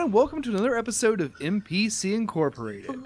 and 0.00 0.14
welcome 0.14 0.40
to 0.40 0.48
another 0.48 0.78
episode 0.78 1.20
of 1.20 1.38
NPC 1.40 2.14
Incorporated. 2.14 2.99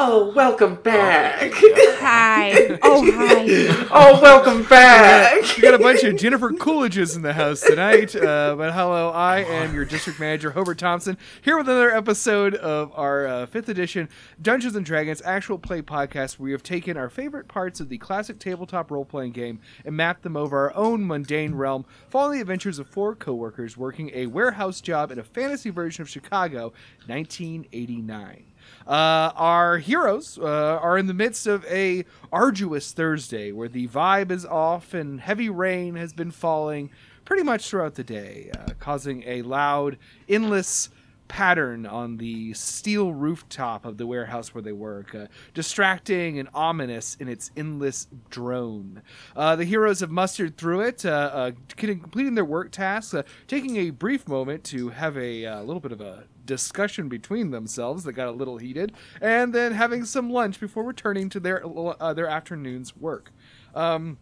Oh. 0.00 0.08
Oh, 0.10 0.32
welcome 0.32 0.76
back. 0.76 1.52
Hi. 2.00 2.78
Oh 2.82 3.10
hi. 3.10 3.88
oh, 3.90 4.20
welcome 4.22 4.62
back. 4.62 5.56
We 5.56 5.62
got 5.62 5.74
a 5.74 5.78
bunch 5.78 6.04
of 6.04 6.16
Jennifer 6.16 6.50
Coolidges 6.50 7.16
in 7.16 7.22
the 7.22 7.32
house 7.32 7.60
tonight. 7.62 8.14
Uh, 8.14 8.54
but 8.56 8.72
hello, 8.72 9.10
I 9.10 9.40
am 9.40 9.74
your 9.74 9.84
district 9.84 10.20
manager, 10.20 10.52
Hobart 10.52 10.78
Thompson, 10.78 11.18
here 11.42 11.58
with 11.58 11.68
another 11.68 11.90
episode 11.90 12.54
of 12.54 12.92
our 12.94 13.26
uh, 13.26 13.46
fifth 13.46 13.68
edition 13.68 14.08
Dungeons 14.40 14.76
and 14.76 14.86
Dragons 14.86 15.20
actual 15.24 15.58
play 15.58 15.82
podcast, 15.82 16.38
where 16.38 16.44
we 16.44 16.52
have 16.52 16.62
taken 16.62 16.96
our 16.96 17.10
favorite 17.10 17.48
parts 17.48 17.80
of 17.80 17.88
the 17.88 17.98
classic 17.98 18.38
tabletop 18.38 18.92
role 18.92 19.04
playing 19.04 19.32
game 19.32 19.58
and 19.84 19.96
mapped 19.96 20.22
them 20.22 20.36
over 20.36 20.70
our 20.70 20.76
own 20.76 21.04
mundane 21.04 21.56
realm, 21.56 21.84
following 22.08 22.36
the 22.36 22.42
adventures 22.42 22.78
of 22.78 22.88
four 22.88 23.16
coworkers 23.16 23.76
working 23.76 24.12
a 24.14 24.26
warehouse 24.26 24.80
job 24.80 25.10
in 25.10 25.18
a 25.18 25.24
fantasy 25.24 25.70
version 25.70 26.02
of 26.02 26.08
Chicago, 26.08 26.72
1989. 27.06 28.47
Uh, 28.88 29.32
our 29.36 29.76
heroes 29.76 30.38
uh, 30.38 30.78
are 30.80 30.96
in 30.96 31.06
the 31.06 31.14
midst 31.14 31.46
of 31.46 31.62
a 31.66 32.06
arduous 32.32 32.92
Thursday 32.92 33.52
where 33.52 33.68
the 33.68 33.86
vibe 33.86 34.30
is 34.30 34.46
off 34.46 34.94
and 34.94 35.20
heavy 35.20 35.50
rain 35.50 35.94
has 35.96 36.14
been 36.14 36.30
falling 36.30 36.90
pretty 37.26 37.42
much 37.42 37.68
throughout 37.68 37.96
the 37.96 38.04
day, 38.04 38.50
uh, 38.58 38.72
causing 38.80 39.22
a 39.26 39.42
loud, 39.42 39.98
endless 40.26 40.88
pattern 41.28 41.84
on 41.84 42.16
the 42.16 42.54
steel 42.54 43.12
rooftop 43.12 43.84
of 43.84 43.98
the 43.98 44.06
warehouse 44.06 44.54
where 44.54 44.62
they 44.62 44.72
work, 44.72 45.14
uh, 45.14 45.26
distracting 45.52 46.38
and 46.38 46.48
ominous 46.54 47.14
in 47.16 47.28
its 47.28 47.50
endless 47.54 48.06
drone. 48.30 49.02
Uh, 49.36 49.54
the 49.54 49.66
heroes 49.66 50.00
have 50.00 50.10
mustered 50.10 50.56
through 50.56 50.80
it, 50.80 51.04
uh, 51.04 51.30
uh, 51.32 51.50
completing 51.76 52.34
their 52.34 52.44
work 52.44 52.70
tasks, 52.72 53.12
uh, 53.12 53.22
taking 53.46 53.76
a 53.76 53.90
brief 53.90 54.26
moment 54.26 54.64
to 54.64 54.88
have 54.88 55.18
a 55.18 55.44
uh, 55.44 55.60
little 55.60 55.80
bit 55.80 55.92
of 55.92 56.00
a 56.00 56.24
discussion 56.48 57.08
between 57.08 57.52
themselves 57.52 58.02
that 58.02 58.14
got 58.14 58.26
a 58.26 58.32
little 58.32 58.58
heated, 58.58 58.92
and 59.20 59.54
then 59.54 59.70
having 59.72 60.04
some 60.04 60.30
lunch 60.30 60.58
before 60.58 60.82
returning 60.82 61.28
to 61.28 61.38
their 61.38 61.62
uh, 61.64 62.12
their 62.14 62.26
afternoon's 62.26 62.96
work. 62.96 63.30
Um, 63.74 64.18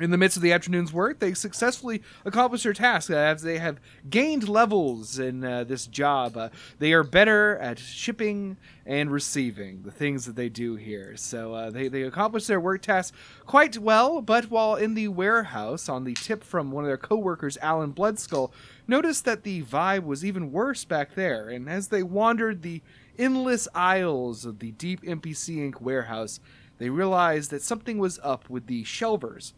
in 0.00 0.10
the 0.10 0.18
midst 0.18 0.36
of 0.36 0.42
the 0.42 0.52
afternoon's 0.52 0.92
work, 0.92 1.18
they 1.18 1.34
successfully 1.34 2.02
accomplished 2.24 2.64
their 2.64 2.72
task 2.72 3.10
uh, 3.10 3.16
as 3.16 3.42
they 3.42 3.58
have 3.58 3.80
gained 4.08 4.48
levels 4.48 5.18
in 5.18 5.44
uh, 5.44 5.64
this 5.64 5.86
job. 5.86 6.36
Uh, 6.36 6.48
they 6.78 6.92
are 6.92 7.02
better 7.02 7.56
at 7.58 7.78
shipping 7.78 8.56
and 8.86 9.10
receiving 9.10 9.82
the 9.82 9.90
things 9.90 10.24
that 10.26 10.36
they 10.36 10.48
do 10.48 10.76
here. 10.76 11.16
So 11.16 11.54
uh, 11.54 11.70
they, 11.70 11.88
they 11.88 12.02
accomplished 12.02 12.48
their 12.48 12.60
work 12.60 12.82
task 12.82 13.14
quite 13.46 13.78
well, 13.78 14.20
but 14.20 14.50
while 14.50 14.76
in 14.76 14.94
the 14.94 15.08
warehouse, 15.08 15.88
on 15.88 16.04
the 16.04 16.14
tip 16.14 16.44
from 16.44 16.70
one 16.70 16.84
of 16.84 16.88
their 16.88 16.96
coworkers, 16.96 17.58
Alan 17.58 17.92
Bloodskull, 17.92 18.52
noticed 18.86 19.24
that 19.24 19.42
the 19.42 19.62
vibe 19.62 20.04
was 20.04 20.24
even 20.24 20.52
worse 20.52 20.84
back 20.84 21.14
there. 21.14 21.48
And 21.48 21.68
as 21.68 21.88
they 21.88 22.02
wandered 22.02 22.62
the 22.62 22.82
endless 23.18 23.68
aisles 23.74 24.44
of 24.44 24.60
the 24.60 24.70
deep 24.72 25.02
NPC 25.02 25.56
Inc. 25.56 25.80
warehouse, 25.80 26.40
they 26.78 26.88
realized 26.88 27.50
that 27.50 27.62
something 27.62 27.98
was 27.98 28.20
up 28.22 28.48
with 28.48 28.66
the 28.68 28.84
shelvers 28.84 29.52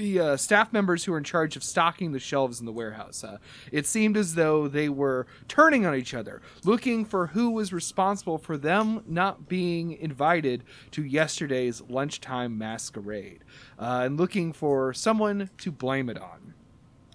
the 0.00 0.18
uh, 0.18 0.36
staff 0.36 0.72
members 0.72 1.04
who 1.04 1.12
were 1.12 1.18
in 1.18 1.24
charge 1.24 1.56
of 1.56 1.62
stocking 1.62 2.12
the 2.12 2.18
shelves 2.18 2.58
in 2.58 2.64
the 2.64 2.72
warehouse. 2.72 3.22
Uh, 3.22 3.36
it 3.70 3.86
seemed 3.86 4.16
as 4.16 4.34
though 4.34 4.66
they 4.66 4.88
were 4.88 5.26
turning 5.46 5.84
on 5.84 5.94
each 5.94 6.14
other, 6.14 6.40
looking 6.64 7.04
for 7.04 7.28
who 7.28 7.50
was 7.50 7.70
responsible 7.70 8.38
for 8.38 8.56
them 8.56 9.02
not 9.06 9.46
being 9.46 9.92
invited 9.92 10.64
to 10.90 11.04
yesterday's 11.04 11.82
lunchtime 11.82 12.56
masquerade, 12.56 13.44
uh, 13.78 14.02
and 14.04 14.16
looking 14.16 14.54
for 14.54 14.94
someone 14.94 15.50
to 15.58 15.70
blame 15.70 16.08
it 16.08 16.18
on. 16.18 16.54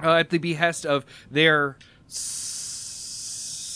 Uh, 0.04 0.14
at 0.16 0.30
the 0.30 0.38
behest 0.38 0.86
of 0.86 1.06
their 1.32 1.78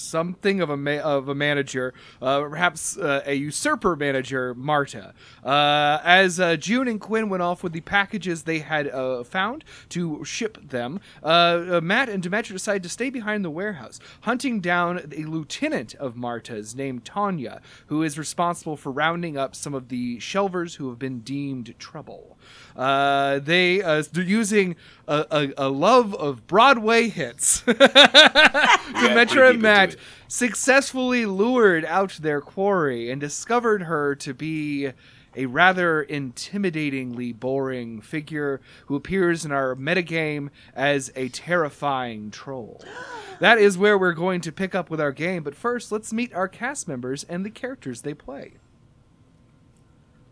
something 0.09 0.61
of 0.61 0.69
a 0.69 0.77
ma- 0.77 0.99
of 0.99 1.29
a 1.29 1.35
manager, 1.35 1.93
uh, 2.21 2.41
perhaps 2.41 2.97
uh, 2.97 3.21
a 3.25 3.35
usurper 3.35 3.95
manager, 3.95 4.53
Marta. 4.55 5.13
Uh, 5.43 5.99
as 6.03 6.39
uh, 6.39 6.55
June 6.55 6.87
and 6.87 6.99
Quinn 6.99 7.29
went 7.29 7.43
off 7.43 7.63
with 7.63 7.73
the 7.73 7.81
packages 7.81 8.43
they 8.43 8.59
had 8.59 8.87
uh, 8.87 9.23
found 9.23 9.63
to 9.89 10.23
ship 10.25 10.57
them, 10.69 10.99
Matt 11.23 12.09
and 12.09 12.23
Demetra 12.23 12.53
decided 12.53 12.83
to 12.83 12.89
stay 12.89 13.09
behind 13.09 13.45
the 13.45 13.49
warehouse, 13.49 13.99
hunting 14.21 14.59
down 14.59 14.99
a 15.15 15.23
lieutenant 15.23 15.95
of 15.95 16.15
Marta's 16.15 16.75
named 16.75 17.05
Tanya, 17.05 17.61
who 17.87 18.03
is 18.03 18.17
responsible 18.17 18.75
for 18.75 18.91
rounding 18.91 19.37
up 19.37 19.55
some 19.55 19.73
of 19.73 19.89
the 19.89 20.17
shelvers 20.17 20.75
who 20.75 20.89
have 20.89 20.99
been 20.99 21.19
deemed 21.19 21.75
trouble. 21.79 22.37
Uh, 22.75 23.39
they 23.39 23.81
uh, 23.81 24.03
they're 24.11 24.23
using 24.23 24.75
a, 25.07 25.25
a, 25.31 25.67
a 25.67 25.69
love 25.69 26.15
of 26.15 26.47
Broadway 26.47 27.09
hits. 27.09 27.61
Demetra 27.63 29.27
pretty 29.27 29.39
and 29.39 29.61
Matt 29.61 29.95
successfully 30.27 31.25
lured 31.25 31.85
out 31.85 32.11
their 32.21 32.41
quarry 32.41 33.09
and 33.09 33.19
discovered 33.19 33.83
her 33.83 34.15
to 34.15 34.33
be 34.33 34.91
a 35.35 35.45
rather 35.45 36.05
intimidatingly 36.09 37.37
boring 37.37 38.01
figure 38.01 38.61
who 38.87 38.95
appears 38.95 39.45
in 39.45 39.51
our 39.51 39.75
metagame 39.75 40.49
as 40.75 41.11
a 41.15 41.29
terrifying 41.29 42.31
troll. 42.31 42.83
That 43.39 43.57
is 43.57 43.77
where 43.77 43.97
we're 43.97 44.11
going 44.11 44.41
to 44.41 44.51
pick 44.51 44.75
up 44.75 44.89
with 44.89 44.99
our 44.99 45.13
game, 45.13 45.43
but 45.43 45.55
first 45.55 45.93
let's 45.93 46.11
meet 46.11 46.33
our 46.33 46.49
cast 46.49 46.89
members 46.89 47.23
and 47.23 47.45
the 47.45 47.49
characters 47.49 48.01
they 48.01 48.13
play. 48.13 48.55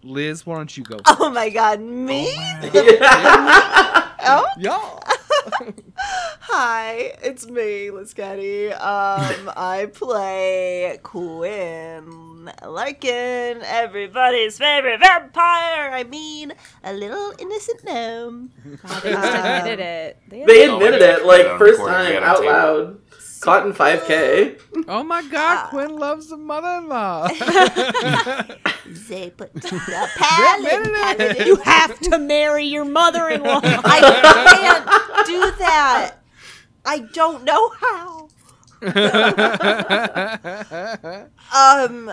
Liz, 0.07 0.45
why 0.45 0.55
don't 0.55 0.75
you 0.77 0.83
go? 0.83 0.97
Oh 1.05 1.29
my 1.29 1.49
god, 1.49 1.81
me? 1.81 2.33
Oh, 4.29 4.45
Y'all. 4.57 5.01
hi, 6.41 7.13
it's 7.23 7.47
me, 7.47 7.91
Liz 7.91 8.13
Getty. 8.13 8.71
Um, 8.73 9.51
I 9.55 9.89
play 9.93 10.99
Quinn 11.03 12.51
Larkin, 12.65 13.61
everybody's 13.63 14.57
favorite 14.57 14.99
vampire. 14.99 15.91
I 15.93 16.03
mean, 16.09 16.53
a 16.83 16.93
little 16.93 17.33
innocent 17.39 17.83
gnome. 17.85 18.51
Oh, 18.83 18.99
they 19.03 19.11
just 19.11 19.27
admitted 19.35 19.79
it. 19.79 20.17
They 20.27 20.43
They 20.45 20.69
Oh, 20.69 20.75
admitted 20.77 20.99
we 21.01 21.05
it 21.07 21.25
like 21.25 21.57
first 21.57 21.79
time 21.79 21.87
got 21.87 22.11
it 22.11 22.23
on 22.23 22.47
out 22.47 22.87
tape. 23.03 23.06
Loud. 23.39 23.43
Caught 23.43 23.65
in 23.67 23.73
5K. 23.73 24.59
Oh 24.87 25.03
my 25.03 25.21
god, 25.23 25.69
Quinn 25.69 25.97
loves 25.97 26.29
the 26.29 26.37
mother-in-law. 26.37 27.27
They 29.09 29.29
put 29.31 29.53
the 29.53 30.09
palate. 30.15 30.73
admitted 30.73 31.41
it. 31.41 31.47
you 31.47 31.57
have 31.57 31.99
to 31.99 32.17
marry 32.17 32.63
your 32.63 32.85
mother-in-law. 32.85 33.59
I 33.63 33.99
can't 34.55 34.85
do 35.27 35.41
that. 35.59 36.15
I 36.85 36.99
don't 36.99 37.43
know 37.43 37.69
how. 37.81 38.29
Um, 41.55 42.11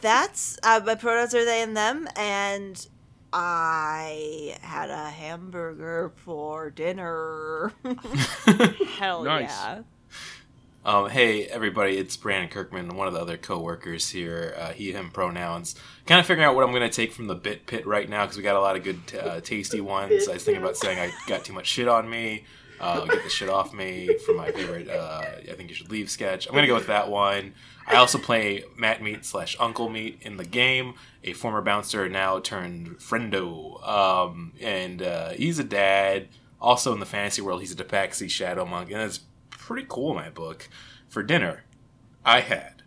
that's 0.00 0.58
uh, 0.62 0.80
my 0.84 0.94
pronouns 0.94 1.34
are 1.34 1.44
they 1.44 1.62
and 1.62 1.76
them, 1.76 2.08
and 2.16 2.86
I 3.32 4.56
had 4.62 4.90
a 4.90 5.10
hamburger 5.10 6.12
for 6.16 6.70
dinner. 6.70 7.72
Hell 8.98 9.24
Nice. 9.24 9.50
yeah. 9.50 9.82
Um, 10.86 11.08
hey 11.08 11.46
everybody, 11.46 11.96
it's 11.96 12.14
Brandon 12.14 12.50
Kirkman, 12.50 12.94
one 12.94 13.08
of 13.08 13.14
the 13.14 13.20
other 13.20 13.38
co-workers 13.38 14.10
here. 14.10 14.54
Uh, 14.58 14.72
he, 14.72 14.92
him 14.92 15.10
pronouns. 15.10 15.76
Kind 16.04 16.20
of 16.20 16.26
figuring 16.26 16.46
out 16.46 16.54
what 16.54 16.62
I'm 16.62 16.72
going 16.72 16.82
to 16.82 16.94
take 16.94 17.10
from 17.10 17.26
the 17.26 17.34
bit 17.34 17.64
pit 17.64 17.86
right 17.86 18.06
now 18.06 18.24
because 18.24 18.36
we 18.36 18.42
got 18.42 18.54
a 18.54 18.60
lot 18.60 18.76
of 18.76 18.84
good, 18.84 19.00
uh, 19.18 19.40
tasty 19.40 19.80
ones. 19.80 20.28
I 20.28 20.34
was 20.34 20.44
thinking 20.44 20.62
about 20.62 20.76
saying 20.76 20.98
I 20.98 21.10
got 21.26 21.42
too 21.42 21.54
much 21.54 21.66
shit 21.66 21.88
on 21.88 22.10
me. 22.10 22.44
Uh, 22.78 23.06
get 23.06 23.24
the 23.24 23.30
shit 23.30 23.48
off 23.48 23.72
me 23.72 24.14
from 24.26 24.36
my 24.36 24.50
favorite. 24.50 24.90
Uh, 24.90 25.22
I 25.50 25.54
think 25.54 25.70
you 25.70 25.74
should 25.74 25.90
leave 25.90 26.10
sketch. 26.10 26.46
I'm 26.46 26.52
going 26.52 26.64
to 26.64 26.68
go 26.68 26.74
with 26.74 26.88
that 26.88 27.08
one. 27.08 27.54
I 27.86 27.96
also 27.96 28.18
play 28.18 28.64
Matt 28.76 29.02
Meat 29.02 29.24
slash 29.24 29.56
Uncle 29.58 29.88
Meat 29.88 30.18
in 30.20 30.36
the 30.36 30.44
game, 30.44 30.96
a 31.22 31.32
former 31.32 31.62
bouncer 31.62 32.10
now 32.10 32.40
turned 32.40 32.98
friendo, 32.98 33.82
um, 33.88 34.52
and 34.60 35.00
uh, 35.00 35.30
he's 35.30 35.58
a 35.58 35.64
dad. 35.64 36.28
Also 36.60 36.92
in 36.92 37.00
the 37.00 37.06
fantasy 37.06 37.40
world, 37.40 37.60
he's 37.60 37.72
a 37.72 37.76
Tabaxi 37.76 38.28
shadow 38.28 38.66
monk, 38.66 38.90
and 38.90 39.00
it's 39.00 39.20
pretty 39.64 39.86
cool 39.88 40.10
in 40.10 40.16
my 40.16 40.30
book. 40.30 40.68
For 41.08 41.22
dinner, 41.22 41.64
I 42.24 42.40
had 42.40 42.82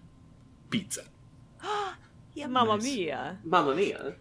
pizza. 0.70 1.04
yeah, 2.34 2.48
Mamma 2.48 2.78
mia. 2.78 3.38
Mamma 3.44 3.76
mia. 3.76 4.16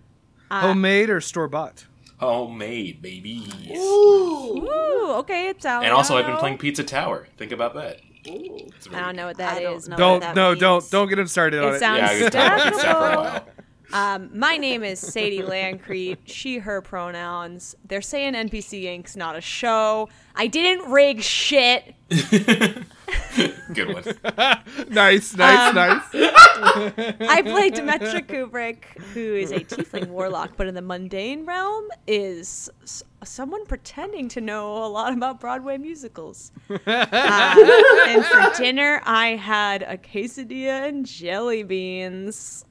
Uh, 0.50 0.60
Homemade 0.60 1.10
or 1.10 1.20
store 1.20 1.48
bought? 1.48 1.86
Homemade, 2.18 3.02
baby. 3.02 3.46
Ooh. 3.76 4.62
Ooh, 4.62 5.12
okay, 5.18 5.48
it's 5.48 5.66
out. 5.66 5.84
And 5.84 5.92
also, 5.92 6.16
I've 6.16 6.24
been 6.26 6.36
playing 6.38 6.58
Pizza 6.58 6.82
Tower. 6.84 7.28
Think 7.36 7.52
about 7.52 7.74
that. 7.74 8.00
Ooh. 8.28 8.56
It's 8.76 8.88
I 8.88 9.00
don't 9.00 9.16
know 9.16 9.26
what 9.26 9.40
I 9.40 9.54
that 9.54 9.62
don't 9.62 9.88
know. 9.88 9.96
Don't 9.96 10.12
what 10.14 10.20
that 10.22 10.34
no 10.36 10.48
means. 10.50 10.60
don't 10.60 10.90
don't 10.90 11.08
get 11.08 11.18
him 11.18 11.26
started 11.26 11.62
on 11.62 11.72
It 11.72 11.76
it. 11.76 11.78
sounds 11.80 11.98
Yeah, 12.00 12.08
I've 12.08 12.18
been 12.20 12.30
talking 12.32 12.52
about 12.52 12.72
pizza 12.72 12.86
for 12.86 13.10
a 13.10 13.16
while. 13.16 13.46
Um, 13.92 14.30
my 14.36 14.56
name 14.56 14.82
is 14.82 14.98
Sadie 15.00 15.42
Landcrete. 15.42 16.18
She, 16.26 16.58
her 16.58 16.80
pronouns. 16.82 17.76
They're 17.84 18.02
saying 18.02 18.34
NPC 18.34 18.84
Inc.'s 18.84 19.16
not 19.16 19.36
a 19.36 19.40
show. 19.40 20.08
I 20.34 20.48
didn't 20.48 20.90
rig 20.90 21.22
shit. 21.22 21.94
Good 22.08 23.94
one. 23.94 24.04
nice, 24.90 25.34
nice, 25.36 25.68
Um, 25.68 25.74
nice. 25.74 26.02
I 26.14 27.42
play 27.42 27.70
Demetra 27.70 28.26
Kubrick, 28.26 28.84
who 29.14 29.34
is 29.34 29.50
a 29.52 29.60
tiefling 29.60 30.08
warlock, 30.08 30.52
but 30.56 30.66
in 30.66 30.74
the 30.74 30.82
mundane 30.82 31.44
realm 31.46 31.84
is 32.06 32.68
s- 32.82 33.02
someone 33.24 33.64
pretending 33.66 34.28
to 34.30 34.40
know 34.40 34.84
a 34.84 34.88
lot 34.88 35.12
about 35.12 35.40
Broadway 35.40 35.78
musicals. 35.78 36.52
Uh, 36.86 37.54
and 38.08 38.24
for 38.24 38.52
dinner, 38.56 39.00
I 39.04 39.28
had 39.36 39.82
a 39.82 39.96
quesadilla 39.96 40.88
and 40.88 41.04
jelly 41.06 41.62
beans. 41.62 42.64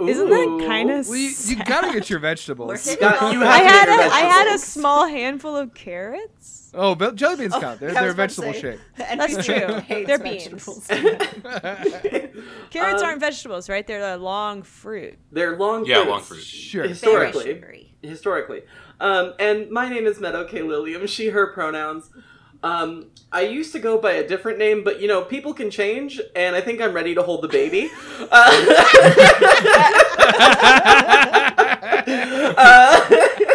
Isn't 0.00 0.28
that 0.30 0.64
kind 0.66 0.90
of? 0.90 1.08
Well, 1.08 1.16
you, 1.16 1.32
you 1.46 1.64
gotta 1.64 1.92
get 1.92 2.10
your 2.10 2.18
vegetables. 2.18 2.68
We're 2.68 2.92
you 3.32 3.42
I 3.44 3.58
have 3.58 3.62
to 3.62 3.68
had 3.68 3.86
get 3.86 3.88
a, 4.00 4.02
your 4.04 4.12
I 4.12 4.20
had 4.20 4.54
a 4.54 4.58
small 4.58 5.06
handful 5.06 5.56
of 5.56 5.72
carrots. 5.74 6.70
Oh, 6.74 6.94
but 6.96 7.14
jelly 7.14 7.36
beans 7.36 7.54
count. 7.54 7.78
They're, 7.78 7.90
I 7.90 7.94
they're 7.94 8.04
was 8.04 8.14
about 8.14 8.30
to 8.30 8.40
vegetable 8.42 8.52
say, 8.52 8.60
shape. 8.60 8.80
That's 8.96 9.46
true. 9.46 10.04
They're 10.06 10.18
beans. 10.18 10.86
Carrots 12.70 13.02
Um, 13.02 13.08
aren't 13.08 13.20
vegetables, 13.20 13.68
right? 13.68 13.86
They're 13.86 14.14
a 14.14 14.16
long 14.16 14.62
fruit. 14.62 15.16
They're 15.30 15.56
long 15.56 15.84
Yeah, 15.86 15.96
fruits. 15.96 16.10
long 16.10 16.20
fruit. 16.22 16.42
Sure. 16.42 16.84
Historically. 16.88 17.94
Historically. 18.02 18.62
Um, 19.00 19.34
and 19.38 19.70
my 19.70 19.88
name 19.88 20.06
is 20.06 20.20
Meadow 20.20 20.46
K. 20.46 20.62
Lilium, 20.62 21.06
she, 21.06 21.28
her 21.28 21.52
pronouns. 21.52 22.10
Um, 22.64 23.10
I 23.30 23.42
used 23.42 23.72
to 23.72 23.78
go 23.78 23.98
by 23.98 24.12
a 24.12 24.26
different 24.26 24.58
name, 24.58 24.84
but 24.84 24.98
you 24.98 25.06
know, 25.06 25.20
people 25.20 25.52
can 25.52 25.70
change, 25.70 26.18
and 26.34 26.56
I 26.56 26.62
think 26.62 26.80
I'm 26.80 26.94
ready 26.94 27.14
to 27.14 27.22
hold 27.22 27.42
the 27.42 27.48
baby. 27.48 27.90
Uh, 28.30 28.50
uh, 32.56 33.00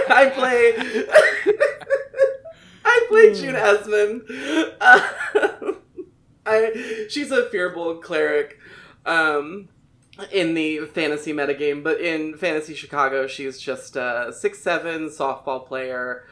I 0.10 0.32
play. 0.34 0.74
I 2.86 3.06
play 3.10 3.34
June 3.34 3.56
Esmond. 3.56 4.24
Uh, 4.80 5.02
I, 6.46 7.06
she's 7.10 7.32
a 7.32 7.50
fearful 7.50 7.96
cleric 7.96 8.60
um, 9.06 9.70
in 10.32 10.54
the 10.54 10.86
fantasy 10.86 11.34
metagame, 11.34 11.84
but 11.84 12.00
in 12.00 12.38
Fantasy 12.38 12.76
Chicago, 12.76 13.28
she's 13.28 13.60
just 13.60 13.96
a 13.96 14.34
six 14.38 14.60
seven 14.60 15.10
softball 15.10 15.66
player. 15.66 16.26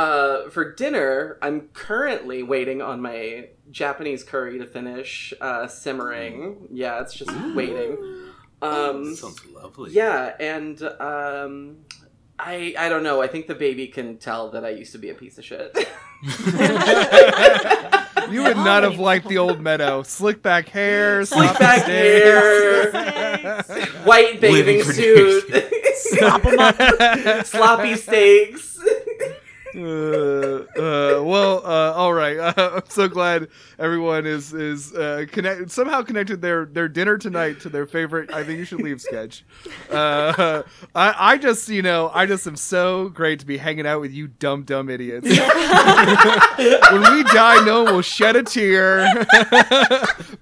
Uh, 0.00 0.48
for 0.48 0.72
dinner, 0.72 1.36
I'm 1.42 1.68
currently 1.74 2.42
waiting 2.42 2.80
on 2.80 3.02
my 3.02 3.48
Japanese 3.70 4.24
curry 4.24 4.58
to 4.58 4.64
finish 4.66 5.34
uh, 5.42 5.66
simmering. 5.66 6.68
Yeah, 6.72 7.02
it's 7.02 7.12
just 7.12 7.30
waiting. 7.54 7.98
Um, 8.62 9.14
Sounds 9.14 9.44
lovely. 9.52 9.90
yeah, 9.92 10.34
and 10.40 10.82
um, 10.82 11.76
I 12.38 12.74
I 12.78 12.88
don't 12.88 13.02
know. 13.02 13.20
I 13.20 13.26
think 13.26 13.46
the 13.46 13.54
baby 13.54 13.88
can 13.88 14.16
tell 14.16 14.50
that 14.52 14.64
I 14.64 14.70
used 14.70 14.92
to 14.92 14.98
be 14.98 15.10
a 15.10 15.14
piece 15.14 15.36
of 15.36 15.44
shit. 15.44 15.76
You 18.30 18.44
would 18.44 18.58
not 18.58 18.84
have 18.84 18.98
liked 18.98 19.26
the 19.28 19.38
old 19.38 19.60
meadow. 19.60 20.04
Slick 20.04 20.40
back 20.40 20.68
hair, 20.68 21.24
Slick 21.24 21.48
sloppy 21.48 21.58
back 21.58 21.82
hair, 21.86 22.92
white 24.04 24.40
bathing 24.40 24.78
Living 24.78 24.84
for 24.84 24.92
suit, 24.92 25.44
Slop 25.96 26.44
'em 26.46 26.58
up. 26.60 26.76
sloppy 27.46 27.96
steaks. 27.96 28.78
Uh, 29.76 29.80
uh, 29.80 31.22
well, 31.22 31.64
uh, 31.64 31.92
all 31.94 32.12
right. 32.12 32.38
Uh, 32.38 32.52
I'm 32.84 32.90
so 32.90 33.08
glad 33.08 33.48
everyone 33.78 34.26
is 34.26 34.52
is 34.52 34.92
uh, 34.94 35.26
connect 35.30 35.70
somehow 35.70 36.02
connected 36.02 36.40
their 36.42 36.64
their 36.66 36.88
dinner 36.88 37.18
tonight 37.18 37.60
to 37.60 37.68
their 37.68 37.86
favorite. 37.86 38.32
I 38.32 38.42
think 38.42 38.58
you 38.58 38.64
should 38.64 38.80
leave 38.80 39.00
sketch. 39.00 39.44
Uh, 39.90 40.62
I 40.94 41.14
I 41.18 41.38
just 41.38 41.68
you 41.68 41.82
know 41.82 42.10
I 42.12 42.26
just 42.26 42.46
am 42.46 42.56
so 42.56 43.08
great 43.10 43.40
to 43.40 43.46
be 43.46 43.56
hanging 43.58 43.86
out 43.86 44.00
with 44.00 44.12
you 44.12 44.28
dumb 44.28 44.64
dumb 44.64 44.88
idiots. 44.88 45.28
when 45.28 45.38
we 45.38 47.22
die, 47.24 47.64
no 47.64 47.84
one 47.84 47.94
will 47.94 48.02
shed 48.02 48.36
a 48.36 48.42
tear. 48.42 49.06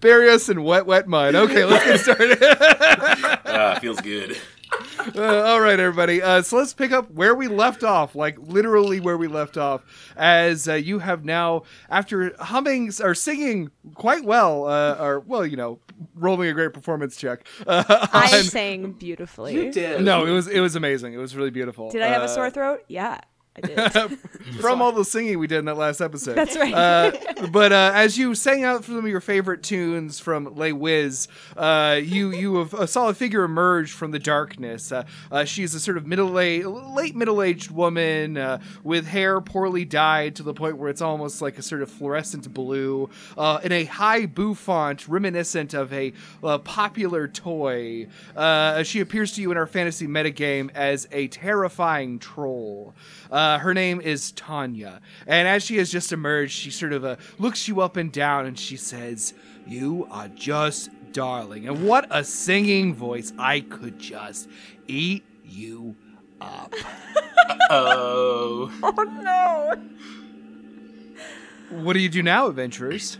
Bury 0.00 0.30
us 0.30 0.48
in 0.48 0.62
wet 0.62 0.86
wet 0.86 1.06
mud. 1.06 1.34
Okay, 1.34 1.64
let's 1.64 1.84
get 1.84 2.00
started. 2.00 2.38
Ah, 2.40 3.78
feels 3.80 4.00
good. 4.00 4.38
Uh, 5.16 5.42
all 5.46 5.60
right, 5.60 5.80
everybody. 5.80 6.20
Uh, 6.20 6.42
so 6.42 6.56
let's 6.56 6.74
pick 6.74 6.92
up 6.92 7.10
where 7.10 7.34
we 7.34 7.48
left 7.48 7.82
off, 7.82 8.14
like 8.14 8.36
literally 8.38 9.00
where 9.00 9.16
we 9.16 9.26
left 9.26 9.56
off, 9.56 9.82
as 10.16 10.68
uh, 10.68 10.74
you 10.74 10.98
have 10.98 11.24
now, 11.24 11.62
after 11.88 12.34
humming 12.38 12.90
or 13.02 13.14
singing 13.14 13.70
quite 13.94 14.24
well, 14.24 14.66
uh, 14.66 14.96
or 15.00 15.20
well, 15.20 15.46
you 15.46 15.56
know, 15.56 15.78
rolling 16.14 16.48
a 16.48 16.52
great 16.52 16.74
performance 16.74 17.16
check. 17.16 17.46
Uh, 17.66 17.84
I 18.12 18.30
on- 18.38 18.44
sang 18.44 18.92
beautifully. 18.92 19.54
You 19.54 19.72
did. 19.72 20.02
no, 20.02 20.26
it 20.26 20.30
was 20.30 20.46
it 20.46 20.60
was 20.60 20.76
amazing. 20.76 21.14
It 21.14 21.18
was 21.18 21.34
really 21.34 21.50
beautiful. 21.50 21.90
Did 21.90 22.02
I 22.02 22.08
have 22.08 22.22
Uh, 22.22 22.26
a 22.26 22.28
sore 22.28 22.50
throat? 22.50 22.84
Yeah, 22.88 23.18
I 23.64 23.88
did. 23.88 24.18
from 24.60 24.82
all 24.82 24.92
the 24.92 25.04
singing 25.04 25.38
we 25.38 25.46
did 25.46 25.58
in 25.58 25.64
that 25.66 25.76
last 25.76 26.00
episode. 26.00 26.34
That's 26.34 26.56
right. 26.56 26.72
Uh, 26.72 27.12
but 27.52 27.72
uh, 27.72 27.92
as 27.94 28.18
you 28.18 28.34
sang 28.34 28.64
out 28.64 28.84
some 28.84 28.96
of 28.96 29.06
your 29.06 29.20
favorite 29.20 29.62
tunes 29.62 30.20
from 30.20 30.54
Les 30.56 30.72
Wiz, 30.72 31.28
uh, 31.56 32.00
you 32.02 32.30
you 32.30 32.56
have 32.56 32.74
a 32.74 32.86
solid 32.86 33.16
figure 33.16 33.44
emerge 33.44 33.92
from 33.92 34.10
the 34.10 34.18
darkness. 34.18 34.92
Uh, 34.92 35.04
uh, 35.30 35.44
she's 35.44 35.74
a 35.74 35.80
sort 35.80 35.96
of 35.96 36.06
middle 36.06 36.38
aged, 36.38 36.66
late 36.66 37.16
middle 37.16 37.42
aged 37.42 37.70
woman 37.70 38.36
uh, 38.36 38.58
with 38.82 39.06
hair 39.06 39.40
poorly 39.40 39.84
dyed 39.84 40.36
to 40.36 40.42
the 40.42 40.54
point 40.54 40.76
where 40.76 40.88
it's 40.88 41.02
almost 41.02 41.42
like 41.42 41.58
a 41.58 41.62
sort 41.62 41.82
of 41.82 41.90
fluorescent 41.90 42.52
blue, 42.52 43.08
uh, 43.36 43.60
in 43.62 43.72
a 43.72 43.84
high 43.84 44.26
bouffant 44.26 45.08
reminiscent 45.08 45.74
of 45.74 45.92
a 45.92 46.12
uh, 46.42 46.58
popular 46.58 47.28
toy. 47.28 48.06
Uh, 48.36 48.82
she 48.82 49.00
appears 49.00 49.32
to 49.32 49.42
you 49.42 49.50
in 49.50 49.56
our 49.56 49.66
fantasy 49.66 50.06
metagame 50.06 50.70
as 50.74 51.08
a 51.12 51.28
terrifying 51.28 52.18
troll. 52.18 52.94
Uh, 53.30 53.47
her 53.56 53.72
name 53.72 54.00
is 54.02 54.32
Tanya, 54.32 55.00
and 55.26 55.48
as 55.48 55.62
she 55.62 55.78
has 55.78 55.90
just 55.90 56.12
emerged, 56.12 56.52
she 56.52 56.70
sort 56.70 56.92
of 56.92 57.04
uh, 57.04 57.16
looks 57.38 57.68
you 57.68 57.80
up 57.80 57.96
and 57.96 58.12
down, 58.12 58.44
and 58.44 58.58
she 58.58 58.76
says, 58.76 59.32
"You 59.66 60.06
are 60.10 60.28
just 60.28 60.90
darling, 61.12 61.66
and 61.66 61.86
what 61.86 62.06
a 62.10 62.22
singing 62.22 62.94
voice! 62.94 63.32
I 63.38 63.60
could 63.60 63.98
just 63.98 64.48
eat 64.86 65.24
you 65.44 65.96
up." 66.40 66.74
Oh. 67.70 68.70
oh 68.82 69.02
no! 69.22 69.74
what 71.82 71.92
do 71.92 71.98
you 71.98 72.08
do 72.08 72.22
now, 72.22 72.46
adventurers? 72.48 73.18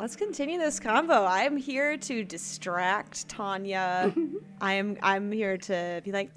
Let's 0.00 0.16
continue 0.16 0.58
this 0.58 0.80
combo. 0.80 1.24
I 1.24 1.42
am 1.42 1.58
here 1.58 1.98
to 1.98 2.24
distract 2.24 3.28
Tanya. 3.28 4.14
I 4.60 4.72
am. 4.74 4.96
I'm 5.02 5.30
here 5.30 5.58
to 5.58 6.00
be 6.02 6.10
like, 6.10 6.30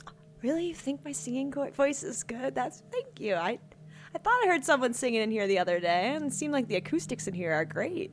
really? 0.44 0.68
You 0.68 0.76
think 0.76 1.04
my 1.04 1.14
singing 1.14 1.52
voice 1.52 2.04
is 2.04 2.24
good? 2.24 2.54
That's 2.54 2.84
thank 2.92 3.20
you. 3.20 3.36
I, 3.36 3.58
I 4.14 4.20
thought 4.20 4.44
I 4.44 4.48
heard 4.48 4.64
someone 4.64 4.94
singing 4.94 5.22
in 5.22 5.32
here 5.32 5.48
the 5.48 5.58
other 5.58 5.80
day, 5.80 6.14
and 6.14 6.26
it 6.26 6.34
seemed 6.34 6.54
like 6.54 6.68
the 6.68 6.76
acoustics 6.76 7.28
in 7.28 7.34
here 7.34 7.54
are 7.54 7.66
great. 7.66 8.12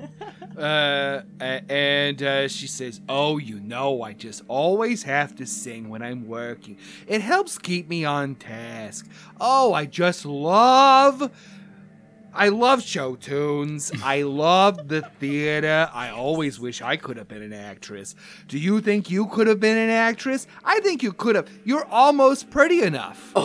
Uh, 0.56 1.22
and 1.40 2.20
uh, 2.20 2.48
she 2.48 2.66
says, 2.66 3.00
"Oh, 3.08 3.38
you 3.38 3.60
know, 3.60 4.02
I 4.02 4.12
just 4.12 4.42
always 4.48 5.04
have 5.04 5.36
to 5.36 5.46
sing 5.46 5.88
when 5.88 6.02
I'm 6.02 6.26
working. 6.26 6.78
It 7.06 7.20
helps 7.20 7.58
keep 7.58 7.88
me 7.88 8.04
on 8.04 8.34
task. 8.34 9.08
Oh, 9.40 9.72
I 9.72 9.86
just 9.86 10.24
love." 10.24 11.30
I 12.34 12.50
love 12.50 12.82
show 12.82 13.16
tunes. 13.16 13.90
I 14.02 14.22
love 14.22 14.86
the 14.88 15.02
theater. 15.18 15.88
I 15.92 16.10
always 16.10 16.60
wish 16.60 16.80
I 16.82 16.96
could 16.96 17.16
have 17.16 17.26
been 17.26 17.42
an 17.42 17.52
actress. 17.52 18.14
Do 18.46 18.58
you 18.58 18.80
think 18.80 19.10
you 19.10 19.26
could 19.26 19.46
have 19.46 19.58
been 19.60 19.76
an 19.76 19.90
actress? 19.90 20.46
I 20.64 20.78
think 20.80 21.02
you 21.02 21.12
could 21.12 21.34
have. 21.36 21.48
You're 21.64 21.86
almost 21.86 22.50
pretty 22.50 22.82
enough. 22.82 23.32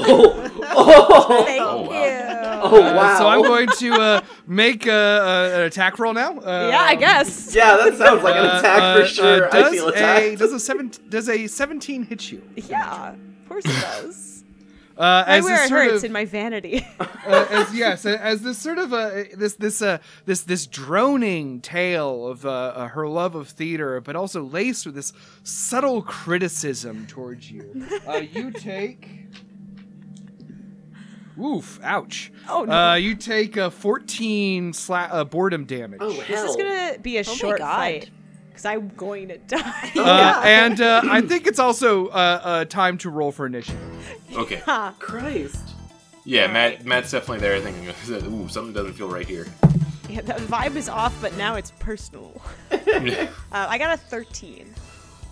Oh, 0.76 1.30
oh, 1.30 1.46
Thank 1.46 1.62
Oh, 1.62 1.82
wow. 1.84 1.92
you. 1.92 2.60
oh, 2.64 2.84
Uh, 2.84 2.96
wow. 2.96 3.18
so 3.18 3.28
I'm 3.28 3.42
going 3.42 3.68
to 3.80 3.94
uh, 3.94 4.22
make 4.48 4.88
uh, 4.88 4.92
uh, 4.92 5.52
an 5.56 5.62
attack 5.62 5.98
roll 6.00 6.14
now. 6.14 6.38
Uh, 6.40 6.70
yeah, 6.72 6.82
I 6.82 6.96
guess. 6.96 7.54
Yeah, 7.56 7.78
that 7.78 7.96
sounds 7.98 8.24
like 8.24 8.36
an 8.36 8.46
Uh, 8.46 8.60
attack 8.60 8.80
uh, 8.82 8.96
for 8.98 9.02
uh, 9.02 9.06
sure. 9.08 9.48
I 9.48 9.50
does 9.62 9.74
feel 9.74 9.88
a, 9.90 10.36
does 10.36 10.54
a 10.54 10.60
seven 10.60 10.92
does 11.10 11.30
a 11.30 11.48
seventeen 11.48 12.04
hit 12.04 12.32
you? 12.32 12.42
Yeah, 12.56 13.12
of 13.14 13.50
course 13.50 13.66
it 13.66 13.82
does. 13.82 14.33
Uh, 14.98 15.24
I 15.26 15.42
wear 15.42 15.56
this 15.56 15.66
it 15.66 15.70
sort 15.70 15.86
hurts 15.86 15.98
of, 16.00 16.04
in 16.06 16.12
my 16.12 16.26
vanity. 16.26 16.86
uh, 17.00 17.46
as 17.50 17.74
yes, 17.74 18.06
as 18.06 18.42
this 18.42 18.60
sort 18.60 18.78
of 18.78 18.94
uh, 18.94 19.24
this 19.36 19.56
this 19.56 19.82
uh, 19.82 19.98
this 20.26 20.42
this 20.42 20.68
droning 20.68 21.62
tale 21.62 22.28
of 22.28 22.46
uh, 22.46 22.50
uh, 22.50 22.88
her 22.90 23.08
love 23.08 23.34
of 23.34 23.48
theater, 23.48 24.00
but 24.02 24.16
also 24.16 24.44
laced 24.44 24.86
with 24.86 24.94
this 24.96 25.12
subtle 25.42 26.02
criticism 26.02 27.08
towards 27.08 27.50
you. 27.50 27.70
Uh, 28.08 28.18
you 28.18 28.52
take. 28.52 29.28
Oof! 31.42 31.80
Ouch! 31.82 32.32
Oh, 32.50 32.66
no. 32.66 32.74
Uh, 32.74 32.96
you 32.96 33.16
take 33.16 33.56
a 33.56 33.72
fourteen 33.72 34.74
sla- 34.74 35.10
uh, 35.10 35.24
boredom 35.24 35.66
damage. 35.66 36.00
oh, 36.02 36.12
hell! 36.12 36.44
this 36.44 36.50
is 36.52 36.56
gonna 36.56 37.00
be 37.00 37.18
a 37.18 37.22
my 37.22 37.24
short 37.24 37.60
God. 37.60 37.76
fight 37.76 38.10
because 38.64 38.78
I'm 38.78 38.96
going 38.96 39.28
to 39.30 39.38
die. 39.38 39.92
Uh, 40.04 40.42
and 40.44 40.82
uh, 40.82 41.02
I 41.06 41.22
think 41.22 41.48
it's 41.48 41.60
also 41.60 42.08
uh, 42.08 42.42
uh, 42.44 42.66
time 42.66 42.98
to 43.00 43.10
roll 43.10 43.32
for 43.32 43.46
initiative. 43.46 43.80
Okay. 44.36 44.58
Ha. 44.58 44.94
Christ. 45.00 45.70
Yeah, 46.26 46.48
Matt. 46.48 46.86
Matt's 46.86 47.12
definitely 47.12 47.40
there 47.40 47.60
thinking, 47.62 47.88
"Ooh, 48.34 48.50
something 48.50 48.74
doesn't 48.74 48.94
feel 48.94 49.08
right 49.08 49.26
here." 49.26 49.48
Yeah, 50.10 50.22
the 50.22 50.34
vibe 50.34 50.76
is 50.76 50.90
off, 50.90 51.16
but 51.22 51.36
now 51.38 51.56
it's 51.56 51.72
personal. 51.80 52.42
uh, 52.72 53.28
I 53.52 53.78
got 53.78 53.94
a 53.94 53.98
13. 53.98 54.74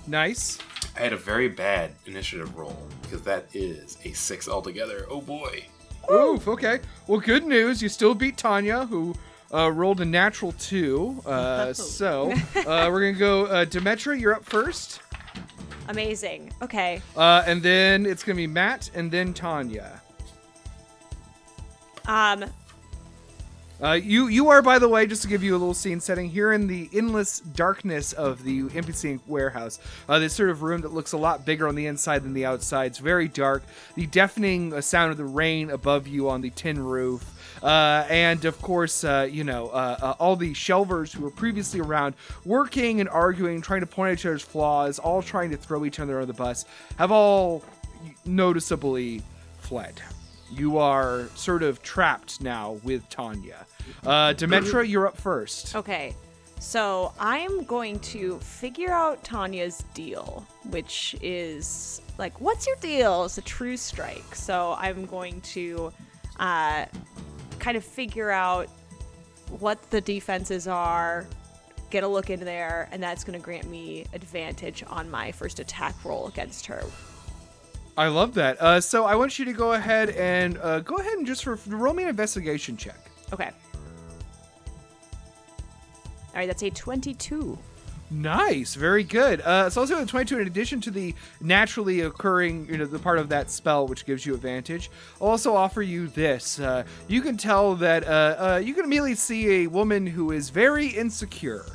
Nice. 0.07 0.57
I 0.95 1.01
had 1.01 1.13
a 1.13 1.17
very 1.17 1.49
bad 1.49 1.91
initiative 2.05 2.55
roll 2.55 2.77
because 3.01 3.21
that 3.23 3.47
is 3.53 3.97
a 4.05 4.13
six 4.13 4.47
altogether. 4.47 5.05
Oh 5.09 5.21
boy. 5.21 5.65
Oof. 6.11 6.47
Okay. 6.47 6.79
Well, 7.07 7.19
good 7.19 7.45
news. 7.45 7.81
You 7.81 7.89
still 7.89 8.15
beat 8.15 8.37
Tanya, 8.37 8.85
who 8.85 9.15
uh, 9.53 9.71
rolled 9.71 10.01
a 10.01 10.05
natural 10.05 10.51
two. 10.53 11.21
Uh, 11.25 11.73
so 11.73 12.31
uh, 12.55 12.89
we're 12.91 13.01
gonna 13.01 13.13
go. 13.13 13.45
Uh, 13.45 13.65
Demetra, 13.65 14.19
you're 14.19 14.33
up 14.33 14.45
first, 14.45 15.01
Amazing. 15.87 16.53
Okay. 16.61 17.01
uh, 17.17 17.43
and 17.45 17.61
then 17.61 18.05
it's 18.05 18.23
gonna 18.23 18.37
be 18.37 18.47
Matt, 18.47 18.89
and 18.93 19.11
then 19.11 19.33
Tanya. 19.33 20.01
Um. 22.05 22.45
Uh, 23.83 23.93
you 23.93 24.27
you 24.27 24.47
are, 24.49 24.61
by 24.61 24.77
the 24.77 24.87
way, 24.87 25.07
just 25.07 25.23
to 25.23 25.27
give 25.27 25.41
you 25.41 25.53
a 25.53 25.57
little 25.57 25.73
scene 25.73 25.99
setting 25.99 26.29
here 26.29 26.51
in 26.51 26.67
the 26.67 26.87
endless 26.93 27.39
darkness 27.39 28.13
of 28.13 28.43
the 28.43 28.61
NPC 28.65 29.19
warehouse. 29.25 29.79
Uh, 30.07 30.19
this 30.19 30.33
sort 30.33 30.51
of 30.51 30.61
room 30.61 30.81
that 30.81 30.93
looks 30.93 31.13
a 31.13 31.17
lot 31.17 31.47
bigger 31.47 31.67
on 31.67 31.73
the 31.73 31.87
inside 31.87 32.21
than 32.21 32.33
the 32.33 32.45
outside. 32.45 32.85
It's 32.91 32.99
very 32.99 33.27
dark. 33.27 33.63
The 33.95 34.05
deafening 34.05 34.71
uh, 34.71 34.81
sound 34.81 35.09
of 35.09 35.17
the 35.17 35.25
rain 35.25 35.71
above 35.71 36.07
you 36.07 36.29
on 36.29 36.41
the 36.41 36.51
tin 36.51 36.77
roof. 36.79 37.25
Uh, 37.63 38.05
and 38.09 38.45
of 38.45 38.59
course, 38.61 39.03
uh, 39.03 39.27
you 39.29 39.43
know, 39.43 39.67
uh, 39.69 39.97
uh, 40.01 40.13
all 40.19 40.35
the 40.35 40.53
shelvers 40.53 41.13
who 41.13 41.23
were 41.23 41.31
previously 41.31 41.79
around 41.79 42.15
working 42.45 42.99
and 42.99 43.09
arguing, 43.09 43.61
trying 43.61 43.81
to 43.81 43.87
point 43.87 44.11
at 44.11 44.19
each 44.19 44.25
other's 44.25 44.41
flaws, 44.41 44.99
all 44.99 45.21
trying 45.21 45.51
to 45.51 45.57
throw 45.57 45.85
each 45.85 45.99
other 45.99 46.15
under 46.15 46.25
the 46.25 46.33
bus, 46.33 46.65
have 46.97 47.11
all 47.11 47.63
noticeably 48.25 49.21
fled. 49.59 50.01
You 50.51 50.79
are 50.79 51.27
sort 51.35 51.63
of 51.63 51.81
trapped 51.81 52.41
now 52.41 52.79
with 52.83 53.07
Tanya. 53.09 53.65
Uh, 54.05 54.33
Demetra, 54.33 54.87
you're 54.87 55.07
up 55.07 55.17
first. 55.17 55.75
Okay. 55.75 56.15
So 56.59 57.11
I'm 57.19 57.63
going 57.63 57.99
to 57.99 58.37
figure 58.39 58.91
out 58.91 59.23
Tanya's 59.23 59.83
deal, 59.95 60.45
which 60.69 61.15
is 61.19 62.01
like, 62.19 62.39
what's 62.39 62.67
your 62.67 62.75
deal? 62.75 63.25
It's 63.25 63.39
a 63.39 63.41
true 63.41 63.75
strike. 63.75 64.35
So 64.35 64.75
I'm 64.77 65.05
going 65.05 65.41
to 65.41 65.91
uh, 66.39 66.85
kind 67.61 67.77
of 67.77 67.85
figure 67.85 68.31
out 68.31 68.67
what 69.59 69.81
the 69.91 70.01
defenses 70.01 70.67
are, 70.67 71.25
get 71.89 72.03
a 72.03 72.07
look 72.07 72.29
in 72.29 72.39
there, 72.41 72.89
and 72.91 73.01
that's 73.01 73.23
going 73.23 73.37
to 73.39 73.43
grant 73.43 73.69
me 73.69 74.05
advantage 74.13 74.83
on 74.87 75.09
my 75.09 75.31
first 75.31 75.59
attack 75.59 75.95
roll 76.03 76.27
against 76.27 76.65
her. 76.65 76.83
I 77.97 78.07
love 78.07 78.33
that. 78.33 78.59
Uh, 78.61 78.81
so 78.81 79.05
I 79.05 79.15
want 79.15 79.37
you 79.37 79.45
to 79.45 79.53
go 79.53 79.73
ahead 79.73 80.09
and 80.11 80.57
uh, 80.57 80.79
go 80.79 80.95
ahead 80.95 81.13
and 81.13 81.27
just 81.27 81.43
for, 81.43 81.59
roll 81.67 81.93
me 81.93 82.03
an 82.03 82.09
investigation 82.09 82.75
check. 82.75 82.99
Okay. 83.31 83.51
All 86.29 86.35
right, 86.35 86.47
that's 86.47 86.63
a 86.63 86.69
22. 86.69 87.57
Nice, 88.11 88.75
very 88.75 89.05
good. 89.05 89.39
Uh, 89.39 89.63
it's 89.67 89.77
also 89.77 90.01
a 90.01 90.05
22 90.05 90.39
in 90.39 90.47
addition 90.47 90.81
to 90.81 90.91
the 90.91 91.15
naturally 91.39 92.01
occurring, 92.01 92.67
you 92.69 92.77
know, 92.77 92.85
the 92.85 92.99
part 92.99 93.17
of 93.19 93.29
that 93.29 93.49
spell 93.49 93.87
which 93.87 94.05
gives 94.05 94.25
you 94.25 94.33
advantage. 94.33 94.91
I'll 95.21 95.29
also 95.29 95.55
offer 95.55 95.81
you 95.81 96.07
this. 96.07 96.59
Uh, 96.59 96.83
you 97.07 97.21
can 97.21 97.37
tell 97.37 97.75
that 97.75 98.03
uh, 98.03 98.07
uh, 98.07 98.61
you 98.63 98.73
can 98.73 98.83
immediately 98.83 99.15
see 99.15 99.63
a 99.63 99.67
woman 99.67 100.05
who 100.05 100.31
is 100.31 100.49
very 100.49 100.87
insecure 100.87 101.65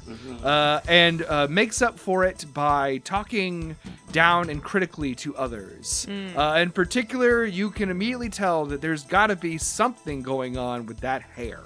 uh, 0.45 0.81
and 0.87 1.23
uh, 1.23 1.47
makes 1.49 1.81
up 1.81 1.99
for 1.99 2.25
it 2.25 2.45
by 2.53 2.99
talking 2.99 3.75
down 4.13 4.51
and 4.51 4.63
critically 4.63 5.15
to 5.15 5.35
others. 5.37 6.07
Uh, 6.37 6.59
in 6.59 6.71
particular, 6.71 7.45
you 7.47 7.71
can 7.71 7.89
immediately 7.91 8.29
tell 8.29 8.67
that 8.67 8.83
there's 8.83 9.05
got 9.05 9.29
to 9.29 9.37
be 9.37 9.57
something 9.57 10.21
going 10.21 10.59
on 10.59 10.85
with 10.85 11.01
that 11.01 11.23
hair. 11.23 11.61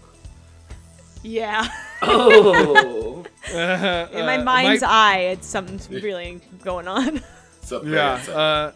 Yeah. 1.22 1.68
Oh. 2.02 3.24
In 3.52 4.24
my 4.26 4.38
Uh, 4.38 4.42
mind's 4.44 4.80
Mike- 4.82 4.90
eye, 4.90 5.18
it's 5.32 5.46
something's 5.46 5.88
really 5.90 6.40
going 6.64 6.88
on. 6.88 7.16
What's 7.16 7.72
up 7.72 7.82
there? 7.82 7.92
Yeah. 7.94 8.72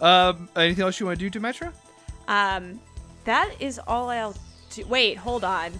Uh, 0.00 0.04
um, 0.04 0.48
anything 0.54 0.84
else 0.84 1.00
you 1.00 1.06
want 1.06 1.18
to 1.18 1.28
do, 1.28 1.40
Demetra? 1.40 1.72
Um, 2.28 2.78
that 3.24 3.50
is 3.58 3.80
all 3.86 4.10
I'll 4.10 4.36
do. 4.70 4.86
Wait, 4.86 5.16
hold 5.16 5.42
on. 5.44 5.72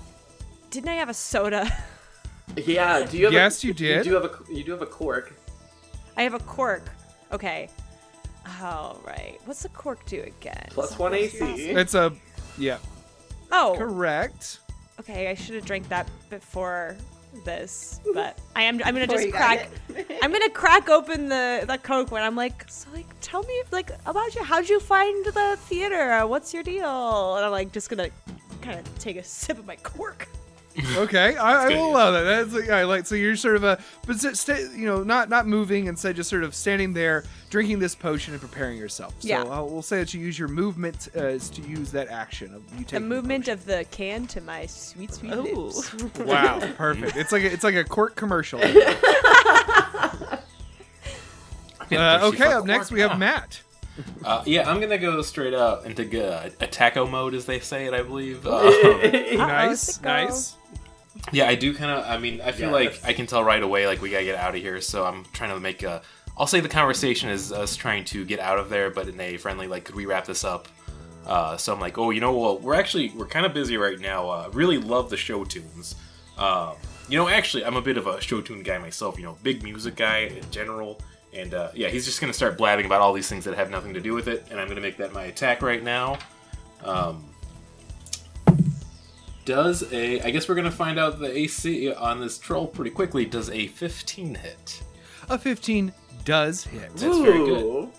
Didn't 0.71 0.89
I 0.89 0.95
have 0.95 1.09
a 1.09 1.15
soda? 1.15 1.71
yeah. 2.57 3.05
Do 3.05 3.17
you 3.17 3.25
have? 3.27 3.33
Yes, 3.33 3.62
a, 3.62 3.69
you 3.69 3.75
did. 3.75 4.05
You 4.05 4.11
do 4.12 4.15
have 4.21 4.25
a. 4.25 4.39
You 4.53 4.65
do 4.65 4.73
have 4.73 4.83
a 4.83 4.87
cork. 4.87 5.33
I 6.17 6.23
have 6.23 6.35
a 6.35 6.41
cork. 6.41 6.83
Okay. 7.33 7.71
All 8.62 9.00
right. 9.07 9.39
What's 9.45 9.62
the 9.62 9.69
cork 9.69 10.05
do 10.07 10.21
again? 10.23 10.67
Plus 10.71 10.99
one 10.99 11.15
AC. 11.15 11.39
It's 11.71 11.95
a, 11.95 12.12
yeah, 12.59 12.79
Oh, 13.53 13.75
correct. 13.79 14.60
Okay. 15.00 15.28
I 15.28 15.35
should 15.35 15.54
have 15.57 15.64
drank 15.64 15.88
that 15.88 16.09
before 16.30 16.97
this, 17.45 18.00
but 18.14 18.38
I 18.54 18.62
am. 18.62 18.80
I'm 18.85 18.95
gonna 18.95 19.07
Before 19.07 19.23
just 19.23 19.33
crack. 19.35 19.69
I'm 20.23 20.33
gonna 20.33 20.50
crack 20.50 20.88
open 20.88 21.28
the 21.28 21.64
the 21.66 21.78
coke 21.78 22.11
when 22.11 22.23
I'm 22.23 22.37
like, 22.37 22.64
so 22.71 22.88
like, 22.95 23.07
tell 23.21 23.42
me 23.42 23.62
like 23.71 23.90
about 24.07 24.35
you. 24.35 24.42
How'd 24.42 24.69
you 24.69 24.80
find 24.80 25.25
the 25.25 25.57
theater? 25.62 26.26
What's 26.26 26.54
your 26.54 26.62
deal? 26.62 27.37
And 27.37 27.45
I'm 27.45 27.52
like, 27.52 27.73
just 27.73 27.90
gonna 27.90 28.11
kind 28.62 28.78
of 28.78 28.99
take 28.99 29.16
a 29.16 29.25
sip 29.25 29.59
of 29.59 29.66
my 29.66 29.76
cork. 29.76 30.28
Okay, 30.97 31.37
I, 31.37 31.65
I 31.65 31.69
will 31.69 31.75
yeah. 31.75 31.87
allow 31.87 32.11
that. 32.12 32.23
That's 32.23 32.53
like, 32.55 32.71
I 32.71 32.85
like 32.85 33.05
so 33.07 33.17
you're 33.17 33.35
sort 33.35 33.57
of 33.57 33.65
a, 33.65 33.79
but 34.07 34.19
st- 34.21 34.71
you 34.73 34.87
know, 34.87 35.03
not 35.03 35.29
not 35.29 35.47
moving, 35.47 35.87
instead 35.87 36.15
just 36.17 36.31
sort 36.31 36.45
of 36.45 36.55
standing 36.55 36.93
there, 36.93 37.25
drinking 37.50 37.81
this 37.81 37.95
potion 37.97 38.35
and 38.35 38.41
preparing 38.41 38.79
yourself. 38.79 39.15
So 39.19 39.29
Yeah. 39.29 39.43
I'll, 39.45 39.69
we'll 39.69 39.83
say 39.83 39.99
that 39.99 40.15
you 40.15 40.21
use 40.21 40.39
your 40.39 40.47
movement 40.49 41.09
uh, 41.17 41.27
is 41.27 41.50
to 41.50 41.62
use 41.62 41.91
that 41.93 42.09
action 42.09 42.55
of 42.55 42.62
you 42.73 42.85
The 42.85 42.91
taking 42.93 43.09
movement 43.09 43.45
potion. 43.47 43.59
of 43.59 43.67
the 43.67 43.85
can 43.91 44.27
to 44.29 44.41
my 44.41 44.67
sweet 44.67 45.12
sweet 45.12 45.33
Ooh. 45.35 45.43
lips. 45.43 45.93
Wow, 46.21 46.61
perfect. 46.77 47.17
It's 47.17 47.33
like 47.33 47.43
a, 47.43 47.53
it's 47.53 47.65
like 47.65 47.75
a 47.75 47.85
cork 47.85 48.15
commercial. 48.15 48.61
Uh, 51.93 52.21
okay, 52.23 52.45
up 52.53 52.65
next 52.65 52.93
we 52.93 53.00
have 53.00 53.19
Matt. 53.19 53.62
Uh, 54.25 54.42
yeah, 54.47 54.68
I'm 54.70 54.80
gonna 54.80 54.99
go 54.99 55.20
straight 55.23 55.54
up 55.54 55.85
into 55.87 56.02
uh, 56.25 56.49
attaco 56.61 57.09
mode, 57.11 57.35
as 57.35 57.44
they 57.47 57.61
say 57.61 57.87
it, 57.87 57.94
I 57.94 58.02
believe. 58.02 58.47
Um, 58.47 58.70
Nice, 59.37 60.00
nice. 60.02 60.56
yeah, 61.32 61.49
I 61.49 61.54
do 61.54 61.75
kind 61.75 61.90
of. 61.90 62.04
I 62.06 62.18
mean, 62.18 62.40
I 62.40 62.52
feel 62.52 62.68
Yeah, 62.68 62.75
like 62.75 62.88
that's- 62.90 63.04
I 63.04 63.12
can 63.12 63.26
tell 63.26 63.42
right 63.44 63.62
away, 63.62 63.87
like 63.87 64.00
we 64.00 64.11
gotta 64.11 64.25
get 64.25 64.37
out 64.37 64.54
of 64.54 64.61
here. 64.62 64.80
So 64.80 65.04
I'm 65.04 65.25
trying 65.32 65.50
to 65.50 65.61
make 65.61 65.82
a. 65.82 66.02
I'll 66.38 66.47
say 66.47 66.61
the 66.61 66.68
conversation 66.68 67.28
is 67.28 67.52
us 67.52 67.76
trying 67.76 68.04
to 68.06 68.25
get 68.25 68.40
out 68.40 68.59
of 68.59 68.70
there, 68.70 68.88
but 68.90 69.09
in 69.09 69.20
a 69.20 69.37
friendly, 69.37 69.66
like, 69.66 69.85
could 69.85 69.94
we 69.94 70.06
wrap 70.06 70.25
this 70.25 70.44
up? 70.44 70.68
Uh, 71.26 71.56
so 71.59 71.73
I'm 71.75 71.80
like, 71.80 71.99
oh, 71.99 72.11
you 72.11 72.20
know, 72.20 72.35
well, 72.35 72.59
we're 72.59 72.75
actually 72.75 73.11
we're 73.14 73.26
kind 73.26 73.44
of 73.44 73.52
busy 73.52 73.76
right 73.76 73.99
now. 74.00 74.28
Uh, 74.30 74.49
really 74.54 74.78
love 74.78 75.11
the 75.11 75.16
show 75.18 75.44
tunes. 75.44 75.94
Um, 76.38 76.76
you 77.09 77.18
know, 77.18 77.28
actually, 77.28 77.64
I'm 77.64 77.76
a 77.76 77.82
bit 77.82 77.99
of 77.99 78.06
a 78.06 78.20
show 78.20 78.40
tune 78.40 78.62
guy 78.62 78.78
myself. 78.78 79.18
You 79.18 79.25
know, 79.25 79.37
big 79.42 79.62
music 79.62 79.97
guy 79.97 80.18
in 80.20 80.50
general. 80.50 80.99
And 81.34 81.54
uh, 81.54 81.70
yeah, 81.75 81.88
he's 81.88 82.04
just 82.04 82.20
gonna 82.20 82.32
start 82.32 82.58
blabbing 82.58 82.87
about 82.87 83.00
all 83.00 83.12
these 83.12 83.28
things 83.28 83.44
that 83.44 83.54
have 83.54 83.70
nothing 83.70 83.94
to 83.94 84.00
do 84.00 84.14
with 84.14 84.28
it, 84.28 84.46
and 84.50 84.60
I'm 84.60 84.68
gonna 84.68 84.80
make 84.80 84.96
that 84.96 85.12
my 85.12 85.25
attack 85.25 85.62
right 85.62 85.82
now. 85.82 86.18
Um, 86.82 87.25
does 89.44 89.92
a? 89.92 90.20
I 90.22 90.30
guess 90.30 90.49
we're 90.49 90.54
gonna 90.54 90.70
find 90.70 90.99
out 90.99 91.18
the 91.18 91.37
AC 91.37 91.92
on 91.92 92.20
this 92.20 92.38
troll 92.38 92.66
pretty 92.66 92.90
quickly. 92.90 93.25
Does 93.25 93.50
a 93.50 93.68
15 93.68 94.34
hit? 94.34 94.82
A 95.28 95.38
15 95.38 95.92
does 96.25 96.64
hit. 96.64 96.90
That's 96.96 97.02
very 97.18 97.38
good. 97.38 97.62
Ooh. 97.62 97.92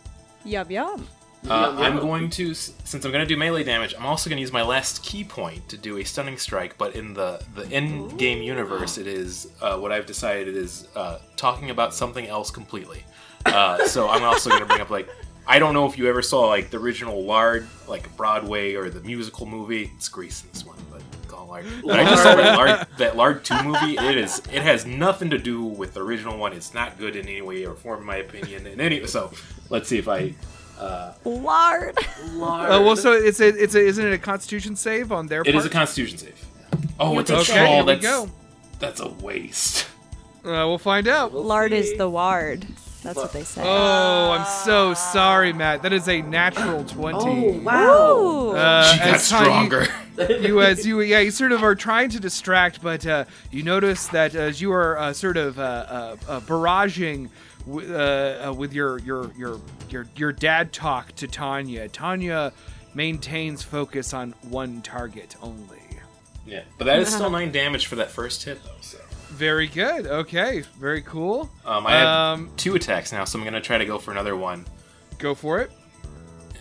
Yum 0.43 0.69
yum. 0.71 1.07
Uh, 1.49 1.75
I'm 1.79 1.97
going 1.97 2.29
to, 2.31 2.53
since 2.53 3.03
I'm 3.03 3.11
going 3.11 3.23
to 3.23 3.27
do 3.27 3.35
melee 3.35 3.63
damage, 3.63 3.95
I'm 3.97 4.05
also 4.05 4.29
going 4.29 4.37
to 4.37 4.41
use 4.41 4.53
my 4.53 4.61
last 4.61 5.03
ki 5.03 5.23
point 5.23 5.67
to 5.69 5.77
do 5.77 5.97
a 5.97 6.03
stunning 6.03 6.37
strike. 6.37 6.77
But 6.77 6.95
in 6.95 7.15
the 7.15 7.43
the 7.55 7.67
in-game 7.75 8.43
universe, 8.43 8.99
it 8.99 9.07
is 9.07 9.51
uh, 9.59 9.77
what 9.77 9.91
I've 9.91 10.05
decided 10.05 10.55
is 10.55 10.87
uh, 10.95 11.17
talking 11.37 11.71
about 11.71 11.95
something 11.95 12.27
else 12.27 12.51
completely. 12.51 13.03
Uh, 13.45 13.85
so 13.87 14.07
I'm 14.09 14.23
also 14.23 14.49
going 14.49 14.61
to 14.61 14.67
bring 14.67 14.81
up 14.81 14.89
like 14.89 15.09
I 15.47 15.59
don't 15.59 15.73
know 15.73 15.85
if 15.87 15.97
you 15.97 16.07
ever 16.07 16.21
saw 16.21 16.47
like 16.47 16.69
the 16.69 16.77
original 16.77 17.23
Lard, 17.23 17.67
like 17.87 18.15
Broadway 18.15 18.75
or 18.75 18.89
the 18.89 19.01
musical 19.01 19.45
movie. 19.45 19.91
It's 19.95 20.07
Grease 20.07 20.43
in 20.43 20.49
this 20.51 20.65
one, 20.65 20.77
but 20.91 21.01
call 21.27 21.45
it 21.45 21.47
Lard. 21.49 21.65
But 21.83 21.99
I 21.99 22.03
just 22.03 22.23
saw 22.23 22.35
that 22.35 22.55
Lard, 22.57 22.87
that 22.97 23.17
Lard 23.17 23.43
Two 23.43 23.61
movie. 23.63 23.97
It 23.97 24.17
is 24.17 24.39
it 24.51 24.61
has 24.61 24.85
nothing 24.85 25.29
to 25.31 25.37
do 25.37 25.63
with 25.63 25.93
the 25.95 26.01
original 26.03 26.37
one. 26.37 26.53
It's 26.53 26.73
not 26.73 26.97
good 26.99 27.15
in 27.15 27.27
any 27.27 27.41
way 27.41 27.65
or 27.65 27.73
form, 27.73 28.01
in 28.01 28.05
my 28.05 28.17
opinion. 28.17 28.67
And 28.67 28.79
any 28.79 29.05
so, 29.07 29.31
let's 29.69 29.89
see 29.89 29.97
if 29.97 30.07
I. 30.07 30.35
Uh, 30.79 31.13
Lard. 31.25 31.95
Lard. 32.33 32.71
Uh, 32.71 32.81
well, 32.83 32.95
so 32.95 33.11
it's 33.11 33.39
a, 33.39 33.47
it's 33.49 33.75
a, 33.75 33.79
isn't 33.85 34.03
it 34.03 34.13
a 34.13 34.17
Constitution 34.17 34.75
save 34.75 35.11
on 35.11 35.27
their 35.27 35.41
It 35.41 35.45
part? 35.45 35.55
is 35.57 35.65
a 35.65 35.69
Constitution 35.69 36.17
save. 36.17 36.43
Oh, 36.99 37.19
it's 37.19 37.29
a 37.29 37.37
Okay, 37.37 37.53
troll. 37.53 37.67
here 37.67 37.83
we 37.83 37.91
That's 37.93 38.01
go. 38.01 38.29
that's 38.79 38.99
a 38.99 39.09
waste. 39.09 39.85
Uh, 40.43 40.65
we'll 40.65 40.79
find 40.79 41.07
out. 41.07 41.33
We'll 41.33 41.43
Lard 41.43 41.71
is 41.71 41.93
the 41.97 42.09
ward. 42.09 42.65
That's 43.03 43.17
what 43.17 43.33
they 43.33 43.43
say. 43.43 43.61
Oh, 43.65 44.31
I'm 44.31 44.45
so 44.65 44.93
sorry, 44.93 45.53
Matt. 45.53 45.81
That 45.81 45.91
is 45.93 46.07
a 46.07 46.21
natural 46.21 46.83
20. 46.85 47.17
Oh 47.19 47.59
wow. 47.63 48.17
Ooh. 48.19 48.51
Uh, 48.51 48.93
She 48.93 48.99
got 48.99 49.07
as 49.07 49.29
Tanya- 49.29 49.45
stronger. 49.45 49.87
you 50.41 50.61
as 50.61 50.85
you 50.85 51.01
yeah 51.01 51.19
you 51.19 51.31
sort 51.31 51.51
of 51.51 51.63
are 51.63 51.73
trying 51.73 52.09
to 52.09 52.19
distract 52.19 52.81
but 52.81 53.07
uh, 53.07 53.23
you 53.49 53.63
notice 53.63 54.07
that 54.09 54.35
as 54.35 54.61
you 54.61 54.71
are 54.71 54.97
uh, 54.99 55.13
sort 55.13 55.37
of 55.37 55.57
uh, 55.57 55.61
uh, 55.63 56.15
uh, 56.27 56.39
barraging 56.41 57.29
w- 57.65 57.95
uh, 57.95 58.47
uh, 58.49 58.53
with 58.53 58.73
your, 58.73 58.99
your 58.99 59.31
your 59.37 59.59
your 59.89 60.05
your 60.17 60.31
dad 60.33 60.73
talk 60.73 61.13
to 61.15 61.27
Tanya 61.27 61.87
Tanya 61.87 62.51
maintains 62.93 63.63
focus 63.63 64.13
on 64.13 64.33
one 64.49 64.81
target 64.81 65.35
only 65.41 65.79
yeah, 66.45 66.63
but 66.77 66.85
that 66.85 66.99
is 66.99 67.07
still 67.13 67.29
nine 67.29 67.51
damage 67.51 67.85
for 67.87 67.95
that 67.95 68.11
first 68.11 68.43
hit, 68.43 68.61
though. 68.63 68.71
So 68.81 68.97
very 69.31 69.67
good 69.67 70.05
okay 70.07 70.61
very 70.79 71.01
cool 71.01 71.49
um, 71.65 71.85
I 71.87 71.91
have 71.93 72.07
Um, 72.07 72.51
two 72.57 72.75
attacks 72.75 73.11
now, 73.11 73.23
so 73.25 73.37
I'm 73.39 73.45
gonna 73.45 73.61
try 73.61 73.77
to 73.77 73.85
go 73.85 73.97
for 73.97 74.11
another 74.11 74.35
one. 74.35 74.65
go 75.17 75.33
for 75.35 75.59
it 75.61 75.71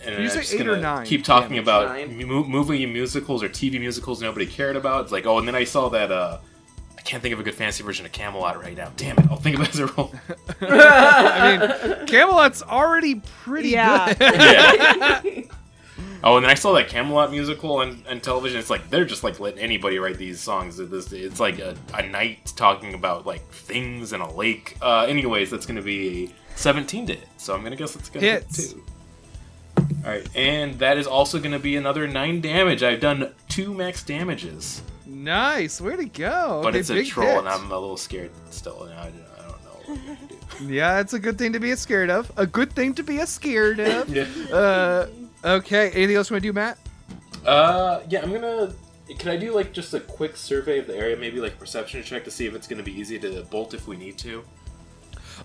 and 0.05 0.15
you 0.15 0.23
I'm 0.23 0.29
say 0.29 0.39
just 0.41 0.53
eight 0.53 0.61
or 0.61 0.71
gonna 0.75 0.81
nine 0.81 1.05
keep 1.05 1.23
talking 1.23 1.49
damage? 1.49 1.63
about 1.63 1.87
Nine. 1.89 2.17
mu- 2.17 2.43
movie 2.45 2.85
musicals 2.87 3.43
or 3.43 3.49
TV 3.49 3.79
musicals 3.79 4.21
nobody 4.21 4.47
cared 4.47 4.75
about. 4.75 5.03
It's 5.03 5.11
like, 5.11 5.27
oh, 5.27 5.37
and 5.37 5.47
then 5.47 5.53
I 5.55 5.63
saw 5.63 5.89
that. 5.89 6.11
uh 6.11 6.39
I 6.97 7.01
can't 7.03 7.21
think 7.23 7.33
of 7.33 7.39
a 7.39 7.43
good 7.43 7.55
fancy 7.55 7.83
version 7.83 8.05
of 8.05 8.11
Camelot 8.11 8.59
right 8.61 8.77
now. 8.77 8.91
Damn 8.95 9.17
it! 9.19 9.25
I'll 9.31 9.35
think 9.37 9.55
of 9.57 9.63
it 9.63 9.69
as 9.69 9.79
a 9.79 9.87
roll. 9.87 10.11
I 10.61 11.57
mean, 11.97 12.05
Camelot's 12.07 12.61
already 12.63 13.15
pretty 13.43 13.69
Yeah. 13.69 14.13
good. 14.13 14.31
Yeah. 15.41 15.41
oh, 16.23 16.37
and 16.37 16.45
then 16.45 16.51
I 16.51 16.55
saw 16.55 16.73
that 16.73 16.87
Camelot 16.89 17.31
musical 17.31 17.77
on, 17.77 18.03
on 18.09 18.19
television. 18.21 18.59
It's 18.59 18.69
like 18.69 18.89
they're 18.89 19.05
just 19.05 19.23
like 19.23 19.39
letting 19.39 19.59
anybody 19.59 19.99
write 19.99 20.17
these 20.17 20.39
songs. 20.39 20.79
It's, 20.79 21.11
it's 21.11 21.39
like 21.39 21.59
a, 21.59 21.75
a 21.93 22.03
night 22.07 22.53
talking 22.55 22.93
about 22.93 23.25
like 23.25 23.47
things 23.51 24.13
in 24.13 24.21
a 24.21 24.33
lake. 24.35 24.77
Uh, 24.81 25.05
anyways, 25.07 25.49
that's 25.49 25.65
going 25.65 25.77
to 25.77 25.81
be 25.81 26.25
a 26.25 26.57
17 26.57 27.07
to 27.07 27.15
hit. 27.15 27.27
So 27.37 27.53
I'm 27.53 27.61
going 27.61 27.71
to 27.71 27.77
guess 27.77 27.95
it's 27.95 28.09
going 28.09 28.21
to 28.23 28.31
hit 28.31 28.43
Hits. 28.43 28.73
two. 28.73 28.83
All 30.03 30.09
right, 30.09 30.27
and 30.35 30.77
that 30.79 30.97
is 30.97 31.05
also 31.07 31.37
going 31.39 31.51
to 31.51 31.59
be 31.59 31.75
another 31.75 32.07
nine 32.07 32.41
damage. 32.41 32.81
I've 32.83 32.99
done 32.99 33.33
two 33.49 33.73
max 33.73 34.03
damages, 34.03 34.81
Nice, 35.05 35.79
way 35.81 35.95
to 35.95 36.05
go. 36.05 36.61
but 36.63 36.69
Okay, 36.69 36.79
it's 36.79 36.89
a 36.89 37.03
troll, 37.03 37.27
hit. 37.27 37.37
and 37.39 37.47
I'm 37.49 37.71
a 37.71 37.79
little 37.79 37.97
scared 37.97 38.31
still. 38.49 38.83
and 38.83 38.93
I, 38.93 39.03
I 39.07 39.41
don't 39.41 39.63
know 39.63 39.93
what 39.93 40.05
gonna 40.05 40.17
do. 40.27 40.35
Yeah, 40.73 40.99
it's 40.99 41.13
a 41.13 41.19
good 41.19 41.37
thing 41.37 41.53
to 41.53 41.59
be 41.59 41.75
scared 41.75 42.09
of. 42.09 42.31
A 42.37 42.45
good 42.47 42.71
thing 42.73 42.93
to 42.95 43.03
be 43.03 43.17
scared 43.25 43.79
of. 43.79 44.09
Yeah. 44.15 44.25
uh, 44.55 45.07
okay, 45.43 45.89
anything 45.91 46.15
else 46.15 46.29
you 46.29 46.35
want 46.35 46.43
to 46.43 46.49
do, 46.49 46.53
Matt? 46.53 46.77
Uh, 47.45 48.01
yeah, 48.09 48.21
I'm 48.21 48.31
gonna. 48.31 48.73
Can 49.19 49.29
I 49.29 49.37
do 49.37 49.53
like 49.53 49.73
just 49.73 49.93
a 49.93 49.99
quick 49.99 50.37
survey 50.37 50.79
of 50.79 50.87
the 50.87 50.95
area, 50.95 51.17
maybe 51.17 51.39
like 51.41 51.59
perception 51.59 52.01
check 52.03 52.23
to 52.25 52.31
see 52.31 52.45
if 52.45 52.55
it's 52.55 52.67
gonna 52.67 52.83
be 52.83 52.97
easy 52.97 53.19
to 53.19 53.41
bolt 53.43 53.73
if 53.73 53.87
we 53.87 53.97
need 53.97 54.17
to? 54.19 54.43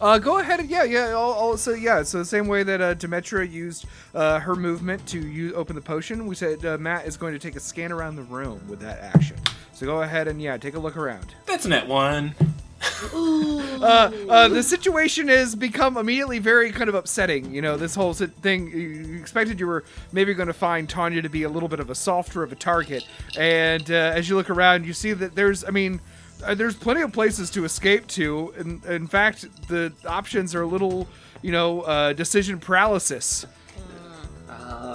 Uh, 0.01 0.19
go 0.19 0.39
ahead 0.39 0.61
and 0.61 0.69
yeah, 0.69 0.85
yeah. 0.85 1.07
I'll, 1.09 1.33
I'll- 1.33 1.57
so 1.57 1.73
yeah, 1.73 2.03
so 2.03 2.19
the 2.19 2.25
same 2.25 2.47
way 2.49 2.63
that 2.63 2.81
uh, 2.81 2.95
Demetra 2.95 3.51
used 3.51 3.87
uh, 4.15 4.39
her 4.41 4.55
movement 4.55 5.07
to 5.09 5.19
use, 5.19 5.55
open 5.55 5.75
the 5.75 5.81
potion, 5.81 6.27
we 6.27 6.35
said 6.35 6.65
uh, 6.67 6.77
Matt 6.77 7.07
is 7.07 7.17
going 7.17 7.33
to 7.33 7.39
take 7.39 7.57
a 7.57 7.61
scan 7.61 7.91
around 7.93 8.17
the 8.17 8.23
room 8.25 8.61
with 8.69 8.79
that 8.81 9.01
action. 9.01 9.39
So 9.73 9.87
go 9.87 10.03
ahead 10.03 10.29
and 10.29 10.41
yeah, 10.41 10.59
take 10.59 10.75
a 10.75 10.79
look 10.79 10.97
around. 10.99 11.35
That's 11.47 11.65
nat 11.67 11.89
one. 11.89 12.35
Uh, 13.77 14.11
uh, 14.31 14.49
the 14.49 14.63
situation 14.63 15.29
has 15.29 15.55
become 15.55 15.99
immediately 15.99 16.39
very 16.39 16.73
kind 16.73 16.89
of 16.89 16.95
upsetting. 16.95 17.53
You 17.55 17.61
know, 17.61 17.77
this 17.77 17.95
whole 17.95 18.15
thing. 18.15 18.71
You 18.71 19.19
expected 19.21 19.61
you 19.61 19.67
were 19.67 19.85
maybe 20.13 20.33
going 20.33 20.47
to 20.47 20.55
find 20.55 20.89
Tanya 20.89 21.21
to 21.21 21.29
be 21.29 21.43
a 21.43 21.49
little 21.49 21.69
bit 21.69 21.79
of 21.79 21.91
a 21.91 21.95
softer 21.95 22.43
of 22.43 22.51
a 22.53 22.55
target, 22.55 23.07
and 23.39 23.89
uh, 23.91 23.95
as 23.95 24.31
you 24.31 24.35
look 24.35 24.49
around, 24.49 24.87
you 24.87 24.95
see 24.95 25.13
that 25.13 25.35
there's, 25.35 25.63
I 25.63 25.71
mean, 25.71 26.01
uh, 26.43 26.55
there's 26.55 26.75
plenty 26.75 27.03
of 27.03 27.13
places 27.13 27.51
to 27.51 27.67
escape 27.67 28.07
to. 28.09 28.55
In, 28.59 28.83
in 28.89 29.07
fact, 29.07 29.45
the 29.69 29.93
options 30.07 30.55
are 30.55 30.63
a 30.63 30.67
little, 30.67 31.07
you 31.43 31.53
know, 31.53 31.83
uh, 31.83 32.15
decision 32.15 32.59
paralysis. 32.59 33.45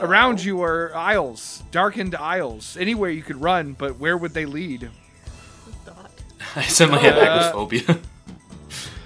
Around 0.02 0.44
you 0.44 0.64
are 0.64 0.94
aisles, 0.96 1.62
darkened 1.70 2.16
aisles. 2.16 2.76
Anywhere 2.78 3.12
you 3.12 3.22
could 3.22 3.40
run, 3.40 3.74
but 3.74 4.00
where 4.00 4.18
would 4.18 4.34
they 4.34 4.46
lead? 4.46 4.90
I 6.56 6.64
suddenly 6.64 7.02
have 7.02 7.16
acrophobia. 7.16 8.00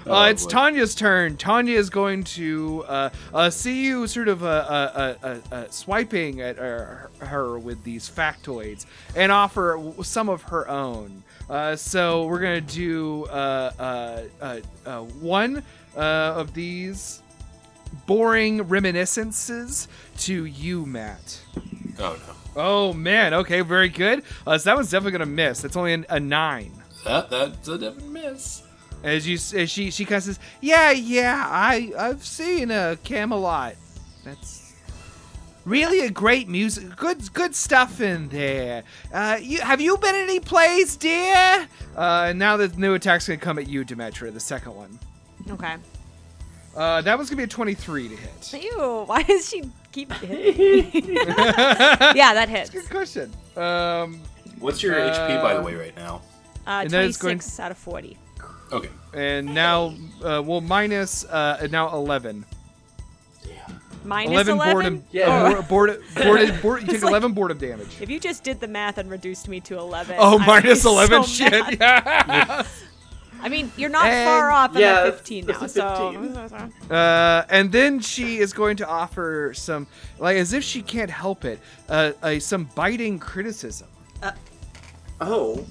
Oh, 0.08 0.14
Uh, 0.22 0.28
it's 0.28 0.44
boy. 0.44 0.50
Tanya's 0.50 0.94
turn. 0.94 1.36
Tanya 1.36 1.76
is 1.76 1.90
going 1.90 2.22
to 2.22 2.84
uh, 2.86 3.10
uh, 3.34 3.50
see 3.50 3.84
you 3.86 4.06
sort 4.06 4.28
of 4.28 4.44
uh, 4.44 4.46
uh, 4.46 5.14
uh, 5.20 5.26
uh, 5.26 5.38
uh, 5.52 5.64
swiping 5.68 6.40
at 6.40 6.58
her, 6.58 7.10
her 7.18 7.58
with 7.58 7.82
these 7.82 8.08
factoids 8.08 8.86
and 9.16 9.32
offer 9.32 9.82
some 10.04 10.28
of 10.28 10.42
her 10.42 10.68
own. 10.68 11.24
Uh, 11.50 11.74
so 11.74 12.24
we're 12.26 12.38
going 12.38 12.64
to 12.64 12.72
do 12.72 13.24
uh, 13.24 13.72
uh, 13.80 14.22
uh, 14.40 14.60
uh, 14.86 15.00
one 15.00 15.64
uh, 15.96 16.00
of 16.00 16.54
these 16.54 17.20
boring 18.06 18.62
reminiscences 18.62 19.88
to 20.18 20.44
you, 20.44 20.86
Matt. 20.86 21.40
Oh 21.98 22.16
no. 22.28 22.34
Oh, 22.54 22.92
man. 22.92 23.34
Okay, 23.34 23.60
very 23.62 23.88
good. 23.88 24.22
Uh, 24.46 24.56
so 24.56 24.70
that 24.70 24.76
one's 24.76 24.88
definitely 24.92 25.18
going 25.18 25.28
to 25.28 25.34
miss. 25.34 25.62
That's 25.62 25.76
only 25.76 25.94
an, 25.94 26.06
a 26.08 26.20
nine. 26.20 26.72
That 27.06 27.30
that's 27.30 27.68
a 27.68 27.78
definite 27.78 28.10
miss. 28.10 28.62
As 29.04 29.26
you, 29.28 29.34
as 29.60 29.70
she, 29.70 29.90
she 29.90 30.04
kind 30.04 30.16
of 30.18 30.24
says, 30.24 30.38
"Yeah, 30.60 30.90
yeah, 30.90 31.44
I, 31.48 31.92
I've 31.96 32.24
seen 32.24 32.70
a 32.70 32.96
Camelot. 33.04 33.74
That's 34.24 34.74
really 35.64 36.00
a 36.00 36.10
great 36.10 36.48
music, 36.48 36.96
good, 36.96 37.32
good 37.32 37.54
stuff 37.54 38.00
in 38.00 38.28
there. 38.30 38.82
Uh, 39.12 39.38
you, 39.40 39.60
have 39.60 39.80
you 39.80 39.96
been 39.98 40.14
any 40.14 40.40
plays, 40.40 40.96
dear? 40.96 41.68
Uh, 41.94 42.32
now 42.34 42.56
the 42.56 42.68
new 42.68 42.94
attack's 42.94 43.28
gonna 43.28 43.38
come 43.38 43.58
at 43.58 43.68
you, 43.68 43.84
Demetra, 43.84 44.32
the 44.32 44.40
second 44.40 44.74
one. 44.74 44.98
Okay. 45.50 45.76
Uh, 46.74 47.00
that 47.02 47.16
one's 47.16 47.30
gonna 47.30 47.38
be 47.38 47.44
a 47.44 47.46
twenty-three 47.46 48.08
to 48.08 48.16
hit. 48.16 48.62
Ew, 48.64 49.04
why 49.06 49.22
does 49.22 49.48
she 49.48 49.70
keep 49.92 50.10
hitting 50.14 51.14
yeah, 51.16 52.34
that 52.34 52.48
hits. 52.48 52.70
a 52.70 52.72
Good 52.72 52.90
question. 52.90 53.32
Um, 53.56 54.20
What's 54.58 54.82
your 54.82 54.94
HP 54.94 55.40
by 55.42 55.54
the 55.54 55.60
Uh, 55.60 55.64
way 55.64 55.74
right 55.74 55.96
now? 55.96 56.22
Uh, 56.66 56.80
And 56.82 56.90
then 56.90 57.04
it's 57.08 57.18
26 57.18 57.60
out 57.60 57.70
of 57.70 57.78
40. 57.78 58.16
Okay. 58.72 58.88
and 59.14 59.54
now, 59.54 59.94
uh, 60.24 60.42
well, 60.44 60.60
minus, 60.60 61.24
uh, 61.24 61.68
now 61.70 61.94
eleven. 61.94 62.44
Minus 64.04 64.30
11 64.32 64.54
11? 64.54 64.72
boredom. 64.72 65.04
Yeah. 65.12 65.26
uh, 65.58 65.62
board, 65.62 66.00
board, 66.14 66.62
board, 66.62 66.80
you 66.82 66.86
take 66.88 67.02
like- 67.02 67.10
11 67.10 67.32
boredom 67.32 67.58
damage. 67.58 68.00
If 68.00 68.08
you 68.10 68.20
just 68.20 68.44
did 68.44 68.60
the 68.60 68.68
math 68.68 68.98
and 68.98 69.10
reduced 69.10 69.48
me 69.48 69.60
to 69.60 69.78
11. 69.78 70.16
Oh, 70.18 70.22
I 70.22 70.32
would 70.34 70.46
minus 70.46 70.82
be 70.84 70.88
11 70.90 71.22
so 71.24 71.28
shit. 71.28 71.50
mad. 71.52 71.76
Yeah. 71.80 72.66
I 73.42 73.48
mean, 73.48 73.70
you're 73.76 73.90
not 73.90 74.06
And- 74.06 74.26
far 74.26 74.50
off. 74.50 74.70
I'm 74.74 74.80
Yeah, 74.80 74.92
at 75.00 75.06
it's- 75.08 75.18
15 75.20 75.50
it's 75.50 75.76
now, 75.76 76.12
a 76.34 76.48
so. 76.88 76.94
Uh, 76.94 77.44
and 77.50 77.70
then 77.70 78.00
she 78.00 78.38
is 78.38 78.52
going 78.52 78.76
to 78.78 78.88
offer 78.88 79.52
some, 79.54 79.86
like 80.18 80.36
as 80.36 80.52
if 80.52 80.62
she 80.64 80.82
can't 80.82 81.10
help 81.10 81.44
it, 81.44 81.58
uh, 81.88 82.12
a, 82.22 82.38
some 82.40 82.64
biting 82.74 83.18
criticism. 83.18 83.88
Uh, 84.22 84.32
Oh. 85.20 85.64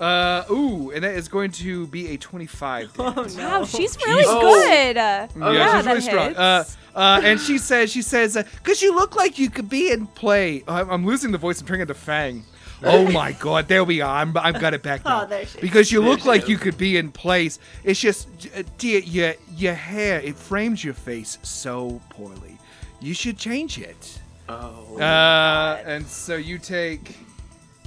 Uh, 0.00 0.44
ooh, 0.50 0.90
and 0.90 1.04
that 1.04 1.14
is 1.14 1.28
going 1.28 1.50
to 1.52 1.86
be 1.88 2.08
a 2.08 2.16
25. 2.16 2.90
Oh 2.98 3.10
no. 3.12 3.22
Wow, 3.36 3.64
she's 3.64 3.96
really 4.04 4.24
Oh. 4.26 4.40
good. 4.40 4.96
Uh, 4.96 5.28
Yeah, 5.36 5.52
yeah, 5.52 5.76
she's 5.76 5.84
that 5.84 5.90
really 5.90 6.00
strong. 6.00 6.26
hits. 6.28 6.38
Uh, 6.38 6.64
uh, 6.94 7.20
and 7.24 7.40
she 7.40 7.56
says, 7.58 7.90
she 7.92 8.02
says, 8.02 8.34
because 8.58 8.82
you 8.82 8.94
look 8.94 9.14
like 9.16 9.38
you 9.38 9.48
could 9.48 9.68
be 9.68 9.90
in 9.92 10.06
play. 10.08 10.62
Oh, 10.68 10.74
I'm, 10.74 10.90
I'm 10.90 11.06
losing 11.06 11.30
the 11.30 11.38
voice. 11.38 11.60
I'm 11.60 11.66
turning 11.66 11.82
into 11.82 11.94
Fang. 11.94 12.44
Oh 12.84 13.08
my 13.12 13.30
god, 13.40 13.68
there 13.68 13.84
we 13.84 14.00
are. 14.00 14.16
I'm, 14.22 14.36
I've 14.36 14.60
got 14.60 14.74
it 14.74 14.82
back 14.82 15.04
now. 15.04 15.22
Oh, 15.22 15.26
there 15.26 15.46
she 15.46 15.56
is. 15.58 15.60
because 15.60 15.92
you 15.92 16.00
There 16.00 16.10
look 16.10 16.24
like 16.24 16.42
is. 16.44 16.48
you 16.48 16.58
could 16.58 16.76
be 16.76 16.96
in 16.96 17.12
place. 17.12 17.60
It's 17.84 18.00
just, 18.00 18.28
uh, 18.56 18.62
dear, 18.78 18.98
your 19.00 19.34
your 19.56 19.74
hair 19.74 20.18
it 20.20 20.34
frames 20.34 20.82
your 20.84 20.94
face 20.94 21.38
so 21.42 22.00
poorly. 22.10 22.58
You 23.00 23.14
should 23.14 23.38
change 23.38 23.78
it. 23.78 24.18
Oh. 24.48 24.98
Uh, 24.98 25.80
and 25.86 26.04
so 26.06 26.34
you 26.36 26.58
take, 26.58 27.16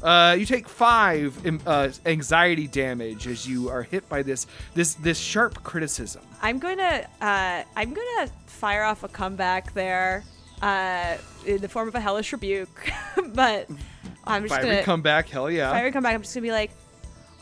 uh, 0.06 0.36
you 0.38 0.46
take 0.46 0.70
five 0.70 1.36
uh, 1.68 1.90
anxiety 2.06 2.68
damage 2.68 3.28
as 3.28 3.48
you 3.48 3.70
are 3.70 3.84
hit 3.84 4.08
by 4.08 4.22
this 4.24 4.46
this 4.74 4.94
this 4.96 5.18
sharp 5.18 5.64
criticism. 5.64 6.22
I'm 6.42 6.60
gonna 6.60 7.08
uh, 7.22 7.64
I'm 7.76 7.94
gonna 7.94 8.30
fire 8.46 8.84
off 8.84 9.04
a 9.04 9.08
comeback 9.08 9.74
there, 9.74 10.24
uh, 10.62 11.18
in 11.46 11.60
the 11.62 11.68
form 11.70 11.88
of 11.88 11.96
a 11.96 12.00
hellish 12.00 12.32
rebuke. 12.32 12.90
but 13.34 13.68
I'm 14.26 14.44
just 14.44 14.54
Fiery 14.56 14.70
gonna 14.70 14.84
comeback, 14.84 15.28
hell 15.28 15.50
yeah. 15.52 15.72
fiery 15.72 15.92
comeback. 15.92 16.14
I'm 16.14 16.22
just 16.22 16.34
gonna 16.36 16.44
be 16.44 16.52
like, 16.52 16.72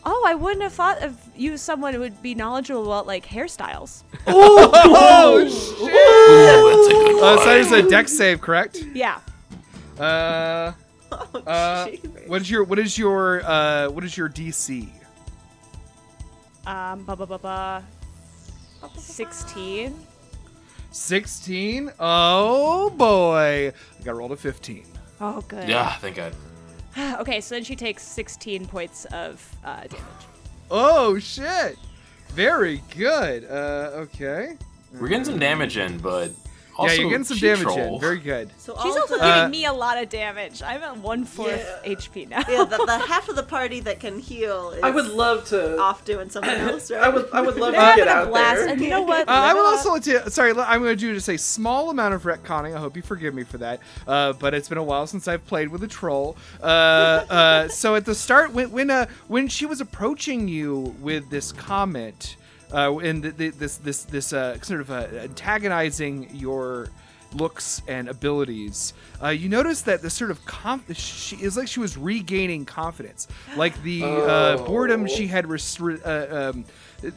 oh, 0.06 0.24
I 0.26 0.36
wouldn't 0.36 0.64
have 0.64 0.74
thought 0.74 1.02
of 1.04 1.18
you 1.36 1.54
as 1.54 1.62
someone 1.62 1.94
who 1.94 2.00
would 2.00 2.22
be 2.22 2.34
knowledgeable 2.34 2.86
about 2.86 3.08
like 3.08 3.26
hairstyles. 3.26 4.04
Oh 4.26 5.40
shit! 5.50 5.82
Ooh, 5.84 6.70
that's 6.70 6.88
a 6.88 6.92
good 6.92 7.24
Uh, 7.24 7.36
one. 7.36 7.38
so 7.40 7.46
that 7.46 7.58
is 7.60 7.72
a 7.74 7.90
Dex 7.90 8.16
save, 8.18 8.40
correct? 8.42 8.78
Yeah. 8.94 9.20
Uh, 10.00 10.72
Oh, 11.16 11.40
uh, 11.46 11.86
jeez. 11.88 12.23
What 12.28 12.42
is 12.42 12.50
your 12.50 12.64
what 12.64 12.80
is 12.80 12.98
your 12.98 13.44
uh 13.46 13.90
what 13.90 14.04
is 14.04 14.18
your 14.18 14.30
DC? 14.30 14.90
Um. 16.66 17.04
Ba 17.04 17.16
ba 17.16 17.26
ba 17.26 17.38
ba. 17.38 17.84
Sixteen. 18.98 19.96
Sixteen. 20.92 21.92
Oh 22.00 22.90
boy, 22.92 23.74
I 24.00 24.04
got 24.04 24.16
rolled 24.16 24.32
a 24.32 24.38
fifteen. 24.38 24.86
Oh, 25.26 25.42
good. 25.48 25.70
Yeah, 25.70 25.96
thank 25.96 26.18
God. 26.18 26.36
okay, 27.22 27.40
so 27.40 27.56
then 27.56 27.64
she 27.64 27.78
takes 27.78 28.04
16 28.04 28.66
points 28.66 29.06
of 29.06 29.56
uh, 29.64 29.82
damage. 29.82 30.28
Oh 30.70 31.18
shit! 31.18 31.78
Very 32.30 32.82
good. 32.98 33.46
Uh, 33.46 33.92
okay. 33.94 34.58
We're 35.00 35.08
getting 35.08 35.24
some 35.24 35.40
damage 35.40 35.78
in, 35.78 35.98
but 36.00 36.32
also 36.76 36.94
yeah, 36.94 37.00
you're 37.02 37.10
getting 37.10 37.24
some 37.26 37.38
damage 37.38 37.62
troll. 37.64 37.96
in. 37.96 38.02
Very 38.02 38.20
good. 38.20 38.50
So 38.58 38.76
She's 38.82 38.96
also 38.96 39.18
the, 39.18 39.24
Uh, 39.24 39.36
giving 39.36 39.52
me 39.52 39.66
a 39.66 39.74
lot 39.74 40.02
of 40.02 40.10
damage. 40.10 40.62
I'm 40.62 40.82
at 40.84 40.98
one 40.98 41.24
fourth 41.26 41.66
Yeah. 41.86 41.94
HP 41.96 42.30
now. 42.30 42.44
yeah, 42.50 42.64
the, 42.64 42.78
the 42.86 42.98
half 43.08 43.30
of 43.30 43.36
the 43.36 43.44
party 43.44 43.80
that 43.82 44.00
can 44.00 44.20
heal 44.20 44.72
is 44.72 44.84
I 44.84 44.90
would 44.90 45.08
love 45.08 45.46
to. 45.50 45.78
off 45.80 46.04
doing 46.06 46.30
something 46.30 46.50
else, 46.70 46.90
right? 46.92 47.02
I 47.04 47.10
would. 47.10 47.30
I 47.32 47.42
would 47.42 47.56
love 47.58 47.74
They're 47.74 47.92
to 47.92 47.96
get 47.98 48.08
having 48.08 48.08
a 48.08 48.12
out 48.28 48.30
blast, 48.30 48.60
there. 48.62 48.70
and 48.70 48.82
you 48.82 48.90
know 48.90 49.02
what? 49.04 49.28
Uh, 49.28 49.32
I 49.32 49.54
will 49.54 49.66
also 49.66 49.92
let 49.94 50.06
you. 50.08 50.20
Sorry, 50.30 50.52
I'm 50.52 50.82
going 50.82 50.96
to 50.96 51.00
do 51.00 51.14
just 51.14 51.30
a 51.30 51.38
small 51.38 51.90
amount 51.90 52.14
of 52.14 52.24
retconning. 52.24 52.76
I 52.76 52.80
hope 52.80 52.96
you 52.96 53.02
forgive 53.04 53.34
me 53.34 53.44
for 53.44 53.58
that. 53.60 53.80
Uh, 54.08 54.34
but 54.34 54.54
it's 54.54 54.70
been 54.70 54.78
a 54.78 54.84
while 54.84 55.08
since 55.08 55.28
I've 55.28 55.46
played 55.46 55.70
with 55.70 55.84
a 55.84 55.88
troll. 55.88 56.36
Uh, 56.62 56.66
uh, 56.66 57.68
so 57.68 57.96
at 57.96 58.06
the 58.06 58.16
start, 58.16 58.52
when 58.54 58.72
when 58.72 58.90
uh, 58.90 59.06
when 59.28 59.48
she 59.48 59.66
was 59.66 59.82
approaching 59.82 60.48
you 60.48 60.96
with 61.02 61.30
this 61.30 61.52
comment, 61.52 62.36
uh, 62.74 62.98
and 62.98 63.24
th- 63.24 63.38
th- 63.38 63.54
this 63.56 63.78
this 63.78 64.04
this 64.04 64.34
uh, 64.34 64.60
sort 64.62 64.82
of 64.82 64.90
uh, 64.92 65.08
antagonizing 65.22 66.30
your 66.34 66.90
looks 67.34 67.82
and 67.88 68.08
abilities, 68.10 68.94
uh, 69.24 69.30
you 69.30 69.50
notice 69.50 69.82
that 69.82 70.02
the 70.04 70.10
sort 70.10 70.30
of 70.30 70.46
conf- 70.46 70.96
she 70.96 71.36
is 71.38 71.58
like 71.58 71.68
she 71.68 71.80
was 71.80 71.98
regaining 71.98 72.64
confidence, 72.66 73.28
like 73.58 73.82
the 73.84 74.04
uh, 74.04 74.08
Oh. 74.60 74.64
boredom 74.68 75.08
she 75.08 75.26
had 75.28 75.46
restri- 75.46 76.00
uh, 76.06 76.50
um, 76.52 76.66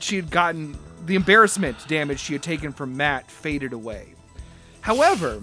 she 0.01 0.17
had 0.17 0.31
gotten 0.31 0.77
the 1.05 1.15
embarrassment 1.17 1.77
damage 1.87 2.19
she 2.19 2.33
had 2.33 2.43
taken 2.43 2.73
from 2.73 2.97
Matt 2.97 3.31
faded 3.31 3.73
away. 3.75 4.15
However, 4.81 5.43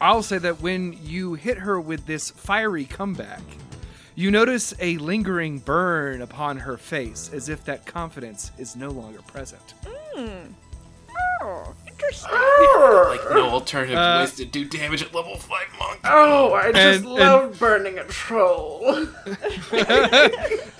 I'll 0.00 0.22
say 0.22 0.38
that 0.38 0.62
when 0.62 0.98
you 1.02 1.34
hit 1.34 1.58
her 1.58 1.78
with 1.78 2.06
this 2.06 2.30
fiery 2.30 2.86
comeback, 2.86 3.42
you 4.20 4.30
notice 4.30 4.74
a 4.80 4.98
lingering 4.98 5.58
burn 5.60 6.20
upon 6.20 6.58
her 6.58 6.76
face 6.76 7.30
as 7.32 7.48
if 7.48 7.64
that 7.64 7.86
confidence 7.86 8.52
is 8.58 8.76
no 8.76 8.90
longer 8.90 9.22
present. 9.22 9.72
Hmm. 9.86 10.52
Oh, 11.40 11.74
interesting. 12.02 12.30
Like 12.32 13.30
no 13.30 13.50
alternative 13.50 13.96
Uh, 13.98 14.18
ways 14.20 14.34
to 14.36 14.44
do 14.44 14.64
damage 14.64 15.02
at 15.02 15.14
level 15.14 15.36
five 15.36 15.66
monk. 15.78 16.00
Oh, 16.04 16.54
I 16.54 16.72
just 16.72 16.76
And- 16.76 17.06
love 17.06 17.58
burning 17.58 17.98
a 17.98 18.04
troll. 18.04 19.06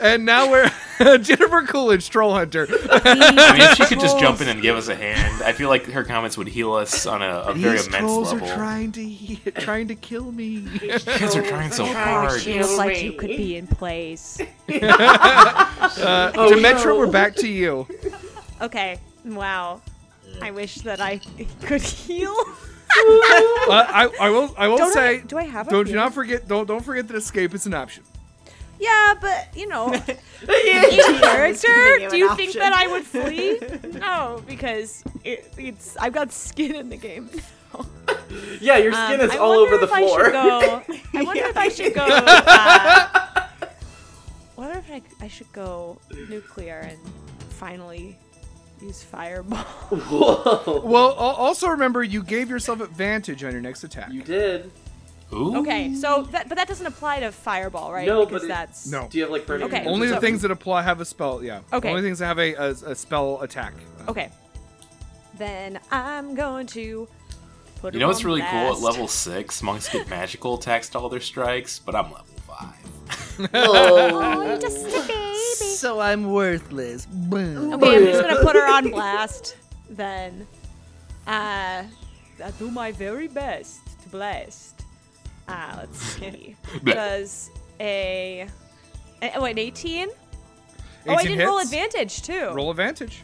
And 0.03 0.25
now 0.25 0.51
we're 0.51 0.71
Jennifer 1.19 1.63
Coolidge, 1.63 2.09
Troll 2.09 2.33
Hunter. 2.33 2.67
I 2.71 3.15
mean, 3.15 3.63
if 3.63 3.77
she 3.77 3.85
could 3.85 4.01
just 4.01 4.19
jump 4.19 4.41
in 4.41 4.49
and 4.49 4.63
give 4.63 4.75
us 4.77 4.89
a 4.89 4.95
hand, 4.95 5.43
I 5.43 5.53
feel 5.53 5.69
like 5.69 5.85
her 5.87 6.05
comments 6.05 6.39
would 6.39 6.49
heal 6.49 6.73
us 6.73 7.05
on 7.05 7.21
a, 7.23 7.41
a 7.49 7.55
very 7.55 7.77
These 7.77 7.87
immense 7.89 8.05
trolls 8.07 8.33
level. 8.33 8.49
are 8.49 8.55
trying 8.55 8.93
to 8.93 9.05
he- 9.05 9.37
trying 9.53 9.89
to 9.89 9.95
kill 9.95 10.33
me. 10.33 10.45
You 10.83 10.99
guys 10.99 11.37
are 11.37 11.43
trying 11.47 11.71
so 11.71 11.85
hard. 11.85 12.41
Feels 12.41 12.79
like 12.79 13.03
you 13.03 13.13
could 13.13 13.29
be 13.29 13.57
in 13.57 13.67
place. 13.67 14.39
Uh, 14.71 16.33
Oh, 16.35 16.51
Demetra, 16.53 16.87
no. 16.87 16.99
we're 16.99 17.11
back 17.11 17.35
to 17.37 17.49
you. 17.49 17.87
Okay. 18.61 18.99
Wow. 19.25 19.81
I 20.43 20.51
wish 20.51 20.77
that 20.77 21.01
I 21.01 21.21
could 21.63 21.83
heal. 21.83 22.35
Uh, 22.93 23.87
I, 23.89 24.11
I 24.21 24.31
will 24.31 24.53
I 24.59 24.67
will 24.67 24.77
Don't 24.77 24.93
say 24.93 25.09
I, 25.09 25.21
do 25.21 25.39
I 25.39 25.45
have? 25.45 25.69
Don't 25.69 25.87
heal? 25.87 25.95
you 25.95 26.01
not 26.01 26.13
forget 26.13 26.49
don't 26.49 26.67
don't 26.67 26.85
forget 26.85 27.07
that 27.07 27.17
escape 27.17 27.55
is 27.55 27.65
an 27.65 27.73
option. 27.73 28.03
Yeah, 28.81 29.15
but 29.21 29.47
you 29.55 29.69
know, 29.69 29.93
in 30.43 31.19
character, 31.21 31.69
do 31.99 32.07
an 32.07 32.15
you 32.17 32.35
think 32.35 32.55
that 32.55 32.73
I 32.73 32.89
would 32.89 33.05
flee? 33.05 33.61
No, 34.01 34.43
because 34.45 35.05
it, 35.23 35.53
it's 35.57 35.97
I've 35.99 36.13
got 36.13 36.33
skin 36.33 36.75
in 36.75 36.89
the 36.89 36.97
game. 36.97 37.31
yeah, 38.61 38.79
your 38.79 38.93
Um, 38.93 39.07
skin 39.07 39.21
is 39.21 39.31
I 39.31 39.37
all 39.37 39.53
over 39.53 39.77
the 39.77 39.85
if 39.85 39.93
I 39.93 40.01
floor. 40.03 40.25
should 40.25 40.33
go. 40.33 40.83
I 41.15 41.23
wonder 41.23 41.45
if 41.45 41.57
I 41.57 41.69
should 41.69 41.95
go. 41.95 42.03
Uh, 42.05 43.69
wonder 44.57 44.79
if 44.79 44.91
I, 44.91 45.03
I 45.25 45.29
should 45.29 45.53
go 45.53 46.01
nuclear 46.29 46.79
and 46.81 46.99
finally 47.51 48.19
use 48.83 49.03
fireball. 49.03 49.59
Whoa. 49.91 50.81
Well, 50.85 51.11
al- 51.11 51.37
also 51.37 51.69
remember 51.69 52.03
you 52.03 52.23
gave 52.23 52.49
yourself 52.51 52.81
advantage 52.81 53.43
on 53.45 53.53
your 53.53 53.61
next 53.61 53.85
attack. 53.85 54.13
You 54.13 54.23
did. 54.23 54.71
Ooh. 55.33 55.59
Okay, 55.59 55.95
so 55.95 56.23
that 56.33 56.49
but 56.49 56.57
that 56.59 56.67
doesn't 56.67 56.87
apply 56.87 57.21
to 57.21 57.31
fireball, 57.31 57.93
right? 57.93 58.07
No, 58.07 58.27
because 58.27 58.43
but 58.43 58.47
it- 58.47 58.49
that's 58.49 58.87
No. 58.89 59.07
Do 59.09 59.17
you 59.19 59.25
have 59.25 59.31
like 59.31 59.47
burning? 59.47 59.67
Okay. 59.69 59.85
Only 59.87 60.09
the 60.09 60.15
So- 60.15 60.21
things 60.21 60.43
that 60.43 60.51
apply 60.51 60.83
have 60.83 61.01
a 61.01 61.05
spell. 61.05 61.43
Yeah. 61.45 61.61
Okay. 61.73 61.89
Only 61.89 62.03
things 62.03 62.19
that 62.19 62.27
have 62.27 62.39
a, 62.39 62.55
a, 62.55 62.71
a 62.71 62.95
spell 62.97 63.41
attack. 63.43 63.75
Okay. 64.09 64.31
Then 65.39 65.79
I'm 65.91 66.35
going 66.35 66.67
to 66.69 67.07
put 67.81 67.95
You 67.95 68.01
know 68.01 68.09
what's 68.09 68.21
on 68.21 68.27
really 68.27 68.41
cool? 68.43 68.73
At 68.75 68.81
level 68.81 69.07
six, 69.09 69.63
monks 69.63 69.89
get 69.89 70.09
magical 70.09 70.55
attacks 70.59 70.89
to 70.91 70.99
all 70.99 71.09
their 71.09 71.21
strikes, 71.21 71.79
but 71.79 71.95
I'm 71.95 72.11
level 72.11 72.27
five. 72.47 73.51
Oh. 73.55 74.53
you 74.55 74.61
Just 74.61 74.79
a 74.87 74.91
baby. 75.09 75.30
So 75.81 75.99
I'm 75.99 76.31
worthless. 76.31 77.07
Boom. 77.07 77.73
Okay, 77.73 77.97
I'm 77.97 78.05
just 78.05 78.21
gonna 78.21 78.43
put 78.43 78.55
her 78.55 78.71
on 78.71 78.91
blast. 78.91 79.57
Then, 79.89 80.47
uh, 81.27 81.85
I 81.85 82.51
do 82.59 82.71
my 82.71 82.93
very 82.93 83.29
best 83.29 83.81
to 84.03 84.09
blast. 84.11 84.85
Uh, 85.49 85.77
let's 85.79 85.99
see. 85.99 86.55
Does 86.85 87.51
a, 87.81 88.47
a 89.23 89.33
oh, 89.37 89.45
an 89.47 89.59
18? 89.59 90.11
oh, 91.09 91.15
I 91.15 91.23
didn't 91.23 91.47
roll 91.49 91.61
advantage 91.61 92.21
too. 92.21 92.51
Roll 92.53 92.71
advantage. 92.71 93.23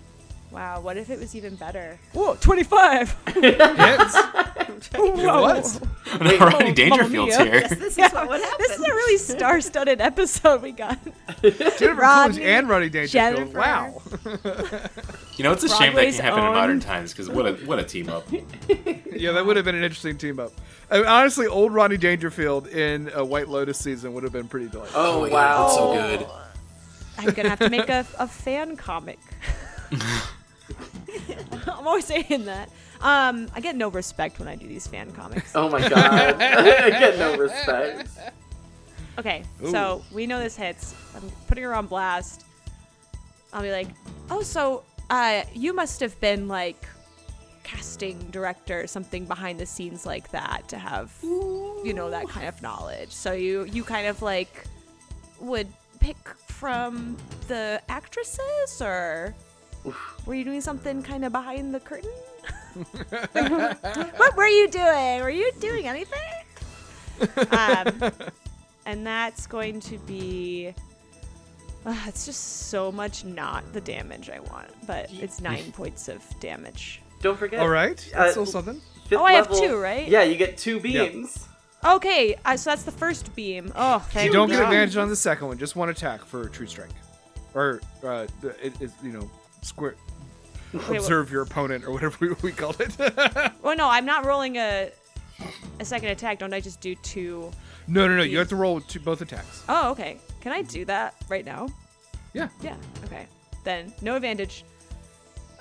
Wow, 0.51 0.81
what 0.81 0.97
if 0.97 1.11
it 1.11 1.19
was 1.19 1.35
even 1.35 1.57
better? 1.57 1.99
Whoa, 2.13 2.37
25. 2.37 3.17
Hits. 3.35 4.17
Whoa. 4.95 5.43
was. 5.43 5.81
Rodney 6.21 6.39
Mamma 6.39 6.73
Dangerfield's 6.73 7.39
mia. 7.39 7.45
here. 7.45 7.69
This 7.69 7.99
is 7.99 8.13
what 8.13 8.29
would 8.29 8.41
happen. 8.41 8.57
This 8.59 8.79
is 8.79 8.81
a 8.81 8.89
really 8.95 9.19
star-studded 9.19 10.01
episode 10.01 10.63
we 10.63 10.73
got. 10.73 10.99
Jennifer 11.43 11.95
Rodney, 11.95 12.37
Coolidge 12.37 12.39
and 12.39 12.69
Rodney 12.69 12.89
Dangerfield. 12.89 13.53
Jennifer. 13.53 13.59
Wow. 13.59 14.03
You 15.37 15.45
know, 15.45 15.53
it's 15.53 15.65
a 15.65 15.69
shame 15.69 15.95
that 15.95 15.95
Broadway's 15.95 16.17
can 16.17 16.25
happen 16.25 16.39
in 16.41 16.47
own- 16.47 16.55
modern 16.55 16.81
times 16.81 17.13
because 17.13 17.29
what 17.29 17.47
a 17.47 17.53
what 17.67 17.79
a 17.79 17.85
team 17.85 18.09
up. 18.09 18.27
yeah, 18.33 19.33
that 19.33 19.45
would 19.45 19.57
have 19.57 19.65
been 19.65 19.75
an 19.75 19.83
interesting 19.85 20.17
team 20.17 20.39
up. 20.41 20.53
I 20.91 20.99
mean, 20.99 21.07
honestly, 21.07 21.47
old 21.47 21.75
Rodney 21.75 21.97
Dangerfield 21.97 22.69
in 22.69 23.11
a 23.15 23.25
White 23.25 23.49
Lotus 23.49 23.79
season 23.79 24.15
would 24.15 24.23
have 24.23 24.33
been 24.33 24.49
pretty 24.49 24.69
delightful. 24.69 25.01
Oh, 25.01 25.21
my 25.23 25.29
wow. 25.29 25.57
God, 25.57 25.65
that's 25.67 25.75
so 25.75 25.93
good. 26.27 26.27
I'm 27.19 27.35
gonna 27.35 27.49
have 27.49 27.59
to 27.61 27.71
make 27.71 27.89
a, 27.89 28.07
a 28.19 28.29
fan 28.29 28.77
comic. 28.77 29.19
I'm 31.67 31.87
always 31.87 32.05
saying 32.05 32.45
that. 32.47 32.71
Um, 33.01 33.49
I 33.55 33.61
get 33.61 33.77
no 33.77 33.89
respect 33.89 34.39
when 34.39 34.49
I 34.49 34.57
do 34.57 34.67
these 34.67 34.87
fan 34.87 35.13
comics. 35.13 35.55
Oh 35.55 35.69
my 35.69 35.87
god. 35.87 35.93
I 36.41 36.91
get 36.91 37.19
no 37.19 37.37
respect. 37.37 38.09
Okay, 39.19 39.45
so 39.71 40.05
we 40.13 40.27
know 40.27 40.41
this 40.41 40.57
hits. 40.57 40.95
I'm 41.15 41.31
putting 41.49 41.65
her 41.65 41.75
on 41.75 41.87
blast. 41.87 42.45
I'll 43.53 43.63
be 43.63 43.73
like, 43.73 43.89
oh, 44.31 44.43
so 44.43 44.83
uh, 45.09 45.43
you 45.55 45.73
must 45.73 46.01
have 46.01 46.19
been 46.21 46.49
like 46.49 46.87
casting 47.63 48.19
director 48.31 48.81
or 48.83 48.87
something 48.87 49.25
behind 49.25 49.59
the 49.59 49.67
scenes 49.67 50.05
like 50.05 50.31
that 50.31 50.69
to 50.69 50.79
have, 50.79 51.13
you 51.23 51.93
know, 51.95 52.11
that 52.11 52.29
kind 52.29 52.47
of 52.47 52.61
knowledge. 52.61 53.11
So 53.11 53.33
you 53.33 53.65
you 53.65 53.85
kind 53.85 54.07
of 54.07 54.21
like 54.21 54.67
would 55.41 55.69
pick 55.99 56.17
from 56.49 57.17
the 57.49 57.81
actresses, 57.89 58.81
or 58.83 59.35
were 60.25 60.35
you 60.35 60.45
doing 60.45 60.61
something 60.61 61.03
kind 61.03 61.25
of 61.25 61.33
behind 61.33 61.75
the 61.75 61.81
curtain? 61.81 62.11
what 63.33 64.37
were 64.37 64.47
you 64.47 64.69
doing? 64.69 65.23
Were 65.23 65.31
you 65.31 65.51
doing 65.61 65.87
anything? 65.87 66.19
um, 67.51 68.13
and 68.85 69.07
that's 69.07 69.47
going 69.47 69.81
to 69.81 69.99
be. 69.99 70.75
Uh, 71.85 71.95
it's 72.07 72.27
just 72.27 72.69
so 72.69 72.91
much 72.91 73.25
not 73.25 73.73
the 73.73 73.81
damage 73.81 74.29
I 74.29 74.41
want, 74.41 74.69
but 74.87 75.09
it's 75.13 75.41
nine 75.41 75.71
points 75.73 76.09
of 76.09 76.23
damage. 76.41 77.01
Don't 77.23 77.39
forget. 77.39 77.61
All 77.61 77.69
right. 77.69 77.99
Uh, 78.15 78.19
That's 78.19 78.33
still 78.33 78.47
something. 78.47 78.81
Oh, 79.13 79.23
I 79.23 79.33
have 79.35 79.51
level- 79.51 79.69
two, 79.69 79.77
right? 79.79 80.07
Yeah, 80.09 80.25
you 80.25 80.37
get 80.37 80.59
two 80.59 80.81
beams. 80.81 81.47
Okay, 81.85 82.37
uh, 82.45 82.57
so 82.57 82.71
that's 82.71 82.83
the 82.83 82.91
first 82.91 83.35
beam. 83.37 83.73
Oh, 83.77 84.01
thank 84.11 84.27
You 84.27 84.33
don't 84.33 84.49
get 84.49 84.61
advantage 84.61 84.97
on 84.97 85.09
the 85.09 85.15
second 85.17 85.47
one. 85.47 85.59
Just 85.59 85.77
one 85.77 85.89
attack 85.89 86.25
for 86.25 86.49
True 86.49 86.67
Strike. 86.67 86.91
Or, 87.55 87.81
uh, 88.03 88.27
the- 88.41 88.67
it, 88.67 88.81
it, 88.81 88.91
you 89.03 89.13
know, 89.13 89.31
square. 89.67 89.97
what- 90.73 90.91
Observe 90.97 91.31
your 91.31 91.43
opponent, 91.43 91.85
or 91.85 91.91
whatever 91.93 92.17
we, 92.21 92.29
we 92.43 92.53
called 92.53 92.81
it. 92.81 92.97
Well, 93.63 93.77
no, 93.77 93.89
I'm 93.89 94.07
not 94.07 94.25
rolling 94.25 94.57
a 94.57 94.91
a 95.81 95.85
second 95.85 96.09
attack. 96.11 96.39
Don't 96.39 96.55
I 96.55 96.61
just 96.61 96.81
do 96.81 96.95
two? 96.97 97.51
no, 97.89 98.07
no, 98.09 98.17
no. 98.17 98.23
You 98.23 98.39
have 98.39 98.49
to 98.49 98.57
roll 98.57 98.81
two, 98.81 99.01
both 99.01 99.21
attacks. 99.21 99.63
Oh, 99.69 99.91
okay. 99.91 100.19
Can 100.41 100.53
I 100.53 100.63
do 100.63 100.85
that 100.87 101.15
right 101.29 101.45
now? 101.45 101.69
Yeah. 102.33 102.49
Yeah. 102.63 102.77
Okay. 103.05 103.27
Then 103.65 103.93
no 104.03 104.15
advantage. 104.17 104.65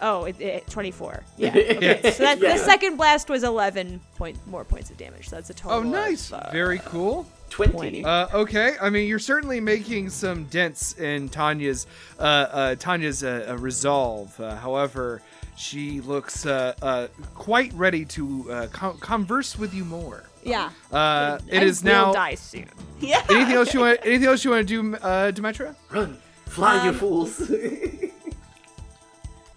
Oh, 0.02 0.26
it, 0.26 0.40
it 0.42 0.68
24. 0.68 1.24
Yeah. 1.38 1.50
Okay. 1.50 2.12
So 2.12 2.24
that 2.24 2.40
Yeah. 2.40 2.54
the 2.54 2.58
second 2.60 2.98
blast 2.98 3.30
was 3.30 3.44
11 3.44 4.00
point 4.18 4.38
more 4.48 4.64
points 4.64 4.90
of 4.92 4.98
damage. 4.98 5.30
So 5.30 5.36
that's 5.38 5.50
a 5.50 5.54
total. 5.54 5.80
Oh, 5.80 5.84
nice. 5.84 6.32
Of, 6.32 6.42
uh, 6.42 6.52
Very 6.52 6.80
cool. 6.86 7.26
20. 7.50 8.04
Uh, 8.04 8.28
okay, 8.34 8.76
I 8.82 8.90
mean 8.90 9.08
you're 9.08 9.20
certainly 9.20 9.60
making 9.60 10.10
some 10.10 10.46
dents 10.46 10.94
in 11.00 11.30
Tanya's 11.30 11.88
uh, 12.20 12.22
uh, 12.24 12.76
Tanya's 12.76 13.24
uh, 13.24 13.48
uh, 13.50 13.58
resolve. 13.58 14.38
Uh, 14.40 14.56
however, 14.56 15.22
she 15.56 16.02
looks 16.02 16.46
uh, 16.46 16.74
uh, 16.82 17.08
quite 17.34 17.72
ready 17.74 18.04
to 18.06 18.52
uh, 18.52 18.68
con- 18.74 18.98
converse 19.00 19.58
with 19.58 19.74
you 19.74 19.86
more. 19.86 20.26
yeah. 20.44 20.70
Uh, 20.92 21.40
it 21.48 21.62
I 21.62 21.66
is 21.66 21.82
will 21.84 21.92
now. 21.92 22.14
die 22.14 22.36
soon. 22.36 22.68
Yeah. 23.00 23.24
Anything 23.30 23.56
else 23.56 23.74
you 23.74 23.80
want? 23.82 24.00
Anything 24.04 24.28
else 24.28 24.44
you 24.44 24.52
want 24.52 24.68
to 24.68 24.82
do, 24.92 24.96
uh, 24.98 25.32
Demetra? 25.32 25.76
Run. 25.92 26.18
Fly, 26.48 26.84
you 26.84 26.90
Um, 26.90 26.96
fools. 26.98 27.52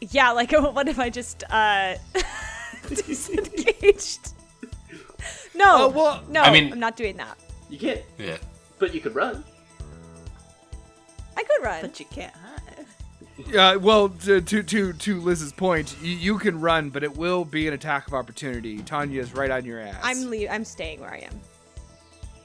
Yeah. 0.00 0.30
Like, 0.30 0.52
what 0.52 0.88
if 0.88 0.98
I 1.00 1.10
just 1.10 1.42
uh 1.50 1.94
disengaged? 2.88 4.32
No. 5.54 5.86
Uh, 5.86 5.88
well, 5.88 6.22
no. 6.28 6.42
I 6.42 6.52
mean- 6.52 6.72
I'm 6.72 6.78
not 6.80 6.96
doing 6.96 7.16
that. 7.16 7.36
You 7.68 7.78
can't. 7.78 8.00
Yeah. 8.18 8.36
But 8.78 8.94
you 8.94 9.00
could 9.00 9.14
run. 9.14 9.44
I 11.36 11.42
could 11.42 11.62
run. 11.64 11.82
But 11.82 11.98
you 12.00 12.06
can't 12.06 12.32
hide. 12.34 13.54
Uh, 13.56 13.78
well, 13.78 14.08
to, 14.08 14.40
to 14.40 14.62
to 14.64 14.92
to 14.92 15.20
Liz's 15.20 15.52
point, 15.52 15.96
you, 16.02 16.10
you 16.16 16.38
can 16.38 16.60
run, 16.60 16.90
but 16.90 17.04
it 17.04 17.16
will 17.16 17.44
be 17.44 17.68
an 17.68 17.74
attack 17.74 18.08
of 18.08 18.14
opportunity. 18.14 18.78
Tanya 18.78 19.20
is 19.20 19.32
right 19.32 19.50
on 19.50 19.64
your 19.64 19.80
ass. 19.80 19.96
I'm 20.02 20.28
le- 20.28 20.48
I'm 20.48 20.64
staying 20.64 21.00
where 21.00 21.10
I 21.12 21.18
am. 21.18 21.40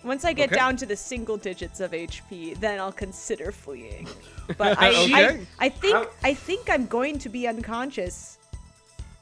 Once 0.04 0.24
I 0.26 0.34
get 0.34 0.50
Okay. 0.50 0.56
down 0.56 0.76
to 0.78 0.86
the 0.86 0.96
single 0.96 1.38
digits 1.38 1.80
of 1.80 1.92
HP, 1.92 2.60
then 2.60 2.78
I'll 2.80 2.92
consider 2.92 3.52
fleeing. 3.52 4.08
But 4.58 4.78
I, 4.78 4.88
I, 4.90 5.04
Okay. 5.06 5.46
I 5.60 5.70
think 5.70 5.96
How- 5.96 6.08
I 6.22 6.34
think 6.34 6.70
I'm 6.70 6.86
going 6.88 7.18
to 7.20 7.30
be 7.30 7.48
unconscious 7.48 8.38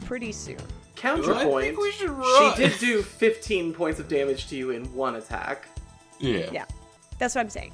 pretty 0.06 0.32
soon. 0.32 0.58
counterpoint, 0.96 1.68
think 1.68 1.80
we 1.80 1.92
should 1.92 2.10
run. 2.10 2.56
she 2.56 2.64
did 2.68 2.80
do 2.80 3.04
15 3.04 3.72
points 3.76 4.00
of 4.00 4.08
damage 4.08 4.48
to 4.48 4.56
you 4.56 4.72
in 4.72 4.92
one 4.96 5.16
attack. 5.16 5.68
Yeah. 6.22 6.50
Yeah, 6.52 6.66
that's 7.20 7.36
what 7.36 7.42
I'm 7.42 7.50
saying. 7.50 7.74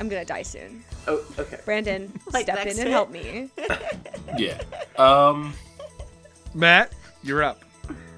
I'm 0.00 0.08
gonna 0.08 0.24
die 0.24 0.42
soon. 0.42 0.84
Oh, 1.06 1.24
okay. 1.38 1.60
Brandon, 1.64 2.12
Like 2.32 2.44
step 2.44 2.58
in 2.62 2.68
and 2.68 2.78
hit? 2.78 2.88
help 2.88 3.10
me. 3.10 3.50
Yeah. 4.38 4.60
Um, 4.98 5.54
Matt, 6.54 6.92
you're 7.22 7.42
up. 7.44 7.62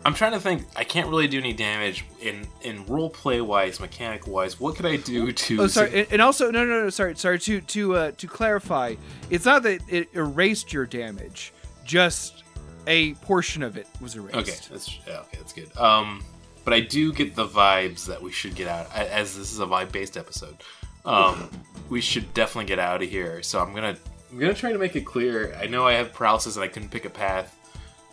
I'm 0.06 0.14
trying 0.14 0.32
to 0.32 0.40
think. 0.40 0.62
I 0.76 0.84
can't 0.84 1.08
really 1.08 1.26
do 1.26 1.38
any 1.38 1.52
damage 1.52 2.04
in 2.22 2.46
in 2.62 2.86
role 2.86 3.10
play 3.10 3.40
wise, 3.40 3.80
mechanic 3.80 4.26
wise. 4.26 4.58
What 4.60 4.76
could 4.76 4.86
I 4.86 4.96
do 4.96 5.32
to? 5.32 5.62
Oh, 5.62 5.66
sorry, 5.66 6.00
and, 6.00 6.12
and 6.12 6.22
also 6.22 6.50
no, 6.50 6.64
no, 6.64 6.84
no, 6.84 6.90
sorry, 6.90 7.16
sorry. 7.16 7.40
To 7.40 7.60
to 7.60 7.94
uh, 7.96 8.10
to 8.12 8.26
clarify, 8.28 8.94
it's 9.30 9.44
not 9.44 9.64
that 9.64 9.80
it 9.88 10.08
erased 10.14 10.72
your 10.72 10.86
damage, 10.86 11.52
just 11.84 12.44
a 12.86 13.14
portion 13.14 13.62
of 13.64 13.76
it 13.76 13.88
was 14.00 14.14
erased. 14.14 14.36
Okay, 14.36 14.54
that's 14.70 14.98
yeah, 15.06 15.20
okay, 15.20 15.38
that's 15.38 15.52
good. 15.52 15.76
Um, 15.76 16.22
but 16.66 16.74
I 16.74 16.80
do 16.80 17.12
get 17.12 17.36
the 17.36 17.46
vibes 17.46 18.06
that 18.06 18.20
we 18.20 18.32
should 18.32 18.56
get 18.56 18.66
out. 18.66 18.92
As 18.92 19.38
this 19.38 19.52
is 19.52 19.60
a 19.60 19.66
vibe 19.66 19.92
based 19.92 20.16
episode, 20.16 20.56
um, 21.04 21.48
we 21.88 22.00
should 22.00 22.34
definitely 22.34 22.66
get 22.66 22.80
out 22.80 23.04
of 23.04 23.08
here. 23.08 23.40
So 23.44 23.60
I'm 23.62 23.72
gonna 23.72 23.96
I'm 24.32 24.38
gonna 24.40 24.52
try 24.52 24.72
to 24.72 24.78
make 24.78 24.96
it 24.96 25.06
clear. 25.06 25.54
I 25.54 25.66
know 25.66 25.86
I 25.86 25.92
have 25.92 26.12
paralysis 26.12 26.56
and 26.56 26.64
I 26.64 26.68
couldn't 26.68 26.88
pick 26.88 27.04
a 27.04 27.10
path, 27.10 27.56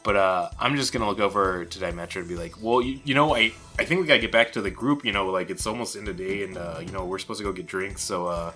but 0.04 0.16
uh, 0.16 0.50
I'm 0.60 0.76
just 0.76 0.94
gonna 0.94 1.10
look 1.10 1.20
over 1.20 1.66
to 1.66 1.80
Demetra 1.80 2.18
and 2.18 2.28
be 2.28 2.36
like, 2.36 2.54
well, 2.62 2.80
you, 2.80 3.00
you 3.04 3.16
know, 3.16 3.36
I 3.36 3.54
I 3.80 3.86
think 3.86 4.02
we 4.02 4.06
gotta 4.06 4.22
get 4.22 4.32
back 4.32 4.52
to 4.52 4.62
the 4.62 4.70
group. 4.70 5.04
You 5.04 5.13
know, 5.13 5.32
like 5.32 5.50
it's 5.50 5.66
almost 5.66 5.96
end 5.96 6.08
of 6.08 6.18
day, 6.18 6.44
and 6.44 6.56
uh, 6.56 6.78
you 6.80 6.92
know 6.92 7.06
we're 7.06 7.18
supposed 7.18 7.39
to 7.39 7.44
go 7.44 7.52
get 7.52 7.66
drinks. 7.66 8.04
So 8.04 8.28
uh, 8.28 8.54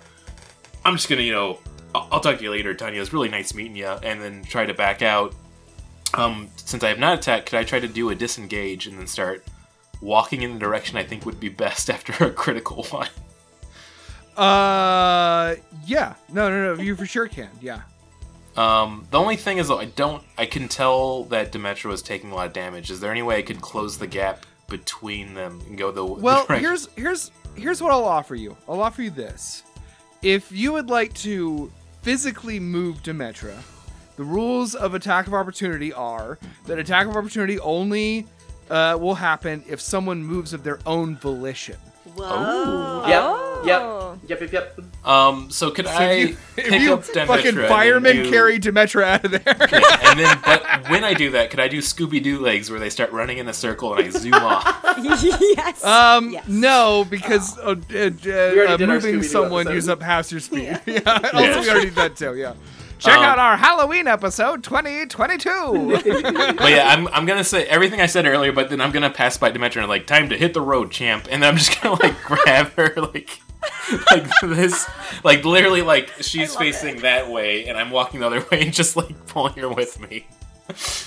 I'm 0.84 0.94
just 0.94 1.08
gonna 1.08 1.22
you 1.22 1.32
know 1.32 1.58
I'll, 1.92 2.06
I'll 2.12 2.20
talk 2.20 2.38
to 2.38 2.44
you 2.44 2.52
later, 2.52 2.72
Tanya. 2.72 3.00
It's 3.00 3.12
really 3.12 3.30
nice 3.30 3.52
meeting 3.52 3.74
you, 3.74 3.88
and 3.88 4.22
then 4.22 4.44
try 4.44 4.64
to 4.64 4.74
back 4.74 5.02
out. 5.02 5.34
Um, 6.14 6.50
since 6.54 6.84
I 6.84 6.88
have 6.88 7.00
not 7.00 7.18
attacked, 7.18 7.46
could 7.46 7.58
I 7.58 7.64
try 7.64 7.80
to 7.80 7.88
do 7.88 8.10
a 8.10 8.14
disengage 8.14 8.86
and 8.86 8.96
then 8.96 9.08
start 9.08 9.44
walking 10.00 10.42
in 10.42 10.54
the 10.54 10.58
direction 10.58 10.96
I 10.96 11.04
think 11.04 11.24
would 11.26 11.40
be 11.40 11.48
best 11.48 11.88
after 11.94 12.12
a 12.24 12.30
critical 12.30 12.84
one? 12.84 13.08
Uh, 14.36 15.56
yeah. 15.86 16.14
No, 16.32 16.48
no, 16.48 16.74
no. 16.74 16.82
You 16.82 16.94
for 16.96 17.06
sure 17.06 17.28
can. 17.28 17.48
Yeah. 17.60 17.80
Um, 18.56 19.06
the 19.10 19.18
only 19.18 19.36
thing 19.36 19.58
is, 19.58 19.68
though, 19.68 19.78
I 19.78 19.86
don't. 19.86 20.22
I 20.36 20.46
can 20.46 20.68
tell 20.68 21.24
that 21.24 21.52
Demetra 21.52 21.86
was 21.86 22.02
taking 22.02 22.30
a 22.32 22.34
lot 22.34 22.46
of 22.48 22.52
damage. 22.52 22.90
Is 22.90 23.00
there 23.00 23.10
any 23.10 23.22
way 23.22 23.38
I 23.38 23.42
could 23.42 23.60
close 23.60 23.98
the 23.98 24.06
gap 24.06 24.46
between 24.68 25.34
them 25.34 25.60
and 25.68 25.78
go 25.78 25.90
the 25.90 26.04
Well, 26.04 26.44
direction- 26.46 26.64
here's 26.64 26.88
here's 26.96 27.30
here's 27.56 27.82
what 27.82 27.92
I'll 27.92 28.04
offer 28.04 28.34
you. 28.34 28.56
I'll 28.68 28.80
offer 28.82 29.02
you 29.02 29.10
this. 29.10 29.62
If 30.22 30.50
you 30.50 30.72
would 30.72 30.90
like 30.90 31.12
to 31.14 31.70
physically 32.02 32.58
move 32.58 33.02
Demetra, 33.04 33.56
the 34.16 34.24
rules 34.24 34.74
of 34.74 34.94
attack 34.94 35.28
of 35.28 35.34
opportunity 35.34 35.92
are 35.92 36.38
that 36.66 36.78
attack 36.78 37.06
of 37.06 37.16
opportunity 37.16 37.60
only 37.60 38.26
uh, 38.70 38.96
will 39.00 39.14
happen 39.16 39.64
if 39.68 39.80
someone 39.80 40.22
moves 40.22 40.52
of 40.52 40.62
their 40.64 40.78
own 40.86 41.16
volition. 41.16 41.76
Whoa. 42.14 43.04
Yep, 43.06 43.22
Oh. 43.22 43.62
yep, 43.64 44.40
yep, 44.40 44.52
yep, 44.52 44.52
yep. 44.76 45.06
Um, 45.06 45.50
so 45.50 45.70
could 45.70 45.86
So 45.86 45.92
I 45.92 46.04
if 46.12 46.28
you, 46.30 46.36
pick 46.56 46.66
if 46.72 46.82
you 46.82 46.94
up 46.94 47.04
Demetra 47.04 47.26
fucking 47.26 47.46
and 47.48 47.58
then 47.58 47.68
firemen 47.68 48.16
do- 48.16 48.30
carry 48.30 48.58
Demetra 48.58 49.02
out 49.04 49.24
of 49.24 49.30
there. 49.32 49.42
and 49.46 50.18
then, 50.20 50.38
but 50.44 50.88
when 50.90 51.04
I 51.04 51.14
do 51.14 51.30
that, 51.32 51.50
could 51.50 51.60
I 51.60 51.68
do 51.68 51.78
Scooby 51.78 52.22
Doo 52.22 52.38
legs 52.40 52.70
where 52.70 52.80
they 52.80 52.90
start 52.90 53.12
running 53.12 53.38
in 53.38 53.48
a 53.48 53.52
circle 53.52 53.94
and 53.94 54.04
I 54.06 54.10
zoom 54.10 54.32
off? 54.34 54.64
yes. 54.98 55.84
Um, 55.84 56.30
Yes. 56.30 56.48
no, 56.48 57.04
because 57.08 57.56
uh, 57.58 57.74
uh, 57.92 58.10
uh, 58.26 58.74
uh, 58.74 58.78
moving 58.80 59.22
someone 59.22 59.62
episode. 59.62 59.74
use 59.74 59.88
up 59.88 60.02
half 60.02 60.30
your 60.32 60.40
speed. 60.40 60.62
Yeah. 60.64 60.80
Yeah. 60.86 61.00
also, 61.32 61.38
Yeah. 61.40 61.60
we 61.60 61.70
already 61.70 61.84
did 61.86 61.94
that 61.96 62.16
too. 62.16 62.34
Yeah. 62.36 62.54
Check 62.98 63.16
Um, 63.16 63.24
out 63.24 63.38
our 63.38 63.56
Halloween 63.56 64.06
episode 64.08 64.64
2022. 64.64 66.00
But 66.58 66.70
yeah, 66.70 66.88
I'm, 66.88 67.06
I'm 67.08 67.26
gonna 67.26 67.44
say 67.44 67.64
everything 67.66 68.00
I 68.00 68.06
said 68.06 68.26
earlier, 68.26 68.52
but 68.52 68.70
then 68.70 68.80
I'm 68.80 68.90
gonna 68.90 69.10
pass 69.10 69.36
by 69.38 69.50
Demetra 69.52 69.78
and 69.78 69.88
like 69.88 70.06
time 70.06 70.28
to 70.30 70.36
hit 70.36 70.52
the 70.54 70.60
road, 70.60 70.90
champ, 70.90 71.28
and 71.30 71.42
then 71.42 71.50
I'm 71.50 71.56
just 71.56 71.80
gonna 71.80 72.00
like 72.02 72.20
grab 72.24 72.72
her 72.74 72.92
like 72.96 73.40
like 74.10 74.28
this, 74.42 74.88
like 75.24 75.44
literally 75.44 75.82
like 75.82 76.10
she's 76.20 76.50
love 76.50 76.58
facing 76.58 77.00
that 77.02 77.30
way, 77.30 77.66
and 77.68 77.78
I'm 77.78 77.90
walking 77.90 78.20
the 78.20 78.26
other 78.26 78.40
way 78.50 78.62
and 78.62 78.72
just 78.72 78.96
like 78.96 79.26
pulling 79.26 79.54
her 79.54 79.68
with 79.68 80.00
me. 80.10 80.26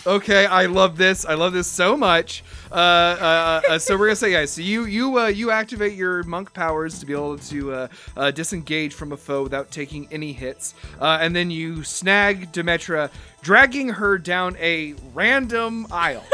Okay, 0.08 0.46
I 0.46 0.66
love 0.66 0.98
this. 0.98 1.26
I 1.26 1.36
love 1.36 1.54
this 1.54 1.68
so 1.68 1.96
much. 1.96 2.44
Uh, 2.72 2.76
uh, 2.76 3.62
uh, 3.70 3.80
so 3.80 3.98
we're 3.98 4.08
gonna 4.08 4.16
say, 4.16 4.32
guys. 4.32 4.52
So 4.52 4.62
you 4.62 4.86
you 4.86 5.20
uh, 5.20 5.28
you 5.28 5.52
activate 5.52 5.94
your 5.94 6.24
monk 6.24 6.54
powers 6.54 7.00
to 7.00 7.06
be 7.06 7.14
able 7.14 7.38
to 7.38 7.74
uh, 7.74 7.88
uh, 8.18 8.32
disengage 8.32 8.94
from 8.94 9.12
a 9.12 9.18
foe 9.18 9.44
without 9.44 9.70
taking 9.72 10.08
any 10.12 10.34
hits, 10.34 10.74
uh, 11.00 11.20
and 11.22 11.36
then 11.36 11.52
you 11.52 11.84
snag 11.84 12.52
Demetra, 12.52 13.12
dragging 13.42 13.90
her 13.90 14.18
down 14.18 14.56
a 14.60 14.94
random 15.14 15.88
aisle. 15.92 16.26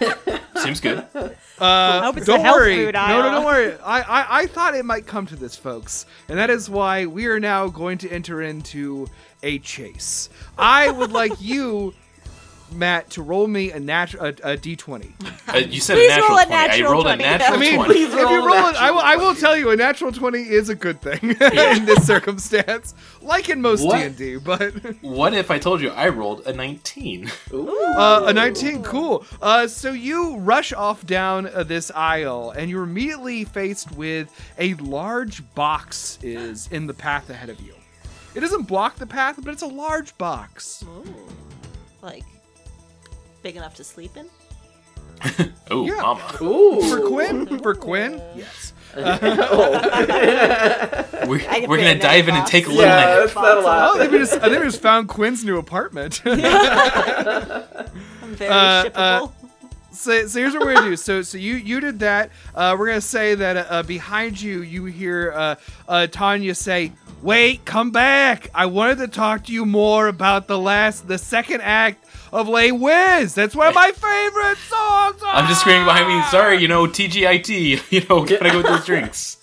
Seems 0.56 0.80
good. 0.80 1.06
Uh, 1.58 2.02
hope 2.02 2.16
it's 2.16 2.26
don't 2.26 2.40
a 2.44 2.50
worry. 2.50 2.76
food 2.76 2.94
No, 2.94 3.22
no, 3.22 3.30
don't 3.30 3.44
worry. 3.44 3.74
I, 3.84 4.00
I, 4.00 4.40
I 4.40 4.46
thought 4.46 4.74
it 4.74 4.84
might 4.84 5.06
come 5.06 5.26
to 5.26 5.36
this, 5.36 5.56
folks, 5.56 6.06
and 6.28 6.38
that 6.38 6.50
is 6.50 6.68
why 6.68 7.06
we 7.06 7.26
are 7.26 7.40
now 7.40 7.68
going 7.68 7.98
to 7.98 8.10
enter 8.10 8.42
into 8.42 9.06
a 9.42 9.58
chase. 9.60 10.28
I 10.58 10.90
would 10.90 11.12
like 11.12 11.32
you, 11.40 11.94
Matt, 12.72 13.10
to 13.10 13.22
roll 13.22 13.46
me 13.46 13.70
a 13.70 13.80
natural 13.80 14.26
a, 14.26 14.28
a 14.28 14.56
d20. 14.56 15.12
Uh, 15.46 15.58
you 15.58 15.80
said 15.80 15.96
a 15.96 16.08
natural 16.08 16.28
roll 16.30 16.38
a 16.38 16.46
20. 16.46 16.54
I 16.54 16.90
rolled 16.90 17.04
20. 17.04 17.22
a 17.22 17.26
natural 17.26 17.56
I 17.56 17.60
mean, 17.60 17.74
20. 17.76 17.94
Please 17.94 18.12
if 18.12 18.18
you 18.18 18.46
roll 18.46 18.48
a 18.48 18.70
it, 18.70 18.76
I 18.76 18.90
will, 18.90 18.98
I 18.98 19.14
will 19.14 19.34
tell 19.36 19.56
you 19.56 19.70
a 19.70 19.76
natural 19.76 20.10
20 20.10 20.40
is 20.40 20.68
a 20.70 20.74
good 20.74 21.00
thing 21.00 21.20
in 21.40 21.84
this 21.84 22.04
circumstance, 22.04 22.94
like 23.22 23.48
in 23.48 23.60
most 23.62 23.88
D&D, 23.88 24.38
but 24.38 24.74
What 25.02 25.34
if 25.34 25.52
I 25.52 25.60
told 25.60 25.80
you 25.80 25.90
I 25.90 26.08
rolled 26.08 26.44
a 26.46 26.52
19? 26.52 27.30
Uh, 27.54 28.24
a 28.26 28.32
19, 28.32 28.82
cool. 28.82 29.24
Uh, 29.40 29.68
so 29.68 29.92
you 29.92 30.36
rush 30.38 30.72
off 30.72 31.06
down 31.06 31.46
uh, 31.46 31.62
this 31.62 31.92
aisle, 31.94 32.50
and 32.50 32.68
you're 32.68 32.82
immediately 32.82 33.44
faced 33.44 33.92
with 33.92 34.28
a 34.58 34.74
large 34.74 35.42
box 35.54 36.18
is 36.22 36.68
in 36.72 36.88
the 36.88 36.94
path 36.94 37.30
ahead 37.30 37.50
of 37.50 37.60
you. 37.60 37.74
It 38.34 38.40
doesn't 38.40 38.62
block 38.64 38.96
the 38.96 39.06
path, 39.06 39.36
but 39.42 39.52
it's 39.52 39.62
a 39.62 39.66
large 39.66 40.18
box. 40.18 40.84
Ooh. 40.84 41.14
Like, 42.02 42.24
big 43.46 43.54
enough 43.56 43.76
to 43.76 43.84
sleep 43.84 44.16
in? 44.16 44.26
Oh, 45.70 45.84
Yeah. 45.86 46.00
mama. 46.02 46.22
Ooh. 46.42 46.80
For 46.82 47.00
Quinn, 47.08 47.58
for 47.60 47.74
Quinn, 47.74 48.20
yes. 48.36 48.72
oh. 48.96 49.72
We're, 51.28 51.40
we're 51.68 51.76
gonna 51.76 51.98
dive 51.98 52.26
that 52.26 52.28
in 52.28 52.34
and 52.36 52.46
take 52.46 52.66
a 52.66 52.70
little 52.70 52.84
yeah, 52.84 52.96
nap. 52.96 53.18
that's 53.20 53.34
not 53.34 53.44
a 53.58 53.60
Oh, 53.60 53.64
lot. 53.64 53.96
I 53.96 53.98
think 54.00 54.12
we 54.12 54.18
just, 54.18 54.34
I 54.34 54.48
think 54.48 54.58
we 54.60 54.64
just 54.66 54.80
found 54.82 55.08
Quinn's 55.08 55.44
new 55.44 55.58
apartment. 55.58 56.22
I'm 56.24 56.34
very 58.34 58.50
Uh, 58.50 58.84
shippable. 58.84 58.94
uh, 58.94 59.45
so, 59.96 60.26
so 60.26 60.38
here's 60.38 60.54
what 60.54 60.64
we're 60.64 60.74
gonna 60.74 60.90
do. 60.90 60.96
So 60.96 61.22
so 61.22 61.38
you 61.38 61.54
you 61.54 61.80
did 61.80 61.98
that. 62.00 62.30
Uh, 62.54 62.76
we're 62.78 62.86
gonna 62.86 63.00
say 63.00 63.34
that 63.34 63.66
uh, 63.70 63.82
behind 63.82 64.40
you 64.40 64.62
you 64.62 64.84
hear 64.84 65.32
uh, 65.34 65.54
uh, 65.88 66.06
Tanya 66.06 66.54
say, 66.54 66.92
"Wait, 67.22 67.64
come 67.64 67.90
back! 67.90 68.48
I 68.54 68.66
wanted 68.66 68.98
to 68.98 69.08
talk 69.08 69.44
to 69.46 69.52
you 69.52 69.64
more 69.66 70.08
about 70.08 70.46
the 70.46 70.58
last, 70.58 71.08
the 71.08 71.18
second 71.18 71.62
act 71.62 72.04
of 72.32 72.48
Lay 72.48 72.72
Wiz. 72.72 73.34
That's 73.34 73.54
one 73.54 73.68
of 73.68 73.74
my 73.74 73.92
favorite 73.92 74.58
songs." 74.58 75.22
Are! 75.22 75.34
I'm 75.34 75.48
just 75.48 75.60
screaming 75.60 75.84
behind 75.86 76.08
me. 76.08 76.22
Sorry, 76.30 76.58
you 76.60 76.68
know, 76.68 76.86
TGIT. 76.86 77.82
You 77.90 78.00
know, 78.08 78.24
gotta 78.24 78.50
go 78.50 78.58
with 78.58 78.66
those 78.66 78.84
drinks. 78.84 79.38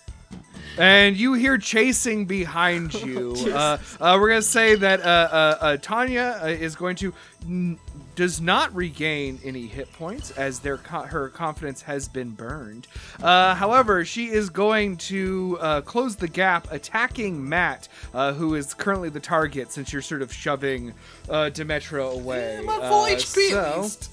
And 0.78 1.16
you 1.16 1.34
hear 1.34 1.58
chasing 1.58 2.26
behind 2.26 2.94
you. 2.96 3.36
uh, 3.54 3.78
uh, 4.00 4.18
we're 4.20 4.30
gonna 4.30 4.42
say 4.42 4.76
that 4.76 5.02
uh, 5.02 5.04
uh, 5.04 5.58
uh, 5.62 5.78
Tanya 5.78 6.40
uh, 6.42 6.48
is 6.48 6.76
going 6.76 6.96
to 6.98 7.14
n- 7.46 7.80
does 8.16 8.40
not 8.42 8.74
regain 8.76 9.40
any 9.44 9.68
hit 9.68 9.92
points 9.94 10.32
as 10.32 10.60
their 10.60 10.78
co- 10.78 11.02
her 11.04 11.30
confidence 11.30 11.82
has 11.84 12.08
been 12.08 12.32
burned. 12.32 12.88
Uh, 13.22 13.56
however, 13.56 14.06
she 14.06 14.28
is 14.30 14.50
going 14.50 14.98
to 14.98 15.58
uh, 15.62 15.82
close 15.82 16.16
the 16.16 16.28
gap, 16.28 16.72
attacking 16.72 17.48
Matt, 17.48 17.88
uh, 18.14 18.34
who 18.34 18.56
is 18.56 18.74
currently 18.74 19.10
the 19.10 19.20
target 19.20 19.72
since 19.72 19.92
you're 19.92 20.02
sort 20.02 20.22
of 20.22 20.32
shoving 20.34 20.94
uh, 21.30 21.50
Demetra 21.54 22.14
away. 22.14 22.58
I'm 22.60 22.66
full 22.66 23.04
Uh, 23.06 23.10
HP 23.10 23.50
so- 23.52 23.60
at 23.60 23.82
least. 23.82 24.12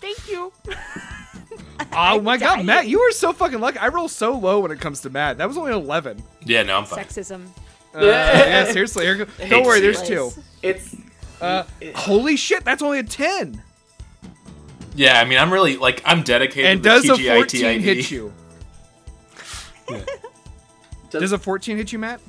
Thank 0.00 0.28
you. 0.30 0.52
Oh 1.92 2.20
my 2.20 2.36
god. 2.36 2.64
Matt, 2.64 2.86
you 2.86 3.00
are 3.00 3.12
so 3.12 3.32
fucking 3.32 3.60
lucky. 3.60 3.78
I 3.78 3.88
roll 3.88 4.08
so 4.08 4.36
low 4.36 4.60
when 4.60 4.70
it 4.70 4.80
comes 4.80 5.00
to 5.02 5.10
Matt. 5.10 5.38
That 5.38 5.48
was 5.48 5.56
only 5.56 5.72
11. 5.72 6.22
Yeah, 6.44 6.62
no, 6.62 6.76
I'm 6.78 6.84
fine. 6.84 7.04
Sexism. 7.04 7.46
Uh, 7.94 8.04
yeah, 8.04 8.70
seriously. 8.70 9.04
Here, 9.06 9.16
go- 9.16 9.26
don't 9.48 9.64
worry, 9.64 9.80
there's 9.80 10.02
two. 10.02 10.30
It's 10.62 10.94
Uh, 11.40 11.64
holy 11.94 12.36
shit, 12.36 12.64
that's 12.64 12.82
only 12.82 12.98
a 12.98 13.02
10. 13.02 13.62
Yeah, 14.94 15.20
I 15.20 15.24
mean, 15.24 15.38
I'm 15.38 15.52
really 15.52 15.76
like 15.76 16.02
I'm 16.04 16.22
dedicated. 16.22 16.70
And 16.70 16.82
to 16.82 16.88
does 16.88 17.04
a 17.08 17.16
14 17.16 17.64
ID. 17.64 17.80
hit 17.80 18.10
you? 18.10 18.32
does, 19.88 20.04
Does 21.10 21.32
a 21.32 21.38
14 21.38 21.76
hit 21.76 21.92
you, 21.92 21.98
Matt? 21.98 22.20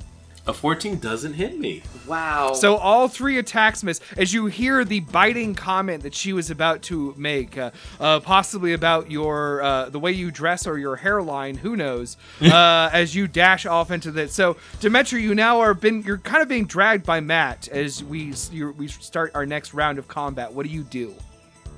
A 0.46 0.52
14 0.52 0.98
doesn't 0.98 1.34
hit 1.34 1.58
me. 1.58 1.82
wow. 2.06 2.54
So 2.54 2.76
all 2.76 3.08
three 3.08 3.38
attacks 3.38 3.82
miss 3.82 4.00
as 4.16 4.32
you 4.32 4.46
hear 4.46 4.84
the 4.84 5.00
biting 5.00 5.54
comment 5.54 6.02
that 6.02 6.14
she 6.14 6.32
was 6.32 6.50
about 6.50 6.82
to 6.82 7.14
make, 7.16 7.58
uh, 7.58 7.70
uh, 8.00 8.20
possibly 8.20 8.72
about 8.72 9.10
your 9.10 9.62
uh, 9.62 9.90
the 9.90 9.98
way 9.98 10.12
you 10.12 10.30
dress 10.30 10.66
or 10.66 10.78
your 10.78 10.96
hairline. 10.96 11.56
Who 11.58 11.76
knows? 11.76 12.16
uh, 12.40 12.90
as 12.92 13.14
you 13.14 13.28
dash 13.28 13.66
off 13.66 13.90
into 13.90 14.10
this. 14.10 14.32
so 14.32 14.54
Demetra, 14.80 15.20
you 15.20 15.34
now 15.34 15.60
are 15.60 15.74
been 15.74 16.02
you're 16.02 16.18
kind 16.18 16.42
of 16.42 16.48
being 16.48 16.64
dragged 16.64 17.04
by 17.04 17.20
Matt 17.20 17.68
as 17.68 18.02
we 18.02 18.32
you 18.50 18.72
we 18.72 18.88
start 18.88 19.32
our 19.34 19.44
next 19.46 19.74
round 19.74 19.98
of 19.98 20.08
combat. 20.08 20.52
What 20.52 20.66
do 20.66 20.72
you 20.72 20.82
do? 20.82 21.14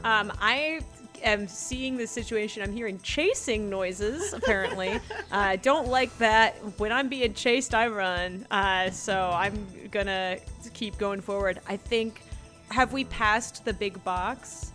Um, 0.04 0.32
I 0.40 0.80
am 1.22 1.48
seeing 1.48 1.96
the 1.96 2.06
situation. 2.06 2.62
I'm 2.62 2.72
hearing 2.72 3.00
chasing 3.00 3.70
noises. 3.70 4.32
Apparently, 4.32 5.00
uh, 5.32 5.56
don't 5.56 5.88
like 5.88 6.16
that. 6.18 6.54
When 6.78 6.92
I'm 6.92 7.08
being 7.08 7.34
chased, 7.34 7.74
I 7.74 7.88
run. 7.88 8.46
Uh, 8.50 8.90
so 8.90 9.30
I'm 9.32 9.66
gonna 9.90 10.38
keep 10.74 10.98
going 10.98 11.20
forward. 11.20 11.60
I 11.68 11.76
think. 11.76 12.22
Have 12.70 12.94
we 12.94 13.04
passed 13.04 13.66
the 13.66 13.74
big 13.74 14.02
box? 14.02 14.72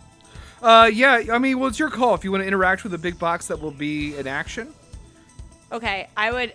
Uh, 0.62 0.88
yeah. 0.92 1.22
I 1.32 1.38
mean, 1.38 1.58
well, 1.58 1.68
it's 1.68 1.78
your 1.78 1.90
call 1.90 2.14
if 2.14 2.22
you 2.22 2.30
want 2.30 2.42
to 2.42 2.46
interact 2.46 2.84
with 2.84 2.92
the 2.92 2.98
big 2.98 3.18
box 3.18 3.48
that 3.48 3.60
will 3.60 3.72
be 3.72 4.16
an 4.16 4.28
action. 4.28 4.72
Okay, 5.72 6.08
I 6.16 6.32
would 6.32 6.52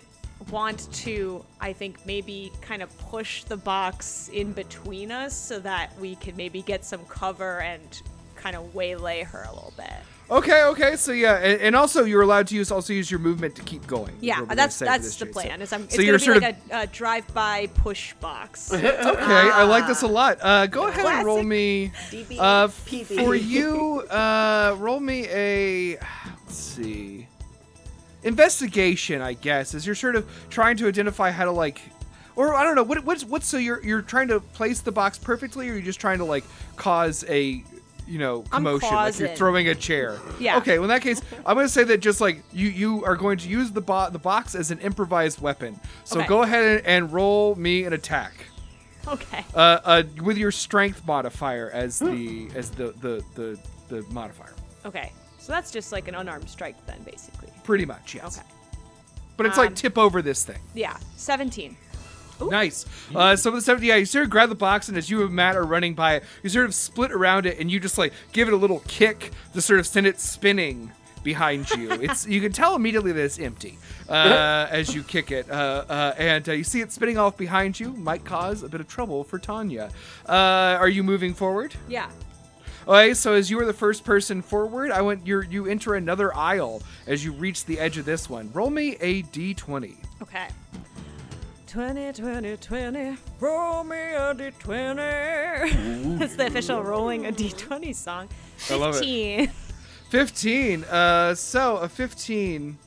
want 0.50 0.92
to, 0.92 1.44
I 1.60 1.72
think, 1.72 2.04
maybe 2.04 2.52
kind 2.60 2.82
of 2.82 2.96
push 2.98 3.44
the 3.44 3.56
box 3.56 4.28
in 4.32 4.52
between 4.52 5.10
us 5.10 5.36
so 5.36 5.58
that 5.60 5.98
we 6.00 6.16
can 6.16 6.36
maybe 6.36 6.62
get 6.62 6.84
some 6.84 7.04
cover 7.06 7.60
and 7.60 8.02
kind 8.44 8.56
of 8.56 8.74
waylay 8.74 9.22
her 9.22 9.42
a 9.42 9.54
little 9.54 9.72
bit. 9.74 9.90
Okay, 10.30 10.64
okay. 10.64 10.96
So 10.96 11.12
yeah, 11.12 11.36
and, 11.36 11.60
and 11.62 11.76
also 11.76 12.04
you're 12.04 12.20
allowed 12.20 12.46
to 12.48 12.54
use 12.54 12.70
also 12.70 12.92
use 12.92 13.10
your 13.10 13.20
movement 13.20 13.54
to 13.56 13.62
keep 13.62 13.86
going. 13.86 14.14
Yeah, 14.20 14.34
what 14.34 14.40
we're 14.40 14.46
gonna 14.48 14.56
that's 14.56 14.78
that's 14.78 15.16
the 15.16 15.24
chase. 15.24 15.32
plan. 15.34 15.62
Is 15.62 15.72
I'm, 15.72 15.84
it's 15.84 15.94
so 15.94 15.98
gonna 15.98 16.06
you're 16.08 16.18
be 16.18 16.24
sort 16.24 16.42
like 16.42 16.56
a, 16.70 16.80
a 16.80 16.86
drive-by 16.86 17.68
push 17.68 18.12
box. 18.14 18.70
Okay, 18.74 19.50
I 19.50 19.64
like 19.64 19.86
this 19.86 20.02
a 20.02 20.06
lot. 20.06 20.38
Uh, 20.42 20.66
go 20.66 20.88
ahead 20.88 21.06
and 21.06 21.26
roll 21.26 21.42
me. 21.42 21.90
DB, 22.10 22.36
Uh, 22.38 22.68
for 23.24 23.34
you, 23.34 24.00
uh, 24.10 24.76
roll 24.78 25.00
me 25.00 25.26
a. 25.28 25.96
Let's 25.96 26.54
see. 26.54 27.26
Investigation, 28.22 29.20
I 29.22 29.34
guess, 29.34 29.74
as 29.74 29.86
you're 29.86 29.94
sort 29.94 30.16
of 30.16 30.28
trying 30.50 30.76
to 30.78 30.88
identify 30.88 31.30
how 31.30 31.44
to 31.44 31.50
like, 31.50 31.80
or 32.36 32.54
I 32.54 32.62
don't 32.64 32.74
know 32.74 32.82
what 32.82 33.04
what's 33.04 33.24
what's 33.24 33.46
so 33.46 33.56
you're 33.58 33.82
you're 33.84 34.02
trying 34.02 34.28
to 34.28 34.40
place 34.40 34.80
the 34.80 34.92
box 34.92 35.18
perfectly, 35.18 35.68
or 35.68 35.74
you're 35.74 35.82
just 35.82 36.00
trying 36.00 36.18
to 36.18 36.24
like 36.24 36.44
cause 36.76 37.24
a 37.28 37.62
you 38.06 38.18
know 38.18 38.42
commotion, 38.42 38.88
like 38.94 39.18
you're 39.18 39.28
throwing 39.30 39.68
a 39.68 39.74
chair. 39.74 40.18
Yeah. 40.38 40.58
Okay. 40.58 40.78
Well, 40.78 40.84
in 40.84 40.88
that 40.94 41.02
case, 41.02 41.20
I'm 41.46 41.54
going 41.54 41.66
to 41.66 41.72
say 41.72 41.84
that 41.84 41.98
just 41.98 42.20
like 42.20 42.42
you 42.52 42.68
you 42.68 43.04
are 43.04 43.16
going 43.16 43.38
to 43.38 43.48
use 43.48 43.70
the 43.72 43.80
bo- 43.80 44.10
the 44.10 44.18
box 44.18 44.54
as 44.54 44.70
an 44.70 44.78
improvised 44.80 45.40
weapon. 45.40 45.78
So 46.04 46.18
Okay. 46.20 46.28
go 46.28 46.42
ahead 46.42 46.64
and, 46.78 46.86
and 46.86 47.12
roll 47.12 47.54
me 47.54 47.84
an 47.84 47.92
attack 47.92 48.32
okay. 49.08 49.44
uh, 49.54 49.78
uh, 49.84 50.02
with 50.22 50.36
your 50.36 50.50
strength 50.52 51.06
modifier 51.06 51.70
as 51.72 51.98
the 51.98 52.48
as 52.54 52.70
the 52.70 52.92
the 53.00 53.24
the, 53.34 53.58
the 53.88 54.02
modifier. 54.12 54.54
Okay. 54.84 55.12
So 55.38 55.52
that's 55.52 55.70
just 55.70 55.92
like 55.92 56.08
an 56.08 56.14
unarmed 56.14 56.48
strike 56.48 56.74
then, 56.86 57.02
basically. 57.02 57.50
Pretty 57.64 57.84
much, 57.84 58.14
yes. 58.14 58.38
Okay. 58.38 58.48
But 59.36 59.46
it's 59.46 59.58
like 59.58 59.70
Um, 59.70 59.74
tip 59.74 59.98
over 59.98 60.22
this 60.22 60.44
thing. 60.44 60.58
Yeah. 60.74 60.96
17. 61.16 61.76
Nice. 62.40 62.86
Uh, 63.14 63.36
so 63.36 63.50
with 63.50 63.60
the 63.60 63.64
70, 63.64 63.86
yeah, 63.86 63.96
you 63.96 64.04
sort 64.04 64.24
of 64.24 64.30
grab 64.30 64.48
the 64.48 64.54
box, 64.54 64.88
and 64.88 64.98
as 64.98 65.08
you 65.10 65.22
and 65.24 65.32
Matt 65.32 65.56
are 65.56 65.64
running 65.64 65.94
by 65.94 66.16
it, 66.16 66.24
you 66.42 66.48
sort 66.50 66.66
of 66.66 66.74
split 66.74 67.12
around 67.12 67.46
it, 67.46 67.58
and 67.58 67.70
you 67.70 67.80
just 67.80 67.98
like 67.98 68.12
give 68.32 68.48
it 68.48 68.54
a 68.54 68.56
little 68.56 68.80
kick 68.80 69.30
to 69.52 69.60
sort 69.60 69.80
of 69.80 69.86
send 69.86 70.06
it 70.06 70.20
spinning 70.20 70.92
behind 71.22 71.68
you. 71.70 71.90
It's 72.04 72.26
you 72.26 72.40
can 72.40 72.52
tell 72.52 72.76
immediately 72.76 73.12
that 73.12 73.24
it's 73.24 73.38
empty 73.38 73.78
uh, 74.08 74.68
as 74.70 74.94
you 74.94 75.02
kick 75.02 75.30
it, 75.30 75.50
uh, 75.50 75.84
uh, 75.88 76.14
and 76.18 76.48
uh, 76.48 76.52
you 76.52 76.64
see 76.64 76.82
it 76.82 76.92
spinning 76.92 77.18
off 77.18 77.36
behind 77.36 77.80
you. 77.80 77.92
Might 77.94 78.24
cause 78.24 78.62
a 78.62 78.68
bit 78.68 78.80
of 78.80 78.88
trouble 78.88 79.24
for 79.24 79.38
Tanya. 79.38 79.90
Uh, 80.28 80.76
are 80.78 80.88
you 80.88 81.02
moving 81.02 81.32
forward? 81.32 81.74
Yeah. 81.88 82.10
Okay, 82.86 83.14
so 83.14 83.32
as 83.32 83.50
you 83.50 83.58
are 83.60 83.64
the 83.64 83.72
first 83.72 84.04
person 84.04 84.42
forward, 84.42 84.90
I 84.90 85.00
want 85.00 85.26
you 85.26 85.40
you 85.40 85.66
enter 85.66 85.94
another 85.94 86.34
aisle 86.36 86.82
as 87.06 87.24
you 87.24 87.32
reach 87.32 87.64
the 87.64 87.78
edge 87.80 87.96
of 87.96 88.04
this 88.04 88.28
one. 88.28 88.50
Roll 88.52 88.68
me 88.68 88.96
a 89.00 89.22
d20. 89.22 89.96
Okay. 90.20 90.48
20, 91.74 92.12
20, 92.12 92.56
20. 92.56 93.16
Roll 93.40 93.82
me 93.82 93.96
a 93.96 94.32
d20. 94.32 96.18
That's 96.20 96.36
the 96.36 96.46
official 96.46 96.84
rolling 96.84 97.26
a 97.26 97.32
d20 97.32 97.92
song. 97.92 98.28
15. 98.58 98.76
I 98.76 98.80
love 98.80 99.00
it. 99.02 99.50
15. 100.10 100.84
Uh, 100.84 101.34
so 101.34 101.78
a 101.78 101.88
15. 101.88 102.78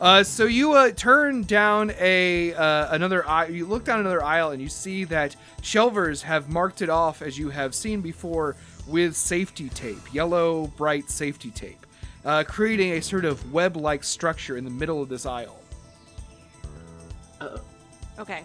Uh, 0.00 0.24
so 0.24 0.42
you 0.42 0.72
uh, 0.72 0.90
turn 0.90 1.44
down 1.44 1.92
a 2.00 2.52
uh, 2.54 2.92
another 2.96 3.24
aisle. 3.28 3.52
You 3.52 3.64
look 3.64 3.84
down 3.84 4.00
another 4.00 4.24
aisle 4.24 4.50
and 4.50 4.60
you 4.60 4.68
see 4.68 5.04
that 5.04 5.36
shelvers 5.62 6.20
have 6.22 6.48
marked 6.48 6.82
it 6.82 6.90
off 6.90 7.22
as 7.22 7.38
you 7.38 7.48
have 7.50 7.76
seen 7.76 8.00
before 8.00 8.56
with 8.88 9.14
safety 9.14 9.68
tape, 9.68 10.12
yellow 10.12 10.66
bright 10.76 11.08
safety 11.10 11.52
tape, 11.52 11.86
uh, 12.24 12.42
creating 12.42 12.94
a 12.94 13.00
sort 13.00 13.24
of 13.24 13.52
web-like 13.52 14.02
structure 14.02 14.56
in 14.56 14.64
the 14.64 14.70
middle 14.70 15.00
of 15.00 15.08
this 15.08 15.26
aisle. 15.26 15.60
Okay. 18.18 18.44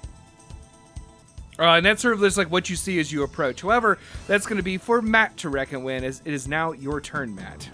Uh, 1.59 1.75
and 1.75 1.85
that's 1.85 2.01
sort 2.01 2.13
of 2.13 2.21
just 2.21 2.37
like 2.37 2.49
what 2.49 2.69
you 2.69 2.75
see 2.75 2.99
as 2.99 3.11
you 3.11 3.23
approach. 3.23 3.61
However, 3.61 3.97
that's 4.27 4.45
going 4.45 4.57
to 4.57 4.63
be 4.63 4.77
for 4.77 5.01
Matt 5.01 5.35
to 5.37 5.49
reckon 5.49 5.83
win. 5.83 6.03
As 6.05 6.21
it 6.23 6.33
is 6.33 6.47
now 6.47 6.71
your 6.71 7.01
turn, 7.01 7.35
Matt. 7.35 7.67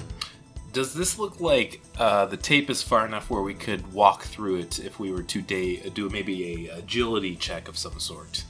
Does 0.73 0.93
this 0.93 1.19
look 1.19 1.39
like 1.39 1.81
uh, 1.97 2.25
the 2.25 2.35
tape 2.35 2.69
is 2.69 2.81
far 2.81 3.05
enough 3.05 3.29
where 3.29 3.41
we 3.41 3.53
could 3.53 3.93
walk 3.93 4.23
through 4.23 4.57
it 4.57 4.79
if 4.79 4.99
we 4.99 5.11
were 5.11 5.23
to 5.23 5.41
day, 5.41 5.77
do 5.93 6.09
maybe 6.09 6.67
a 6.67 6.77
agility 6.77 7.35
check 7.35 7.67
of 7.69 7.77
some 7.77 7.97
sort? 7.99 8.43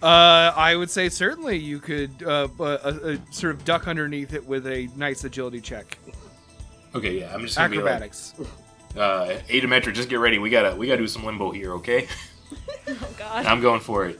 Uh, 0.00 0.52
I 0.54 0.76
would 0.76 0.90
say 0.90 1.08
certainly 1.08 1.56
you 1.56 1.80
could 1.80 2.22
uh, 2.24 2.46
uh, 2.60 2.62
uh, 2.62 3.16
sort 3.32 3.56
of 3.56 3.64
duck 3.64 3.88
underneath 3.88 4.34
it 4.34 4.46
with 4.46 4.68
a 4.68 4.88
nice 4.94 5.24
agility 5.24 5.60
check. 5.60 5.98
Okay, 6.94 7.18
yeah, 7.18 7.34
I'm 7.34 7.40
just 7.40 7.56
gonna 7.56 7.74
Acrobatics. 7.74 8.34
be 8.36 8.44
like, 8.44 8.52
uh, 8.96 9.26
Adametra, 9.48 9.92
just 9.92 10.08
get 10.08 10.20
ready. 10.20 10.38
We 10.38 10.50
gotta, 10.50 10.76
we 10.76 10.86
gotta 10.86 10.98
do 10.98 11.08
some 11.08 11.24
limbo 11.24 11.50
here, 11.50 11.72
okay? 11.74 12.06
Oh, 12.88 13.08
God. 13.18 13.46
I'm 13.46 13.60
going 13.60 13.80
for 13.80 14.06
it. 14.06 14.18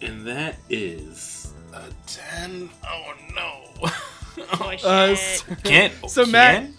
And 0.00 0.24
that 0.26 0.56
is 0.70 1.52
a 1.72 1.82
ten. 2.06 2.70
Oh 2.86 3.12
no! 3.34 3.88
Oh, 4.52 4.70
shit. 4.70 4.84
Uh, 4.84 4.88
s- 5.12 5.44
Can't. 5.64 5.92
So, 6.08 6.22
can? 6.24 6.32
Matt- 6.32 6.70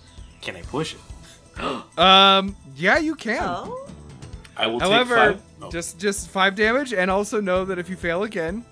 can 0.41 0.55
I 0.55 0.62
push 0.62 0.95
it? 0.95 1.60
um, 1.99 2.55
yeah, 2.77 2.97
you 2.97 3.15
can. 3.15 3.43
Oh, 3.43 3.88
I 4.55 4.67
will 4.67 4.79
However, 4.79 5.15
take 5.15 5.36
five. 5.38 5.41
Oh, 5.63 5.69
just 5.69 5.99
just 5.99 6.29
five 6.29 6.55
damage, 6.55 6.93
and 6.93 7.12
also 7.12 7.41
know 7.41 7.65
that 7.65 7.77
if 7.77 7.89
you 7.89 7.97
fail 7.97 8.23
again, 8.23 8.63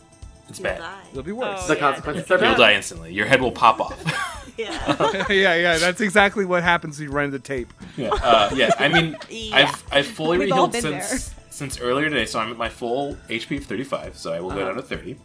it's 0.48 0.60
you'll 0.60 0.64
bad. 0.70 0.80
die. 0.80 1.02
it'll 1.12 1.24
be 1.24 1.34
worse. 1.34 1.64
Oh, 1.64 1.68
The 1.68 1.74
yeah. 1.74 1.80
consequences 1.82 2.32
are 2.32 2.44
You'll 2.46 2.56
die 2.56 2.74
instantly. 2.76 3.12
Your 3.14 3.26
head 3.26 3.42
will 3.42 3.52
pop 3.52 3.82
off. 3.82 4.44
Yeah. 4.67 5.26
yeah, 5.30 5.56
yeah, 5.56 5.78
that's 5.78 6.02
exactly 6.02 6.43
what 6.46 6.63
happens 6.63 6.98
when 7.00 7.08
you 7.10 7.13
run 7.13 7.30
the 7.32 7.39
tape. 7.39 7.72
yeah, 7.96 8.10
uh, 8.10 8.50
yeah. 8.56 8.72
I 8.80 8.88
mean, 8.88 9.15
Yeah. 9.30 9.56
I've 9.56 9.84
I've 9.91 10.08
fully 10.08 10.39
We've 10.39 10.50
rehealed 10.50 10.72
been 10.72 10.82
since 10.82 11.36
since 11.50 11.80
earlier 11.80 12.10
today, 12.10 12.26
so 12.26 12.39
I'm 12.39 12.50
at 12.52 12.58
my 12.58 12.70
full 12.70 13.15
HP 13.30 13.58
of 13.60 13.65
35. 13.65 14.17
So 14.17 14.34
I 14.34 14.39
will 14.39 14.50
go 14.50 14.58
Uh-huh. 14.62 14.67
down 14.70 14.76
to 14.78 14.82
30, 14.82 15.17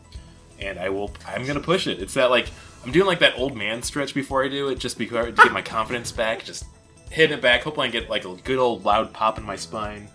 and 0.61 0.79
I 0.79 0.89
will. 0.91 1.11
I'm 1.27 1.47
gonna 1.47 1.61
push 1.61 1.87
it. 1.87 2.01
It's 2.03 2.15
that 2.15 2.31
like 2.31 2.49
I'm 2.85 2.93
doing 2.93 3.07
like 3.07 3.21
that 3.21 3.39
old 3.39 3.57
man 3.57 3.83
stretch 3.83 4.13
before 4.15 4.45
I 4.45 4.49
do 4.49 4.69
it, 4.69 4.79
just 4.79 4.99
because 4.99 5.27
to 5.27 5.33
get 5.33 5.53
my 5.53 5.63
confidence 5.63 6.13
back. 6.13 6.45
Just 6.45 6.65
hitting 7.11 7.39
it 7.39 7.43
back. 7.43 7.63
Hopefully, 7.63 7.89
I 7.89 7.91
get 7.91 8.11
like 8.11 8.25
a 8.27 8.35
good 8.35 8.59
old 8.59 8.85
loud 8.85 9.13
pop 9.15 9.39
in 9.39 9.45
my 9.45 9.57
spine. 9.57 10.09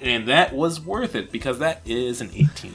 and 0.00 0.26
that 0.28 0.52
was 0.52 0.80
worth 0.80 1.14
it 1.14 1.30
because 1.30 1.60
that 1.60 1.80
is 1.84 2.20
an 2.20 2.30
18. 2.34 2.72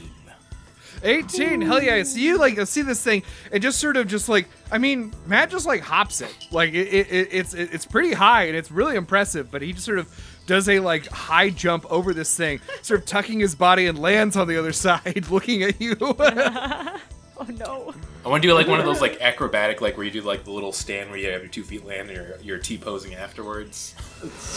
18 1.02 1.60
hell 1.60 1.82
yeah 1.82 2.02
so 2.02 2.18
you 2.18 2.38
like 2.38 2.58
see 2.66 2.82
this 2.82 3.02
thing 3.02 3.22
and 3.52 3.62
just 3.62 3.78
sort 3.78 3.96
of 3.96 4.06
just 4.08 4.28
like 4.28 4.48
i 4.72 4.78
mean 4.78 5.12
matt 5.26 5.50
just 5.50 5.66
like 5.66 5.80
hops 5.82 6.20
it 6.20 6.34
like 6.50 6.70
it, 6.74 6.88
it, 6.88 7.06
it- 7.12 7.28
it's 7.32 7.54
it, 7.54 7.70
it's 7.72 7.86
pretty 7.86 8.12
high 8.12 8.44
and 8.44 8.56
it's 8.56 8.70
really 8.70 8.96
impressive 8.96 9.50
but 9.50 9.62
he 9.62 9.72
just 9.72 9.84
sort 9.84 9.98
of 9.98 10.08
does 10.46 10.68
a 10.68 10.80
like 10.80 11.06
high 11.08 11.50
jump 11.50 11.84
over 11.90 12.14
this 12.14 12.34
thing 12.36 12.58
sort 12.82 13.00
of 13.00 13.06
tucking 13.06 13.38
his 13.40 13.54
body 13.54 13.86
and 13.86 13.98
lands 13.98 14.36
on 14.36 14.48
the 14.48 14.56
other 14.58 14.72
side 14.84 15.28
looking 15.30 15.62
at 15.62 15.80
you 15.80 15.96
Oh, 17.40 17.46
no. 17.56 17.94
I 18.26 18.28
want 18.28 18.42
to 18.42 18.48
do 18.48 18.52
like 18.52 18.66
one 18.66 18.80
of 18.80 18.84
those 18.84 19.00
like 19.00 19.20
acrobatic, 19.20 19.80
like 19.80 19.96
where 19.96 20.04
you 20.04 20.10
do 20.10 20.22
like 20.22 20.42
the 20.42 20.50
little 20.50 20.72
stand 20.72 21.08
where 21.08 21.16
you 21.20 21.30
have 21.30 21.40
your 21.40 21.48
two 21.48 21.62
feet 21.62 21.86
land 21.86 22.08
and 22.10 22.16
you're, 22.18 22.36
you're 22.42 22.58
T 22.58 22.76
posing 22.76 23.14
afterwards. 23.14 23.94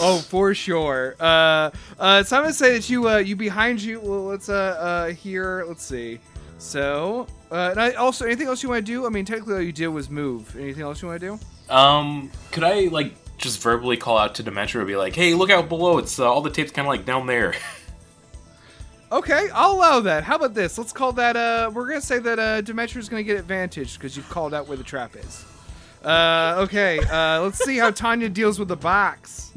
oh 0.00 0.18
for 0.18 0.52
sure 0.52 1.14
uh 1.20 1.70
uh 2.00 2.24
so 2.24 2.36
i'm 2.36 2.42
gonna 2.42 2.52
say 2.52 2.72
that 2.72 2.90
you 2.90 3.08
uh 3.08 3.18
you 3.18 3.36
behind 3.36 3.80
you 3.80 4.00
well 4.00 4.24
let's 4.24 4.48
uh 4.48 4.52
uh 4.52 5.06
here 5.12 5.64
let's 5.68 5.84
see 5.84 6.18
so 6.62 7.26
uh 7.50 7.68
and 7.72 7.80
I, 7.80 7.92
also 7.92 8.24
anything 8.24 8.46
else 8.46 8.62
you 8.62 8.68
want 8.68 8.86
to 8.86 8.92
do 8.92 9.04
i 9.04 9.08
mean 9.08 9.24
technically 9.24 9.54
all 9.54 9.60
you 9.60 9.72
did 9.72 9.88
was 9.88 10.08
move 10.08 10.54
anything 10.56 10.82
else 10.82 11.02
you 11.02 11.08
want 11.08 11.20
to 11.20 11.26
do 11.26 11.74
Um, 11.74 12.30
could 12.50 12.64
I 12.64 12.82
like 12.88 13.14
just 13.38 13.60
verbally 13.62 13.96
call 13.96 14.16
out 14.18 14.34
to 14.36 14.42
Dementia 14.42 14.80
and 14.80 14.86
be 14.86 14.94
like, 14.94 15.14
"Hey, 15.16 15.34
look 15.34 15.50
out 15.50 15.68
below! 15.68 15.98
It's 15.98 16.18
uh, 16.20 16.30
all 16.30 16.42
the 16.42 16.50
tape's 16.50 16.70
kind 16.70 16.86
of 16.86 16.90
like 16.90 17.04
down 17.04 17.26
there." 17.26 17.54
Okay, 19.10 19.48
I'll 19.52 19.72
allow 19.72 20.00
that. 20.00 20.24
How 20.24 20.36
about 20.36 20.54
this? 20.54 20.78
Let's 20.78 20.92
call 20.92 21.12
that. 21.14 21.36
Uh, 21.36 21.70
we're 21.74 21.86
gonna 21.86 22.00
say 22.00 22.18
that 22.20 22.38
uh, 22.38 22.62
Demetra's 22.62 23.10
gonna 23.10 23.22
get 23.22 23.36
advantage 23.38 23.98
because 23.98 24.16
you've 24.16 24.28
called 24.30 24.54
out 24.54 24.68
where 24.68 24.78
the 24.78 24.82
trap 24.84 25.16
is. 25.16 25.44
Uh, 26.02 26.54
okay. 26.60 26.98
Uh, 26.98 27.42
let's 27.42 27.62
see 27.62 27.76
how 27.76 27.90
Tanya 27.90 28.30
deals 28.30 28.58
with 28.58 28.68
the 28.68 28.76
box. 28.76 29.51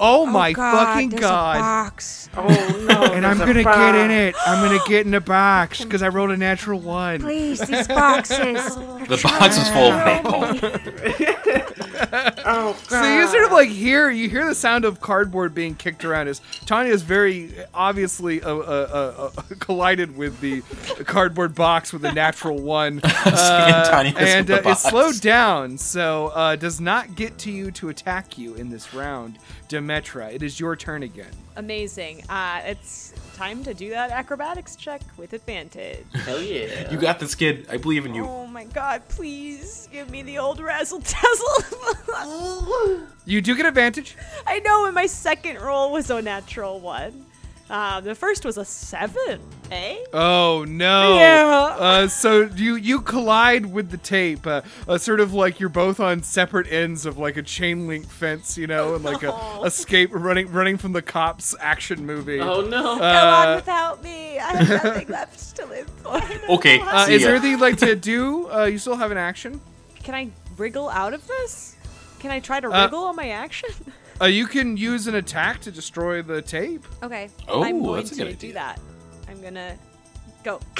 Oh 0.00 0.26
my 0.26 0.54
fucking 0.54 1.10
god! 1.10 1.58
box. 1.60 2.28
Oh 2.36 2.46
no! 2.88 2.98
And 3.18 3.26
I'm 3.26 3.38
there's 3.38 3.64
gonna 3.64 3.64
get 3.64 3.94
in 3.96 4.10
it. 4.10 4.34
I'm 4.46 4.64
gonna 4.64 4.82
get 4.86 5.04
in 5.04 5.10
the 5.10 5.20
box 5.20 5.82
because 5.82 6.02
I 6.02 6.08
rolled 6.08 6.30
a 6.30 6.36
natural 6.36 6.78
one. 6.78 7.20
Please, 7.20 7.58
these 7.60 7.88
boxes. 7.88 8.74
the 9.08 9.20
box 9.22 9.56
is 9.58 9.68
full 9.70 9.90
of 9.92 10.00
napalm. 10.04 11.74
Oh, 12.50 12.76
So 12.88 13.02
you 13.02 13.26
sort 13.26 13.44
of 13.44 13.52
like 13.52 13.68
hear 13.68 14.08
you 14.08 14.28
hear 14.30 14.46
the 14.46 14.54
sound 14.54 14.84
of 14.84 15.00
cardboard 15.00 15.52
being 15.54 15.74
kicked 15.74 16.04
around 16.04 16.28
as 16.28 16.40
Tanya 16.64 16.92
is 16.92 17.02
very 17.02 17.52
obviously 17.74 18.40
uh, 18.40 18.54
uh, 18.54 19.30
uh, 19.36 19.42
collided 19.58 20.16
with 20.16 20.40
the 20.40 20.62
cardboard 21.04 21.54
box 21.54 21.92
with 21.92 22.04
a 22.04 22.12
natural 22.12 22.58
one, 22.60 23.00
uh, 23.04 23.90
Tanya's 23.90 24.14
with 24.14 24.22
and 24.22 24.46
the 24.46 24.66
uh, 24.66 24.70
it's 24.70 24.88
slowed 24.88 25.20
down, 25.20 25.76
so 25.76 26.28
uh, 26.28 26.56
does 26.56 26.80
not 26.80 27.16
get 27.16 27.36
to 27.38 27.50
you 27.50 27.70
to 27.72 27.88
attack 27.88 28.38
you 28.38 28.54
in 28.54 28.70
this 28.70 28.94
round. 28.94 29.38
Demetra, 29.68 30.32
it 30.32 30.42
is 30.42 30.58
your 30.58 30.76
turn 30.76 31.02
again. 31.02 31.30
Amazing. 31.56 32.24
Uh, 32.28 32.62
it's 32.64 33.12
time 33.36 33.62
to 33.64 33.74
do 33.74 33.90
that 33.90 34.10
acrobatics 34.10 34.76
check 34.76 35.02
with 35.16 35.32
advantage. 35.32 36.04
hell 36.14 36.40
yeah. 36.40 36.90
You 36.90 36.98
got 36.98 37.20
this, 37.20 37.34
kid. 37.34 37.66
I 37.70 37.76
believe 37.76 38.06
in 38.06 38.14
you. 38.14 38.24
Oh 38.24 38.46
my 38.46 38.64
god, 38.64 39.02
please 39.08 39.88
give 39.92 40.10
me 40.10 40.22
the 40.22 40.38
old 40.38 40.60
razzle 40.60 41.00
dazzle. 41.00 43.04
You 43.26 43.42
do 43.42 43.54
get 43.54 43.66
advantage. 43.66 44.16
I 44.46 44.60
know, 44.60 44.86
and 44.86 44.94
my 44.94 45.04
second 45.04 45.60
roll 45.60 45.92
was 45.92 46.08
a 46.08 46.22
natural 46.22 46.80
one. 46.80 47.26
Uh, 47.70 48.00
the 48.00 48.14
first 48.14 48.44
was 48.46 48.56
a 48.56 48.64
seven. 48.64 49.40
eh? 49.70 49.98
Oh 50.14 50.64
no! 50.66 51.16
Yeah. 51.18 51.76
Uh, 51.78 52.08
so 52.08 52.48
you 52.56 52.76
you 52.76 53.02
collide 53.02 53.66
with 53.66 53.90
the 53.90 53.98
tape, 53.98 54.46
uh, 54.46 54.62
uh, 54.88 54.96
sort 54.96 55.20
of 55.20 55.34
like 55.34 55.60
you're 55.60 55.68
both 55.68 56.00
on 56.00 56.22
separate 56.22 56.70
ends 56.72 57.04
of 57.04 57.18
like 57.18 57.36
a 57.36 57.42
chain 57.42 57.86
link 57.86 58.06
fence, 58.08 58.56
you 58.56 58.66
know, 58.66 58.94
and 58.94 59.04
like 59.04 59.22
a 59.22 59.32
Oh. 59.34 59.64
escape 59.64 60.08
running 60.12 60.50
running 60.50 60.78
from 60.78 60.92
the 60.94 61.02
cops 61.02 61.54
action 61.60 62.06
movie. 62.06 62.40
Oh 62.40 62.62
no. 62.62 62.96
Go 62.98 63.04
on 63.04 63.48
Uh, 63.48 63.54
without 63.56 64.02
me. 64.02 64.38
I 64.38 64.62
have 64.62 64.84
nothing 64.84 65.08
left 65.08 65.56
to 65.56 65.66
live 65.66 65.88
for. 66.02 66.22
Okay. 66.54 66.80
uh, 66.80 67.04
see 67.04 67.14
is 67.14 67.20
ya. 67.22 67.26
there 67.28 67.36
anything 67.36 67.50
you'd 67.52 67.60
like 67.60 67.76
to 67.78 67.94
do? 67.94 68.50
Uh, 68.50 68.64
you 68.64 68.78
still 68.78 68.96
have 68.96 69.10
an 69.10 69.18
action. 69.18 69.60
Can 70.02 70.14
I 70.14 70.30
wriggle 70.56 70.88
out 70.88 71.12
of 71.12 71.26
this? 71.26 71.76
Can 72.18 72.30
I 72.30 72.40
try 72.40 72.60
to 72.60 72.68
Uh, 72.68 72.82
wriggle 72.84 73.04
on 73.04 73.14
my 73.16 73.28
action? 73.28 73.68
Uh, 74.20 74.24
you 74.26 74.46
can 74.46 74.76
use 74.76 75.06
an 75.06 75.14
attack 75.14 75.60
to 75.60 75.70
destroy 75.70 76.22
the 76.22 76.42
tape. 76.42 76.84
Okay. 77.02 77.28
Oh, 77.46 77.62
I'm 77.62 77.82
going 77.82 77.96
that's 78.02 78.12
a 78.12 78.14
to 78.16 78.24
good 78.24 78.38
do 78.38 78.46
idea. 78.48 78.54
that. 78.54 78.80
I'm 79.28 79.40
gonna 79.42 79.76
go. 80.44 80.60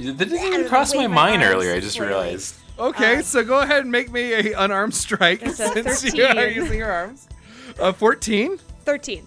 That 0.00 0.18
didn't 0.18 0.38
even 0.52 0.68
cross 0.68 0.92
my 0.92 1.02
Wave 1.02 1.10
my 1.10 1.30
mind 1.30 1.42
arms 1.42 1.54
earlier. 1.54 1.74
I 1.74 1.80
just 1.80 1.96
flailing. 1.96 2.14
realized. 2.14 2.56
Okay, 2.78 3.16
Uh, 3.18 3.22
so 3.22 3.44
go 3.44 3.60
ahead 3.60 3.82
and 3.82 3.90
make 3.92 4.10
me 4.12 4.32
a 4.32 4.58
unarmed 4.60 4.92
strike 4.94 5.40
It's 5.42 5.60
a 5.60 5.68
since 5.72 6.14
you 6.14 6.24
are 6.24 6.34
13. 6.34 6.54
using 6.62 6.78
your 6.78 6.90
arms. 6.90 7.28
Uh, 7.80 7.92
14, 7.92 8.58
13. 8.84 9.26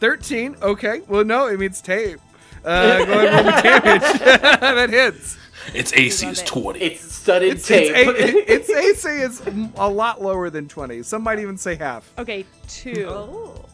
13. 0.00 0.56
Okay, 0.62 1.02
well 1.08 1.24
no, 1.24 1.46
it 1.46 1.58
means 1.60 1.80
tape. 1.82 2.18
Uh, 2.64 3.04
go 3.04 3.12
ahead 3.20 3.28
and 3.28 3.46
roll 3.46 3.54
me 3.54 3.62
damage. 3.80 4.20
that 4.60 4.90
hits. 4.90 5.36
Its 5.74 5.92
AC 5.92 6.26
love 6.26 6.32
is 6.32 6.40
it. 6.42 6.46
20. 6.46 6.78
It's 6.80 7.14
studded 7.14 7.52
It's, 7.54 7.66
tape. 7.68 7.92
it's, 7.94 8.68
a, 8.68 8.76
its 8.78 9.04
AC 9.06 9.08
is 9.08 9.42
a 9.76 9.88
lot 9.88 10.20
lower 10.22 10.50
than 10.50 10.68
20. 10.68 11.02
Some 11.02 11.22
might 11.22 11.38
even 11.38 11.56
say 11.56 11.74
half. 11.76 12.10
Okay, 12.18 12.44
two. 12.68 13.06
Oh. 13.08 13.64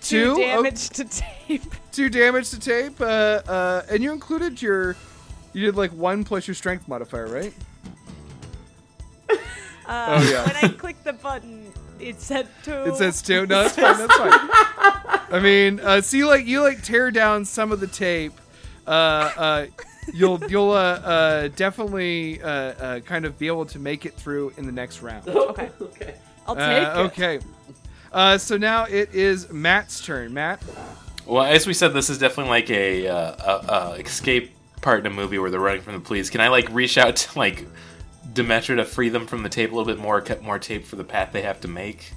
Two? 0.00 0.34
Two 0.36 0.42
Oh. 0.42 0.62
damage 0.62 0.88
to 0.90 1.04
tape. 1.04 1.62
Two 1.92 2.08
damage 2.08 2.50
to 2.50 2.60
tape, 2.60 3.00
uh, 3.00 3.04
uh, 3.04 3.82
and 3.90 4.02
you 4.02 4.12
included 4.12 4.62
your. 4.62 4.94
You 5.52 5.64
did 5.66 5.74
like 5.76 5.90
one 5.92 6.22
plus 6.22 6.46
your 6.46 6.54
strength 6.54 6.86
modifier, 6.86 7.26
right? 7.26 7.52
Uh, 9.30 9.36
Oh, 9.88 10.30
yeah. 10.30 10.46
When 10.46 10.56
I 10.56 10.68
clicked 10.76 11.02
the 11.04 11.14
button, 11.14 11.72
it 11.98 12.20
said 12.20 12.46
two. 12.62 12.72
It 12.84 12.96
says 12.96 13.22
two. 13.22 13.46
No, 13.46 13.62
that's 13.62 13.74
fine. 13.76 13.96
That's 13.98 14.16
fine. 14.16 15.20
I 15.32 15.40
mean, 15.42 15.80
uh, 15.80 16.00
so 16.02 16.16
you 16.16 16.26
like 16.28 16.46
you 16.46 16.62
like 16.62 16.82
tear 16.82 17.10
down 17.10 17.44
some 17.44 17.72
of 17.72 17.80
the 17.80 17.86
tape. 17.86 18.34
Uh, 18.86 18.90
uh, 18.90 19.66
you'll 20.14 20.42
you'll 20.50 20.70
uh, 20.72 20.74
uh, 20.74 21.48
definitely 21.56 22.40
uh, 22.42 22.48
uh, 22.48 23.00
kind 23.00 23.24
of 23.24 23.38
be 23.38 23.46
able 23.46 23.66
to 23.66 23.78
make 23.78 24.06
it 24.06 24.14
through 24.14 24.52
in 24.56 24.66
the 24.66 24.72
next 24.72 25.02
round. 25.02 25.26
Okay. 25.28 25.70
okay. 25.80 26.14
I'll 26.46 26.54
take 26.56 26.64
Uh, 26.64 26.92
it. 26.92 26.96
okay. 27.06 27.40
Uh, 28.12 28.38
so 28.38 28.56
now 28.56 28.84
it 28.84 29.14
is 29.14 29.50
Matt's 29.52 30.04
turn. 30.04 30.32
Matt. 30.32 30.62
Well, 31.26 31.44
as 31.44 31.66
we 31.66 31.74
said, 31.74 31.92
this 31.92 32.08
is 32.08 32.16
definitely 32.18 32.50
like 32.50 32.70
a, 32.70 33.06
uh, 33.06 33.14
a, 33.68 33.72
a 33.72 33.90
escape 34.00 34.52
part 34.80 35.00
in 35.00 35.06
a 35.06 35.14
movie 35.14 35.38
where 35.38 35.50
they're 35.50 35.60
running 35.60 35.82
from 35.82 35.92
the 35.94 36.00
police. 36.00 36.30
Can 36.30 36.40
I 36.40 36.48
like 36.48 36.70
reach 36.70 36.96
out 36.96 37.16
to 37.16 37.38
like 37.38 37.66
Demetra 38.32 38.76
to 38.76 38.84
free 38.86 39.10
them 39.10 39.26
from 39.26 39.42
the 39.42 39.48
tape 39.50 39.72
a 39.72 39.74
little 39.74 39.92
bit 39.92 40.00
more, 40.00 40.22
cut 40.22 40.40
more 40.42 40.58
tape 40.58 40.86
for 40.86 40.96
the 40.96 41.04
path 41.04 41.32
they 41.32 41.42
have 41.42 41.60
to 41.60 41.68
make? 41.68 42.12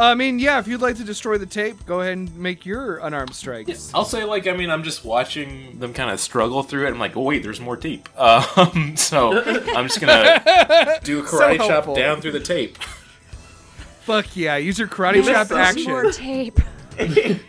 I 0.00 0.14
mean, 0.14 0.38
yeah. 0.38 0.58
If 0.58 0.66
you'd 0.66 0.80
like 0.80 0.96
to 0.96 1.04
destroy 1.04 1.36
the 1.36 1.44
tape, 1.46 1.84
go 1.84 2.00
ahead 2.00 2.14
and 2.14 2.34
make 2.36 2.64
your 2.64 2.96
unarmed 2.98 3.34
strikes. 3.34 3.92
I'll 3.94 4.06
say 4.06 4.24
like 4.24 4.46
I 4.46 4.52
mean 4.52 4.70
I'm 4.70 4.82
just 4.82 5.04
watching 5.04 5.78
them 5.78 5.92
kind 5.92 6.10
of 6.10 6.18
struggle 6.18 6.62
through 6.62 6.86
it. 6.86 6.90
I'm 6.90 6.98
like, 6.98 7.16
oh 7.18 7.22
wait, 7.22 7.42
there's 7.42 7.60
more 7.60 7.76
tape. 7.76 8.08
Um, 8.20 8.96
so 8.96 9.42
I'm 9.42 9.86
just 9.88 10.00
gonna 10.00 10.98
do 11.02 11.20
a 11.20 11.22
karate 11.22 11.58
chop 11.58 11.94
down 11.94 12.20
through 12.20 12.32
the 12.32 12.40
tape. 12.40 12.78
Fuck 14.02 14.36
yeah! 14.36 14.56
Use 14.56 14.78
your 14.78 14.88
karate 14.88 15.16
You 15.16 15.24
chop 15.24 15.50
action. 15.50 15.90
More 15.90 16.10
tape. 16.10 16.60
it's 16.98 17.40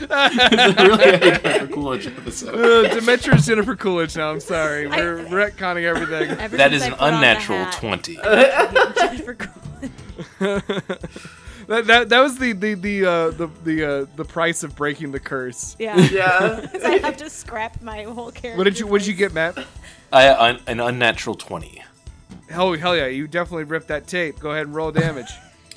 really 0.80 1.68
Coolidge 1.68 2.06
episode. 2.06 2.54
Uh, 2.54 2.94
Demetra's 2.94 3.46
Jennifer 3.46 3.74
Coolidge 3.76 4.16
now. 4.16 4.30
I'm 4.30 4.40
sorry. 4.40 4.86
We're 4.86 5.24
retconning 5.24 5.84
everything. 5.84 6.38
Ever 6.38 6.56
That 6.56 6.72
I 6.72 6.76
an 6.76 6.92
put 6.92 7.00
on 7.00 7.10
the 7.10 7.16
unnatural 7.16 7.66
twenty. 7.72 8.16
Jennifer 8.16 9.34
Coolidge. 9.34 9.67
That, 11.68 11.86
that, 11.86 12.08
that 12.08 12.20
was 12.20 12.38
the 12.38 12.54
the 12.54 12.72
the 12.74 13.04
uh, 13.04 13.30
the 13.30 13.50
the 13.62 13.84
uh, 13.84 14.06
the 14.16 14.24
price 14.24 14.62
of 14.62 14.74
breaking 14.74 15.12
the 15.12 15.20
curse. 15.20 15.76
Yeah. 15.78 15.98
Yeah. 15.98 16.66
I 16.84 16.96
have 16.96 17.18
to 17.18 17.28
scrap 17.30 17.82
my 17.82 18.04
whole 18.04 18.32
character. 18.32 18.56
What 18.56 18.64
did 18.64 18.78
you 18.78 18.86
What 18.86 19.00
did 19.00 19.08
you 19.08 19.14
get, 19.14 19.34
Matt? 19.34 19.66
I, 20.10 20.30
un, 20.30 20.60
an 20.66 20.80
unnatural 20.80 21.34
twenty. 21.34 21.82
Hell, 22.48 22.72
hell 22.72 22.96
yeah! 22.96 23.08
You 23.08 23.28
definitely 23.28 23.64
ripped 23.64 23.88
that 23.88 24.06
tape. 24.06 24.38
Go 24.38 24.52
ahead 24.52 24.66
and 24.66 24.74
roll 24.74 24.90
damage. 24.90 25.30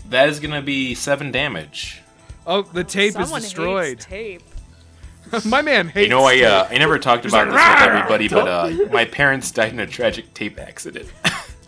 That 0.09 0.29
is 0.29 0.39
gonna 0.39 0.61
be 0.61 0.95
seven 0.95 1.29
damage. 1.29 2.01
Oh, 2.47 2.61
the 2.61 2.85
tape 2.85 3.11
Someone 3.11 3.39
is 3.39 3.43
destroyed. 3.43 4.01
Hates 4.03 4.45
tape. 5.33 5.45
My 5.45 5.61
man 5.61 5.89
hates. 5.89 6.05
You 6.05 6.09
know, 6.09 6.23
I 6.23 6.39
uh, 6.39 6.67
I 6.69 6.77
never 6.77 6.99
talked 6.99 7.25
about 7.25 7.49
like, 7.49 7.57
this 7.57 7.81
with 7.81 7.89
everybody, 7.89 8.29
but 8.29 8.47
uh, 8.47 8.91
my 8.93 9.03
parents 9.03 9.51
died 9.51 9.73
in 9.73 9.79
a 9.81 9.87
tragic 9.87 10.33
tape 10.33 10.57
accident. 10.57 11.11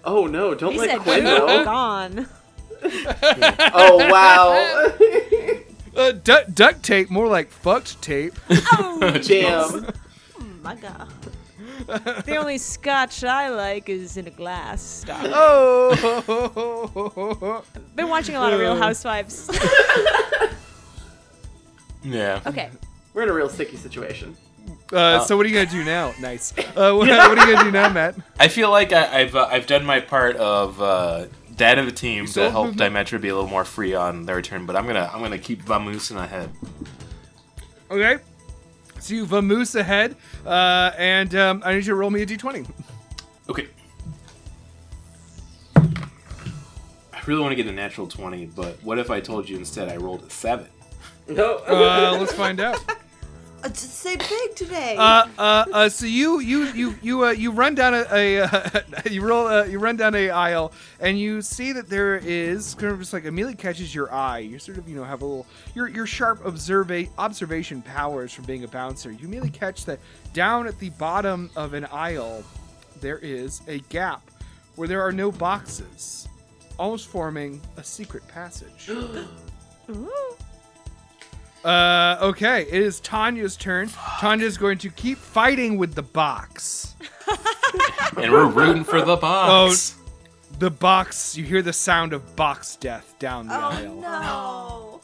Oh 0.05 0.27
no! 0.27 0.55
Don't 0.55 0.71
He 0.71 0.79
let 0.79 0.89
said 0.91 0.99
Quinn 1.01 1.19
two 1.19 1.23
know. 1.23 1.65
gone. 1.65 2.27
Oh 3.73 3.97
wow! 4.09 4.89
Uh, 5.95 6.11
du- 6.11 6.45
duct 6.51 6.81
tape, 6.81 7.11
more 7.11 7.27
like 7.27 7.51
fucked 7.51 8.01
tape. 8.01 8.33
Oh 8.49 9.19
Damn. 9.23 9.85
Oh 10.39 10.43
my 10.63 10.75
god. 10.75 11.07
The 12.25 12.35
only 12.37 12.57
scotch 12.57 13.23
I 13.23 13.49
like 13.49 13.89
is 13.89 14.17
in 14.17 14.25
a 14.27 14.31
glass. 14.31 14.81
Stop. 14.81 15.21
Oh. 15.25 15.93
Been 17.95 18.09
watching 18.09 18.35
a 18.35 18.39
lot 18.39 18.53
of 18.53 18.59
Real 18.59 18.75
Housewives. 18.75 19.49
yeah. 22.03 22.41
okay. 22.47 22.71
We're 23.13 23.21
in 23.23 23.29
a 23.29 23.33
real 23.33 23.49
sticky 23.49 23.77
situation. 23.77 24.35
Uh, 24.91 25.19
so 25.19 25.37
what 25.37 25.45
are 25.45 25.49
you 25.49 25.55
gonna 25.55 25.69
do 25.69 25.83
now? 25.83 26.13
Nice. 26.19 26.53
Uh, 26.57 26.93
what, 26.93 27.07
what 27.07 27.09
are 27.09 27.47
you 27.47 27.53
gonna 27.53 27.65
do 27.65 27.71
now, 27.71 27.89
Matt? 27.89 28.15
I 28.39 28.47
feel 28.47 28.71
like 28.71 28.93
I, 28.93 29.21
I've 29.21 29.35
uh, 29.35 29.47
I've 29.51 29.67
done 29.67 29.85
my 29.85 29.99
part 29.99 30.35
of 30.37 30.81
uh, 30.81 31.25
dad 31.55 31.77
of 31.77 31.85
the 31.85 31.91
team 31.91 32.27
still 32.27 32.45
to 32.45 32.51
help 32.51 32.67
have 32.67 32.75
Demetra 32.93 33.21
be 33.21 33.29
a 33.29 33.35
little 33.35 33.49
more 33.49 33.65
free 33.65 33.93
on 33.93 34.25
their 34.25 34.41
turn, 34.41 34.65
but 34.65 34.75
I'm 34.75 34.85
gonna 34.85 35.09
I'm 35.13 35.21
gonna 35.21 35.37
keep 35.37 35.63
Vamoose 35.63 36.15
ahead. 36.15 36.49
Okay. 37.89 38.17
So 38.99 39.13
you 39.15 39.25
vamoose 39.25 39.75
ahead, 39.75 40.15
uh, 40.45 40.91
and 40.97 41.35
um, 41.35 41.61
I 41.65 41.73
need 41.73 41.79
you 41.79 41.91
to 41.91 41.95
roll 41.95 42.09
me 42.09 42.21
a 42.21 42.25
d20. 42.25 42.65
Okay. 43.49 43.67
I 45.75 47.21
really 47.25 47.41
want 47.41 47.51
to 47.51 47.57
get 47.57 47.67
a 47.67 47.71
natural 47.73 48.07
twenty, 48.07 48.45
but 48.45 48.81
what 48.81 48.97
if 48.97 49.11
I 49.11 49.19
told 49.19 49.49
you 49.49 49.57
instead 49.57 49.89
I 49.89 49.97
rolled 49.97 50.23
a 50.23 50.29
seven? 50.29 50.67
No. 51.27 51.57
Uh, 51.67 52.15
let's 52.17 52.31
find 52.31 52.61
out. 52.61 52.79
Uh, 53.63 53.69
just 53.69 53.95
say 53.99 54.17
big 54.17 54.55
today. 54.55 54.97
Uh, 54.97 55.25
uh, 55.37 55.65
uh, 55.71 55.89
so 55.89 56.05
you 56.05 56.39
you 56.39 56.65
you 56.73 56.95
you 57.01 57.25
uh, 57.25 57.31
you 57.31 57.49
run 57.51 57.73
down 57.73 57.93
a, 57.93 58.05
a 58.11 58.41
uh, 58.41 58.81
you 59.09 59.25
roll 59.25 59.47
uh, 59.47 59.63
you 59.63 59.79
run 59.79 59.95
down 59.95 60.13
a 60.15 60.29
aisle 60.29 60.73
and 60.99 61.17
you 61.17 61.41
see 61.41 61.71
that 61.71 61.89
there 61.89 62.17
is 62.17 62.75
kind 62.75 62.91
of 62.91 62.99
just 62.99 63.13
like 63.13 63.23
immediately 63.23 63.55
catches 63.55 63.95
your 63.95 64.13
eye. 64.13 64.39
You 64.39 64.59
sort 64.59 64.77
of 64.77 64.89
you 64.89 64.95
know 64.95 65.05
have 65.05 65.21
a 65.21 65.25
little 65.25 65.47
your 65.75 65.87
your 65.87 66.05
sharp 66.05 66.43
observa- 66.43 67.09
observation 67.17 67.81
powers 67.81 68.33
from 68.33 68.43
being 68.45 68.65
a 68.65 68.67
bouncer. 68.67 69.11
You 69.11 69.27
immediately 69.27 69.51
catch 69.51 69.85
that 69.85 69.99
down 70.33 70.67
at 70.67 70.77
the 70.79 70.89
bottom 70.91 71.49
of 71.55 71.73
an 71.73 71.85
aisle 71.85 72.43
there 73.03 73.19
is 73.19 73.61
a 73.67 73.79
gap 73.89 74.21
where 74.75 74.87
there 74.87 75.01
are 75.01 75.11
no 75.11 75.31
boxes, 75.31 76.27
almost 76.79 77.07
forming 77.07 77.61
a 77.77 77.83
secret 77.83 78.27
passage. 78.27 78.89
Uh, 81.63 82.17
okay, 82.21 82.63
it 82.63 82.81
is 82.81 82.99
Tanya's 82.99 83.55
turn. 83.55 83.89
Tanya's 84.19 84.57
going 84.57 84.77
to 84.79 84.89
keep 84.89 85.17
fighting 85.17 85.77
with 85.77 85.95
the 85.95 86.03
box. 86.03 86.95
And 88.15 88.31
we're 88.31 88.45
rooting 88.45 88.83
for 88.83 89.01
the 89.01 89.15
box. 89.15 89.95
The 90.59 90.69
box, 90.69 91.35
you 91.35 91.43
hear 91.43 91.63
the 91.63 91.73
sound 91.73 92.13
of 92.13 92.35
box 92.35 92.75
death 92.75 93.15
down 93.17 93.47
the 93.47 93.55
oh 93.55 93.59
aisle. 93.59 93.95
no. 94.01 95.01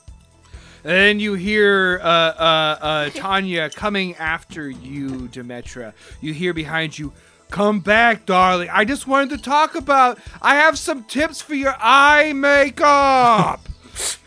And 0.83 0.91
then 0.93 1.19
you 1.19 1.33
hear 1.33 1.99
uh, 2.03 2.07
uh, 2.07 2.77
uh, 2.81 3.09
Tanya 3.09 3.69
coming 3.71 4.15
after 4.17 4.69
you, 4.69 5.27
Demetra. 5.29 5.93
You 6.21 6.33
hear 6.33 6.53
behind 6.53 6.99
you, 6.99 7.11
Come 7.49 7.79
back, 7.79 8.27
darling. 8.27 8.69
I 8.71 8.85
just 8.85 9.07
wanted 9.07 9.35
to 9.35 9.43
talk 9.43 9.73
about. 9.73 10.19
I 10.39 10.53
have 10.55 10.77
some 10.77 11.03
tips 11.05 11.41
for 11.41 11.55
your 11.55 11.75
eye 11.79 12.31
makeup. 12.33 13.67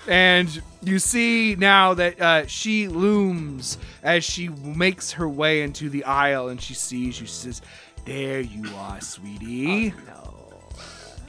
and 0.08 0.60
you 0.82 0.98
see 0.98 1.54
now 1.56 1.94
that 1.94 2.20
uh, 2.20 2.46
she 2.46 2.88
looms 2.88 3.78
as 4.02 4.24
she 4.24 4.48
makes 4.48 5.12
her 5.12 5.28
way 5.28 5.62
into 5.62 5.88
the 5.88 6.04
aisle, 6.04 6.48
and 6.48 6.60
she 6.60 6.74
sees 6.74 7.20
you. 7.20 7.26
She 7.26 7.32
says, 7.32 7.62
"There 8.04 8.40
you 8.40 8.68
are, 8.76 9.00
sweetie." 9.00 9.90
No. 10.06 10.28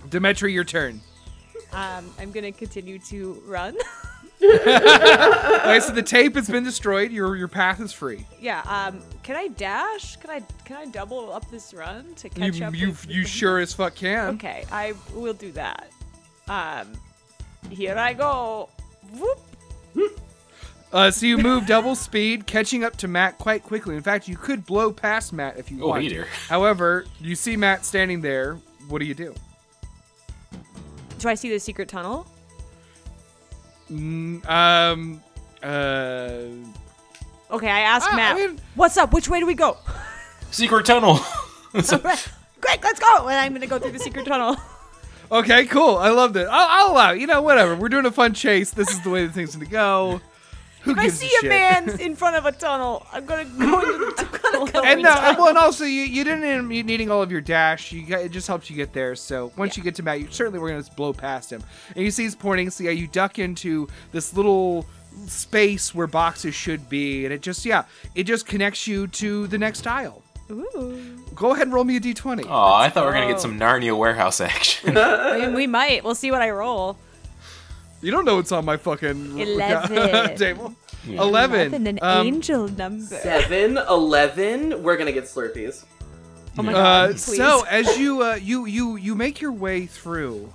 Demetra, 0.10 0.52
your 0.52 0.64
turn. 0.64 1.02
Um, 1.72 2.10
I'm 2.20 2.32
gonna 2.32 2.52
continue 2.52 3.00
to 3.00 3.42
run. 3.46 3.76
Okay, 4.46 5.80
so 5.80 5.94
the 5.94 6.04
tape 6.04 6.36
has 6.36 6.50
been 6.50 6.66
destroyed. 6.66 7.12
Your 7.14 7.38
your 7.38 7.48
path 7.48 7.80
is 7.80 7.94
free. 7.94 8.26
yeah. 8.42 8.62
Um, 8.68 9.02
can 9.24 9.38
I 9.38 9.48
dash? 9.48 10.18
Can 10.18 10.30
I 10.32 10.42
can 10.66 10.76
I 10.76 10.86
double 10.86 11.32
up 11.32 11.50
this 11.50 11.74
run 11.74 12.14
to 12.16 12.28
catch 12.28 12.56
You 12.58 12.66
up? 12.66 12.76
you 12.76 12.88
with- 12.90 13.08
you 13.10 13.26
sure 13.26 13.60
as 13.60 13.72
fuck 13.74 13.96
can. 13.96 14.36
Okay, 14.36 14.66
I 14.70 14.94
will 15.14 15.34
do 15.34 15.54
that. 15.54 15.90
Um, 16.50 16.92
here 17.70 17.96
I 17.98 18.12
go. 18.14 18.68
Whoop. 19.12 19.40
Uh, 20.92 21.10
so 21.10 21.26
you 21.26 21.40
move 21.40 21.66
double 21.66 21.96
speed, 21.96 22.46
catching 22.46 22.84
up 22.84 22.96
to 22.98 23.08
Matt 23.08 23.40
quite 23.40 23.64
quickly. 23.64 23.96
In 23.96 24.04
fact, 24.04 24.28
you 24.28 24.38
could 24.38 24.64
blow 24.64 24.92
past 24.94 25.34
Matt 25.34 25.58
if 25.58 25.72
you 25.72 25.84
Oh, 25.84 25.88
want. 25.90 26.02
Peter. 26.02 26.26
However, 26.50 27.06
you 27.20 27.36
see 27.36 27.58
Matt 27.58 27.84
standing 27.84 28.22
there. 28.22 28.60
What 28.90 29.00
do 29.00 29.06
you 29.06 29.16
do? 29.16 29.34
Do 31.18 31.30
I 31.30 31.34
see 31.34 31.50
the 31.50 31.60
secret 31.60 31.88
tunnel? 31.90 32.28
Mm, 33.92 34.48
um. 34.48 35.22
Uh. 35.64 36.42
Okay, 37.56 37.70
I 37.70 37.80
ask 37.82 38.08
Ah, 38.10 38.14
I 38.14 38.16
Matt. 38.16 38.36
mean- 38.38 38.60
What's 38.76 38.98
up? 38.98 39.14
Which 39.14 39.28
way 39.30 39.40
do 39.40 39.46
we 39.48 39.54
go? 39.56 39.78
Secret 40.52 40.86
tunnel. 40.86 41.20
Great, 41.72 42.84
let's 42.84 43.00
go. 43.00 43.28
And 43.30 43.40
I'm 43.40 43.54
gonna 43.54 43.66
go 43.68 43.80
through 43.80 43.92
the 43.94 44.00
secret 44.00 44.26
tunnel. 44.28 44.58
Okay, 45.34 45.66
cool. 45.66 45.98
I 45.98 46.10
loved 46.10 46.38
it. 46.38 46.48
I'll, 46.50 46.68
I'll 46.88 46.92
allow. 46.94 47.12
it. 47.14 47.20
You 47.20 47.26
know, 47.28 47.42
whatever. 47.42 47.76
We're 47.76 47.90
doing 47.90 48.06
a 48.06 48.12
fun 48.12 48.34
chase. 48.36 48.70
This 48.72 48.90
is 48.92 49.02
the 49.02 49.10
way 49.10 49.26
the 49.26 49.34
thing's 49.34 49.56
gonna 49.56 49.66
go. 49.66 50.22
Who 50.84 50.92
If 50.92 50.98
I 50.98 51.08
see 51.08 51.26
a 51.26 51.30
a 51.30 51.42
shit? 51.42 51.50
man 51.50 52.00
in 52.02 52.16
front 52.16 52.36
of 52.36 52.46
a 52.46 52.52
tunnel, 52.52 53.08
I'm 53.12 53.26
gonna 53.26 53.46
go 53.46 53.80
into 53.80 54.14
the 54.16 54.40
tunnel. 54.74 54.86
And 54.86 55.02
no, 55.02 55.10
time. 55.12 55.38
well, 55.38 55.48
and 55.48 55.58
also 55.58 55.86
you, 55.86 56.02
you 56.02 56.24
didn't 56.24 56.44
end 56.44 56.60
up 56.66 56.68
needing 56.68 57.10
all 57.10 57.22
of 57.22 57.32
your 57.32 57.42
dash. 57.42 57.92
You 57.92 58.06
got, 58.06 58.22
it 58.22 58.32
just 58.32 58.48
helps 58.48 58.70
you 58.70 58.76
get 58.76 58.94
there. 58.94 59.16
So 59.16 59.52
once 59.58 59.76
you 59.76 59.82
get 59.84 59.96
to 59.96 60.04
Matt, 60.04 60.20
you 60.20 60.28
certainly 60.30 60.60
we're 60.60 60.70
gonna 60.70 60.84
blow 60.96 61.14
past 61.14 61.52
him. 61.52 61.64
And 61.96 62.04
you 62.06 62.12
see 62.12 62.24
he's 62.24 62.36
pointing. 62.36 62.70
So 62.70 62.84
yeah, 62.84 62.92
you 62.92 63.08
duck 63.08 63.40
into 63.40 63.88
this 64.12 64.34
little 64.36 64.86
space 65.28 65.94
where 65.96 66.08
boxes 66.08 66.54
should 66.56 66.90
be, 66.90 67.26
and 67.26 67.34
it 67.34 67.42
just 67.42 67.66
yeah, 67.66 67.86
it 68.14 68.24
just 68.26 68.46
connects 68.46 68.86
you 68.88 69.08
to 69.08 69.48
the 69.48 69.58
next 69.58 69.88
aisle. 69.88 70.23
Ooh. 70.52 71.18
Go 71.36 71.52
ahead 71.54 71.68
and 71.68 71.74
roll 71.74 71.84
me 71.84 71.98
a 71.98 72.00
d20. 72.00 72.46
Oh, 72.48 72.74
I 72.74 72.90
thought 72.90 73.04
we 73.04 73.08
were 73.08 73.14
gonna 73.14 73.28
get 73.28 73.40
some 73.42 73.60
Narnia 73.60 73.98
warehouse 73.98 74.40
action. 74.42 74.98
I 74.98 75.40
mean, 75.40 75.54
we 75.54 75.68
might. 75.68 76.04
We'll 76.04 76.16
see 76.16 76.32
what 76.32 76.42
I 76.42 76.50
roll. 76.52 76.98
You 78.02 78.12
don't 78.12 78.26
know 78.26 78.36
what's 78.36 78.52
on 78.52 78.66
my 78.66 78.78
fucking 78.78 79.40
Eleven. 79.40 80.36
table. 80.38 80.76
Yeah. 81.08 81.22
Eleven. 81.22 81.74
And 81.74 81.88
an 81.88 82.00
Um, 82.02 82.28
angel 82.28 82.68
number. 82.68 83.04
Seven, 83.16 83.78
eleven. 83.78 84.84
We're 84.84 84.98
gonna 84.98 85.12
get 85.14 85.24
Slurpees. 85.26 85.86
Oh 86.58 86.64
my 86.64 86.72
Uh, 86.74 86.76
god. 87.08 87.10
please. 87.12 87.38
so 87.38 87.64
as 87.70 87.98
you 87.98 88.22
uh, 88.22 88.36
you 88.36 88.66
you 88.66 88.96
you 88.98 89.16
make 89.16 89.40
your 89.42 89.52
way 89.54 89.86
through. 89.86 90.52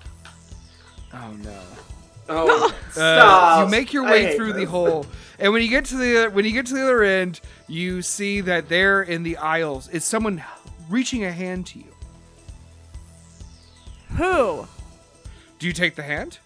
Oh 1.12 1.32
no. 1.43 1.61
Oh, 2.30 2.66
Uh, 2.68 2.91
stop! 2.93 3.64
you 3.64 3.70
make 3.70 3.93
your 3.95 4.05
way 4.05 4.26
hate 4.26 4.36
through 4.36 4.53
the 4.53 4.66
this. 4.66 5.07
and 5.39 5.53
when 5.53 5.62
you 5.62 5.68
get 5.68 5.84
to 5.86 5.97
the 5.97 6.28
when 6.28 6.45
you 6.45 6.53
get 6.53 6.66
to 6.66 6.74
the 6.74 6.82
other 6.82 7.03
end, 7.03 7.41
you 7.68 8.03
see 8.03 8.41
that 8.43 8.68
there 8.68 9.03
in 9.03 9.22
the 9.22 9.36
aisles 9.36 9.89
is 9.89 10.05
someone 10.05 10.43
reaching 10.89 11.24
a 11.24 11.32
hand 11.32 11.66
to 11.66 11.78
you. 11.78 11.93
who? 14.16 14.66
Do 15.59 15.66
you 15.66 15.72
take 15.72 15.95
the 15.95 16.03
hand? 16.03 16.39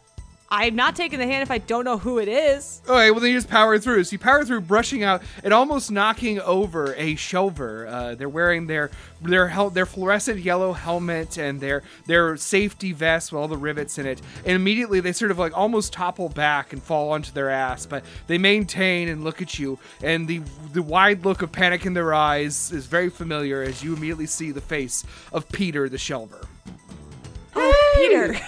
I'm 0.54 0.76
not 0.76 0.94
taking 0.94 1.18
the 1.18 1.24
hand 1.24 1.42
if 1.42 1.50
I 1.50 1.56
don't 1.56 1.86
know 1.86 1.96
who 1.96 2.18
it 2.18 2.28
is. 2.28 2.82
Okay, 2.86 3.10
well 3.10 3.20
then 3.20 3.30
you 3.30 3.36
just 3.38 3.48
power 3.48 3.78
through. 3.78 4.04
So 4.04 4.12
you 4.12 4.18
power 4.18 4.44
through, 4.44 4.60
brushing 4.60 5.02
out 5.02 5.22
and 5.42 5.54
almost 5.54 5.90
knocking 5.90 6.40
over 6.40 6.92
a 6.98 7.14
shelver. 7.14 7.88
Uh, 7.88 8.14
they're 8.16 8.28
wearing 8.28 8.66
their 8.66 8.90
their 9.22 9.48
hel- 9.48 9.70
their 9.70 9.86
fluorescent 9.86 10.40
yellow 10.40 10.74
helmet 10.74 11.38
and 11.38 11.58
their 11.58 11.82
their 12.04 12.36
safety 12.36 12.92
vest 12.92 13.32
with 13.32 13.40
all 13.40 13.48
the 13.48 13.56
rivets 13.56 13.96
in 13.96 14.04
it. 14.04 14.20
And 14.44 14.54
immediately 14.54 15.00
they 15.00 15.12
sort 15.12 15.30
of 15.30 15.38
like 15.38 15.56
almost 15.56 15.94
topple 15.94 16.28
back 16.28 16.74
and 16.74 16.82
fall 16.82 17.12
onto 17.12 17.32
their 17.32 17.48
ass, 17.48 17.86
but 17.86 18.04
they 18.26 18.36
maintain 18.36 19.08
and 19.08 19.24
look 19.24 19.40
at 19.40 19.58
you. 19.58 19.78
And 20.02 20.28
the 20.28 20.42
the 20.74 20.82
wide 20.82 21.24
look 21.24 21.40
of 21.40 21.50
panic 21.50 21.86
in 21.86 21.94
their 21.94 22.12
eyes 22.12 22.70
is 22.72 22.84
very 22.84 23.08
familiar 23.08 23.62
as 23.62 23.82
you 23.82 23.96
immediately 23.96 24.26
see 24.26 24.50
the 24.50 24.60
face 24.60 25.02
of 25.32 25.48
Peter 25.48 25.88
the 25.88 25.96
shelver. 25.96 26.44
Oh, 27.56 27.94
Peter. 27.96 28.38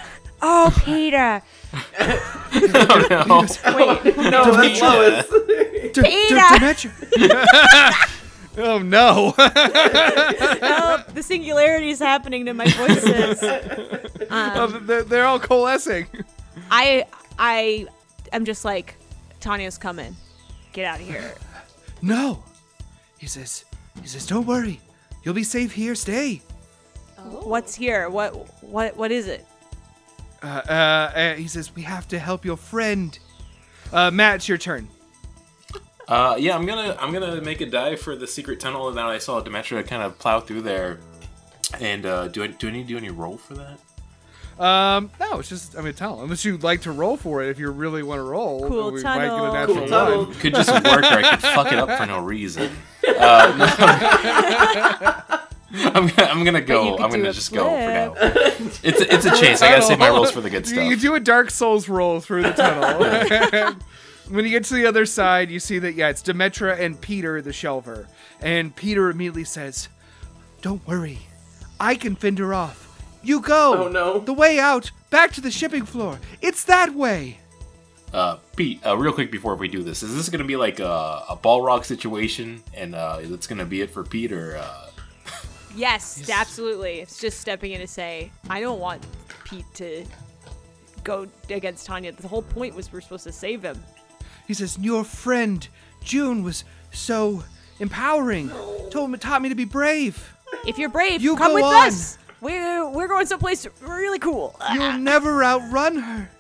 Oh, 0.47 0.71
Peter. 0.85 1.43
oh 2.01 3.07
no. 3.11 3.47
Wait. 3.77 4.17
No, 4.17 4.53
that's 4.55 4.81
Lois. 4.83 5.27
D- 5.95 6.03
D- 6.03 6.03
Peter! 6.03 7.91
Oh 8.57 8.79
no! 8.79 9.35
oh, 9.37 11.05
the 11.13 11.23
singularity 11.25 11.91
is 11.91 11.99
happening 11.99 12.47
to 12.47 12.55
my 12.55 12.67
voices. 12.69 13.39
Oh, 13.43 14.65
Um, 14.65 14.87
they're, 14.87 15.03
they're 15.03 15.25
all 15.27 15.41
coalescing. 15.41 16.07
I 16.71 17.05
I 17.37 17.87
am 18.33 18.45
just 18.45 18.65
like, 18.65 18.95
Tanya's 19.41 19.77
coming. 19.77 20.15
Get 20.73 20.85
out 20.85 21.01
of 21.01 21.07
here. 21.07 21.35
No. 22.01 22.45
He 23.19 23.27
says, 23.27 23.65
he 24.01 24.07
says, 24.07 24.25
don't 24.25 24.47
worry. 24.47 24.81
You'll 25.25 25.35
be 25.35 25.43
safe 25.43 25.73
here. 25.73 25.97
Stay. 25.97 26.41
What's 27.25 27.75
here? 27.75 28.09
What 28.09 28.63
what 28.63 28.97
what 28.97 29.11
is 29.11 29.27
it? 29.27 29.45
Uh, 30.45 30.63
uh, 30.69 30.73
uh, 30.73 31.35
he 31.35 31.49
says, 31.49 31.75
we 31.75 31.83
have 31.83 32.07
to 32.09 32.19
help 32.19 32.45
your 32.45 32.59
friend. 32.59 33.19
Uh, 33.93 34.11
Matt, 34.11 34.37
it's 34.37 34.49
your 34.49 34.59
turn. 34.59 34.89
Uh, 36.07 36.37
yeah, 36.39 36.55
I'm 36.55 36.67
gonna 36.67 36.95
I'm 37.01 37.15
gonna 37.15 37.41
make 37.41 37.63
a 37.63 37.67
dive 37.67 37.99
for 37.99 38.15
the 38.15 38.27
secret 38.27 38.61
tunnel. 38.61 38.89
And 38.89 38.99
then 38.99 39.07
I 39.07 39.17
saw 39.17 39.41
Demetra 39.41 39.87
kind 39.87 40.03
of 40.03 40.19
plow 40.19 40.39
through 40.41 40.61
there. 40.61 40.99
And 41.81 42.05
uh, 42.05 42.29
do 42.29 42.43
I 42.43 42.49
do 42.49 42.69
I 42.69 42.73
need 42.73 42.83
to 42.83 42.89
do 42.89 42.99
any 42.99 43.09
roll 43.09 43.39
for 43.39 43.55
that? 43.55 43.79
Um, 44.63 45.11
no, 45.19 45.41
it's 45.41 45.49
just, 45.49 45.77
I 45.77 45.81
mean, 45.81 45.95
tell. 45.95 46.23
Unless 46.23 46.45
you'd 46.45 46.63
like 46.63 46.83
to 46.83 46.93
roll 46.93 47.17
for 47.17 47.43
it, 47.43 47.49
if 47.49 47.59
you 47.59 47.71
really 47.71 48.05
want 48.05 48.21
to 48.21 48.23
roll. 48.23 48.69
Cool 48.69 48.93
we 48.93 49.03
tunnel. 49.03 49.29
might 49.29 49.43
get 49.43 49.49
a 49.49 49.53
natural 49.53 49.77
Cool 49.79 49.89
tunnel. 49.89 50.27
Could 50.41 50.55
just 50.55 50.71
work, 50.71 50.85
or 50.85 51.19
I 51.19 51.31
could 51.31 51.41
fuck 51.41 51.73
it 51.73 51.79
up 51.79 51.91
for 51.99 52.07
no 52.07 52.21
reason. 52.21 52.71
Uh, 53.17 53.55
no. 55.29 55.39
I'm 55.95 56.07
gonna, 56.07 56.29
I'm 56.31 56.45
gonna 56.45 56.61
go. 56.61 56.97
I'm 56.99 57.11
gonna 57.11 57.31
a 57.31 57.33
just 57.33 57.53
go 57.53 57.65
for 57.65 57.71
now. 57.71 58.15
It's 58.17 59.01
a, 59.01 59.15
it's 59.15 59.25
a 59.25 59.31
chase. 59.37 59.61
I 59.61 59.71
gotta 59.71 59.83
save 59.83 59.99
my 59.99 60.09
rolls 60.09 60.31
for 60.31 60.41
the 60.41 60.49
good 60.49 60.67
stuff. 60.67 60.85
you 60.85 60.97
do 60.97 61.15
a 61.15 61.21
Dark 61.21 61.51
Souls 61.51 61.89
roll 61.89 62.21
through 62.21 62.43
the 62.43 62.53
tunnel. 62.53 63.75
when 64.29 64.45
you 64.45 64.53
get 64.53 64.65
to 64.65 64.75
the 64.75 64.87
other 64.87 65.05
side, 65.05 65.51
you 65.51 65.59
see 65.59 65.81
that, 65.81 65.95
yeah, 65.95 66.11
it's 66.11 66.23
Demetra 66.23 66.79
and 66.79 67.01
Peter 67.01 67.43
the 67.43 67.51
Shelver. 67.51 68.07
And 68.41 68.75
Peter 68.77 69.11
immediately 69.11 69.45
says, 69.45 69.89
Don't 70.63 70.87
worry. 70.87 71.19
I 71.81 71.97
can 71.97 72.15
fend 72.15 72.39
her 72.39 72.55
off. 72.55 72.81
You 73.23 73.41
go. 73.41 73.87
Oh, 73.87 73.89
no. 73.89 74.21
The 74.21 74.33
way 74.33 74.61
out, 74.61 74.93
back 75.11 75.33
to 75.33 75.41
the 75.41 75.51
shipping 75.51 75.85
floor. 75.85 76.21
It's 76.41 76.65
that 76.65 76.95
way. 76.95 77.39
Uh, 78.13 78.37
Pete, 78.55 78.81
uh, 78.87 78.97
real 78.97 79.13
quick 79.13 79.33
before 79.33 79.57
we 79.57 79.67
do 79.67 79.83
this, 79.83 80.05
is 80.05 80.15
this 80.15 80.29
gonna 80.29 80.45
be 80.45 80.55
like 80.55 80.79
a, 80.79 81.25
a 81.29 81.37
Balrog 81.37 81.85
situation, 81.85 82.63
and 82.73 82.95
uh, 82.95 83.19
that's 83.25 83.49
gonna 83.49 83.65
be 83.65 83.81
it 83.81 83.91
for 83.91 84.05
Pete, 84.05 84.31
or 84.31 84.57
uh, 84.57 84.91
Yes, 85.77 86.29
absolutely. 86.31 87.01
It's 87.01 87.21
just 87.21 87.41
stepping 87.41 87.73
in 87.73 87.81
to 87.81 87.87
say, 87.87 88.31
I 88.49 88.61
don't 88.61 88.79
want 88.81 89.05
Pete 89.45 89.65
to 89.75 90.05
go 91.03 91.27
against 91.51 91.87
Tanya. 91.87 92.13
The 92.13 92.29
whole 92.29 92.43
point 92.43 92.75
was 92.75 92.93
we're 92.93 93.01
supposed 93.01 93.25
to 93.25 93.33
save 93.33 93.63
him. 93.63 93.83
He 94.47 94.55
says, 94.55 94.79
Your 94.81 95.05
friend, 95.05 95.67
June, 96.03 96.43
was 96.43 96.65
so 96.93 97.43
empowering. 97.81 98.51
Told 98.91 99.11
me, 99.11 99.19
taught 99.19 99.43
me 99.43 99.49
to 99.49 99.55
be 99.55 99.65
brave. 99.65 100.33
If 100.67 100.79
you're 100.79 100.89
brave, 100.89 101.23
You 101.23 101.37
come 101.37 101.55
with 101.55 101.65
on. 101.65 101.89
us. 101.89 102.19
We're 102.41 102.89
we're 102.91 103.09
going 103.09 103.27
someplace 103.27 103.67
really 103.81 104.19
cool. 104.19 104.55
You'll 104.73 104.99
never 104.99 105.43
outrun 105.43 105.97
her. 105.97 106.31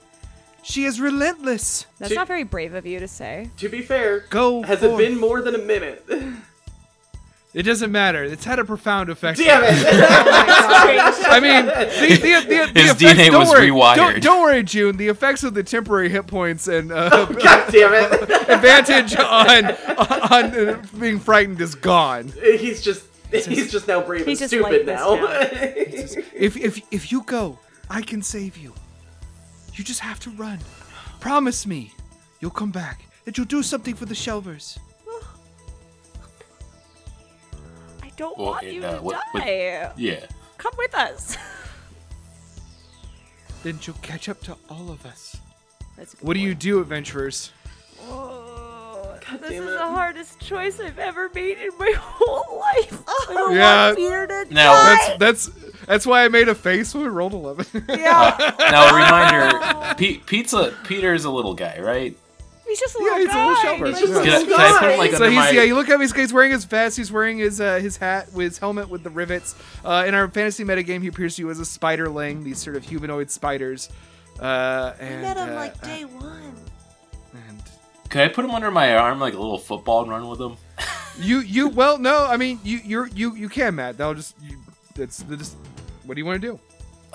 She 0.62 0.85
is 0.85 1.01
relentless. 1.01 1.87
That's 1.99 2.11
She- 2.11 2.16
not 2.16 2.28
very 2.28 2.43
brave 2.45 2.74
of 2.74 2.87
you 2.87 3.01
to 3.01 3.09
say. 3.09 3.51
To 3.59 3.68
be 3.68 3.80
fair, 3.82 4.20
Go 4.30 4.62
has 4.62 4.80
forth. 4.80 4.93
it 4.93 4.99
been 4.99 5.18
more 5.18 5.41
than 5.43 5.55
a 5.55 5.59
minute? 5.59 6.07
It 7.55 7.62
doesn't 7.62 7.92
matter. 7.92 8.24
It's 8.24 8.44
had 8.44 8.59
a 8.59 8.64
profound 8.64 9.11
effect. 9.11 9.38
Damn 9.38 9.62
it! 9.62 9.70
I 11.28 11.38
mean, 11.38 11.66
the, 11.66 12.16
the, 12.16 12.66
the, 12.66 12.72
the 12.74 12.80
His 12.80 12.90
effects, 12.90 13.20
DNA 13.20 13.30
don't 13.30 13.38
was 13.38 13.48
worry, 13.50 13.68
rewired. 13.68 13.94
Don't, 13.94 14.22
don't 14.22 14.42
worry, 14.42 14.62
June. 14.64 14.96
The 14.96 15.07
effects 15.07 15.44
of 15.44 15.55
the 15.55 15.62
temporary 15.62 16.09
hit 16.09 16.26
points 16.26 16.66
and 16.66 16.90
uh, 16.90 17.26
God 17.26 17.72
damn 17.72 17.94
it! 17.94 18.30
advantage 18.50 19.16
on 19.16 19.66
on 19.66 20.44
uh, 20.68 20.82
being 20.98 21.20
frightened 21.20 21.61
is 21.61 21.76
gone. 21.76 22.32
He's 22.42 22.82
just 22.82 23.07
he's 23.30 23.70
just 23.70 23.86
now 23.86 24.00
brave 24.00 24.26
He's 24.26 24.40
and 24.40 24.50
stupid 24.50 24.86
like 24.86 24.86
now. 24.86 25.16
this 25.16 26.16
If 26.34 26.57
if 26.57 26.82
if 26.90 27.12
you 27.12 27.22
go, 27.22 27.61
I 27.88 28.02
can 28.02 28.20
save 28.20 28.57
you. 28.57 28.74
You 29.74 29.84
just 29.84 30.00
have 30.00 30.18
to 30.20 30.30
run. 30.30 30.59
Promise 31.20 31.66
me, 31.68 31.92
you'll 32.40 32.50
come 32.50 32.72
back. 32.72 33.05
That 33.24 33.38
you'll 33.38 33.46
do 33.46 33.62
something 33.62 33.94
for 33.94 34.07
the 34.07 34.14
Shelvers. 34.14 34.76
Don't 38.17 38.37
Well, 38.39 38.49
want 38.49 38.65
it, 38.65 38.75
you 38.75 38.85
uh, 38.85 38.97
to 38.97 39.03
what- 39.03 39.17
what- 39.33 39.41
die. 39.43 39.91
Yeah. 39.97 40.27
Come 40.59 40.73
with 40.79 40.95
us. 40.95 41.37
Then 43.62 43.79
she'll 43.81 43.95
catch 44.03 44.29
up 44.29 44.43
to 44.43 44.57
all 44.69 44.91
of 44.91 45.07
us. 45.07 45.37
That's 45.97 46.12
a 46.12 46.17
good 46.19 46.27
What 46.27 46.35
do 46.35 46.41
you 46.41 46.55
do, 46.55 46.81
adventurers? 46.81 47.51
Oh, 48.03 49.17
this 49.41 49.53
is 49.53 49.61
it. 49.61 49.71
the 49.71 49.79
hardest 49.79 50.39
choice 50.41 50.79
I've 50.81 50.99
ever 50.99 51.31
made 51.35 51.57
in 51.57 51.71
my 51.79 51.93
whole 51.99 52.59
life. 52.61 53.03
I 53.09 53.25
don't 53.33 53.55
Yeah. 53.55 53.87
want 53.87 53.97
Peter 53.97 54.27
to 54.45 54.53
Now- 54.55 54.73
die. 54.73 55.17
That's 55.19 55.47
that's 55.47 55.75
that's 55.87 56.07
why 56.07 56.25
I 56.25 56.29
made 56.29 56.49
a 56.49 56.55
face 56.55 56.93
when 56.95 57.05
we 57.05 57.09
rolled 57.09 57.33
eleven. 57.33 57.65
yeah, 57.89 58.53
Now 58.59 58.91
a 58.91 58.95
reminder, 58.95 59.95
Pe- 59.95 60.19
Pizza 60.19 60.75
Peter's 60.85 61.25
a 61.25 61.31
little 61.31 61.55
guy, 61.55 61.79
right? 61.81 62.17
He's 62.67 62.79
just 62.81 62.95
a 62.97 62.99
Yeah, 63.01 63.05
little 63.05 63.19
he's 63.19 63.35
a 63.35 63.39
little 63.39 63.55
guy. 63.55 63.62
shepherd. 63.62 63.89
He's 63.89 63.99
just 64.01 64.12
a 64.12 64.23
Can 64.23 64.33
I, 64.33 64.39
little 64.39 64.57
can 64.57 64.61
I 64.75 64.79
put 64.81 64.91
him 64.93 64.99
like 64.99 65.11
guy. 65.12 65.17
so 65.19 65.25
he's 65.27 65.35
my? 65.37 65.51
yeah. 65.51 65.62
You 65.62 65.75
look 65.75 65.89
at 65.89 65.95
him. 65.95 66.01
He's, 66.01 66.12
he's 66.15 66.33
wearing 66.33 66.53
his 66.53 66.65
vest. 66.65 66.97
He's 66.97 67.12
wearing 67.12 67.39
his 67.39 67.61
uh, 67.61 67.79
his 67.79 67.97
hat 67.97 68.33
with 68.33 68.47
his 68.47 68.59
helmet 68.59 68.89
with 68.89 69.03
the 69.03 69.11
rivets. 69.11 69.55
Uh, 69.85 70.05
in 70.07 70.15
our 70.15 70.29
fantasy 70.29 70.65
metagame, 70.65 71.03
he 71.03 71.09
appears 71.09 71.37
to 71.37 71.43
you 71.43 71.51
as 71.51 71.59
a 71.61 71.65
spiderling. 71.65 72.43
These 72.45 72.59
sort 72.59 72.77
of 72.77 72.85
humanoid 72.85 73.31
spiders. 73.31 73.91
Uh, 74.41 74.95
I 74.99 75.03
and, 75.03 75.23
met 75.23 75.37
him 75.37 75.49
uh, 75.51 75.55
like 75.55 75.75
uh, 75.83 75.87
day 75.87 76.05
one. 76.05 76.55
and 77.35 77.62
Could 78.09 78.21
I 78.23 78.29
put 78.29 78.45
him 78.45 78.51
under 78.51 78.71
my 78.71 78.97
arm 78.97 79.21
like 79.21 79.35
a 79.35 79.39
little 79.39 79.59
football 79.59 80.03
and 80.03 80.11
run 80.11 80.29
with 80.29 80.41
him? 80.41 80.57
you 81.21 81.39
you 81.41 81.69
well 81.69 81.97
no 81.99 82.27
I 82.27 82.37
mean 82.37 82.59
you 82.65 82.81
you're 82.85 83.07
you 83.09 83.35
you 83.37 83.49
can 83.49 83.77
Matt. 83.77 83.97
That'll 83.99 84.15
just 84.15 84.35
you, 84.43 84.59
that's 84.97 85.19
the 85.19 85.37
just 85.37 85.57
what 86.05 86.15
do 86.17 86.21
you 86.21 86.25
want 86.27 86.43
to 86.43 86.49
do? 86.49 86.59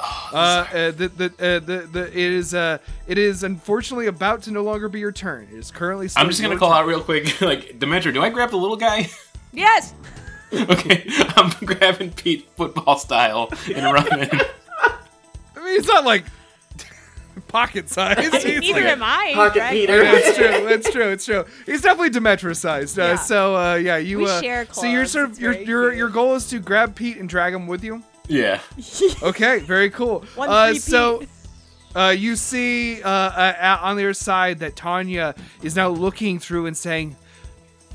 Oh, 0.02 0.30
Uh, 0.34 0.38
uh, 0.38 0.92
the 0.92 1.08
the, 1.10 1.26
uh, 1.26 1.60
the 1.66 1.88
the 1.92 2.08
it 2.08 2.16
is 2.34 2.54
uh 2.54 2.78
it 3.08 3.18
is 3.18 3.44
unfortunately 3.44 4.08
about 4.08 4.44
to 4.44 4.52
no 4.52 4.64
longer 4.64 4.88
be 4.88 5.00
your 5.00 5.12
turn. 5.12 5.48
It 5.52 5.58
is 5.58 5.72
currently. 5.72 6.08
I'm 6.16 6.28
just 6.30 6.42
gonna 6.42 6.58
call 6.58 6.70
turn. 6.70 6.78
out 6.80 6.88
real 6.88 7.02
quick, 7.02 7.42
like 7.42 7.80
Dementor. 7.80 8.14
Do 8.14 8.22
I 8.24 8.30
grab 8.30 8.52
the 8.52 8.58
little 8.58 8.78
guy? 8.78 9.10
Yes. 9.52 9.96
okay, 10.54 11.04
I'm 11.36 11.50
grabbing 11.66 12.12
Pete 12.12 12.48
football 12.56 13.00
style 13.00 13.50
and 13.74 13.84
running. 13.84 14.30
I 14.30 15.56
mean, 15.56 15.80
it's 15.80 15.88
not 15.88 16.06
like 16.06 16.24
pocket 17.48 17.90
sized. 17.90 18.20
It's 18.20 18.46
Neither 18.46 18.82
like- 18.82 18.90
am 18.92 19.02
I. 19.04 19.32
Pocket 19.34 19.54
Drag- 19.56 19.72
Peter. 19.72 20.04
That's 20.04 20.38
true. 20.38 20.66
That's 20.68 20.92
true. 20.92 21.10
It's 21.10 21.26
true. 21.26 21.46
He's 21.66 21.82
definitely 21.82 22.12
Demetra 22.12 22.56
sized. 22.56 23.00
Uh, 23.00 23.04
Yeah. 23.04 23.16
So 23.16 23.56
uh, 23.56 23.76
yeah, 23.76 23.98
you. 23.98 24.20
We 24.20 24.26
uh, 24.30 24.40
share 24.42 24.68
So 24.72 24.86
you're 24.86 25.06
sort 25.08 25.32
of 25.32 25.40
your 25.40 25.54
your 25.54 25.94
your 25.94 26.10
goal 26.10 26.36
is 26.36 26.46
to 26.50 26.60
grab 26.60 26.96
Pete 26.96 27.18
and 27.18 27.28
drag 27.28 27.54
him 27.54 27.66
with 27.66 27.84
you. 27.84 28.04
Yeah. 28.30 28.62
Okay, 29.22 29.60
very 29.60 29.90
cool. 29.90 30.24
One 30.36 30.50
uh, 30.50 30.74
so. 30.76 31.24
Uh, 31.96 32.14
you 32.16 32.36
see 32.36 33.02
uh, 33.02 33.10
uh, 33.10 33.80
on 33.82 33.98
the 33.98 34.04
other 34.04 34.14
side 34.14 34.60
that 34.60 34.76
Tanya 34.76 35.34
is 35.64 35.76
now 35.76 35.90
looking 35.90 36.38
through 36.38 36.68
and 36.68 36.78
saying, 36.78 37.16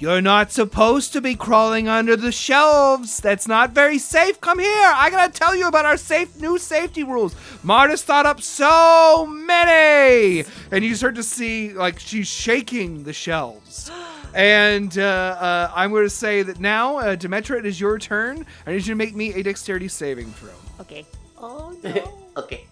You're 0.00 0.20
not 0.20 0.50
supposed 0.50 1.12
to 1.12 1.20
be 1.20 1.36
crawling 1.36 1.86
under 1.86 2.16
the 2.16 2.32
shelves. 2.32 3.18
That's 3.18 3.46
not 3.46 3.70
very 3.70 3.98
safe. 3.98 4.40
Come 4.40 4.58
here. 4.58 4.92
I 4.96 5.10
gotta 5.10 5.32
tell 5.32 5.54
you 5.54 5.68
about 5.68 5.84
our 5.84 5.96
safe 5.96 6.40
new 6.40 6.58
safety 6.58 7.04
rules. 7.04 7.36
Marta's 7.62 8.02
thought 8.02 8.26
up 8.26 8.42
so 8.42 9.26
many. 9.26 10.44
And 10.72 10.84
you 10.84 10.96
start 10.96 11.14
to 11.14 11.22
see 11.22 11.72
like 11.72 12.00
she's 12.00 12.26
shaking 12.26 13.04
the 13.04 13.12
shelves. 13.12 13.92
And 14.34 14.98
uh, 14.98 15.02
uh, 15.02 15.72
I'm 15.74 15.90
going 15.90 16.04
to 16.04 16.10
say 16.10 16.42
that 16.42 16.58
now, 16.60 16.98
uh, 16.98 17.16
Demetra, 17.16 17.58
it 17.58 17.66
is 17.66 17.80
your 17.80 17.98
turn. 17.98 18.44
I 18.66 18.72
need 18.72 18.78
you 18.78 18.92
to 18.92 18.94
make 18.96 19.14
me 19.14 19.32
a 19.34 19.42
dexterity 19.42 19.88
saving 19.88 20.32
throw. 20.32 20.50
Okay. 20.80 21.06
Oh 21.38 21.76
no. 21.82 22.26
okay. 22.42 22.64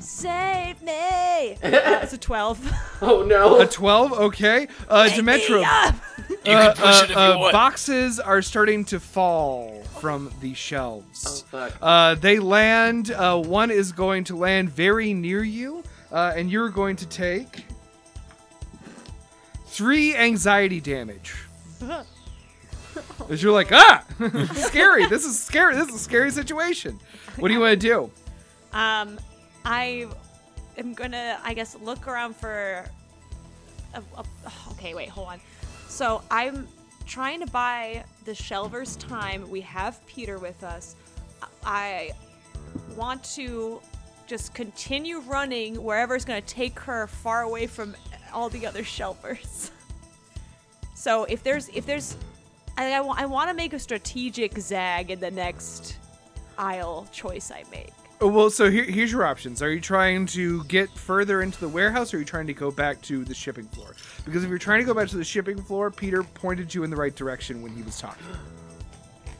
Save 0.00 0.80
me. 0.82 0.92
Uh, 1.62 2.00
it's 2.02 2.12
a 2.12 2.18
twelve. 2.18 2.60
Oh 3.00 3.22
no. 3.22 3.60
A 3.60 3.66
12, 3.66 4.12
okay. 4.12 4.66
Uh, 4.88 5.08
Demetra, 5.10 5.60
Yeah. 5.60 5.94
You 6.44 6.52
uh, 6.52 6.74
can 6.74 6.84
push 6.84 7.02
it 7.04 7.10
if 7.10 7.16
uh, 7.16 7.20
you 7.20 7.26
uh, 7.26 7.38
want. 7.38 7.52
boxes 7.52 8.18
are 8.20 8.42
starting 8.42 8.84
to 8.86 8.98
fall 9.00 9.82
from 10.00 10.30
the 10.40 10.52
shelves. 10.54 11.24
Oh 11.26 11.30
shelves. 11.30 11.42
fuck. 11.72 11.72
Uh, 11.80 12.14
they 12.16 12.38
land. 12.40 13.12
Uh, 13.12 13.40
one 13.40 13.70
is 13.70 13.92
going 13.92 14.24
to 14.24 14.36
land 14.36 14.68
very 14.70 15.14
near 15.14 15.42
you, 15.44 15.82
uh, 16.12 16.32
and 16.36 16.50
you're 16.50 16.70
going 16.70 16.96
to 16.96 17.06
take 17.06 17.64
three 19.78 20.16
anxiety 20.16 20.80
damage. 20.80 21.36
As 23.30 23.40
you're 23.40 23.52
like, 23.52 23.70
ah, 23.70 24.04
scary. 24.54 25.06
This 25.06 25.24
is 25.24 25.40
scary. 25.40 25.76
This 25.76 25.88
is 25.88 25.94
a 25.94 25.98
scary 26.00 26.32
situation. 26.32 26.98
What 27.36 27.46
do 27.46 27.54
you 27.54 27.60
want 27.60 27.80
to 27.80 27.86
do? 27.86 28.10
Um, 28.76 29.20
I 29.64 30.08
am 30.76 30.94
gonna, 30.94 31.38
I 31.44 31.54
guess, 31.54 31.76
look 31.80 32.08
around 32.08 32.34
for. 32.34 32.84
A, 33.94 34.02
a, 34.16 34.24
okay, 34.72 34.94
wait, 34.94 35.10
hold 35.10 35.28
on. 35.28 35.40
So 35.86 36.22
I'm 36.28 36.66
trying 37.06 37.38
to 37.38 37.46
buy 37.46 38.04
the 38.24 38.32
Shelvers 38.32 38.98
time. 38.98 39.48
We 39.48 39.60
have 39.60 40.04
Peter 40.08 40.40
with 40.40 40.64
us. 40.64 40.96
I 41.64 42.10
want 42.96 43.22
to 43.36 43.80
just 44.26 44.54
continue 44.54 45.20
running 45.20 45.80
wherever 45.80 46.16
it's 46.16 46.24
gonna 46.24 46.40
take 46.40 46.80
her 46.80 47.06
far 47.06 47.42
away 47.42 47.68
from 47.68 47.94
all 48.32 48.48
the 48.48 48.66
other 48.66 48.82
Shelvers. 48.82 49.70
So 50.94 51.24
if 51.24 51.44
there's 51.44 51.68
if 51.68 51.86
there's 51.86 52.16
I, 52.76 52.92
I, 52.94 52.98
I 52.98 53.24
want 53.26 53.50
to 53.50 53.54
make 53.54 53.72
a 53.72 53.78
strategic 53.78 54.58
zag 54.58 55.12
in 55.12 55.20
the 55.20 55.30
next 55.30 55.96
aisle 56.58 57.06
choice 57.12 57.52
I 57.52 57.62
make. 57.70 57.92
Oh, 58.20 58.26
Well, 58.26 58.50
so 58.50 58.68
here, 58.68 58.82
here's 58.82 59.12
your 59.12 59.24
options. 59.24 59.62
Are 59.62 59.70
you 59.72 59.80
trying 59.80 60.26
to 60.26 60.64
get 60.64 60.90
further 60.90 61.40
into 61.42 61.60
the 61.60 61.68
warehouse, 61.68 62.12
or 62.12 62.16
are 62.16 62.20
you 62.20 62.26
trying 62.26 62.48
to 62.48 62.52
go 62.52 62.72
back 62.72 63.00
to 63.02 63.24
the 63.24 63.32
shipping 63.32 63.66
floor? 63.68 63.94
Because 64.24 64.42
if 64.42 64.50
you're 64.50 64.58
trying 64.58 64.80
to 64.80 64.84
go 64.84 64.92
back 64.92 65.06
to 65.10 65.16
the 65.16 65.22
shipping 65.24 65.62
floor, 65.62 65.88
Peter 65.92 66.24
pointed 66.24 66.74
you 66.74 66.82
in 66.82 66.90
the 66.90 66.96
right 66.96 67.14
direction 67.14 67.62
when 67.62 67.70
he 67.76 67.82
was 67.82 68.00
talking. 68.00 68.26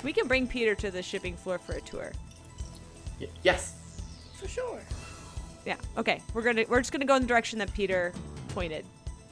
We 0.05 0.13
can 0.13 0.29
bring 0.29 0.47
Peter 0.47 0.77
to 0.77 0.93
the 0.93 1.03
shipping 1.03 1.37
floor 1.37 1.59
for 1.59 1.73
a 1.73 1.81
tour. 1.81 2.13
Y- 3.21 3.27
yes. 3.43 3.75
For 4.41 4.47
sure. 4.47 4.79
Yeah. 5.67 5.77
Okay. 5.97 6.23
We're 6.35 6.43
gonna 6.43 6.65
we're 6.69 6.79
just 6.79 6.93
gonna 6.93 7.05
go 7.05 7.17
in 7.17 7.23
the 7.23 7.29
direction 7.29 7.59
that 7.59 7.75
Peter 7.75 8.13
pointed. 8.59 8.85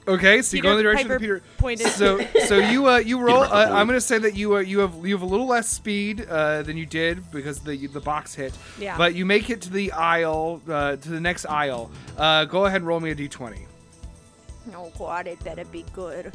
Okay, 0.09 0.41
so 0.41 0.57
you 0.57 0.63
go 0.63 0.71
in 0.71 0.77
the 0.77 0.83
Peter 0.83 0.93
direction 0.93 1.09
that 1.09 1.15
Piper 1.15 1.41
Peter. 1.41 1.43
pointed. 1.59 1.89
So, 1.89 2.21
so 2.47 2.59
you 2.73 2.89
uh, 2.89 2.99
you 2.99 3.19
roll. 3.19 3.43
Uh, 3.43 3.71
I'm 3.73 3.89
gonna 3.89 4.01
say 4.01 4.19
that 4.19 4.37
you 4.37 4.57
uh, 4.57 4.61
you 4.61 4.79
have 4.79 4.95
you 5.05 5.15
have 5.15 5.23
a 5.23 5.27
little 5.27 5.47
less 5.47 5.69
speed 5.69 6.27
uh, 6.29 6.63
than 6.63 6.77
you 6.77 6.87
did 6.87 7.29
because 7.33 7.59
the 7.59 7.89
the 7.89 8.01
box 8.01 8.33
hit. 8.33 8.57
Yeah. 8.79 8.97
But 8.97 9.17
you 9.17 9.27
make 9.27 9.51
it 9.51 9.63
to 9.63 9.71
the 9.71 9.91
aisle 9.93 10.63
uh, 10.69 10.97
to 10.97 11.09
the 11.09 11.21
next 11.21 11.45
aisle. 11.47 11.91
Uh, 12.17 12.45
go 12.45 12.67
ahead 12.67 12.83
and 12.83 12.87
roll 12.87 13.01
me 13.01 13.11
a 13.11 13.17
d20. 13.17 13.59
Oh 14.75 14.93
God, 14.97 15.27
it 15.27 15.43
better 15.43 15.65
be 15.65 15.85
good. 15.93 16.33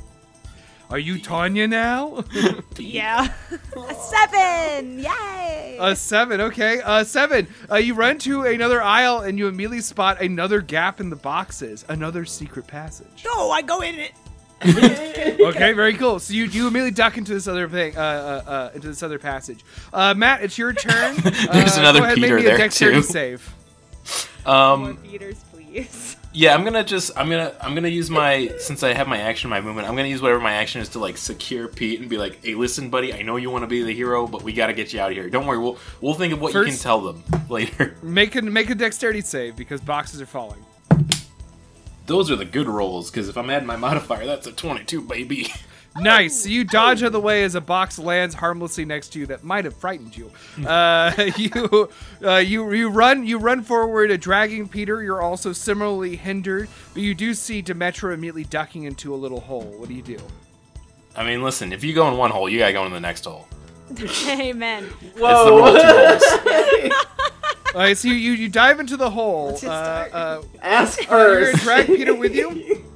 Are 0.92 1.00
you 1.00 1.20
Tanya 1.20 1.68
now? 1.68 2.24
Yeah. 2.78 3.32
a 3.78 3.94
seven. 3.96 5.00
Yay. 5.00 5.78
A 5.80 5.96
seven, 5.96 6.42
okay. 6.42 6.82
Uh, 6.82 7.04
seven. 7.04 7.48
Uh, 7.70 7.76
you 7.76 7.94
run 7.94 8.18
to 8.20 8.44
another 8.44 8.82
aisle 8.82 9.20
and 9.22 9.38
you 9.38 9.48
immediately 9.48 9.82
spot 9.82 10.20
another 10.22 10.62
gap 10.62 11.00
in 11.00 11.10
the 11.10 11.16
boxes, 11.16 11.86
another 11.90 12.26
secret 12.26 12.66
passage. 12.68 13.24
oh, 13.28 13.52
I 13.52 13.62
go 13.62 13.82
in 13.82 13.96
it. 14.00 14.12
Okay, 15.42 15.74
very 15.74 15.94
cool. 15.96 16.20
So 16.20 16.34
you 16.34 16.46
you 16.46 16.68
immediately 16.68 16.92
duck 16.92 17.18
into 17.18 17.34
this 17.34 17.48
other 17.48 17.68
thing, 17.68 17.98
uh, 17.98 18.00
uh, 18.00 18.50
uh, 18.50 18.72
into 18.76 18.88
this 18.90 19.02
other 19.02 19.18
passage. 19.18 19.64
Uh, 19.92 20.14
Matt, 20.16 20.44
it's 20.44 20.58
your 20.58 20.72
turn. 20.74 21.16
There's 21.18 21.78
Uh, 21.78 21.80
another 21.82 22.00
go 22.00 22.06
ahead, 22.06 22.16
Peter 22.16 22.36
make 22.36 22.44
me 22.44 22.46
a 22.46 22.50
there, 22.50 22.58
dexterity 22.58 23.02
too. 23.02 23.04
save. 23.04 23.54
More 24.46 24.56
Um, 24.56 24.98
Peters, 24.98 25.44
please. 25.52 26.16
Yeah, 26.34 26.54
I'm 26.54 26.64
gonna 26.64 26.84
just 26.84 27.12
I'm 27.18 27.30
gonna 27.30 27.54
I'm 27.60 27.76
gonna 27.76 27.90
use 27.90 28.10
my 28.10 28.54
since 28.58 28.84
I 28.84 28.94
have 28.94 29.08
my 29.08 29.18
action, 29.18 29.50
my 29.50 29.60
movement. 29.60 29.88
I'm 29.88 29.96
gonna 29.96 30.08
use 30.08 30.22
whatever 30.22 30.40
my 30.40 30.54
action 30.54 30.82
is 30.82 30.90
to 30.90 31.00
like 31.00 31.18
secure 31.18 31.68
Pete 31.68 32.00
and 32.00 32.10
be 32.10 32.18
like, 32.18 32.44
hey, 32.44 32.56
listen, 32.56 32.90
buddy, 32.90 33.14
I 33.14 33.22
know 33.22 33.36
you 33.36 33.50
want 33.50 33.64
to 33.64 33.68
be 33.68 33.84
the 33.84 33.94
hero, 33.94 34.28
but 34.28 34.42
we 34.42 34.54
gotta 34.54 34.74
get 34.74 34.94
you 34.94 35.02
out 35.02 35.12
of 35.12 35.18
here. 35.18 35.30
Don't 35.30 35.46
worry, 35.46 35.60
we'll 35.60 35.78
we'll 36.00 36.14
think 36.14 36.34
of 36.34 36.40
what 36.40 36.54
you 36.54 36.64
can 36.64 36.76
tell 36.76 37.02
them 37.02 37.24
later. 37.50 37.96
Make 38.02 38.36
a 38.36 38.42
make 38.42 38.70
a 38.70 38.76
dexterity 38.76 39.22
save 39.22 39.56
because 39.56 39.82
boxes 39.82 40.22
are 40.22 40.26
falling. 40.26 40.64
Those 42.06 42.32
are 42.32 42.36
the 42.36 42.46
good 42.46 42.68
rolls 42.68 43.12
because 43.12 43.30
if 43.30 43.38
I'm 43.38 43.50
adding 43.50 43.68
my 43.68 43.78
modifier, 43.78 44.26
that's 44.26 44.48
a 44.48 44.52
22, 44.52 45.02
baby. 45.02 45.48
Nice. 46.00 46.44
So 46.44 46.50
you 46.50 46.64
dodge 46.64 47.04
out 47.04 47.08
of 47.08 47.14
the 47.14 47.20
way 47.20 47.44
as 47.44 47.56
a 47.56 47.62
box 47.62 48.00
lands 48.00 48.36
harmlessly 48.36 48.86
next 48.86 49.10
to 49.10 49.20
you 49.20 49.26
that 49.28 49.44
might 49.44 49.66
have 49.66 49.76
frightened 49.76 50.16
you. 50.16 50.32
Uh, 50.66 51.12
you, 51.38 51.90
uh, 52.24 52.38
you, 52.38 52.72
you 52.72 52.90
run, 52.90 53.26
you 53.26 53.38
run 53.38 53.62
forward, 53.62 54.18
dragging 54.22 54.68
Peter. 54.70 55.04
You're 55.04 55.22
also 55.22 55.52
similarly 55.52 56.16
hindered, 56.16 56.70
but 56.94 57.04
you 57.04 57.14
do 57.14 57.34
see 57.34 57.62
Demetra 57.62 58.14
immediately 58.14 58.46
ducking 58.46 58.84
into 58.84 59.14
a 59.14 59.18
little 59.18 59.42
hole. 59.42 59.74
What 59.78 59.90
do 59.90 59.94
you 59.94 60.02
do? 60.02 60.20
I 61.16 61.26
mean, 61.26 61.44
listen, 61.44 61.74
if 61.74 61.84
you 61.84 61.94
go 61.94 62.08
in 62.08 62.18
one 62.18 62.32
hole, 62.32 62.48
you 62.48 62.60
gotta 62.60 62.74
go 62.74 62.86
in 62.86 62.94
the 62.94 63.00
next 63.00 63.26
hole. 63.26 63.48
Amen. 64.28 64.88
It's 65.02 65.14
the 65.14 65.20
rule 65.20 65.62
Whoa. 65.62 65.76
of 65.76 65.82
two 65.82 66.90
holes. 66.90 67.06
All 67.74 67.80
right, 67.80 67.98
so 67.98 68.10
you, 68.10 68.16
you, 68.16 68.32
you 68.34 68.50
dive 68.50 68.80
into 68.80 68.98
the 68.98 69.10
hole. 69.10 69.58
Uh, 69.64 69.68
uh, 69.68 70.42
Ask 70.62 71.10
you're 71.10 71.52
gonna 71.52 71.58
drag 71.58 71.88
Peter 71.88 72.14
with 72.14 72.36
you. 72.36 72.86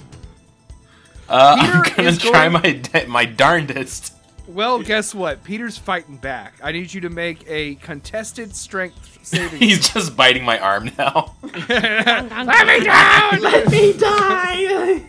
Uh, 1.27 1.55
Peter 1.55 1.73
I'm 1.73 1.83
gonna 1.95 2.09
is 2.09 2.17
try 2.19 2.49
going- 2.49 2.53
my 2.53 2.71
da- 2.73 3.07
my 3.07 3.25
darndest. 3.25 4.13
Well, 4.47 4.79
guess 4.79 5.15
what? 5.15 5.43
Peter's 5.43 5.75
fighting 5.75 6.17
back. 6.17 6.53
I 6.63 6.71
need 6.71 6.93
you 6.93 7.01
to 7.01 7.09
make 7.09 7.43
a 7.47 7.75
contested 7.75 8.55
strength 8.55 9.17
saving. 9.23 9.59
He's 9.67 9.89
just 9.91 10.15
biting 10.15 10.43
my 10.45 10.59
arm 10.59 10.91
now. 10.99 11.33
Let 11.41 12.67
me 12.67 12.83
down! 12.85 13.41
Let 13.41 13.71
me 13.71 13.93
die. 13.93 15.01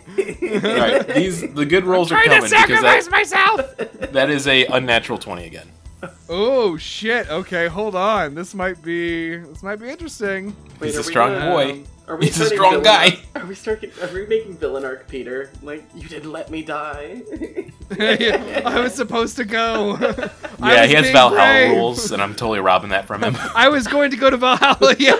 Alright, 0.65 1.09
these 1.09 1.43
the 1.53 1.67
good 1.67 1.85
rolls 1.85 2.11
are 2.11 2.23
coming 2.23 2.41
because 2.45 2.51
that, 2.81 3.09
myself. 3.11 3.77
that 4.13 4.31
is 4.31 4.47
a 4.47 4.65
unnatural 4.67 5.19
20 5.19 5.45
again. 5.45 5.69
Oh 6.31 6.79
shit. 6.79 7.29
Okay, 7.29 7.67
hold 7.69 7.95
on. 7.95 8.35
This 8.35 8.55
might 8.55 8.81
be 8.83 9.37
this 9.37 9.63
might 9.63 9.77
be 9.77 9.89
interesting. 9.91 10.57
Wait, 10.81 10.87
He's 10.89 10.97
a 10.97 11.05
strong 11.05 11.33
gonna- 11.33 11.51
boy. 11.51 11.85
Are 12.09 12.17
we 12.17 12.27
He's 12.27 12.35
a 12.41 12.47
starting 12.47 12.57
strong 12.59 12.71
villain 12.71 12.85
guy. 12.85 13.19
arc- 13.35 13.45
Are 13.45 13.49
we 13.49 13.55
starting? 13.57 13.91
Are 14.01 14.09
we 14.15 14.27
making 14.27 14.57
villain 14.59 14.85
arc 14.85 15.09
Peter? 15.09 15.51
Like 15.63 15.85
you 15.95 16.09
didn't 16.09 16.31
let 16.31 16.51
me 16.51 16.63
die. 16.63 17.23
I 17.99 18.79
was 18.81 18.95
supposed 18.95 19.37
to 19.37 19.45
go. 19.45 19.97
Yeah, 20.59 20.87
he 20.87 20.95
has 20.95 21.11
Valhalla 21.11 21.37
brave. 21.37 21.77
rules, 21.77 22.13
and 22.13 22.23
I'm 22.23 22.35
totally 22.35 22.61
robbing 22.61 22.89
that 22.91 23.07
from 23.07 23.23
him. 23.23 23.37
I 23.55 23.69
was 23.69 23.87
going 23.87 24.11
to 24.13 24.17
go 24.17 24.31
to 24.31 24.37
Valhalla. 24.39 24.95
Yeah. 24.99 25.13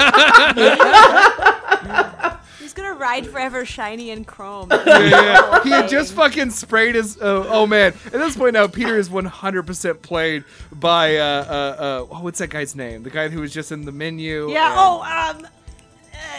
He's 2.59 2.73
gonna 2.73 2.95
ride 2.95 3.27
forever, 3.27 3.65
shiny 3.67 4.11
and 4.11 4.27
chrome. 4.27 4.69
yeah, 4.71 4.99
yeah. 4.99 5.63
He 5.63 5.69
had 5.71 5.89
just 5.91 6.15
fucking 6.15 6.51
sprayed 6.51 6.95
his. 6.95 7.19
Oh, 7.21 7.47
oh 7.49 7.67
man! 7.67 7.93
At 8.07 8.13
this 8.13 8.35
point 8.37 8.55
now, 8.55 8.67
Peter 8.67 8.97
is 8.99 9.09
100% 9.11 10.01
played 10.03 10.45
by 10.73 11.17
uh, 11.17 11.23
uh, 11.23 12.07
uh, 12.09 12.11
oh, 12.11 12.23
what's 12.23 12.39
that 12.39 12.49
guy's 12.51 12.75
name? 12.75 13.03
The 13.03 13.11
guy 13.11 13.29
who 13.29 13.41
was 13.41 13.53
just 13.53 13.73
in 13.73 13.85
the 13.85 13.93
menu. 13.93 14.51
Yeah. 14.51 14.71
and 14.71 14.75
Oh, 14.79 15.03
um, 15.45 15.51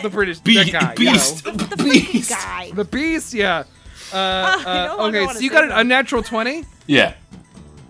the 0.02 0.10
British 0.10 0.40
Be- 0.40 0.56
that 0.56 0.72
guy. 0.72 0.92
you 1.04 1.12
beast, 1.12 1.46
know. 1.46 1.52
the 1.54 1.84
beast. 1.84 2.06
freaking 2.14 2.30
guy. 2.30 2.72
The 2.72 2.86
beast. 2.86 3.34
Yeah. 3.34 3.64
Uh, 4.12 4.16
I 4.16 4.64
uh, 4.66 4.96
no 4.98 5.00
okay, 5.08 5.26
so 5.34 5.40
you 5.40 5.50
say 5.50 5.54
got 5.56 5.64
an 5.64 5.70
that. 5.70 5.80
unnatural 5.80 6.24
20. 6.24 6.64
Yeah. 6.88 7.14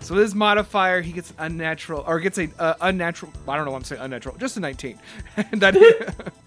So 0.00 0.14
with 0.14 0.22
his 0.22 0.34
modifier, 0.34 1.00
he 1.02 1.12
gets 1.12 1.32
unnatural, 1.38 2.02
or 2.06 2.18
gets 2.20 2.38
a 2.38 2.48
uh, 2.58 2.74
unnatural. 2.80 3.32
I 3.46 3.56
don't 3.56 3.64
know 3.66 3.72
why 3.72 3.76
I'm 3.78 3.84
saying 3.84 4.00
unnatural. 4.00 4.36
Just 4.38 4.56
a 4.56 4.60
19. 4.60 4.98
that. 5.52 6.14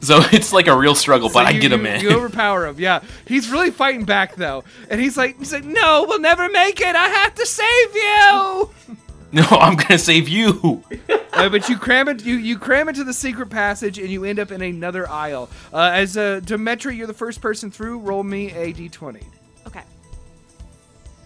So 0.00 0.18
it's 0.32 0.52
like 0.52 0.66
a 0.66 0.76
real 0.76 0.96
struggle, 0.96 1.28
So 1.28 1.34
but 1.34 1.46
I 1.46 1.52
get 1.52 1.70
him 1.72 1.86
you- 1.86 1.92
in. 1.92 2.00
You 2.00 2.10
overpower 2.16 2.66
him. 2.66 2.74
Yeah, 2.76 3.04
he's 3.24 3.48
really 3.50 3.70
fighting 3.70 4.04
back 4.04 4.34
though, 4.34 4.64
and 4.90 5.00
he's 5.00 5.16
like, 5.16 5.38
he's 5.38 5.52
like, 5.52 5.62
no, 5.62 6.04
we'll 6.08 6.18
never 6.18 6.48
make 6.48 6.80
it. 6.80 6.96
I 6.96 7.06
have 7.06 7.34
to 7.36 7.46
save 7.46 7.94
you. 7.94 8.96
no, 9.34 9.46
I'm 9.50 9.76
gonna 9.76 9.98
save 9.98 10.28
you. 10.28 10.82
uh, 11.32 11.48
but 11.48 11.66
you 11.70 11.78
cram 11.78 12.08
it, 12.08 12.22
you 12.22 12.34
you 12.34 12.58
cram 12.58 12.90
into 12.90 13.02
the 13.02 13.14
secret 13.14 13.48
passage, 13.48 13.98
and 13.98 14.10
you 14.10 14.24
end 14.24 14.38
up 14.38 14.50
in 14.50 14.60
another 14.60 15.08
aisle. 15.08 15.48
Uh, 15.72 15.90
as 15.94 16.18
uh, 16.18 16.40
Demetra, 16.44 16.94
you're 16.94 17.06
the 17.06 17.14
first 17.14 17.40
person 17.40 17.70
through. 17.70 18.00
Roll 18.00 18.22
me 18.22 18.50
a 18.52 18.74
d20. 18.74 19.24
Okay. 19.66 19.82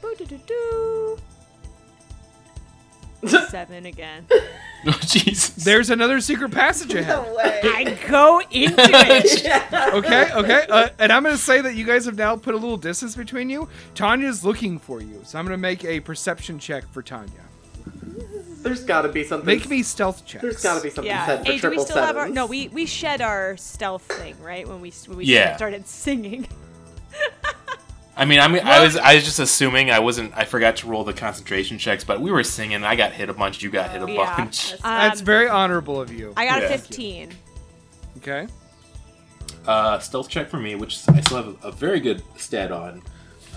Boo-doo-doo-doo. 0.00 1.18
Seven 3.48 3.86
again. 3.86 4.24
Oh, 4.86 4.98
Jesus. 5.04 5.64
There's 5.64 5.90
another 5.90 6.20
secret 6.20 6.52
passage 6.52 6.94
ahead. 6.94 7.24
No 7.24 7.34
way. 7.34 7.60
I 7.64 7.98
go 8.08 8.40
into 8.52 8.76
it. 8.78 9.72
Okay, 9.94 10.32
okay, 10.32 10.66
uh, 10.68 10.90
and 11.00 11.10
I'm 11.10 11.24
gonna 11.24 11.36
say 11.36 11.60
that 11.60 11.74
you 11.74 11.84
guys 11.84 12.04
have 12.04 12.16
now 12.16 12.36
put 12.36 12.54
a 12.54 12.58
little 12.58 12.76
distance 12.76 13.16
between 13.16 13.50
you. 13.50 13.68
Tanya's 13.96 14.44
looking 14.44 14.78
for 14.78 15.00
you, 15.00 15.22
so 15.24 15.40
I'm 15.40 15.44
gonna 15.44 15.56
make 15.56 15.84
a 15.84 15.98
perception 15.98 16.60
check 16.60 16.86
for 16.92 17.02
Tanya. 17.02 17.45
There's 18.62 18.82
got 18.84 19.02
to 19.02 19.08
be 19.08 19.22
something. 19.24 19.46
Make 19.46 19.68
me 19.68 19.82
stealth 19.82 20.26
checks. 20.26 20.42
There's 20.42 20.62
got 20.62 20.76
to 20.76 20.82
be 20.82 20.90
something 20.90 21.10
Yeah. 21.10 21.24
said 21.26 21.38
for 21.40 21.44
Hey, 21.44 21.50
do 21.50 21.54
we 21.54 21.60
triple 21.76 21.84
still 21.84 21.96
have 22.04 22.16
our? 22.16 22.28
No, 22.28 22.46
we 22.46 22.68
we 22.68 22.84
shed 22.86 23.20
our 23.22 23.56
stealth 23.56 24.02
thing, 24.02 24.34
right? 24.42 24.66
When 24.66 24.80
we 24.80 24.90
when 25.06 25.18
we 25.18 25.24
Yeah. 25.24 25.56
started 25.56 25.86
singing. 25.86 26.46
I 28.18 28.24
mean, 28.24 28.40
I 28.40 28.48
mean, 28.48 28.62
I 28.66 28.82
was, 28.82 28.96
I 28.96 29.14
was 29.14 29.24
just 29.24 29.38
assuming 29.38 29.90
I 29.90 29.98
wasn't. 29.98 30.32
I 30.34 30.46
forgot 30.46 30.76
to 30.76 30.86
roll 30.86 31.04
the 31.04 31.12
concentration 31.12 31.76
checks, 31.76 32.02
but 32.02 32.18
we 32.20 32.30
were 32.30 32.42
singing. 32.42 32.82
I 32.82 32.96
got 32.96 33.12
hit 33.12 33.28
a 33.28 33.34
bunch. 33.34 33.62
You 33.62 33.68
got 33.70 33.90
hit 33.90 34.02
a 34.02 34.10
Yeah. 34.10 34.34
bunch. 34.36 34.72
That's 34.82 35.20
Um, 35.20 35.26
very 35.26 35.48
honorable 35.48 36.00
of 36.00 36.10
you. 36.10 36.32
I 36.36 36.46
got 36.46 36.62
Yeah. 36.62 36.68
a 36.68 36.78
15. 36.78 37.34
Okay. 38.18 38.46
Uh, 39.66 39.98
stealth 39.98 40.28
check 40.30 40.48
for 40.48 40.56
me, 40.58 40.76
which 40.76 40.98
I 41.10 41.20
still 41.20 41.36
have 41.36 41.56
a, 41.62 41.68
a 41.68 41.72
very 41.72 42.00
good 42.00 42.22
stat 42.38 42.72
on. 42.72 43.02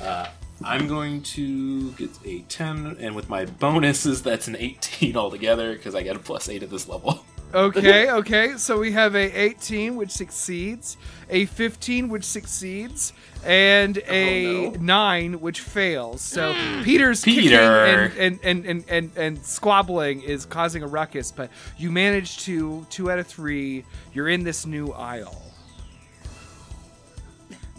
Uh, 0.01 0.27
I'm 0.63 0.87
going 0.87 1.21
to 1.23 1.91
get 1.93 2.09
a 2.25 2.41
10, 2.41 2.97
and 2.99 3.15
with 3.15 3.29
my 3.29 3.45
bonuses, 3.45 4.21
that's 4.21 4.47
an 4.47 4.55
18 4.57 5.15
altogether 5.15 5.73
because 5.73 5.95
I 5.95 6.03
get 6.03 6.15
a 6.15 6.19
plus 6.19 6.49
8 6.49 6.63
at 6.63 6.69
this 6.69 6.87
level. 6.87 7.23
Okay, 7.53 8.11
okay. 8.19 8.57
So 8.57 8.77
we 8.77 8.91
have 8.91 9.15
a 9.15 9.39
18 9.39 9.95
which 9.95 10.11
succeeds, 10.11 10.97
a 11.29 11.45
15 11.45 12.09
which 12.09 12.23
succeeds, 12.23 13.13
and 13.43 13.97
oh, 13.97 14.11
a 14.11 14.67
Oh, 14.67 14.69
no. 14.71 14.79
9 14.79 15.39
which 15.41 15.61
fails. 15.61 16.21
So 16.21 16.53
Peter's 16.83 17.23
Peter. 17.23 17.41
kicking 17.41 17.53
and 17.53 18.13
and, 18.17 18.39
and, 18.43 18.65
and, 18.65 18.85
and 18.89 19.11
and 19.17 19.45
squabbling 19.45 20.21
is 20.21 20.45
causing 20.45 20.83
a 20.83 20.87
ruckus, 20.87 21.31
but 21.31 21.49
you 21.77 21.89
manage 21.91 22.39
to 22.45 22.85
2 22.89 23.11
out 23.11 23.19
of 23.19 23.27
3. 23.27 23.83
You're 24.13 24.29
in 24.29 24.43
this 24.43 24.65
new 24.65 24.91
aisle. 24.91 25.48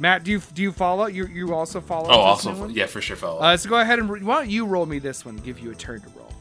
Matt, 0.01 0.25
do 0.25 0.31
you 0.31 0.41
do 0.55 0.63
you 0.63 0.73
follow? 0.73 1.07
You 1.07 1.27
you 1.27 1.55
also 1.55 1.81
follow? 1.81 2.09
Oh, 2.09 2.19
also, 2.21 2.53
new 2.67 2.73
yeah, 2.73 2.87
for 2.87 3.03
sure, 3.03 3.17
follow. 3.17 3.39
Uh, 3.41 3.55
so 3.57 3.69
go 3.69 3.79
ahead 3.79 3.99
and 3.99 4.09
why 4.09 4.39
don't 4.41 4.49
you 4.51 4.65
roll 4.65 4.87
me 4.87 4.99
this 4.99 5.27
one? 5.27 5.37
Give 5.37 5.59
you 5.61 5.71
a 5.71 5.75
turn 5.75 6.01
to 6.01 6.09
roll. 6.17 6.33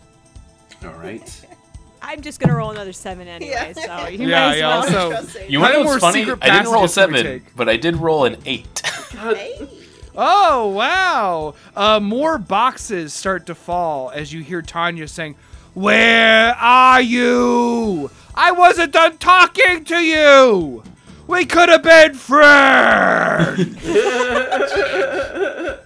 All 0.85 0.97
right. 0.97 1.45
I'm 2.01 2.21
just 2.21 2.39
gonna 2.39 2.55
roll 2.55 2.71
another 2.71 2.93
seven 2.93 3.27
anyway, 3.27 3.73
Yeah. 3.75 4.01
so 4.03 4.07
you 4.07 4.19
Yeah, 4.29 4.47
might 4.47 4.53
as 4.53 4.59
yeah, 4.59 4.67
well. 5.01 5.13
also- 5.17 5.39
You 5.47 5.59
want 5.59 5.73
to 5.73 5.79
know 5.81 5.85
what's 5.87 5.99
funny? 6.01 6.21
I 6.41 6.49
didn't 6.49 6.71
roll 6.71 6.85
a 6.85 6.87
passages 6.87 6.95
can 6.95 7.11
we 7.11 7.17
7, 7.21 7.41
but 7.57 7.67
I 7.67 7.75
did 7.75 7.97
roll 7.97 8.23
an 8.25 8.37
8. 8.45 8.81
Hey. 9.19 9.67
Oh 10.15 10.67
wow! 10.69 11.55
Uh, 11.75 11.99
more 11.99 12.37
boxes 12.37 13.13
start 13.13 13.45
to 13.47 13.55
fall 13.55 14.09
as 14.11 14.31
you 14.31 14.41
hear 14.43 14.61
Tanya 14.61 15.07
saying, 15.07 15.35
"Where 15.73 16.55
are 16.55 17.01
you? 17.01 18.09
I 18.35 18.51
wasn't 18.51 18.93
done 18.93 19.17
talking 19.17 19.83
to 19.85 19.97
you. 19.97 20.83
We 21.29 21.45
could 21.45 21.69
have 21.69 21.83
been 21.83 22.13
friends." 22.15 23.85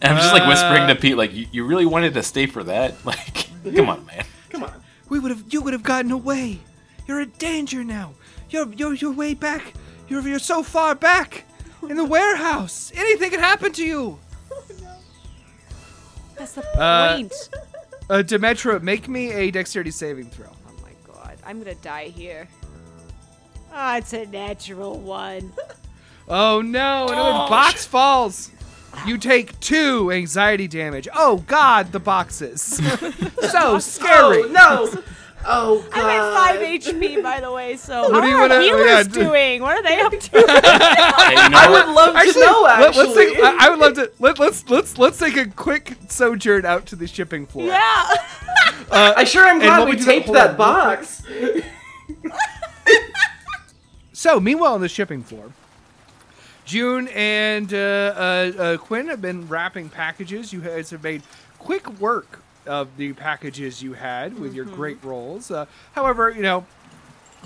And 0.00 0.12
I'm 0.12 0.16
just 0.18 0.32
like 0.32 0.46
whispering 0.46 0.82
Uh, 0.84 0.88
to 0.88 0.94
Pete, 0.94 1.16
like, 1.16 1.34
you, 1.34 1.46
you 1.50 1.64
really 1.66 1.84
wanted 1.84 2.14
to 2.14 2.22
stay 2.22 2.46
for 2.46 2.62
that? 2.64 2.94
Like, 3.04 3.48
come 3.74 3.88
on, 3.88 4.06
man. 4.06 4.24
Come 4.50 4.62
on. 4.62 4.72
we 5.08 5.18
would 5.18 5.32
have. 5.32 5.42
You 5.50 5.60
would 5.62 5.72
have 5.72 5.82
gotten 5.82 6.12
away. 6.12 6.60
You're 7.08 7.20
in 7.20 7.30
danger 7.38 7.82
now. 7.82 8.14
You're 8.50 8.72
you're 8.74 8.94
you're 8.94 9.12
way 9.12 9.34
back. 9.34 9.74
You're 10.08 10.22
you're 10.26 10.38
so 10.38 10.62
far 10.62 10.94
back 10.94 11.44
in 11.82 11.96
the 11.96 12.04
warehouse. 12.04 12.92
Anything 12.94 13.30
could 13.30 13.40
happen 13.40 13.72
to 13.72 13.84
you. 13.84 14.18
That's 16.36 16.52
the 16.52 16.62
Uh, 16.80 17.16
point. 17.16 17.34
Uh, 18.08 18.22
Demetra, 18.22 18.80
make 18.80 19.08
me 19.08 19.32
a 19.32 19.50
dexterity 19.50 19.90
saving 19.90 20.30
throw. 20.30 20.46
oh 20.68 20.82
my 20.82 20.92
god, 21.12 21.36
I'm 21.44 21.58
gonna 21.58 21.74
die 21.76 22.08
here. 22.08 22.46
Ah, 23.72 23.98
it's 23.98 24.12
a 24.12 24.26
natural 24.26 24.98
one. 24.98 25.52
Oh 26.28 26.60
no, 26.60 27.06
another 27.08 27.48
box 27.48 27.84
falls. 27.86 28.50
You 29.06 29.16
take 29.18 29.58
two 29.60 30.10
anxiety 30.10 30.66
damage. 30.66 31.06
Oh 31.14 31.44
god, 31.46 31.92
the 31.92 32.00
boxes. 32.00 32.62
so 33.50 33.78
scary. 33.78 34.42
Oh 34.44 34.48
no! 34.50 35.02
Oh 35.46 35.86
god! 35.90 36.04
I'm 36.04 36.10
at 36.10 36.34
five 36.34 36.60
HP, 36.60 37.22
by 37.22 37.40
the 37.40 37.52
way. 37.52 37.76
So 37.76 38.02
What 38.10 38.12
how 38.14 38.20
do 38.22 38.26
you 38.28 38.36
are 38.36 38.40
wanna- 38.40 38.54
oh, 38.56 38.60
healers 38.60 38.86
yeah, 38.86 39.02
d- 39.04 39.10
doing? 39.12 39.62
What 39.62 39.76
are 39.78 39.82
they 39.82 40.00
up 40.00 40.12
to? 40.12 40.18
Hey, 40.18 40.40
you 40.40 41.48
know 41.50 41.58
I 41.58 41.68
what? 41.70 41.86
would 41.86 41.94
love 41.94 42.14
to 42.34 42.40
know. 42.40 42.62
let, 42.62 42.88
Actually, 42.88 43.06
us 43.08 43.14
take, 43.14 43.38
I, 43.38 43.66
I 43.66 43.70
would 43.70 43.78
love 43.78 43.94
to 43.94 44.10
let, 44.18 44.38
let's 44.38 44.68
let's 44.68 44.98
let's 44.98 45.18
take 45.18 45.36
a 45.36 45.46
quick 45.46 45.94
sojourn 46.08 46.64
out 46.66 46.86
to 46.86 46.96
the 46.96 47.06
shipping 47.06 47.46
floor. 47.46 47.66
yeah. 47.66 48.06
Uh, 48.90 49.12
I 49.16 49.24
sure 49.24 49.44
am 49.46 49.60
glad 49.60 49.78
what 49.78 49.86
we 49.86 49.92
we 49.92 49.98
do- 49.98 50.04
taped 50.04 50.26
hold 50.26 50.36
that 50.36 50.50
on, 50.50 50.56
box. 50.56 51.22
So, 54.18 54.40
meanwhile, 54.40 54.74
on 54.74 54.80
the 54.80 54.88
shipping 54.88 55.22
floor, 55.22 55.52
June 56.64 57.06
and 57.14 57.72
uh, 57.72 57.76
uh, 57.76 58.52
uh, 58.58 58.76
Quinn 58.76 59.06
have 59.06 59.22
been 59.22 59.46
wrapping 59.46 59.90
packages. 59.90 60.52
You 60.52 60.60
guys 60.60 60.90
have 60.90 61.04
made 61.04 61.22
quick 61.60 62.00
work 62.00 62.40
of 62.66 62.96
the 62.96 63.12
packages 63.12 63.80
you 63.80 63.92
had 63.92 64.36
with 64.40 64.54
your 64.54 64.64
great 64.64 64.98
rolls. 65.04 65.52
Uh, 65.52 65.66
however, 65.92 66.30
you 66.30 66.42
know, 66.42 66.66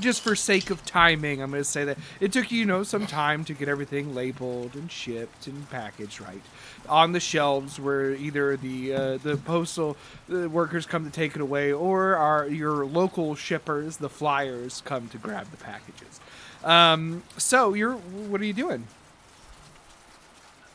just 0.01 0.23
for 0.23 0.35
sake 0.35 0.71
of 0.71 0.83
timing, 0.87 1.43
I'm 1.43 1.51
going 1.51 1.61
to 1.61 1.69
say 1.69 1.85
that 1.85 1.99
it 2.21 2.33
took 2.33 2.51
you, 2.51 2.61
you 2.61 2.65
know, 2.65 2.85
some 2.85 3.07
time 3.07 3.45
to 3.45 3.53
get 3.53 3.69
everything 3.69 4.15
labeled 4.15 4.75
and 4.75 4.91
shipped 4.91 5.47
and 5.47 5.69
packaged 5.69 6.23
right 6.23 6.41
on 6.89 7.13
the 7.13 7.21
shelves 7.21 7.79
where 7.79 8.13
either 8.15 8.57
the 8.57 8.95
uh, 8.95 9.19
the 9.19 9.37
postal 9.37 9.99
uh, 10.33 10.49
workers 10.49 10.87
come 10.87 11.05
to 11.05 11.11
take 11.11 11.35
it 11.35 11.43
away 11.43 11.71
or 11.71 12.17
our 12.17 12.49
your 12.49 12.87
local 12.87 13.35
shippers, 13.35 13.99
the 13.99 14.09
flyers, 14.09 14.81
come 14.87 15.09
to 15.09 15.19
grab 15.19 15.51
the 15.51 15.59
packages. 15.59 16.19
Um, 16.65 17.23
so 17.37 17.75
you're 17.75 17.95
what 17.95 18.41
are 18.41 18.45
you 18.45 18.53
doing? 18.53 18.87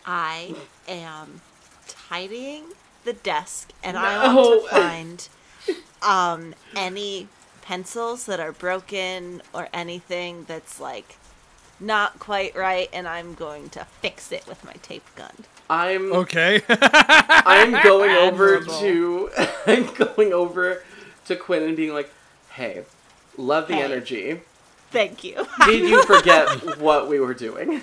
I 0.06 0.56
am 0.88 1.42
tidying 1.88 2.70
the 3.04 3.14
desk, 3.14 3.70
and 3.84 3.98
I 3.98 4.18
No. 4.20 4.36
want 4.36 4.46
to 4.46 4.70
find 4.70 5.30
um, 6.02 6.54
any 6.76 7.28
pencils 7.62 8.26
that 8.26 8.40
are 8.40 8.52
broken 8.52 9.42
or 9.54 9.68
anything 9.74 10.46
that's 10.46 10.80
like 10.80 11.16
not 11.80 12.20
quite 12.20 12.56
right, 12.56 12.90
and 12.94 13.08
I'm 13.08 13.34
going 13.34 13.70
to 13.72 13.86
fix 14.02 14.32
it 14.32 14.44
with 14.48 14.64
my 14.64 14.74
tape 14.82 15.04
gun. 15.16 15.46
I'm 15.70 16.12
Okay. 16.14 16.62
I'm 16.70 17.72
going 17.80 18.12
over 18.12 18.60
to 18.60 19.30
I'm 19.68 19.94
going 19.94 20.34
over 20.34 20.82
to 21.26 21.36
Quinn 21.36 21.64
and 21.64 21.76
being 21.78 21.94
like, 21.94 22.10
"Hey, 22.52 22.86
love 23.38 23.68
the 23.68 23.76
Hey. 23.76 23.82
energy. 23.84 24.42
Thank 24.98 25.24
you. 25.24 25.46
Did 25.66 25.90
you 25.90 26.04
forget 26.04 26.78
what 26.88 27.08
we 27.08 27.20
were 27.20 27.34
doing?" 27.36 27.82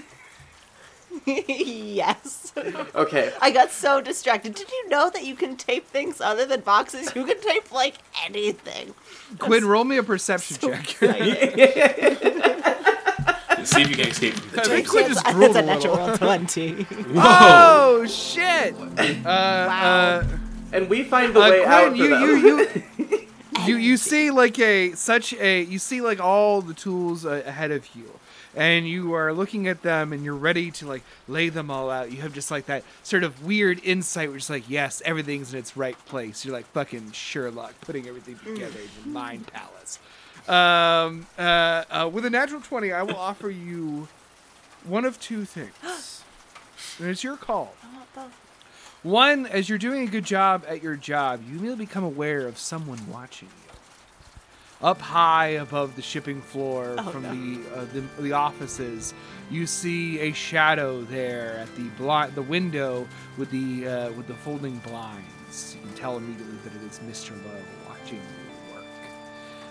yes. 1.27 2.53
Okay. 2.95 3.33
I 3.41 3.53
got 3.53 3.71
so 3.71 4.01
distracted. 4.01 4.55
Did 4.57 4.69
you 4.71 4.89
know 4.89 5.11
that 5.11 5.25
you 5.25 5.37
can 5.37 5.57
tape 5.57 5.87
things 5.87 6.21
other 6.21 6.45
than 6.45 6.61
boxes? 6.63 7.15
You 7.15 7.25
can 7.25 7.41
tape 7.41 7.71
like 7.71 7.95
anything. 8.27 8.95
Quinn, 9.39 9.65
roll 9.65 9.85
me 9.85 9.97
a 9.97 10.03
perception 10.03 10.57
So 10.59 10.71
check. 10.73 10.87
See 13.65 13.81
if 13.83 13.89
you 13.91 13.97
can 13.97 14.09
escape 14.09 14.35
from 14.35 14.51
the 14.57 14.61
I 14.61 14.65
think. 14.65 14.89
Quinn 14.89 15.07
just 15.07 15.23
That's 15.25 15.37
drooled 15.37 15.57
a 15.57 15.61
a 15.61 15.63
little. 15.63 15.97
natural 15.97 16.17
twenty. 16.19 16.83
Whoa! 16.83 17.23
Oh 17.23 18.07
shit! 18.07 18.75
Uh, 19.25 19.29
uh, 19.29 20.25
And 20.73 20.89
we 20.91 21.05
find 21.05 21.33
the 21.35 21.41
Uh, 21.41 21.51
way 21.51 21.65
out 21.65 21.95
Quinn, 21.95 21.97
for 21.97 22.05
you, 22.05 22.37
you, 22.37 22.59
you, 22.99 23.04
you, 23.67 23.77
you 23.77 23.97
see 23.97 24.31
like 24.31 24.59
a 24.59 24.93
such 24.93 25.33
a 25.35 25.63
you 25.63 25.79
see 25.79 26.01
like 26.01 26.21
all 26.21 26.63
the 26.63 26.75
tools 26.75 27.25
uh, 27.25 27.43
ahead 27.47 27.71
of 27.71 27.87
you, 27.95 28.11
and 28.55 28.89
you 28.89 29.15
are 29.15 29.33
looking 29.33 29.69
at 29.69 29.83
them 29.83 30.13
and 30.13 30.25
you're 30.25 30.35
ready 30.35 30.71
to 30.73 30.87
like 30.87 31.03
lay 31.29 31.49
them 31.49 31.71
all 31.71 31.91
out. 31.91 32.11
You 32.13 32.23
have 32.23 32.33
just 32.33 32.51
like 32.51 32.67
that 32.67 32.85
sort 33.03 33.25
of 33.25 33.45
weird 33.45 33.81
insight, 33.85 34.31
which 34.31 34.45
is 34.45 34.51
like, 34.51 34.69
yes, 34.69 35.03
everything's 35.05 35.53
in 35.53 35.59
its 35.59 35.77
right 35.77 35.97
place. 36.07 36.45
You're 36.45 36.55
like 36.55 36.67
fucking 36.67 37.13
Sherlock, 37.13 37.75
putting 37.81 38.07
everything 38.07 38.39
together 38.39 38.79
in 38.79 38.89
your 39.05 39.13
mind 39.13 39.47
palace. 39.49 39.99
Um, 40.49 41.27
uh, 41.39 41.85
uh, 41.91 42.11
with 42.13 42.25
a 42.25 42.31
natural 42.31 42.61
twenty, 42.61 42.93
I 42.93 43.03
will 43.03 43.17
offer 43.17 43.51
you 43.51 44.09
one 44.85 45.05
of 45.05 45.21
two 45.21 45.45
things. 45.45 45.73
And 47.01 47.09
it's 47.09 47.25
your 47.25 47.37
call. 47.37 47.75
One, 49.05 49.45
as 49.47 49.69
you're 49.69 49.77
doing 49.79 50.09
a 50.09 50.11
good 50.11 50.25
job 50.25 50.65
at 50.67 50.83
your 50.83 50.97
job, 50.97 51.43
you 51.47 51.59
will 51.59 51.77
become 51.77 52.05
aware 52.05 52.49
of 52.49 52.57
someone 52.59 52.99
watching 53.11 53.49
you. 53.49 54.87
Up 54.87 54.99
high 54.99 55.49
above 55.49 55.95
the 55.95 56.01
shipping 56.03 56.41
floor 56.41 56.97
Oh, 56.99 57.03
from 57.11 57.23
no. 57.23 57.31
the, 57.35 57.61
uh, 57.77 57.85
the 57.93 58.23
the 58.23 58.33
offices, 58.33 59.13
you 59.51 59.67
see 59.67 60.19
a 60.21 60.33
shadow 60.33 61.03
there 61.03 61.59
at 61.59 61.69
the 61.77 62.31
the 62.35 62.43
window 62.43 63.07
with 63.39 63.51
the 63.51 63.87
uh, 63.87 64.13
with 64.13 64.27
the 64.27 64.35
folding 64.35 64.79
blinds. 64.79 65.77
You 65.77 65.87
can 65.87 65.97
tell 65.97 66.17
immediately 66.17 66.57
that 66.65 66.75
it 66.75 66.83
is 66.91 66.99
Mr. 67.01 67.31
Lowe 67.45 67.61
watching 67.89 68.17
you 68.19 68.75
work. 68.75 68.85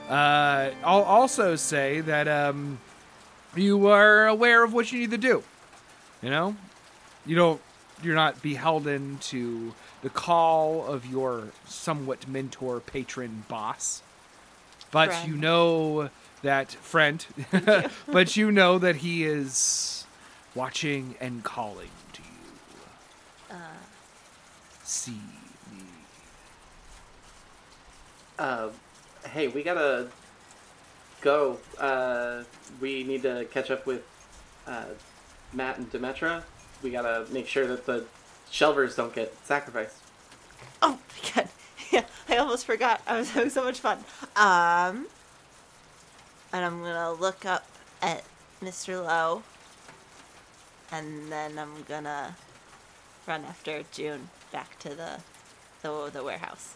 Uh, 0.10 0.70
I'll 0.84 1.04
also 1.04 1.56
say 1.56 2.02
that 2.02 2.28
um, 2.28 2.80
you 3.56 3.88
are 3.88 4.28
aware 4.28 4.64
of 4.64 4.74
what 4.74 4.92
you 4.92 5.00
need 5.00 5.12
to 5.12 5.18
do. 5.18 5.44
You 6.22 6.30
know, 6.30 6.56
you 7.26 7.36
don't 7.36 7.62
you're 8.06 8.16
not 8.16 8.42
beholden 8.42 9.18
to 9.20 9.74
the 10.02 10.10
call 10.10 10.86
of 10.86 11.06
your 11.06 11.50
somewhat 11.66 12.28
mentor 12.28 12.80
patron 12.80 13.46
boss 13.48 14.02
but 14.92 15.10
Friend. 15.10 15.30
you 15.30 15.38
know 15.38 16.10
that 16.42 16.72
friend 16.72 17.26
but 18.08 18.36
you 18.36 18.52
know 18.52 18.78
that 18.78 18.98
he 18.98 19.24
is 19.24 20.06
watching 20.56 21.16
and 21.20 21.44
calling 21.44 21.90
to 22.14 22.22
you 22.22 23.56
Uh, 23.56 23.56
see 24.84 25.12
me 25.72 25.84
Uh, 28.38 28.70
hey, 29.30 29.48
we 29.48 29.64
gotta 29.64 30.08
go. 31.22 31.58
Uh, 31.80 32.44
we 32.82 33.04
need 33.04 33.22
to 33.22 33.46
catch 33.52 33.72
up 33.72 33.86
with 33.86 34.04
uh, 34.68 34.86
Matt 35.54 35.78
and 35.78 35.90
Demetra. 35.92 36.44
We 36.84 36.92
gotta 36.92 37.26
make 37.32 37.48
sure 37.48 37.66
that 37.66 37.86
the 37.86 38.06
shelvers 38.52 38.96
don't 38.96 39.16
get 39.16 39.34
sacrificed. 39.46 39.96
Oh 40.82 41.00
my 41.00 41.32
god. 41.36 41.50
Yeah, 41.92 42.06
I 42.28 42.38
almost 42.38 42.66
forgot. 42.66 43.02
I 43.06 43.18
was 43.18 43.30
having 43.30 43.52
so 43.52 43.64
much 43.64 43.80
fun. 43.80 44.00
Um 44.36 45.08
and 46.52 46.66
I'm 46.66 46.82
gonna 46.82 47.14
look 47.14 47.46
up 47.46 47.66
at 48.02 48.24
Mr. 48.64 49.04
Lowe 49.04 49.44
and 50.92 51.32
then 51.32 51.58
I'm 51.60 51.84
gonna 51.88 52.36
run 53.28 53.44
after 53.46 53.84
June 53.92 54.30
back 54.52 54.80
to 54.80 54.90
the 54.90 55.20
the, 55.82 56.10
the 56.12 56.24
warehouse. 56.24 56.76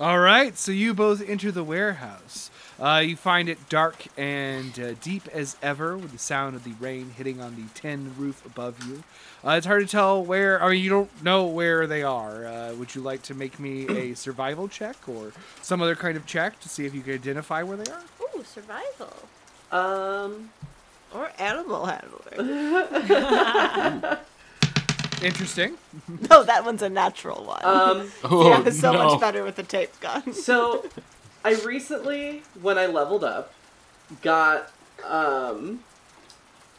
All 0.00 0.18
right, 0.18 0.56
so 0.56 0.70
you 0.70 0.94
both 0.94 1.26
enter 1.28 1.50
the 1.50 1.64
warehouse. 1.64 2.50
Uh, 2.80 3.02
you 3.04 3.16
find 3.16 3.48
it 3.48 3.58
dark 3.68 4.04
and 4.16 4.78
uh, 4.78 4.92
deep 5.02 5.26
as 5.32 5.56
ever, 5.62 5.96
with 5.98 6.12
the 6.12 6.18
sound 6.18 6.54
of 6.54 6.62
the 6.62 6.70
rain 6.78 7.10
hitting 7.16 7.40
on 7.40 7.56
the 7.56 7.64
tin 7.74 8.14
roof 8.16 8.44
above 8.46 8.86
you. 8.86 9.02
Uh, 9.44 9.52
it's 9.52 9.66
hard 9.66 9.82
to 9.82 9.88
tell 9.90 10.24
where. 10.24 10.62
I 10.62 10.70
mean, 10.70 10.84
you 10.84 10.90
don't 10.90 11.24
know 11.24 11.46
where 11.46 11.88
they 11.88 12.04
are. 12.04 12.46
Uh, 12.46 12.74
would 12.74 12.94
you 12.94 13.00
like 13.00 13.22
to 13.22 13.34
make 13.34 13.58
me 13.58 13.88
a 13.88 14.14
survival 14.16 14.68
check 14.68 14.96
or 15.08 15.32
some 15.60 15.82
other 15.82 15.96
kind 15.96 16.16
of 16.16 16.24
check 16.26 16.60
to 16.60 16.68
see 16.68 16.86
if 16.86 16.94
you 16.94 17.00
can 17.02 17.14
identify 17.14 17.64
where 17.64 17.76
they 17.76 17.90
are? 17.90 18.02
Ooh, 18.36 18.44
survival. 18.44 19.12
Um, 19.72 20.50
Or 21.14 21.30
animal 21.38 21.86
handling. 21.86 23.08
Interesting. 25.22 25.74
no, 26.30 26.44
that 26.44 26.64
one's 26.64 26.82
a 26.82 26.88
natural 26.88 27.44
one. 27.44 27.64
um, 27.64 28.10
Oh, 28.24 28.48
yeah, 28.48 28.70
so 28.70 28.92
no. 28.92 29.04
much 29.04 29.20
better 29.20 29.42
with 29.42 29.56
the 29.56 29.64
tape 29.64 29.98
gun. 30.00 30.32
so 30.32 30.84
I 31.44 31.54
recently, 31.64 32.42
when 32.60 32.78
I 32.78 32.86
leveled 32.86 33.24
up, 33.24 33.52
got 34.22 34.70
um, 35.06 35.84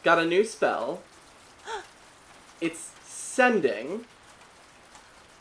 got 0.02 0.18
a 0.18 0.24
new 0.24 0.44
spell. 0.44 1.02
It's 2.60 2.92
sending. 3.04 4.04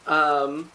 Um, 0.08 0.72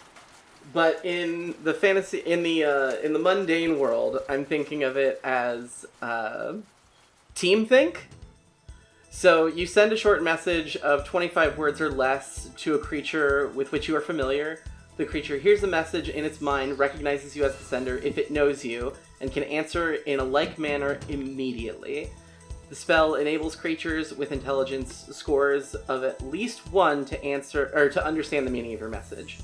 but 0.72 1.05
in 1.05 1.55
the 1.62 1.72
fantasy, 1.72 2.18
in 2.18 2.42
the 2.42 2.64
uh, 2.64 2.97
in 2.97 3.12
the 3.14 3.18
mundane 3.18 3.78
world, 3.78 4.18
I'm 4.28 4.45
thinking 4.45 4.82
of 4.82 4.97
it 4.97 5.20
as 5.24 5.86
uh, 6.03 6.55
team 7.34 7.66
think. 7.66 8.09
So 9.11 9.47
you 9.47 9.66
send 9.66 9.92
a 9.92 9.97
short 9.97 10.22
message 10.22 10.76
of 10.76 11.05
25 11.05 11.57
words 11.57 11.80
or 11.80 11.88
less 11.88 12.51
to 12.59 12.74
a 12.74 12.78
creature 12.78 13.49
with 13.55 13.70
which 13.70 13.86
you 13.88 13.97
are 13.97 14.01
familiar. 14.01 14.61
The 14.97 15.05
creature 15.05 15.38
hears 15.38 15.61
the 15.61 15.66
message 15.66 16.09
in 16.09 16.24
its 16.24 16.40
mind, 16.40 16.78
recognizes 16.78 17.34
you 17.34 17.45
as 17.45 17.57
the 17.57 17.64
sender 17.64 17.99
if 17.99 18.16
it 18.16 18.30
knows 18.30 18.64
you, 18.64 18.92
and 19.20 19.32
can 19.32 19.42
answer 19.45 19.95
in 19.95 20.20
a 20.20 20.24
like 20.24 20.59
manner 20.59 21.01
immediately. 21.09 22.11
The 22.68 22.76
spell 22.76 23.16
enables 23.16 23.57
creatures 23.57 24.14
with 24.14 24.32
intelligence 24.32 25.09
scores 25.12 25.74
of 25.74 26.05
at 26.05 26.22
least 26.22 26.72
one 26.72 27.05
to 27.07 27.22
answer 27.24 27.70
or 27.74 27.88
to 27.88 28.05
understand 28.05 28.47
the 28.47 28.51
meaning 28.51 28.72
of 28.72 28.80
your 28.80 28.88
message. 28.88 29.40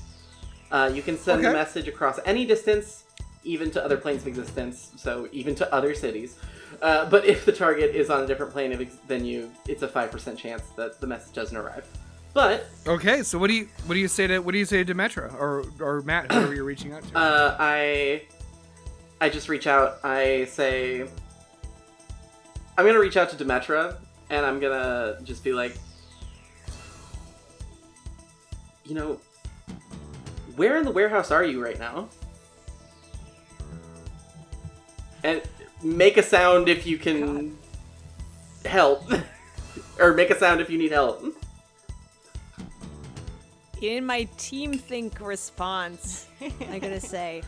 Uh, 0.71 0.89
you 0.93 1.01
can 1.01 1.17
send 1.17 1.43
the 1.43 1.51
message 1.51 1.87
across 1.87 2.19
any 2.25 2.45
distance, 2.45 3.03
even 3.43 3.69
to 3.71 3.83
other 3.83 3.97
planes 3.97 4.21
of 4.21 4.27
existence, 4.27 4.91
so 4.95 5.27
even 5.31 5.53
to 5.55 5.73
other 5.73 5.93
cities. 5.93 6.37
Uh, 6.81 7.09
but 7.09 7.25
if 7.25 7.45
the 7.45 7.51
target 7.51 7.93
is 7.93 8.09
on 8.09 8.23
a 8.23 8.27
different 8.27 8.51
plane 8.51 8.71
of 8.71 8.81
ex- 8.81 8.95
than 9.07 9.25
you, 9.25 9.51
it's 9.67 9.83
a 9.83 9.87
five 9.87 10.09
percent 10.11 10.39
chance 10.39 10.63
that 10.77 10.99
the 11.01 11.07
message 11.07 11.33
doesn't 11.33 11.57
arrive. 11.57 11.85
But 12.33 12.65
Okay, 12.87 13.23
so 13.23 13.37
what 13.37 13.47
do 13.47 13.53
you 13.53 13.67
what 13.85 13.93
do 13.95 13.99
you 13.99 14.07
say 14.07 14.25
to 14.27 14.39
what 14.39 14.53
do 14.53 14.57
you 14.57 14.65
say 14.65 14.83
to 14.83 14.93
Demetra 14.93 15.33
or 15.33 15.65
or 15.79 16.01
Matt, 16.01 16.31
whoever 16.31 16.55
you're 16.55 16.63
reaching 16.63 16.93
out 16.93 17.03
to? 17.09 17.17
uh, 17.17 17.55
I, 17.59 18.23
I 19.19 19.29
just 19.29 19.49
reach 19.49 19.67
out. 19.67 19.99
I 20.03 20.45
say, 20.45 21.01
I'm 22.77 22.85
gonna 22.85 22.99
reach 22.99 23.17
out 23.17 23.29
to 23.31 23.35
Demetra, 23.43 23.97
and 24.29 24.45
I'm 24.45 24.59
gonna 24.59 25.17
just 25.23 25.43
be 25.43 25.51
like, 25.51 25.75
you 28.85 28.95
know, 28.95 29.19
where 30.55 30.77
in 30.77 30.85
the 30.85 30.91
warehouse 30.91 31.31
are 31.31 31.43
you 31.43 31.61
right 31.63 31.77
now? 31.77 32.07
And 35.23 35.41
make 35.83 36.17
a 36.17 36.23
sound 36.23 36.67
if 36.69 36.87
you 36.87 36.97
can 36.97 37.57
help, 38.65 39.03
or 39.99 40.13
make 40.13 40.29
a 40.29 40.39
sound 40.39 40.61
if 40.61 40.69
you 40.69 40.77
need 40.77 40.91
help. 40.91 41.23
In 43.81 44.05
my 44.05 44.25
team 44.37 44.73
think 44.73 45.19
response, 45.19 46.27
I 46.69 46.77
gotta 46.77 46.99
say, 46.99 47.41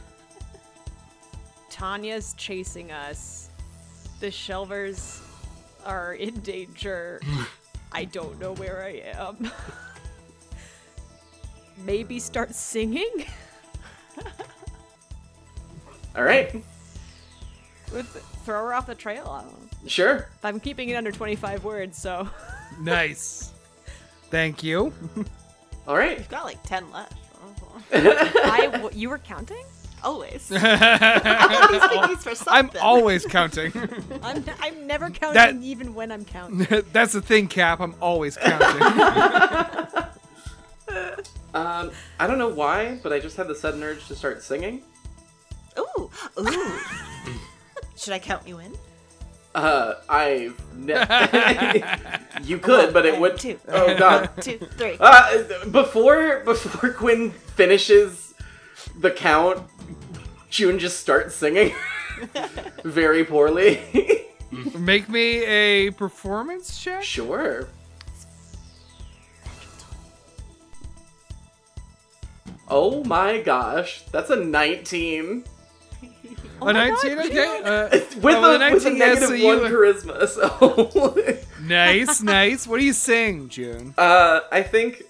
Tanya's 1.70 2.34
chasing 2.34 2.92
us. 2.92 3.50
The 4.20 4.28
shelvers 4.28 5.22
are 5.86 6.16
in 6.16 6.40
danger. 6.40 7.22
I 7.92 8.06
don't 8.06 8.40
know 8.40 8.54
where 8.54 8.84
I 8.84 9.04
am. 9.16 9.52
Maybe 11.86 12.20
start 12.20 12.56
singing? 12.56 13.26
All 16.16 16.24
right, 16.24 16.54
With 17.92 18.08
throw 18.46 18.66
her 18.66 18.74
off 18.74 18.86
the 18.86 18.96
trail. 18.96 19.28
I 19.28 19.42
don't 19.42 19.90
sure. 19.90 20.30
I'm 20.44 20.60
keeping 20.60 20.90
it 20.90 20.96
under 20.96 21.12
25 21.12 21.64
words, 21.64 21.98
so 21.98 22.30
nice. 22.80 23.52
Thank 24.30 24.64
you. 24.64 24.94
All 25.88 25.96
right. 25.98 26.18
You've 26.18 26.30
got 26.30 26.46
like 26.46 26.62
10 26.64 26.92
left. 26.92 27.14
I 27.94 28.70
w- 28.72 28.90
you 28.98 29.10
were 29.10 29.18
counting? 29.18 29.64
Always. 30.04 30.52
I 30.56 31.90
I'm 32.02 32.10
these 32.10 32.24
for 32.24 32.36
something. 32.36 32.82
always 32.82 33.26
counting. 33.26 33.72
I'm 34.24 34.44
I'm 34.62 34.86
never 34.88 35.10
counting 35.10 35.34
That- 35.36 35.56
even 35.66 35.94
when 35.94 36.12
I'm 36.12 36.26
counting. 36.26 36.66
That's 36.92 37.14
the 37.14 37.22
thing, 37.22 37.48
Cap. 37.48 37.80
I'm 37.80 37.96
always 38.02 38.38
counting. 38.38 38.82
Um, 41.56 41.92
I 42.20 42.26
don't 42.28 42.40
know 42.40 42.50
why, 42.50 43.00
but 43.04 43.14
I 43.14 43.20
just 43.20 43.38
had 43.38 43.48
the 43.48 43.54
sudden 43.56 43.84
urge 43.84 44.08
to 44.08 44.16
start 44.16 44.42
singing. 44.42 44.82
Ooh, 45.78 46.10
ooh. 46.40 46.80
Should 47.96 48.14
I 48.14 48.20
count 48.20 48.48
you 48.48 48.58
in? 48.60 48.74
Uh, 49.56 49.96
I've 50.10 50.60
ne- 50.76 51.84
you 52.44 52.58
could, 52.58 52.92
but 52.94 53.06
it 53.06 53.20
would. 53.20 53.38
Two. 53.38 53.60
Oh 53.68 53.96
god. 53.98 54.30
Two, 54.42 54.58
three. 54.58 54.98
Uh, 55.00 55.66
before 55.66 56.40
before 56.44 56.90
Quinn 56.92 57.30
finishes 57.32 58.34
the 59.00 59.12
count, 59.12 59.62
June 60.50 60.80
just 60.80 61.00
starts 61.00 61.36
singing 61.36 61.74
very 62.84 63.24
poorly. 63.24 63.80
Make 64.78 65.10
me 65.10 65.44
a 65.46 65.92
performance 65.92 66.80
check. 66.82 67.04
sure. 67.04 67.68
Oh 72.70 73.04
my 73.04 73.40
gosh, 73.42 74.04
that's 74.12 74.30
a 74.30 74.36
19. 74.36 75.44
Oh 76.64 76.70
a 76.70 76.74
my 76.74 76.90
God, 76.90 77.04
19, 77.04 77.20
okay. 77.20 77.30
June. 77.34 77.66
Uh, 77.66 77.90
With, 77.92 78.36
oh, 78.36 78.56
a, 78.62 78.74
with 78.74 78.86
a 78.86 78.90
yes, 78.92 79.00
negative 79.00 79.28
so 79.30 79.34
you- 79.34 79.46
one 79.46 79.60
charisma, 79.60 80.28
so 81.38 81.38
nice, 81.62 82.22
nice. 82.22 82.68
What 82.68 82.80
do 82.80 82.86
you 82.86 82.94
sing, 82.94 83.50
June? 83.50 83.94
uh, 83.98 84.42
I 84.52 84.64
think 84.64 85.04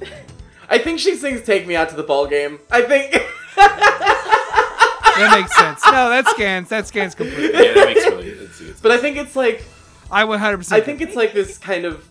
I 0.70 0.78
think 0.78 0.98
she 0.98 1.14
sings 1.16 1.42
"Take 1.42 1.66
Me 1.66 1.76
Out 1.76 1.88
to 1.90 1.96
the 1.96 2.02
Ball 2.02 2.26
Game." 2.26 2.58
I 2.70 2.82
think 2.82 3.12
That 3.56 5.36
makes 5.40 5.54
sense. 5.56 5.84
No, 5.84 6.10
that 6.10 6.28
scans. 6.28 6.68
That 6.68 6.86
scans 6.86 7.14
completely. 7.16 7.52
Yeah, 7.52 7.74
that 7.74 7.86
makes 7.86 8.06
really. 8.06 8.28
It's, 8.28 8.60
it's, 8.60 8.80
But 8.80 8.92
I 8.92 8.98
think 8.98 9.16
it's 9.16 9.34
like 9.34 9.64
I 10.12 10.22
100%. 10.24 10.70
I 10.72 10.80
think 10.80 11.00
it's 11.00 11.16
like 11.16 11.32
this 11.32 11.58
kind 11.58 11.84
of 11.84 12.08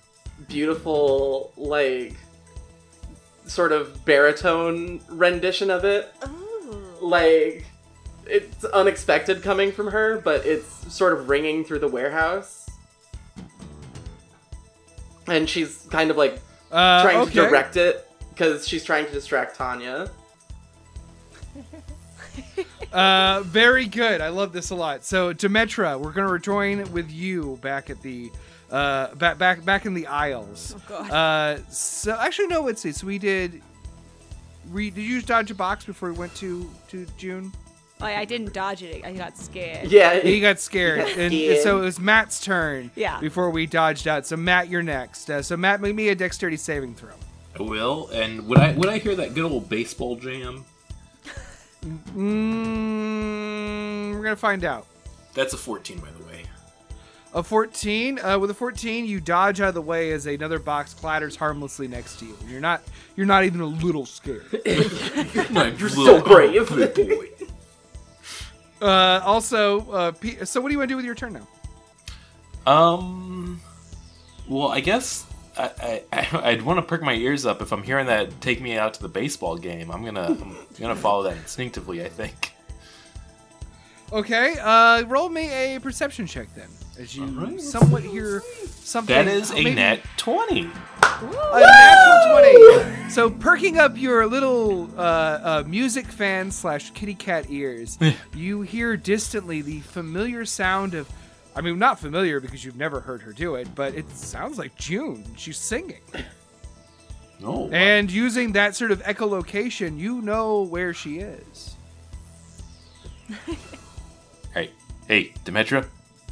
beautiful 0.50 1.54
like 1.56 2.16
sort 3.46 3.72
of 3.72 4.04
baritone 4.04 5.00
rendition 5.10 5.72
of 5.72 5.86
it. 5.86 6.14
Ooh. 6.28 6.84
Like 7.02 7.64
it's 8.30 8.64
unexpected 8.66 9.42
coming 9.42 9.72
from 9.72 9.88
her, 9.88 10.20
but 10.20 10.46
it's 10.46 10.94
sort 10.94 11.14
of 11.14 11.30
ringing 11.30 11.64
through 11.64 11.80
the 11.80 11.88
warehouse. 11.88 12.70
And 15.28 15.50
she's 15.50 15.88
kind 15.90 16.10
of 16.10 16.18
like 16.18 16.40
uh, 16.72 17.04
trying 17.04 17.18
okay. 17.18 17.34
to 17.34 17.42
direct 17.42 17.78
it 17.78 18.10
because 18.30 18.68
she's 18.68 18.84
trying 18.84 19.06
to 19.06 19.12
distract 19.12 19.56
Tanya. 19.56 20.10
Uh, 22.92 23.42
very 23.46 23.86
good. 23.86 24.22
I 24.22 24.30
love 24.30 24.54
this 24.54 24.70
a 24.70 24.76
lot. 24.76 25.04
So, 25.04 25.34
Demetra, 25.34 26.00
we're 26.00 26.14
gonna 26.14 26.32
rejoin 26.32 26.90
with 26.94 27.12
you 27.12 27.60
back 27.62 27.90
at 27.90 28.02
the 28.02 28.32
uh 28.72 29.14
back 29.16 29.38
back 29.38 29.64
back 29.66 29.86
in 29.86 29.94
the 29.94 30.08
aisles. 30.08 30.76
Oh, 30.76 30.82
God. 30.88 31.12
Uh, 31.12 31.70
so 31.70 32.18
actually 32.18 32.48
no, 32.48 32.62
let's 32.62 32.82
see. 32.82 32.92
So 32.92 33.06
we 33.06 33.18
did. 33.18 33.62
We 34.72 34.90
did 34.90 35.04
you 35.04 35.22
dodge 35.22 35.52
a 35.52 35.56
box 35.56 35.86
before 35.86 36.12
we 36.12 36.18
went 36.18 36.34
to 36.36 36.70
to 36.90 37.06
June? 37.18 37.52
I, 38.00 38.16
I 38.18 38.26
didn't 38.26 38.54
dodge 38.54 38.84
it. 38.84 39.04
I 39.04 39.12
got 39.14 39.38
scared. 39.38 39.90
Yeah, 39.92 40.20
He 40.20 40.40
got 40.40 40.60
scared, 40.60 41.00
got 41.00 41.18
and 41.18 41.34
scared. 41.34 41.64
so 41.64 41.80
it 41.80 41.82
was 41.86 42.00
Matt's 42.00 42.40
turn. 42.40 42.92
Yeah. 42.96 43.20
Before 43.20 43.50
we 43.50 43.66
dodged 43.66 44.08
out, 44.08 44.26
so 44.28 44.38
Matt, 44.38 44.70
you're 44.70 44.84
next. 44.84 45.30
Uh, 45.30 45.42
so 45.42 45.58
Matt, 45.58 45.82
make 45.82 45.96
me 45.96 46.10
a 46.10 46.16
dexterity 46.16 46.58
saving 46.58 46.94
throw. 46.96 47.10
I 47.60 47.64
will. 47.64 48.08
And 48.14 48.48
would 48.48 48.60
I 48.60 48.74
would 48.74 48.88
I 48.90 49.00
hear 49.00 49.16
that 49.16 49.34
good 49.34 49.46
old 49.52 49.68
baseball 49.68 50.16
jam? 50.16 50.64
Mm, 52.78 54.14
we're 54.16 54.24
gonna 54.24 54.36
find 54.36 54.64
out. 54.64 54.86
That's 55.34 55.54
a 55.54 55.58
14, 55.58 56.00
by 56.00 56.10
the 56.18 56.24
way. 56.26 56.44
A 57.34 57.44
14. 57.44 58.20
Uh, 58.20 58.40
with 58.40 58.50
a 58.50 58.54
14, 58.54 59.06
you 59.06 59.20
dodge 59.20 59.60
out 59.62 59.70
of 59.70 59.74
the 59.76 59.82
way 59.82 60.12
as 60.12 60.26
another 60.26 60.60
box 60.60 60.94
clatters 60.94 61.36
harmlessly 61.36 61.88
next 61.88 62.20
to 62.20 62.26
you. 62.26 62.38
You're 62.48 62.62
not. 62.62 62.82
You're 63.16 63.26
not 63.26 63.44
even 63.46 63.62
a 63.62 63.66
little 63.66 64.06
scared. 64.06 64.46
No, 65.52 65.66
You're 65.78 65.90
so 65.90 66.22
brave. 66.22 66.70
Uh, 68.82 69.22
also, 69.24 69.90
uh, 69.92 70.12
P- 70.12 70.44
so 70.46 70.62
what 70.62 70.70
do 70.70 70.74
you 70.74 70.78
want 70.80 70.90
to 70.90 70.94
do 70.94 70.96
with 70.98 71.06
your 71.06 71.16
turn 71.16 71.34
now? 71.34 72.72
Um. 72.72 73.62
Well, 74.48 74.70
I 74.70 74.80
guess 74.80 75.26
I, 75.58 76.04
I 76.12 76.28
I'd 76.44 76.62
want 76.62 76.78
to 76.78 76.82
perk 76.84 77.02
my 77.02 77.14
ears 77.14 77.46
up 77.46 77.62
if 77.62 77.72
I'm 77.72 77.84
hearing 77.84 78.08
that 78.08 78.40
take 78.42 78.62
me 78.62 78.78
out 78.78 78.94
to 78.96 79.02
the 79.02 79.10
baseball 79.10 79.58
game. 79.58 79.92
I'm 79.92 80.04
gonna 80.04 80.26
I'm 80.26 80.56
gonna 80.80 80.96
follow 80.96 81.24
that 81.24 81.38
instinctively. 81.38 82.04
I 82.04 82.10
think. 82.10 82.54
Okay. 84.14 84.56
Uh, 84.62 85.04
roll 85.06 85.30
me 85.30 85.50
a 85.52 85.80
perception 85.80 86.26
check 86.28 86.54
then, 86.56 86.70
as 86.98 87.16
you 87.16 87.24
Alright, 87.24 87.54
let's 87.54 87.70
somewhat 87.70 88.04
hear 88.04 88.42
something. 88.66 89.16
That 89.16 89.28
is 89.28 89.52
a 89.52 89.56
maybe- 89.56 89.76
nat 89.76 90.00
twenty. 90.18 90.70
A 91.20 91.60
natural 91.60 92.42
20. 93.02 93.10
So 93.10 93.30
perking 93.32 93.80
up 93.80 93.98
your 93.98 94.28
little 94.28 94.88
uh, 94.98 95.02
uh, 95.02 95.64
music 95.66 96.06
fan 96.06 96.52
slash 96.52 96.92
kitty 96.92 97.16
cat 97.16 97.48
ears, 97.50 97.98
you 98.36 98.62
hear 98.62 98.96
distantly 98.98 99.62
the 99.62 99.80
familiar 99.80 100.46
sound 100.46 100.94
of. 100.94 101.10
I 101.56 101.62
mean, 101.62 101.80
not 101.80 102.00
familiar 102.00 102.40
because 102.40 102.64
you've 102.64 102.76
never 102.76 103.00
heard 103.00 103.22
her 103.24 103.34
do 103.34 103.56
it, 103.56 103.74
but 103.74 103.96
it 103.96 104.08
sounds 104.12 104.60
like 104.60 104.76
June. 104.76 105.26
She's 105.38 105.58
singing. 105.58 106.02
No. 107.40 107.68
And 107.72 108.12
using 108.12 108.52
that 108.52 108.76
sort 108.76 108.92
of 108.92 109.02
echolocation, 109.02 109.98
you 109.98 110.22
know 110.22 110.62
where 110.64 110.94
she 110.94 111.18
is. 111.18 111.76
Hey, 114.54 114.72
hey, 115.08 115.34
Demetra, 115.46 115.86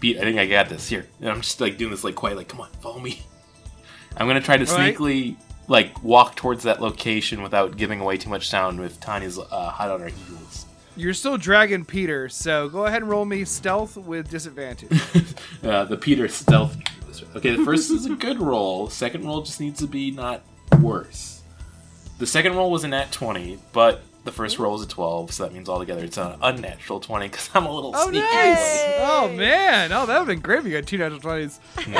Pete, 0.05 0.17
I 0.19 0.21
think 0.21 0.37
I 0.37 0.45
got 0.45 0.69
this. 0.69 0.87
Here, 0.87 1.07
and 1.19 1.29
I'm 1.31 1.41
just 1.41 1.59
like 1.59 1.79
doing 1.79 1.89
this 1.89 2.03
like 2.03 2.13
quiet, 2.13 2.37
like, 2.37 2.47
come 2.47 2.61
on, 2.61 2.69
follow 2.79 2.99
me. 2.99 3.23
I'm 4.15 4.27
gonna 4.27 4.39
try 4.39 4.55
to 4.55 4.71
All 4.71 4.77
right. 4.77 4.95
sneakily 4.95 5.35
like 5.67 6.03
walk 6.03 6.35
towards 6.35 6.61
that 6.61 6.79
location 6.79 7.41
without 7.41 7.75
giving 7.75 7.99
away 8.01 8.17
too 8.17 8.29
much 8.29 8.47
sound 8.47 8.79
with 8.79 8.99
Tanya's 8.99 9.39
uh, 9.39 9.69
hot 9.71 9.89
on 9.89 10.01
her 10.01 10.09
heels. 10.09 10.67
You're 10.95 11.15
still 11.15 11.37
dragging 11.37 11.85
Peter, 11.85 12.29
so 12.29 12.69
go 12.69 12.85
ahead 12.85 13.01
and 13.01 13.09
roll 13.09 13.25
me 13.25 13.45
stealth 13.45 13.97
with 13.97 14.29
disadvantage. 14.29 15.01
Uh, 15.63 15.83
the 15.83 15.97
Peter 15.97 16.27
stealth. 16.27 16.77
Okay, 17.35 17.55
the 17.55 17.65
first 17.65 17.89
is 17.89 18.05
a 18.05 18.13
good 18.13 18.39
roll. 18.39 18.87
Second 18.87 19.25
roll 19.25 19.41
just 19.41 19.59
needs 19.59 19.79
to 19.79 19.87
be 19.87 20.11
not 20.11 20.43
worse. 20.79 21.41
The 22.19 22.27
second 22.27 22.55
roll 22.55 22.69
was 22.69 22.83
a 22.83 22.87
nat 22.87 23.11
20, 23.11 23.57
but 23.73 24.03
the 24.25 24.31
first 24.33 24.59
roll 24.59 24.75
is 24.75 24.81
a 24.81 24.87
12, 24.87 25.31
so 25.31 25.43
that 25.43 25.53
means 25.53 25.69
altogether 25.69 26.03
it's 26.03 26.17
an 26.17 26.35
unnatural 26.41 26.99
20 26.99 27.27
because 27.29 27.49
I'm 27.53 27.65
a 27.65 27.73
little 27.73 27.91
Oh, 27.95 28.09
sneaky. 28.09 28.19
nice! 28.25 28.57
boy. 28.57 28.97
Oh 29.01 29.31
man! 29.33 29.91
Oh, 29.93 30.05
that 30.05 30.19
would 30.19 30.27
have 30.27 30.27
been 30.27 30.41
great 30.41 30.59
if 30.59 30.65
you 30.65 30.71
got 30.73 30.85
two 30.87 30.97
natural 30.97 31.19
twenties. 31.21 31.59
Uh, 31.77 31.91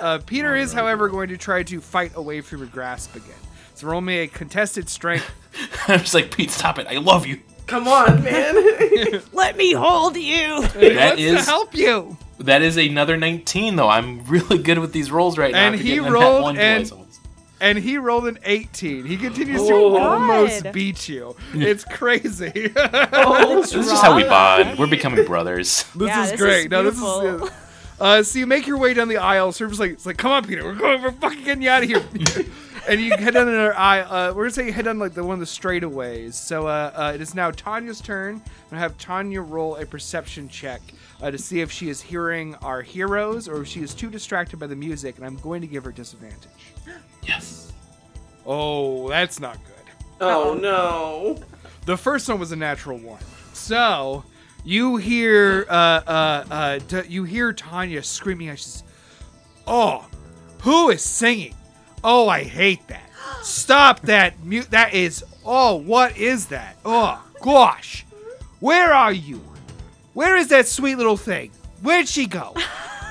uh, 0.00 0.18
Peter 0.26 0.56
is, 0.56 0.72
however, 0.72 1.08
going 1.08 1.28
to 1.28 1.36
try 1.36 1.62
to 1.64 1.80
fight 1.80 2.12
away 2.16 2.40
from 2.40 2.60
your 2.60 2.68
grasp 2.68 3.14
again. 3.16 3.34
So 3.74 3.88
roll 3.88 4.00
me 4.00 4.18
a 4.20 4.26
contested 4.28 4.88
strength. 4.88 5.28
I'm 5.88 5.98
just 6.00 6.14
like, 6.14 6.34
Pete, 6.34 6.50
stop 6.50 6.78
it. 6.78 6.86
I 6.88 6.98
love 6.98 7.26
you. 7.26 7.40
Come 7.66 7.88
on, 7.88 8.22
man. 8.24 9.22
Let 9.32 9.56
me 9.56 9.72
hold 9.72 10.16
you. 10.16 10.62
That 10.68 11.16
Wants 11.18 11.44
to 11.46 11.50
help 11.50 11.74
you. 11.74 12.16
that 12.38 12.62
is 12.62 12.76
another 12.76 13.16
19 13.16 13.74
though. 13.76 13.88
I'm 13.88 14.24
really 14.26 14.58
good 14.58 14.78
with 14.78 14.92
these 14.92 15.10
rolls 15.10 15.36
right 15.38 15.50
now. 15.52 15.66
And 15.68 15.74
he 15.74 15.82
getting 15.84 16.00
a 16.00 16.10
nat 16.10 16.12
rolled 16.12 16.42
one 16.42 16.56
and- 16.58 16.82
twice 16.84 16.92
almost. 16.92 17.03
And 17.64 17.78
he 17.78 17.96
rolled 17.96 18.26
an 18.26 18.38
18. 18.44 19.06
He 19.06 19.16
continues 19.16 19.66
to 19.66 19.72
Oh. 19.74 19.96
almost 19.96 20.64
God. 20.64 20.72
beat 20.74 21.08
you. 21.08 21.34
It's 21.54 21.82
crazy. 21.84 22.70
oh, 22.76 23.60
This 23.62 23.74
is 23.74 24.00
how 24.00 24.14
we 24.16 24.24
bond. 24.24 24.78
We're 24.78 24.86
becoming 24.86 25.24
brothers. 25.24 25.84
This 25.96 26.08
Yeah, 26.08 26.24
is 26.24 26.30
this 26.32 26.40
great. 26.40 26.64
is 26.66 26.70
no, 26.70 26.82
this 26.82 26.94
beautiful. 27.00 27.46
is. 27.46 27.52
Uh, 27.98 28.22
so 28.22 28.38
you 28.38 28.46
make 28.46 28.66
your 28.66 28.76
way 28.76 28.92
down 28.92 29.08
the 29.08 29.16
aisle. 29.16 29.50
Server's 29.52 29.80
like, 29.80 29.92
it's 29.92 30.04
like, 30.04 30.16
come 30.18 30.30
on, 30.32 30.44
Peter, 30.44 30.62
we're 30.64 30.74
going, 30.74 31.00
we're 31.00 31.12
fucking 31.12 31.44
getting 31.44 31.62
you 31.62 31.70
out 31.70 31.82
of 31.84 31.88
here. 31.88 32.02
and 32.88 33.00
you 33.00 33.16
head 33.16 33.32
down 33.34 33.48
another 33.48 33.74
aisle. 33.78 34.06
Uh, 34.12 34.34
we're 34.34 34.42
gonna 34.42 34.50
say 34.50 34.66
you 34.66 34.72
head 34.72 34.84
down 34.84 34.98
like 34.98 35.14
the 35.14 35.24
one 35.24 35.34
of 35.34 35.40
the 35.40 35.46
straightaways. 35.46 36.34
So 36.34 36.66
uh, 36.66 36.92
uh, 36.94 37.12
it 37.14 37.20
is 37.22 37.34
now 37.34 37.50
Tanya's 37.52 38.00
turn. 38.00 38.34
I'm 38.34 38.42
gonna 38.70 38.80
have 38.82 38.98
Tanya 38.98 39.40
roll 39.40 39.76
a 39.76 39.86
perception 39.86 40.48
check 40.48 40.82
uh, 41.22 41.30
to 41.30 41.38
see 41.38 41.60
if 41.62 41.70
she 41.72 41.88
is 41.88 42.02
hearing 42.02 42.56
our 42.56 42.82
heroes 42.82 43.48
or 43.48 43.62
if 43.62 43.68
she 43.68 43.80
is 43.80 43.94
too 43.94 44.10
distracted 44.10 44.58
by 44.58 44.66
the 44.66 44.76
music. 44.76 45.16
And 45.16 45.24
I'm 45.24 45.36
going 45.36 45.60
to 45.62 45.66
give 45.68 45.84
her 45.84 45.92
disadvantage. 45.92 46.50
Yes. 47.26 47.72
Oh, 48.46 49.08
that's 49.08 49.40
not 49.40 49.58
good. 49.64 49.92
oh 50.20 50.54
no. 50.54 51.42
The 51.86 51.96
first 51.96 52.28
one 52.28 52.38
was 52.38 52.52
a 52.52 52.56
natural 52.56 52.98
one. 52.98 53.20
So 53.52 54.24
you 54.64 54.96
hear 54.96 55.66
uh, 55.68 55.72
uh, 56.06 56.44
uh, 56.50 56.78
t- 56.80 57.08
you 57.08 57.24
hear 57.24 57.52
Tanya 57.52 58.02
screaming. 58.02 58.48
out, 58.48 58.58
She 58.58 58.64
says, 58.64 58.82
"Oh, 59.66 60.06
who 60.62 60.90
is 60.90 61.02
singing? 61.02 61.54
Oh, 62.02 62.28
I 62.28 62.42
hate 62.44 62.86
that! 62.88 63.08
Stop 63.42 64.00
that! 64.02 64.42
Mute. 64.44 64.70
That 64.70 64.94
is. 64.94 65.24
Oh, 65.44 65.76
what 65.76 66.16
is 66.16 66.46
that? 66.46 66.76
Oh, 66.84 67.22
gosh! 67.42 68.04
Where 68.60 68.92
are 68.94 69.12
you? 69.12 69.40
Where 70.14 70.36
is 70.36 70.48
that 70.48 70.66
sweet 70.68 70.96
little 70.96 71.16
thing? 71.16 71.50
Where'd 71.82 72.08
she 72.08 72.26
go? 72.26 72.54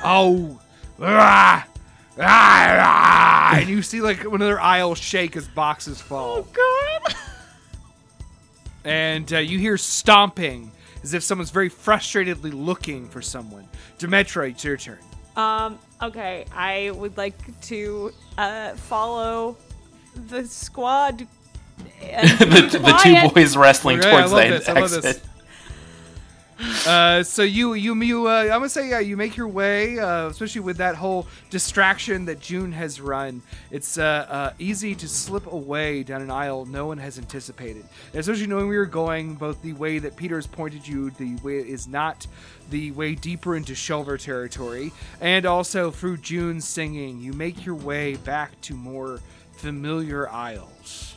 Oh, 0.06 0.60
ah, 1.00 1.06
ah, 1.06 1.66
ah. 1.66 1.73
And 2.18 3.70
you 3.70 3.82
see 3.82 4.02
like 4.02 4.24
another 4.24 4.60
aisle 4.60 4.96
shake 4.96 5.36
as 5.36 5.48
boxes 5.48 6.00
fall 6.02 6.38
Oh 6.40 6.48
God. 6.54 7.16
and 8.86 9.32
uh, 9.34 9.38
you 9.40 9.60
hear 9.60 9.78
stomping 9.78 10.72
as 11.04 11.14
if 11.14 11.24
someone's 11.24 11.50
very 11.52 11.70
frustratedly 11.70 12.54
looking 12.54 13.08
for 13.10 13.22
someone. 13.22 13.68
Demetra, 14.00 14.50
it's 14.52 14.64
your 14.64 14.78
turn. 14.78 15.00
Um. 15.36 15.80
Okay. 16.02 16.46
I 16.54 16.92
would 16.92 17.18
like 17.18 17.60
to 17.62 18.12
uh 18.38 18.74
follow 18.76 19.58
the 20.28 20.46
squad. 20.46 21.28
And 22.02 22.30
the, 22.40 22.78
the 22.80 23.00
two 23.04 23.30
boys 23.34 23.58
wrestling 23.58 24.00
Okay, 24.00 24.10
I 24.10 24.12
towards 24.12 24.32
love 24.32 24.44
the 24.44 24.50
this, 24.60 24.70
I 24.70 24.74
love 24.80 24.92
this. 24.92 25.06
exit. 25.06 25.24
Uh, 26.88 27.24
so 27.24 27.42
you 27.42 27.74
you 27.74 27.96
you 28.02 28.28
uh, 28.28 28.42
I'm 28.42 28.50
gonna 28.50 28.70
say 28.70 28.90
yeah 28.90 29.00
you 29.00 29.18
make 29.18 29.36
your 29.36 29.48
way 29.48 29.98
uh, 30.00 30.28
especially 30.28 30.62
with 30.62 30.78
that 30.78 30.96
whole 30.96 31.28
distraction 31.50 32.26
that 32.26 32.40
June 32.40 32.72
has 32.74 33.02
run. 33.02 33.42
It's 33.72 33.98
uh, 33.98 34.28
uh, 34.30 34.54
easy 34.60 34.94
to 34.96 35.08
slip 35.08 35.52
away 35.52 36.04
down 36.04 36.22
an 36.22 36.30
aisle 36.30 36.66
no 36.66 36.86
one 36.88 36.98
has 37.00 37.18
anticipated. 37.18 37.86
Especially 38.14 38.48
knowing 38.48 38.68
where 38.68 38.76
you're 38.76 38.86
going 38.86 39.36
both 39.36 39.62
the 39.62 39.74
way 39.74 40.00
that 40.00 40.16
Peter's 40.16 40.46
pointed 40.46 40.88
you 40.88 41.10
the 41.12 41.36
way 41.38 41.58
is 41.58 41.88
not 41.88 42.28
the 42.70 42.92
way 42.92 43.16
deeper 43.16 43.56
into 43.56 43.74
Shelver 43.74 44.20
territory. 44.20 44.92
And 45.22 45.46
also 45.46 45.90
through 45.90 46.18
June's 46.18 46.68
singing 46.68 47.20
you 47.20 47.34
make 47.34 47.66
your 47.66 47.76
way 47.76 48.16
back 48.16 48.60
to 48.62 48.74
more 48.76 49.20
familiar 49.54 50.30
aisles. 50.30 51.16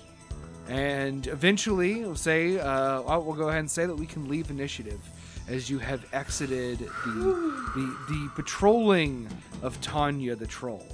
And 0.68 1.26
eventually 1.26 2.00
we'll 2.00 2.16
say 2.16 2.52
we'll 2.52 3.34
go 3.34 3.48
ahead 3.48 3.60
and 3.60 3.70
say 3.70 3.84
that 3.86 3.94
we 3.94 4.06
can 4.06 4.28
leave 4.28 4.50
initiative 4.50 5.00
as 5.48 5.70
you 5.70 5.78
have 5.78 6.04
exited 6.12 6.78
the 6.78 7.60
the, 7.74 7.96
the 8.08 8.30
patrolling 8.34 9.28
of 9.62 9.80
Tanya 9.80 10.34
the 10.34 10.46
troll. 10.46 10.86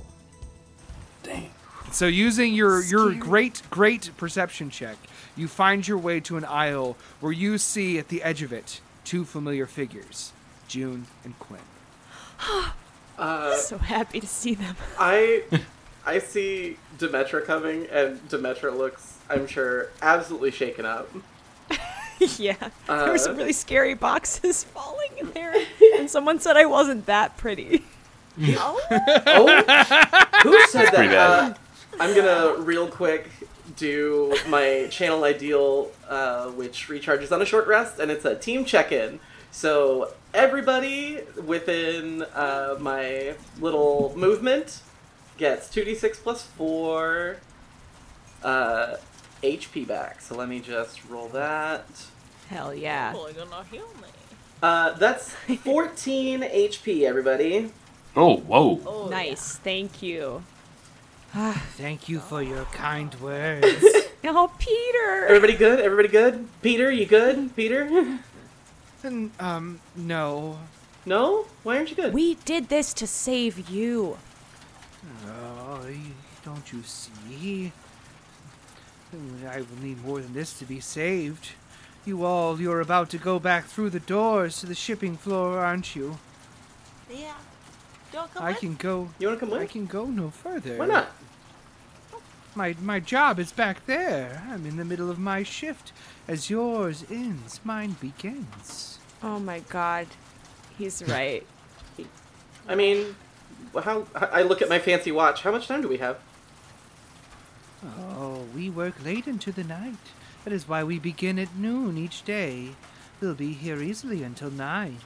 Dang. 1.22 1.50
So 1.90 2.06
using 2.06 2.54
your 2.54 2.82
your 2.82 3.12
great 3.14 3.62
great 3.70 4.10
perception 4.16 4.70
check, 4.70 4.96
you 5.36 5.48
find 5.48 5.86
your 5.86 5.98
way 5.98 6.20
to 6.20 6.36
an 6.36 6.44
aisle 6.44 6.96
where 7.20 7.32
you 7.32 7.58
see 7.58 7.98
at 7.98 8.08
the 8.08 8.22
edge 8.22 8.42
of 8.42 8.52
it 8.52 8.80
two 9.04 9.24
familiar 9.24 9.66
figures, 9.66 10.32
June 10.68 11.06
and 11.24 11.38
Quinn. 11.38 11.60
Uh, 13.18 13.54
So 13.56 13.76
happy 13.76 14.20
to 14.20 14.26
see 14.26 14.54
them. 14.54 14.74
I 14.98 15.42
I 16.04 16.18
see 16.18 16.78
Demetra 16.98 17.44
coming, 17.44 17.86
and 17.92 18.18
Demetra 18.28 18.76
looks, 18.76 19.18
I'm 19.28 19.46
sure, 19.46 19.90
absolutely 20.00 20.50
shaken 20.50 20.86
up. 20.86 21.08
yeah. 22.38 22.56
there 22.86 23.10
were 23.10 23.18
some 23.18 23.32
Uh, 23.32 23.38
really 23.38 23.52
scary 23.52 23.94
boxes 23.94 24.64
falling 24.74 25.10
in 25.18 25.30
there. 25.32 25.54
And 25.98 26.10
someone 26.10 26.40
said 26.40 26.56
I 26.56 26.66
wasn't 26.66 27.06
that 27.06 27.36
pretty. 27.36 27.84
Oh, 28.40 28.80
who 30.42 30.58
said 30.68 30.90
that? 30.92 31.14
Uh, 31.14 31.54
I'm 32.00 32.14
gonna 32.16 32.54
real 32.62 32.88
quick 32.88 33.28
do 33.76 34.34
my 34.48 34.86
channel 34.90 35.24
ideal, 35.24 35.90
uh, 36.08 36.46
which 36.48 36.88
recharges 36.88 37.30
on 37.32 37.42
a 37.42 37.44
short 37.46 37.66
rest, 37.66 37.98
and 37.98 38.10
it's 38.10 38.24
a 38.24 38.34
team 38.34 38.64
check-in. 38.64 39.20
So 39.50 40.12
everybody 40.32 41.20
within 41.44 42.22
uh, 42.34 42.76
my 42.80 43.34
little 43.60 44.12
movement 44.16 44.80
gets 45.36 45.68
2d6 45.68 46.16
plus 46.22 46.42
four 46.42 47.36
uh, 48.42 48.96
HP 49.42 49.86
back. 49.86 50.20
So 50.22 50.34
let 50.36 50.48
me 50.48 50.60
just 50.60 51.04
roll 51.08 51.28
that. 51.28 51.84
Hell 52.52 52.74
yeah. 52.74 53.14
Boy, 53.14 53.32
gonna 53.32 53.64
heal 53.70 53.88
me. 54.00 54.08
Uh, 54.62 54.92
that's 54.92 55.32
14 55.32 56.42
HP, 56.42 57.02
everybody. 57.04 57.72
Oh, 58.14 58.36
whoa. 58.36 58.78
Oh, 58.84 59.08
Nice. 59.08 59.56
Thank 59.56 60.02
you. 60.02 60.44
Thank 61.32 62.10
you 62.10 62.20
for 62.20 62.42
your 62.42 62.64
kind 62.66 63.14
words. 63.20 63.84
Oh, 64.24 64.52
Peter. 64.56 65.26
Everybody 65.26 65.54
good? 65.54 65.80
Everybody 65.80 66.06
good? 66.06 66.46
Peter, 66.62 66.92
you 66.92 67.06
good? 67.06 67.54
Peter? 67.56 68.20
um, 69.40 69.80
no. 69.96 70.58
No? 71.04 71.46
Why 71.64 71.76
aren't 71.76 71.90
you 71.90 71.96
good? 71.96 72.14
We 72.14 72.36
did 72.36 72.68
this 72.68 72.94
to 72.94 73.06
save 73.08 73.68
you. 73.68 74.16
Oh, 75.26 75.84
don't 76.44 76.72
you 76.72 76.84
see? 76.84 77.72
I 79.46 79.56
will 79.58 79.82
need 79.82 80.02
more 80.04 80.20
than 80.20 80.32
this 80.34 80.56
to 80.60 80.64
be 80.64 80.78
saved. 80.78 81.50
You 82.04 82.24
all, 82.24 82.60
you're 82.60 82.80
about 82.80 83.10
to 83.10 83.18
go 83.18 83.38
back 83.38 83.66
through 83.66 83.90
the 83.90 84.00
doors 84.00 84.58
to 84.60 84.66
the 84.66 84.74
shipping 84.74 85.16
floor, 85.16 85.60
aren't 85.60 85.94
you? 85.94 86.18
Yeah. 87.08 87.34
Don't 88.12 88.32
come 88.34 88.42
I 88.42 88.50
with? 88.50 88.58
can 88.58 88.74
go. 88.74 89.08
You 89.18 89.28
wanna 89.28 89.38
come 89.40 89.50
with? 89.50 89.62
I 89.62 89.66
can 89.66 89.86
go 89.86 90.06
no 90.06 90.30
further. 90.30 90.76
Why 90.76 90.86
not? 90.86 91.08
My 92.54 92.74
my 92.82 93.00
job 93.00 93.38
is 93.38 93.52
back 93.52 93.86
there. 93.86 94.42
I'm 94.50 94.66
in 94.66 94.76
the 94.76 94.84
middle 94.84 95.10
of 95.10 95.18
my 95.18 95.42
shift. 95.42 95.92
As 96.28 96.50
yours 96.50 97.04
ends, 97.10 97.60
mine 97.64 97.96
begins. 98.00 98.98
Oh 99.22 99.38
my 99.38 99.60
god. 99.60 100.08
He's 100.76 101.02
right. 101.08 101.46
I 102.68 102.74
mean, 102.74 103.16
how? 103.82 104.06
I 104.14 104.42
look 104.42 104.60
at 104.60 104.68
my 104.68 104.78
fancy 104.78 105.12
watch. 105.12 105.42
How 105.42 105.52
much 105.52 105.66
time 105.68 105.82
do 105.82 105.88
we 105.88 105.96
have? 105.98 106.18
Oh, 107.84 108.44
we 108.54 108.68
work 108.70 109.02
late 109.04 109.26
into 109.26 109.50
the 109.52 109.64
night. 109.64 109.96
That 110.44 110.52
is 110.52 110.68
why 110.68 110.82
we 110.82 110.98
begin 110.98 111.38
at 111.38 111.54
noon 111.56 111.96
each 111.96 112.24
day. 112.24 112.70
We'll 113.20 113.34
be 113.34 113.52
here 113.52 113.80
easily 113.80 114.22
until 114.22 114.50
nine. 114.50 114.98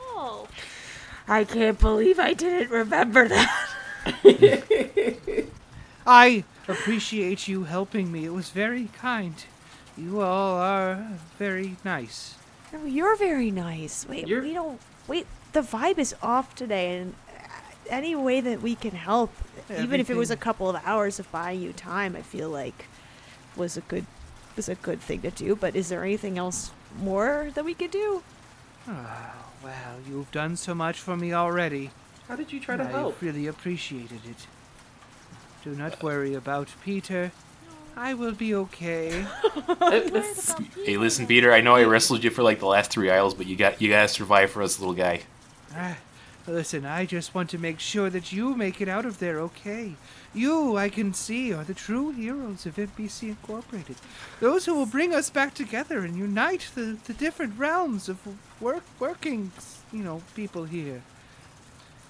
Oh, 0.00 0.48
I 1.28 1.44
can't 1.44 1.78
believe 1.78 2.18
I 2.18 2.34
didn't 2.34 2.70
remember 2.70 3.28
that. 3.28 3.68
I 6.06 6.44
appreciate 6.66 7.46
you 7.46 7.64
helping 7.64 8.10
me. 8.10 8.24
It 8.24 8.32
was 8.32 8.50
very 8.50 8.88
kind. 8.94 9.34
You 9.96 10.20
all 10.22 10.56
are 10.56 11.06
very 11.38 11.76
nice. 11.84 12.34
No, 12.72 12.84
you're 12.84 13.16
very 13.16 13.50
nice. 13.50 14.06
Wait, 14.08 14.26
You're- 14.26 14.46
we 14.46 14.54
don't. 14.54 14.80
Wait, 15.06 15.26
the 15.52 15.60
vibe 15.62 15.98
is 15.98 16.14
off 16.22 16.54
today, 16.54 16.98
and 16.98 17.14
any 17.88 18.14
way 18.14 18.40
that 18.40 18.60
we 18.60 18.74
can 18.74 18.90
help, 18.92 19.32
even 19.78 20.00
if 20.00 20.10
it 20.10 20.16
was 20.16 20.30
a 20.30 20.36
couple 20.36 20.68
of 20.68 20.76
hours 20.84 21.18
of 21.18 21.30
buying 21.30 21.62
you 21.62 21.72
time, 21.72 22.14
I 22.16 22.22
feel 22.22 22.50
like 22.50 22.86
was 23.56 23.76
a 23.76 23.80
good 23.82 24.06
was 24.58 24.68
a 24.68 24.74
good 24.74 25.00
thing 25.00 25.22
to 25.22 25.30
do. 25.30 25.56
But 25.56 25.74
is 25.74 25.88
there 25.88 26.04
anything 26.04 26.36
else 26.36 26.72
more 27.00 27.50
that 27.54 27.64
we 27.64 27.72
could 27.72 27.92
do? 27.92 28.22
Ah, 28.86 29.34
well, 29.64 29.96
you've 30.06 30.30
done 30.32 30.56
so 30.56 30.74
much 30.74 30.98
for 30.98 31.16
me 31.16 31.32
already. 31.32 31.90
How 32.26 32.36
did 32.36 32.52
you 32.52 32.60
try 32.60 32.76
to 32.76 32.82
I 32.82 32.86
help? 32.86 33.22
really 33.22 33.46
appreciated 33.46 34.20
it. 34.28 34.46
Do 35.64 35.70
not 35.70 36.02
worry 36.02 36.34
about 36.34 36.68
Peter. 36.84 37.32
I 37.96 38.14
will 38.14 38.32
be 38.32 38.54
okay. 38.54 39.24
Hey, 40.84 40.96
listen, 40.96 41.26
Peter. 41.26 41.52
I 41.52 41.60
know 41.60 41.74
I 41.74 41.84
wrestled 41.84 42.24
you 42.24 42.30
for 42.30 42.42
like 42.42 42.58
the 42.60 42.66
last 42.66 42.90
three 42.90 43.10
aisles, 43.10 43.34
but 43.34 43.46
you 43.46 43.56
got 43.56 43.80
you 43.82 43.88
gotta 43.90 44.08
survive 44.08 44.50
for 44.50 44.62
us, 44.62 44.78
little 44.78 44.94
guy. 44.94 45.22
Ah, 45.74 45.96
listen, 46.46 46.84
I 46.86 47.04
just 47.04 47.34
want 47.34 47.50
to 47.50 47.58
make 47.58 47.78
sure 47.80 48.08
that 48.10 48.32
you 48.32 48.54
make 48.54 48.80
it 48.80 48.88
out 48.88 49.04
of 49.04 49.18
there 49.18 49.40
okay. 49.40 49.94
You, 50.34 50.76
I 50.76 50.88
can 50.90 51.14
see, 51.14 51.52
are 51.52 51.64
the 51.64 51.74
true 51.74 52.10
heroes 52.10 52.66
of 52.66 52.76
NPC 52.76 53.30
Incorporated. 53.30 53.96
Those 54.40 54.66
who 54.66 54.74
will 54.74 54.86
bring 54.86 55.14
us 55.14 55.30
back 55.30 55.54
together 55.54 56.00
and 56.00 56.16
unite 56.16 56.70
the, 56.74 56.98
the 57.06 57.14
different 57.14 57.58
realms 57.58 58.08
of 58.08 58.18
work 58.60 58.84
working, 59.00 59.52
you 59.92 60.02
know, 60.04 60.22
people 60.34 60.64
here. 60.64 61.02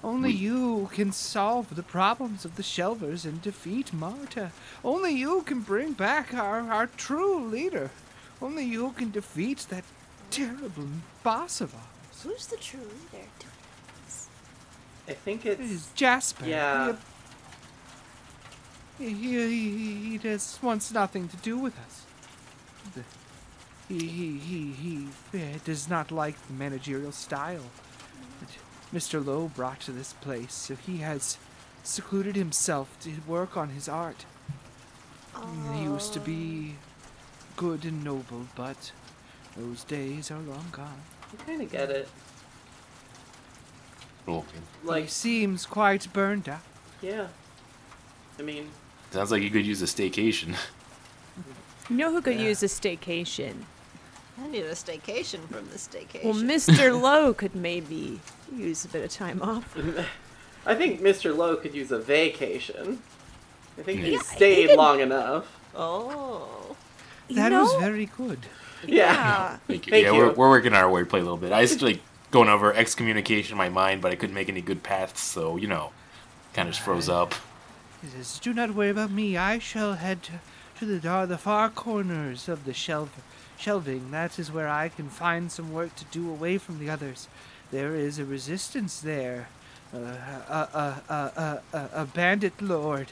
Only 0.03 0.29
We- 0.29 0.35
you 0.39 0.89
can 0.93 1.11
solve 1.11 1.75
the 1.75 1.83
problems 1.83 2.45
of 2.45 2.55
the 2.55 2.63
Shelvers 2.63 3.25
and 3.25 3.41
defeat 3.41 3.93
Marta. 3.93 4.51
Only 4.83 5.11
you 5.13 5.41
can 5.43 5.61
bring 5.61 5.93
back 5.93 6.33
our, 6.33 6.59
our 6.71 6.87
true 6.87 7.43
leader. 7.45 7.89
Only 8.41 8.63
you 8.65 8.91
can 8.91 9.11
defeat 9.11 9.65
that 9.69 9.83
terrible 10.29 10.87
boss 11.23 11.59
of 11.61 11.73
ours. 11.73 12.23
who's 12.23 12.47
the 12.47 12.57
true 12.57 12.79
leader? 13.13 13.25
I 15.07 15.13
think 15.13 15.45
It 15.45 15.59
is 15.59 15.71
it's. 15.71 15.91
Jasper. 15.93 16.45
Yeah. 16.45 16.95
He, 18.99 19.13
he, 19.13 19.49
he, 19.49 19.95
he 20.11 20.17
just 20.17 20.61
wants 20.61 20.91
nothing 20.91 21.27
to 21.29 21.37
do 21.37 21.57
with 21.57 21.73
us. 21.79 22.05
He, 23.87 24.05
he, 24.07 24.37
he, 24.37 24.71
he 24.71 25.07
does 25.65 25.89
not 25.89 26.11
like 26.11 26.35
the 26.47 26.53
managerial 26.53 27.11
style 27.11 27.63
that 28.39 28.49
Mr. 28.93 29.25
Lowe 29.25 29.47
brought 29.47 29.79
to 29.81 29.91
this 29.91 30.13
place, 30.13 30.53
so 30.53 30.75
he 30.75 30.97
has 30.97 31.37
secluded 31.81 32.35
himself 32.35 32.95
to 33.01 33.11
work 33.25 33.57
on 33.57 33.69
his 33.69 33.89
art. 33.89 34.25
He 35.73 35.83
used 35.83 36.13
to 36.13 36.19
be 36.19 36.75
good 37.55 37.83
and 37.85 38.03
noble, 38.03 38.45
but 38.55 38.91
those 39.57 39.83
days 39.85 40.29
are 40.29 40.39
long 40.39 40.65
gone. 40.71 41.01
I 41.33 41.43
kind 41.43 41.61
of 41.61 41.71
get 41.71 41.89
it. 41.89 42.09
Cool. 44.25 44.45
he 44.81 44.87
Like, 44.87 45.09
seems 45.09 45.65
quite 45.65 46.11
burned 46.13 46.47
out. 46.49 46.61
yeah. 47.01 47.27
I 48.37 48.41
mean, 48.41 48.69
Sounds 49.11 49.31
like 49.31 49.41
you 49.41 49.49
could 49.49 49.65
use 49.65 49.81
a 49.81 49.85
staycation. 49.85 50.55
You 51.89 51.95
know 51.95 52.11
who 52.11 52.21
could 52.21 52.39
Yeah. 52.39 52.47
use 52.49 52.61
a 52.63 52.67
staycation? 52.67 53.63
I 54.41 54.47
need 54.47 54.63
a 54.63 54.71
staycation 54.73 55.47
from 55.49 55.67
the 55.69 55.77
staycation. 55.77 56.23
Well, 56.23 56.33
Mr. 56.35 56.99
Lowe 57.01 57.33
could 57.33 57.55
maybe 57.55 58.19
use 58.55 58.85
a 58.85 58.87
bit 58.87 59.03
of 59.03 59.11
time 59.11 59.41
off. 59.41 59.75
I 60.65 60.75
think 60.75 61.01
Mr. 61.01 61.35
Lowe 61.35 61.55
could 61.55 61.73
use 61.73 61.91
a 61.91 61.97
vacation. 61.99 63.01
I 63.77 63.81
think 63.81 64.01
he 64.01 64.11
Yeah, 64.11 64.17
he 64.19 64.23
stayed 64.23 64.67
could- 64.69 64.77
long 64.77 64.99
enough. 64.99 65.45
oh, 65.75 66.75
You 67.27 67.35
That 67.35 67.51
was 67.51 67.73
very 67.81 68.05
good. 68.17 68.39
Yeah. 68.85 69.57
Thank 69.67 69.87
you. 69.87 69.91
Thank 69.91 70.05
yeah, 70.05 70.11
you. 70.13 70.17
We're, 70.17 70.31
we're 70.33 70.49
working 70.49 70.73
our 70.73 70.89
wordplay 70.89 71.13
a 71.19 71.23
little 71.23 71.37
bit. 71.37 71.51
I 71.51 71.61
was 71.61 71.81
like 71.81 71.99
going 72.31 72.49
over 72.49 72.73
excommunication 72.73 73.53
in 73.53 73.57
my 73.57 73.69
mind, 73.69 74.01
but 74.01 74.11
I 74.11 74.15
couldn't 74.15 74.35
make 74.35 74.49
any 74.49 74.61
good 74.61 74.83
paths, 74.83 75.21
so 75.21 75.57
you 75.57 75.67
know, 75.67 75.91
kind 76.53 76.67
of 76.69 76.73
just 76.75 76.83
froze 76.85 77.09
up. 77.09 77.35
He 78.01 78.07
says, 78.07 78.39
"Do 78.39 78.53
not 78.53 78.73
worry 78.73 78.89
about 78.89 79.11
me. 79.11 79.37
I 79.37 79.59
shall 79.59 79.93
head 79.93 80.23
to, 80.23 80.31
to 80.79 80.85
the 80.85 80.99
dar- 80.99 81.27
the 81.27 81.37
far 81.37 81.69
corners 81.69 82.47
of 82.47 82.65
the 82.65 82.73
shelf 82.73 83.09
shelving. 83.57 84.11
That 84.11 84.39
is 84.39 84.51
where 84.51 84.69
I 84.69 84.89
can 84.89 85.09
find 85.09 85.51
some 85.51 85.73
work 85.73 85.95
to 85.97 86.05
do 86.05 86.29
away 86.29 86.57
from 86.57 86.79
the 86.79 86.89
others. 86.89 87.27
There 87.71 87.95
is 87.95 88.17
a 88.17 88.25
resistance 88.25 89.01
there. 89.01 89.49
Uh, 89.93 89.97
a, 89.97 90.01
a, 90.53 91.03
a, 91.09 91.13
a, 91.13 91.77
a, 91.77 91.89
a 91.93 92.05
bandit 92.05 92.61
lord. 92.61 93.11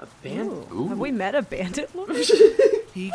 A 0.00 0.06
band. 0.22 0.50
Ooh. 0.72 0.88
Have 0.88 0.98
we 0.98 1.12
met 1.12 1.34
a 1.34 1.42
bandit 1.42 1.94
lord? 1.94 2.16
He 2.94 3.12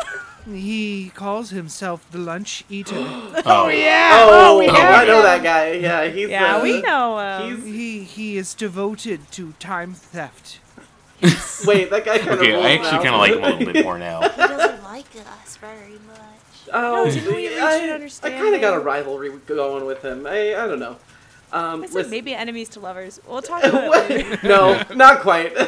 he 0.47 1.11
calls 1.15 1.49
himself 1.49 2.05
the 2.11 2.17
lunch 2.17 2.63
eater. 2.69 2.95
Oh, 3.47 3.67
yeah. 3.67 4.11
Oh, 4.27 4.57
we 4.59 4.67
oh, 4.67 4.73
have 4.73 5.03
I 5.03 5.05
know 5.05 5.17
him. 5.17 5.23
that 5.23 5.43
guy. 5.43 5.71
Yeah, 5.73 6.07
he's. 6.07 6.29
Yeah, 6.29 6.55
uh, 6.57 6.63
we 6.63 6.81
know. 6.81 7.19
Um, 7.19 7.63
he's- 7.63 7.65
he 7.65 8.03
he 8.03 8.37
is 8.37 8.53
devoted 8.55 9.31
to 9.33 9.53
time 9.59 9.93
theft. 9.93 10.59
Wait, 11.65 11.89
that 11.89 12.05
guy 12.05 12.17
kind 12.17 12.31
of. 12.31 12.39
Okay, 12.39 12.55
I 12.55 12.71
actually 12.73 13.03
kind 13.03 13.15
of 13.15 13.21
like 13.21 13.33
him 13.33 13.43
a 13.43 13.49
little 13.49 13.73
bit 13.73 13.83
more 13.85 13.97
now. 13.99 14.21
He 14.29 14.37
doesn't 14.37 14.83
like 14.83 15.05
us 15.15 15.57
very 15.57 15.99
much. 16.07 16.69
Oh, 16.73 17.05
No, 17.05 17.11
didn't 17.11 17.33
we 17.35 17.47
reach 17.47 17.59
I, 17.61 18.27
I 18.27 18.29
kind 18.31 18.55
of 18.55 18.61
got 18.61 18.73
a 18.73 18.79
rivalry 18.79 19.29
going 19.45 19.85
with 19.85 20.01
him. 20.03 20.25
I, 20.25 20.55
I 20.55 20.67
don't 20.67 20.79
know. 20.79 20.97
Um, 21.55 21.83
I 21.83 21.85
said 21.85 21.93
listen- 21.95 22.11
maybe 22.11 22.33
enemies 22.33 22.69
to 22.69 22.79
lovers. 22.79 23.19
We'll 23.27 23.41
talk 23.53 23.63
about 23.63 23.83
it 23.85 24.09
later. 24.11 24.39
no, 24.47 24.83
not 24.93 25.21
quite. 25.21 25.53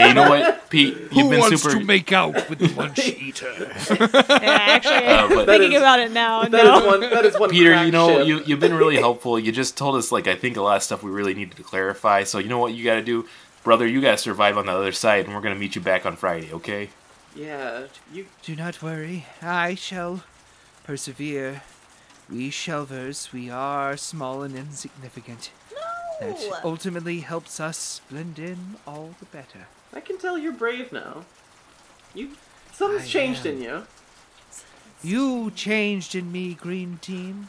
Hey, 0.00 0.08
you 0.08 0.14
know 0.14 0.30
what, 0.30 0.70
Pete? 0.70 0.94
You've 0.96 1.10
Who 1.12 1.30
been 1.30 1.40
wants 1.40 1.62
super. 1.62 1.78
to 1.78 1.84
make 1.84 2.10
out 2.12 2.48
with 2.48 2.58
the 2.60 2.68
lunch 2.68 2.98
eater? 3.00 3.52
Yeah, 3.58 4.08
actually, 4.40 5.06
Uh, 5.06 5.28
but- 5.28 5.46
thinking 5.46 5.72
is- 5.72 5.78
about 5.82 5.98
it 6.00 6.10
now, 6.12 6.44
That 6.44 6.60
is 6.60 6.64
no. 6.64 6.86
one. 6.86 7.00
That 7.00 7.24
is 7.26 7.38
one. 7.38 7.50
Peter, 7.50 7.70
crack 7.72 7.86
you 7.86 7.92
know, 7.92 8.08
ship. 8.18 8.26
you, 8.28 8.42
you've 8.46 8.60
been 8.60 8.74
really 8.74 8.96
helpful. 8.96 9.38
You 9.38 9.52
just 9.52 9.76
told 9.76 9.96
us, 9.96 10.10
like, 10.12 10.26
I 10.26 10.36
think 10.36 10.56
a 10.56 10.62
lot 10.62 10.76
of 10.76 10.82
stuff 10.82 11.02
we 11.02 11.10
really 11.10 11.34
needed 11.34 11.56
to 11.56 11.62
clarify. 11.62 12.22
So, 12.24 12.38
you 12.38 12.48
know 12.48 12.58
what 12.58 12.72
you 12.72 12.84
got 12.84 12.94
to 12.94 13.02
do? 13.02 13.26
Brother, 13.64 13.86
you 13.86 14.00
got 14.00 14.12
to 14.12 14.16
survive 14.18 14.56
on 14.56 14.66
the 14.66 14.72
other 14.72 14.92
side, 14.92 15.26
and 15.26 15.34
we're 15.34 15.42
going 15.42 15.54
to 15.54 15.60
meet 15.60 15.74
you 15.74 15.82
back 15.82 16.06
on 16.06 16.16
Friday, 16.16 16.50
okay? 16.52 16.88
Yeah, 17.36 17.84
you. 18.12 18.26
Do 18.42 18.56
not 18.56 18.80
worry, 18.82 19.26
I 19.42 19.74
shall 19.74 20.22
persevere. 20.84 21.62
We 22.30 22.50
shelvers, 22.50 23.32
we 23.32 23.50
are 23.50 23.96
small 23.96 24.42
and 24.42 24.56
insignificant. 24.56 25.50
No! 25.72 26.28
That 26.28 26.60
ultimately 26.64 27.20
helps 27.20 27.58
us 27.58 28.00
blend 28.10 28.38
in 28.38 28.76
all 28.86 29.14
the 29.18 29.26
better. 29.26 29.66
I 29.92 30.00
can 30.00 30.16
tell 30.18 30.38
you're 30.38 30.52
brave 30.52 30.92
now. 30.92 31.24
You. 32.14 32.30
Something's 32.72 33.04
I 33.04 33.06
changed 33.06 33.46
am. 33.46 33.54
in 33.56 33.62
you. 33.62 33.82
You 35.02 35.50
changed 35.52 36.14
in 36.14 36.30
me, 36.30 36.54
Green 36.54 36.98
Team. 37.02 37.48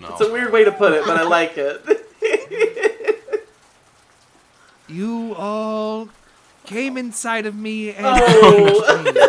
No. 0.00 0.08
It's 0.10 0.20
a 0.20 0.32
weird 0.32 0.52
way 0.52 0.64
to 0.64 0.72
put 0.72 0.92
it, 0.92 1.04
but 1.06 1.16
I 1.16 1.22
like 1.22 1.54
it. 1.56 1.80
You 4.88 5.34
all 5.38 6.08
came 6.66 6.98
inside 6.98 7.46
of 7.46 7.54
me 7.56 7.90
and 7.92 8.04
Oh. 8.06 9.02
changed 9.04 9.14
me. 9.14 9.20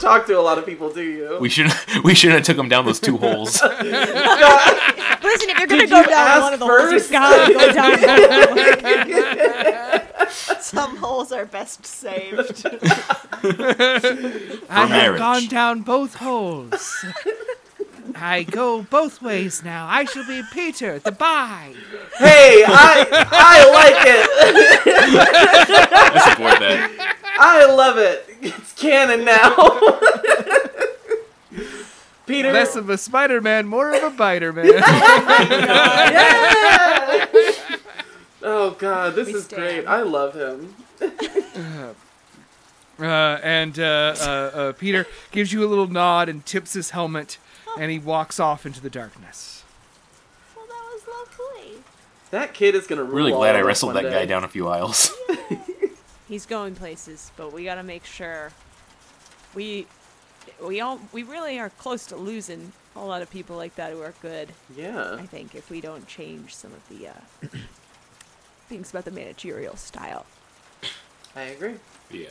don't 0.08 0.18
talk 0.18 0.26
to 0.26 0.38
a 0.38 0.40
lot 0.40 0.58
of 0.58 0.66
people, 0.66 0.90
do 0.92 1.02
you? 1.02 1.38
we 1.40 1.48
should 1.48 1.72
we 2.04 2.14
shouldn't 2.14 2.38
have 2.38 2.46
took 2.46 2.56
him 2.62 2.68
down 2.68 2.84
those 2.86 3.00
two 3.00 3.16
holes. 3.16 3.60
Listen, 3.62 5.50
if 5.50 5.58
you're 5.58 5.66
gonna 5.66 5.80
Did 5.82 5.90
go 5.90 6.00
you 6.00 6.06
down 6.06 6.40
one 6.42 6.52
of 6.54 6.60
the 6.60 6.66
holes, 6.66 6.80
first? 6.80 7.06
you 7.10 7.12
gotta 7.12 7.52
go 7.52 7.72
down. 7.72 8.00
that 8.00 8.46
one. 10.18 10.28
Some 10.60 10.96
holes 10.96 11.32
are 11.32 11.46
best 11.46 11.84
saved. 11.86 12.64
I 12.66 12.68
have 14.68 14.90
marriage. 14.90 15.18
gone 15.18 15.46
down 15.46 15.80
both 15.82 16.14
holes. 16.16 17.04
I 18.14 18.42
go 18.42 18.82
both 18.82 19.22
ways 19.22 19.62
now. 19.62 19.86
I 19.88 20.04
shall 20.04 20.26
be 20.26 20.42
Peter, 20.52 20.98
the 20.98 21.12
bye. 21.12 21.72
hey, 22.18 22.64
I 22.66 23.06
I 23.30 23.70
like 23.70 24.06
it. 24.06 24.28
I 25.94 26.20
support 26.30 26.58
that. 26.60 26.90
I 27.38 27.64
love 27.72 27.96
it. 27.98 28.26
It's 28.42 28.72
canon 28.74 29.24
now. 29.24 29.54
Peter. 32.26 32.52
Less 32.52 32.76
of 32.76 32.90
a 32.90 32.98
Spider-Man, 32.98 33.66
more 33.66 33.94
of 33.94 34.02
a 34.02 34.10
Biter-Man. 34.10 34.66
Yeah! 36.08 37.26
oh 38.42 38.70
god, 38.78 39.14
this 39.14 39.28
We 39.28 39.34
is 39.34 39.44
stand. 39.44 39.62
great. 39.62 39.86
I 39.86 40.02
love 40.02 40.34
him. 40.34 40.74
Uh, 43.00 43.38
and 43.44 43.78
uh, 43.78 44.12
uh, 44.20 44.24
uh, 44.26 44.72
Peter 44.72 45.06
gives 45.30 45.52
you 45.52 45.64
a 45.64 45.68
little 45.68 45.86
nod 45.86 46.28
and 46.28 46.44
tips 46.44 46.72
his 46.72 46.90
helmet, 46.90 47.38
and 47.78 47.92
he 47.92 47.98
walks 48.00 48.40
off 48.40 48.66
into 48.66 48.80
the 48.80 48.90
darkness. 48.90 49.62
well, 50.56 50.66
that 50.66 50.82
was 50.92 51.02
lovely. 51.06 51.74
That 52.32 52.54
kid 52.54 52.74
is 52.74 52.88
gonna 52.88 53.04
rule 53.04 53.14
Really 53.14 53.32
all 53.32 53.38
glad 53.38 53.54
I 53.54 53.60
wrestled 53.60 53.94
that 53.94 54.02
day. 54.02 54.10
guy 54.10 54.26
down 54.26 54.42
a 54.42 54.48
few 54.48 54.66
aisles. 54.66 55.12
He's 56.28 56.44
going 56.46 56.74
places, 56.74 57.32
but 57.36 57.52
we 57.52 57.64
gotta 57.64 57.82
make 57.82 58.04
sure 58.04 58.52
we 59.54 59.86
we 60.62 60.80
all 60.80 61.00
we 61.12 61.22
really 61.22 61.58
are 61.58 61.70
close 61.70 62.06
to 62.06 62.16
losing 62.16 62.72
a 62.96 63.04
lot 63.04 63.22
of 63.22 63.30
people 63.30 63.56
like 63.56 63.74
that 63.76 63.92
who 63.92 64.02
are 64.02 64.14
good. 64.20 64.48
Yeah. 64.76 65.14
I 65.18 65.26
think 65.26 65.54
if 65.54 65.70
we 65.70 65.80
don't 65.80 66.06
change 66.06 66.54
some 66.54 66.72
of 66.72 66.88
the 66.88 67.08
uh, 67.08 67.48
things 68.68 68.90
about 68.90 69.04
the 69.04 69.10
managerial 69.10 69.76
style. 69.76 70.26
I 71.36 71.42
agree. 71.42 71.74
yeah. 72.10 72.28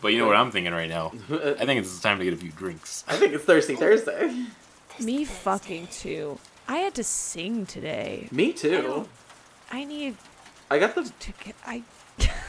But 0.00 0.08
you 0.08 0.18
know 0.18 0.26
what 0.26 0.36
I'm 0.36 0.50
thinking 0.50 0.72
right 0.72 0.88
now? 0.88 1.12
I 1.30 1.64
think 1.64 1.80
it's 1.80 1.98
time 2.00 2.18
to 2.18 2.24
get 2.24 2.34
a 2.34 2.36
few 2.36 2.50
drinks. 2.50 3.04
I 3.08 3.16
think 3.16 3.32
it's 3.32 3.44
Thirsty 3.44 3.74
Thursday. 3.74 4.44
Me 5.00 5.24
fucking 5.24 5.86
too. 5.88 6.38
I 6.68 6.76
had 6.78 6.94
to 6.94 7.04
sing 7.04 7.66
today. 7.66 8.28
Me 8.30 8.52
too. 8.52 8.82
don't- 8.82 9.08
I 9.72 9.84
need 9.84 10.16
I 10.74 10.78
got 10.78 10.94
the 10.96 11.04
to 11.04 11.32
get. 11.44 11.54
I 11.64 11.82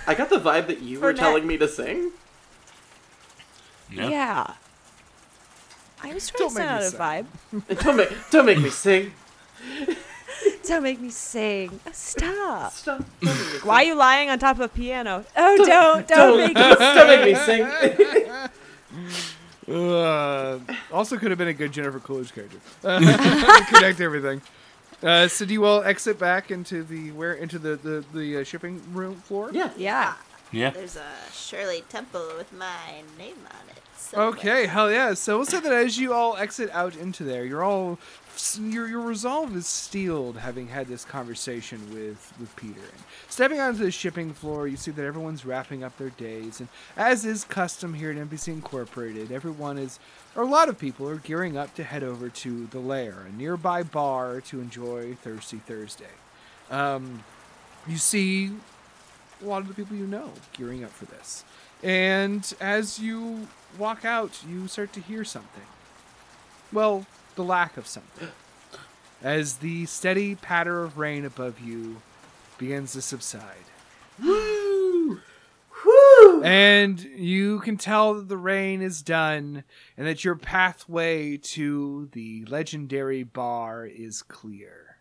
I 0.08 0.16
got 0.16 0.30
the 0.30 0.40
vibe 0.40 0.66
that 0.68 0.82
you 0.82 1.00
were 1.02 1.14
Nat- 1.14 1.20
telling 1.20 1.46
me 1.46 1.58
to 1.58 1.68
sing. 1.68 2.12
No? 3.92 4.08
yeah. 4.08 4.54
I 6.02 6.14
was 6.14 6.28
trying 6.30 6.40
Don't 6.40 6.50
to 6.50 6.56
send 6.56 6.70
make 6.70 7.02
out 7.02 7.24
a 7.24 7.24
vibe. 7.78 7.84
don't 7.84 7.96
make 7.98 8.10
don't 8.32 8.46
make 8.48 8.60
me 8.60 8.70
sing. 8.70 9.12
Don't 10.68 10.84
make 10.84 11.00
me 11.00 11.10
sing. 11.10 11.80
Stop. 11.92 12.72
Stop. 12.74 12.98
Don't 12.98 13.06
make 13.22 13.36
me 13.38 13.44
sing. 13.44 13.62
Why 13.62 13.76
are 13.76 13.84
you 13.84 13.96
lying 13.96 14.30
on 14.30 14.40
top 14.40 14.58
of 14.58 14.62
a 14.62 14.68
piano? 14.68 15.24
Oh, 15.38 15.66
don't, 15.66 16.08
don't, 16.08 16.38
make 16.38 16.56
me 16.56 16.62
don't 16.62 17.08
make 17.08 17.24
me 17.24 17.36
sing. 17.36 17.64
Uh, 19.68 20.60
also 20.92 21.18
could 21.18 21.30
have 21.32 21.38
been 21.38 21.48
a 21.48 21.54
good 21.54 21.72
Jennifer 21.72 22.00
Coolidge 22.00 22.34
character. 22.34 22.58
Uh, 22.84 23.66
connect 23.70 24.02
everything. 24.02 24.42
Uh, 25.04 25.28
so 25.28 25.46
do 25.46 25.54
you 25.54 25.66
all 25.66 25.84
exit 25.84 26.18
back 26.18 26.52
into 26.52 26.84
the 26.84 27.12
where 27.12 27.34
into 27.34 27.60
the 27.60 27.76
the, 27.76 28.04
the 28.14 28.38
uh, 28.38 28.44
shipping 28.44 28.82
room 28.94 29.16
floor? 29.16 29.50
yeah. 29.54 29.72
Yeah. 29.78 30.14
Yeah. 30.52 30.70
There's 30.70 30.96
a 30.96 31.32
Shirley 31.34 31.84
Temple 31.90 32.28
with 32.38 32.54
my 32.54 33.04
name 33.18 33.36
on 33.50 33.70
it. 33.70 33.82
somewhere. 33.98 34.30
Okay, 34.30 34.66
hell 34.68 34.92
yeah. 34.92 35.14
So 35.14 35.38
we'll 35.38 35.46
say 35.46 35.60
that 35.60 35.72
as 35.74 35.98
you 35.98 36.14
all 36.14 36.38
exit 36.38 36.70
out 36.72 36.96
into 36.96 37.24
there, 37.24 37.44
you're 37.46 37.64
all 37.64 37.98
your 38.60 38.88
your 38.88 39.02
resolve 39.02 39.56
is 39.56 39.68
steeled, 39.68 40.38
having 40.38 40.68
had 40.68 40.88
this 40.88 41.06
conversation 41.06 41.80
with 41.94 42.34
with 42.40 42.56
Peter. 42.56 42.82
And 42.82 43.04
stepping 43.30 43.60
onto 43.60 43.84
the 43.84 43.92
shipping 43.92 44.34
floor, 44.34 44.68
you 44.68 44.78
see 44.78 44.92
that 44.92 45.06
everyone's 45.06 45.46
wrapping 45.46 45.84
up 45.84 45.98
their 45.98 46.10
days, 46.12 46.60
and 46.60 46.70
as 46.98 47.26
is 47.26 47.44
custom 47.44 47.94
here 47.94 48.12
at 48.12 48.18
NPC 48.18 48.50
Incorporated, 48.50 49.32
everyone 49.32 49.78
is, 49.78 50.00
or 50.36 50.44
a 50.44 50.48
lot 50.48 50.70
of 50.70 50.78
people 50.78 51.08
are 51.08 51.18
gearing 51.18 51.58
up 51.58 51.74
to 51.76 51.84
head 51.84 52.04
over 52.04 52.30
to 52.30 52.68
the 52.68 52.80
Lair, 52.80 53.26
a 53.28 53.32
nearby 53.38 53.84
bar, 53.84 54.42
to 54.42 54.60
enjoy 54.60 55.16
Thirsty 55.16 55.58
Thursday. 55.58 56.06
Um, 56.70 57.24
you 57.88 57.98
see 57.98 58.52
a 59.42 59.46
lot 59.46 59.62
of 59.62 59.68
the 59.68 59.74
people 59.74 59.96
you 59.96 60.08
know 60.08 60.32
gearing 60.54 60.84
up 60.84 60.92
for 60.92 61.06
this. 61.06 61.44
And 61.84 62.54
as 62.60 63.00
you 63.00 63.48
walk 63.78 64.06
out, 64.06 64.42
you 64.48 64.68
start 64.68 64.94
to 64.94 65.02
hear 65.02 65.24
something. 65.24 65.64
Well, 66.72 67.06
the 67.36 67.44
lack 67.44 67.78
of 67.78 67.88
something. 67.88 68.30
As 69.22 69.58
the 69.58 69.86
steady 69.86 70.36
patter 70.36 70.84
of 70.84 70.98
rain 70.98 71.26
above 71.26 71.60
you 71.60 72.02
begins 72.58 72.94
to 72.94 73.02
subside. 73.02 73.66
Woo! 74.22 75.22
And 76.44 77.00
you 77.02 77.60
can 77.60 77.78
tell 77.78 78.14
that 78.16 78.28
the 78.28 78.38
rain 78.38 78.82
is 78.82 79.02
done 79.02 79.64
and 79.98 80.06
that 80.08 80.24
your 80.24 80.36
pathway 80.36 81.38
to 81.38 82.10
the 82.12 82.46
legendary 82.46 83.24
bar 83.24 83.86
is 83.86 84.22
clear. 84.22 84.98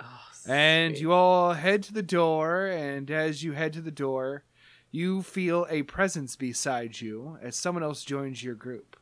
Oh, 0.00 0.20
And 0.46 0.96
you 0.96 1.12
all 1.12 1.54
head 1.54 1.82
to 1.84 1.92
the 1.92 2.02
door, 2.02 2.66
and 2.66 3.10
as 3.10 3.42
you 3.42 3.52
head 3.52 3.72
to 3.74 3.80
the 3.80 3.90
door, 3.90 4.44
you 4.90 5.22
feel 5.22 5.66
a 5.70 5.82
presence 5.82 6.36
beside 6.36 7.00
you 7.00 7.38
as 7.42 7.56
someone 7.56 7.82
else 7.82 8.04
joins 8.04 8.42
your 8.42 8.54
group. 8.54 8.96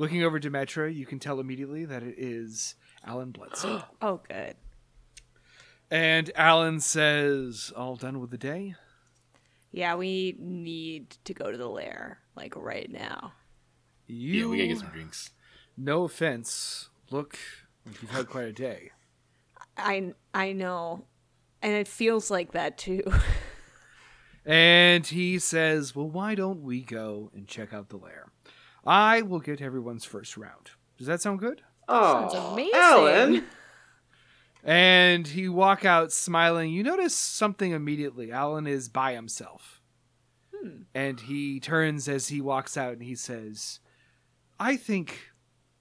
Looking 0.00 0.22
over 0.24 0.40
Demetra, 0.40 0.94
you 0.94 1.04
can 1.04 1.18
tell 1.18 1.40
immediately 1.40 1.84
that 1.84 2.02
it 2.02 2.14
is 2.16 2.74
Alan 3.04 3.32
Bledsoe. 3.32 3.82
Oh, 4.00 4.20
good. 4.26 4.56
and 5.90 6.30
Alan 6.34 6.80
says, 6.80 7.70
All 7.76 7.96
done 7.96 8.18
with 8.18 8.30
the 8.30 8.38
day? 8.38 8.76
Yeah, 9.72 9.96
we 9.96 10.36
need 10.38 11.16
to 11.24 11.34
go 11.34 11.50
to 11.52 11.58
the 11.58 11.68
lair, 11.68 12.20
like 12.34 12.56
right 12.56 12.90
now. 12.90 13.34
You, 14.06 14.32
Yeah, 14.32 14.46
we 14.46 14.56
gotta 14.56 14.68
get 14.68 14.78
some 14.78 14.88
drinks. 14.88 15.30
no 15.76 16.04
offense, 16.04 16.88
look 17.10 17.38
like 17.84 18.00
you've 18.00 18.10
had 18.10 18.26
quite 18.28 18.46
a 18.48 18.52
day. 18.52 18.92
I 19.76 20.14
I 20.32 20.52
know, 20.52 21.04
and 21.60 21.74
it 21.74 21.86
feels 21.88 22.30
like 22.30 22.52
that 22.52 22.78
too. 22.78 23.02
And 24.46 25.06
he 25.06 25.38
says, 25.38 25.94
Well, 25.94 26.08
why 26.08 26.34
don't 26.34 26.62
we 26.62 26.80
go 26.80 27.30
and 27.34 27.46
check 27.46 27.74
out 27.74 27.90
the 27.90 27.98
lair? 27.98 28.32
I 28.86 29.22
will 29.22 29.40
get 29.40 29.60
everyone's 29.60 30.04
first 30.04 30.36
round. 30.36 30.70
Does 30.98 31.06
that 31.06 31.20
sound 31.20 31.38
good? 31.38 31.62
Oh, 31.88 32.28
Sounds 32.28 32.34
amazing. 32.52 32.74
Alan. 32.74 33.44
And 34.62 35.26
he 35.26 35.48
walk 35.48 35.84
out 35.84 36.12
smiling. 36.12 36.70
You 36.70 36.82
notice 36.82 37.16
something 37.16 37.72
immediately. 37.72 38.30
Alan 38.30 38.66
is 38.66 38.88
by 38.88 39.14
himself. 39.14 39.80
Hmm. 40.54 40.82
And 40.94 41.18
he 41.20 41.60
turns 41.60 42.08
as 42.08 42.28
he 42.28 42.40
walks 42.40 42.76
out 42.76 42.92
and 42.92 43.02
he 43.02 43.14
says, 43.14 43.80
I 44.58 44.76
think 44.76 45.30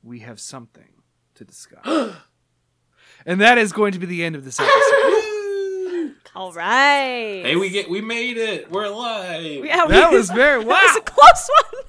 we 0.01 0.19
have 0.19 0.39
something 0.39 1.01
to 1.35 1.43
discuss. 1.43 1.85
and 3.25 3.41
that 3.41 3.57
is 3.57 3.73
going 3.73 3.91
to 3.91 3.99
be 3.99 4.05
the 4.05 4.23
end 4.23 4.35
of 4.37 4.45
this 4.45 4.59
episode. 4.59 6.15
All 6.35 6.53
right. 6.53 7.41
Hey, 7.43 7.55
we 7.57 7.69
get 7.69 7.89
we 7.89 7.99
made 8.01 8.37
it. 8.37 8.71
We're 8.71 8.85
alive. 8.85 9.65
Yeah, 9.65 9.85
we- 9.85 9.91
that 9.93 10.11
was 10.13 10.29
very 10.29 10.59
wow. 10.63 10.69
that 10.75 10.83
was 10.83 10.95
a 10.97 11.01
close 11.01 11.49
one. 11.73 11.83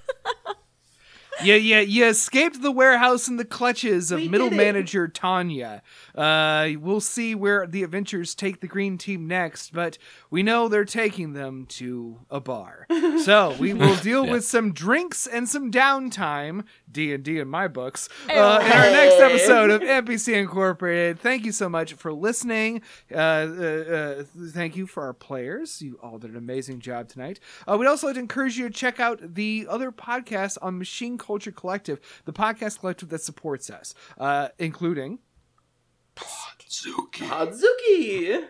Yeah, 1.42 1.56
yeah, 1.56 1.80
you 1.80 2.06
escaped 2.06 2.60
the 2.62 2.70
warehouse 2.70 3.28
in 3.28 3.36
the 3.36 3.44
clutches 3.44 4.10
of 4.10 4.20
We 4.20 4.28
middle 4.28 4.50
manager 4.50 5.08
Tanya. 5.08 5.82
Uh, 6.14 6.70
we'll 6.78 7.00
see 7.00 7.34
where 7.34 7.66
the 7.66 7.82
adventures 7.82 8.34
take 8.34 8.60
the 8.60 8.66
green 8.66 8.98
team 8.98 9.26
next, 9.26 9.72
but 9.72 9.98
we 10.30 10.42
know 10.42 10.68
they're 10.68 10.84
taking 10.84 11.32
them 11.32 11.66
to 11.66 12.20
a 12.30 12.40
bar. 12.40 12.86
So 13.20 13.54
we 13.58 13.74
will 13.74 13.96
deal 13.96 14.26
with 14.26 14.46
some 14.46 14.72
drinks 14.72 15.26
and 15.26 15.46
some 15.46 15.70
downtime, 15.70 16.64
D 16.90 17.12
and 17.12 17.22
D 17.22 17.38
in 17.38 17.48
my 17.48 17.68
books, 17.68 18.08
uh, 18.28 18.32
in 18.32 18.38
our 18.38 18.90
next 18.90 19.20
episode 19.20 19.68
of 19.70 19.82
NPC 19.82 20.34
Incorporated. 20.34 21.20
Thank 21.20 21.44
you 21.44 21.52
so 21.52 21.68
much 21.68 21.92
for 21.94 22.12
listening. 22.14 22.80
Uh, 23.12 23.16
uh, 23.16 23.20
uh, 23.20 24.24
thank 24.52 24.74
you 24.74 24.86
for 24.86 25.02
our 25.02 25.12
players. 25.12 25.82
You 25.82 25.98
all 26.02 26.18
did 26.18 26.30
an 26.30 26.36
amazing 26.36 26.80
job 26.80 27.08
tonight. 27.08 27.40
Uh, 27.68 27.76
we'd 27.78 27.86
also 27.86 28.06
like 28.06 28.14
to 28.14 28.20
encourage 28.20 28.56
you 28.56 28.68
to 28.68 28.74
check 28.74 29.00
out 29.00 29.34
the 29.34 29.66
other 29.68 29.92
podcasts 29.92 30.56
on 30.62 30.78
Machine 30.78 31.18
Culture 31.18 31.29
Collective, 31.38 32.00
the 32.24 32.32
podcast 32.32 32.80
collective 32.80 33.08
that 33.10 33.20
supports 33.22 33.70
us, 33.70 33.94
uh, 34.18 34.48
including. 34.58 35.18
Zuki. 36.68 37.26
Hadzuki. 37.26 38.44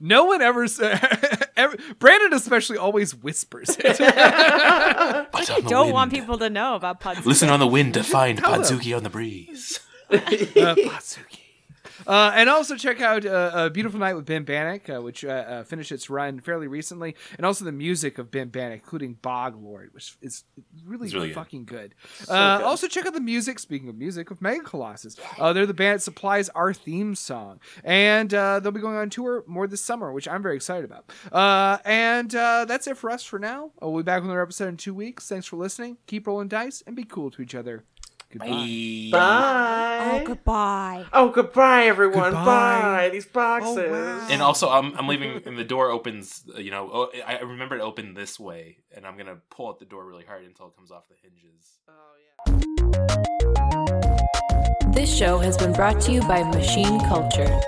No 0.00 0.24
one 0.24 0.40
ever, 0.40 0.64
s- 0.64 0.80
ever 1.56 1.76
Brandon 1.98 2.32
especially 2.32 2.78
always 2.78 3.14
whispers 3.14 3.76
it. 3.78 4.00
I 4.00 5.26
don't 5.66 5.92
want 5.92 6.12
people 6.12 6.38
to 6.38 6.48
know 6.48 6.74
about 6.74 7.00
Puds. 7.00 7.26
Listen 7.26 7.50
on 7.50 7.60
the 7.60 7.66
wind 7.66 7.94
to 7.94 8.02
find 8.02 8.38
Hello. 8.40 8.58
Padzuki 8.58 8.96
on 8.96 9.02
the 9.02 9.10
breeze. 9.10 9.80
uh, 10.10 10.16
Patsuki. 10.16 11.40
Uh, 12.06 12.32
and 12.34 12.48
also 12.48 12.76
check 12.76 13.00
out 13.00 13.24
uh, 13.26 13.50
A 13.54 13.70
Beautiful 13.70 14.00
Night 14.00 14.14
with 14.14 14.26
Ben 14.26 14.44
Bannock, 14.44 14.88
uh, 14.88 15.02
which 15.02 15.24
uh, 15.24 15.28
uh, 15.28 15.64
finished 15.64 15.92
its 15.92 16.08
run 16.08 16.40
fairly 16.40 16.66
recently, 16.68 17.14
and 17.36 17.44
also 17.44 17.64
the 17.64 17.72
music 17.72 18.18
of 18.18 18.30
Ben 18.30 18.48
Bannock, 18.48 18.80
including 18.80 19.14
Bog 19.14 19.60
Lord, 19.62 19.92
which 19.92 20.16
is 20.22 20.44
really, 20.84 21.08
really 21.10 21.28
good. 21.28 21.34
fucking 21.34 21.64
good. 21.64 21.94
uh, 22.28 22.58
good. 22.58 22.64
Also 22.64 22.88
check 22.88 23.06
out 23.06 23.14
the 23.14 23.20
music, 23.20 23.58
speaking 23.58 23.88
of 23.88 23.96
music, 23.96 24.30
of 24.30 24.40
Mega 24.40 24.62
Colossus. 24.62 25.16
Uh, 25.38 25.52
they're 25.52 25.66
the 25.66 25.74
band 25.74 25.96
that 25.96 26.02
supplies 26.02 26.48
our 26.50 26.72
theme 26.72 27.14
song. 27.14 27.60
And 27.84 28.32
uh, 28.34 28.60
they'll 28.60 28.72
be 28.72 28.80
going 28.80 28.96
on 28.96 29.10
tour 29.10 29.44
more 29.46 29.66
this 29.66 29.80
summer, 29.80 30.12
which 30.12 30.28
I'm 30.28 30.42
very 30.42 30.56
excited 30.56 30.84
about. 30.84 31.10
Uh, 31.32 31.78
and 31.84 32.34
uh, 32.34 32.64
that's 32.66 32.86
it 32.86 32.96
for 32.96 33.10
us 33.10 33.22
for 33.24 33.38
now. 33.38 33.70
We'll 33.80 33.96
be 33.96 34.02
back 34.02 34.20
with 34.20 34.26
another 34.30 34.42
episode 34.42 34.68
in 34.68 34.76
two 34.76 34.94
weeks. 34.94 35.28
Thanks 35.28 35.46
for 35.46 35.56
listening. 35.56 35.98
Keep 36.06 36.26
rolling 36.26 36.48
dice 36.48 36.82
and 36.86 36.94
be 36.94 37.04
cool 37.04 37.30
to 37.32 37.42
each 37.42 37.54
other. 37.54 37.84
Goodbye. 38.30 39.08
Bye. 39.10 39.12
Bye. 39.12 40.10
Oh, 40.10 40.22
goodbye. 40.26 41.06
Oh, 41.14 41.30
goodbye, 41.30 41.86
everyone. 41.86 42.32
Goodbye. 42.32 42.82
Bye. 42.82 43.08
These 43.10 43.24
boxes. 43.26 43.78
Oh, 43.78 43.90
wow. 43.90 44.26
And 44.30 44.42
also, 44.42 44.68
I'm 44.68 44.94
I'm 44.98 45.08
leaving, 45.08 45.40
and 45.46 45.56
the 45.56 45.64
door 45.64 45.90
opens. 45.90 46.44
You 46.56 46.70
know, 46.70 46.90
oh, 46.92 47.10
I 47.26 47.36
I 47.36 47.40
remember 47.40 47.76
it 47.76 47.80
opened 47.80 48.14
this 48.16 48.38
way, 48.38 48.78
and 48.94 49.06
I'm 49.06 49.16
gonna 49.16 49.38
pull 49.50 49.70
at 49.70 49.78
the 49.78 49.86
door 49.86 50.04
really 50.06 50.24
hard 50.24 50.44
until 50.44 50.66
it 50.66 50.76
comes 50.76 50.90
off 50.90 51.04
the 51.08 51.14
hinges. 51.22 51.78
Oh, 51.88 51.92
yeah. 52.20 52.26
This 54.92 55.10
show 55.14 55.38
has 55.38 55.56
been 55.56 55.72
brought 55.72 56.00
to 56.02 56.12
you 56.12 56.20
by 56.22 56.42
Machine 56.42 57.00
Culture. 57.06 57.58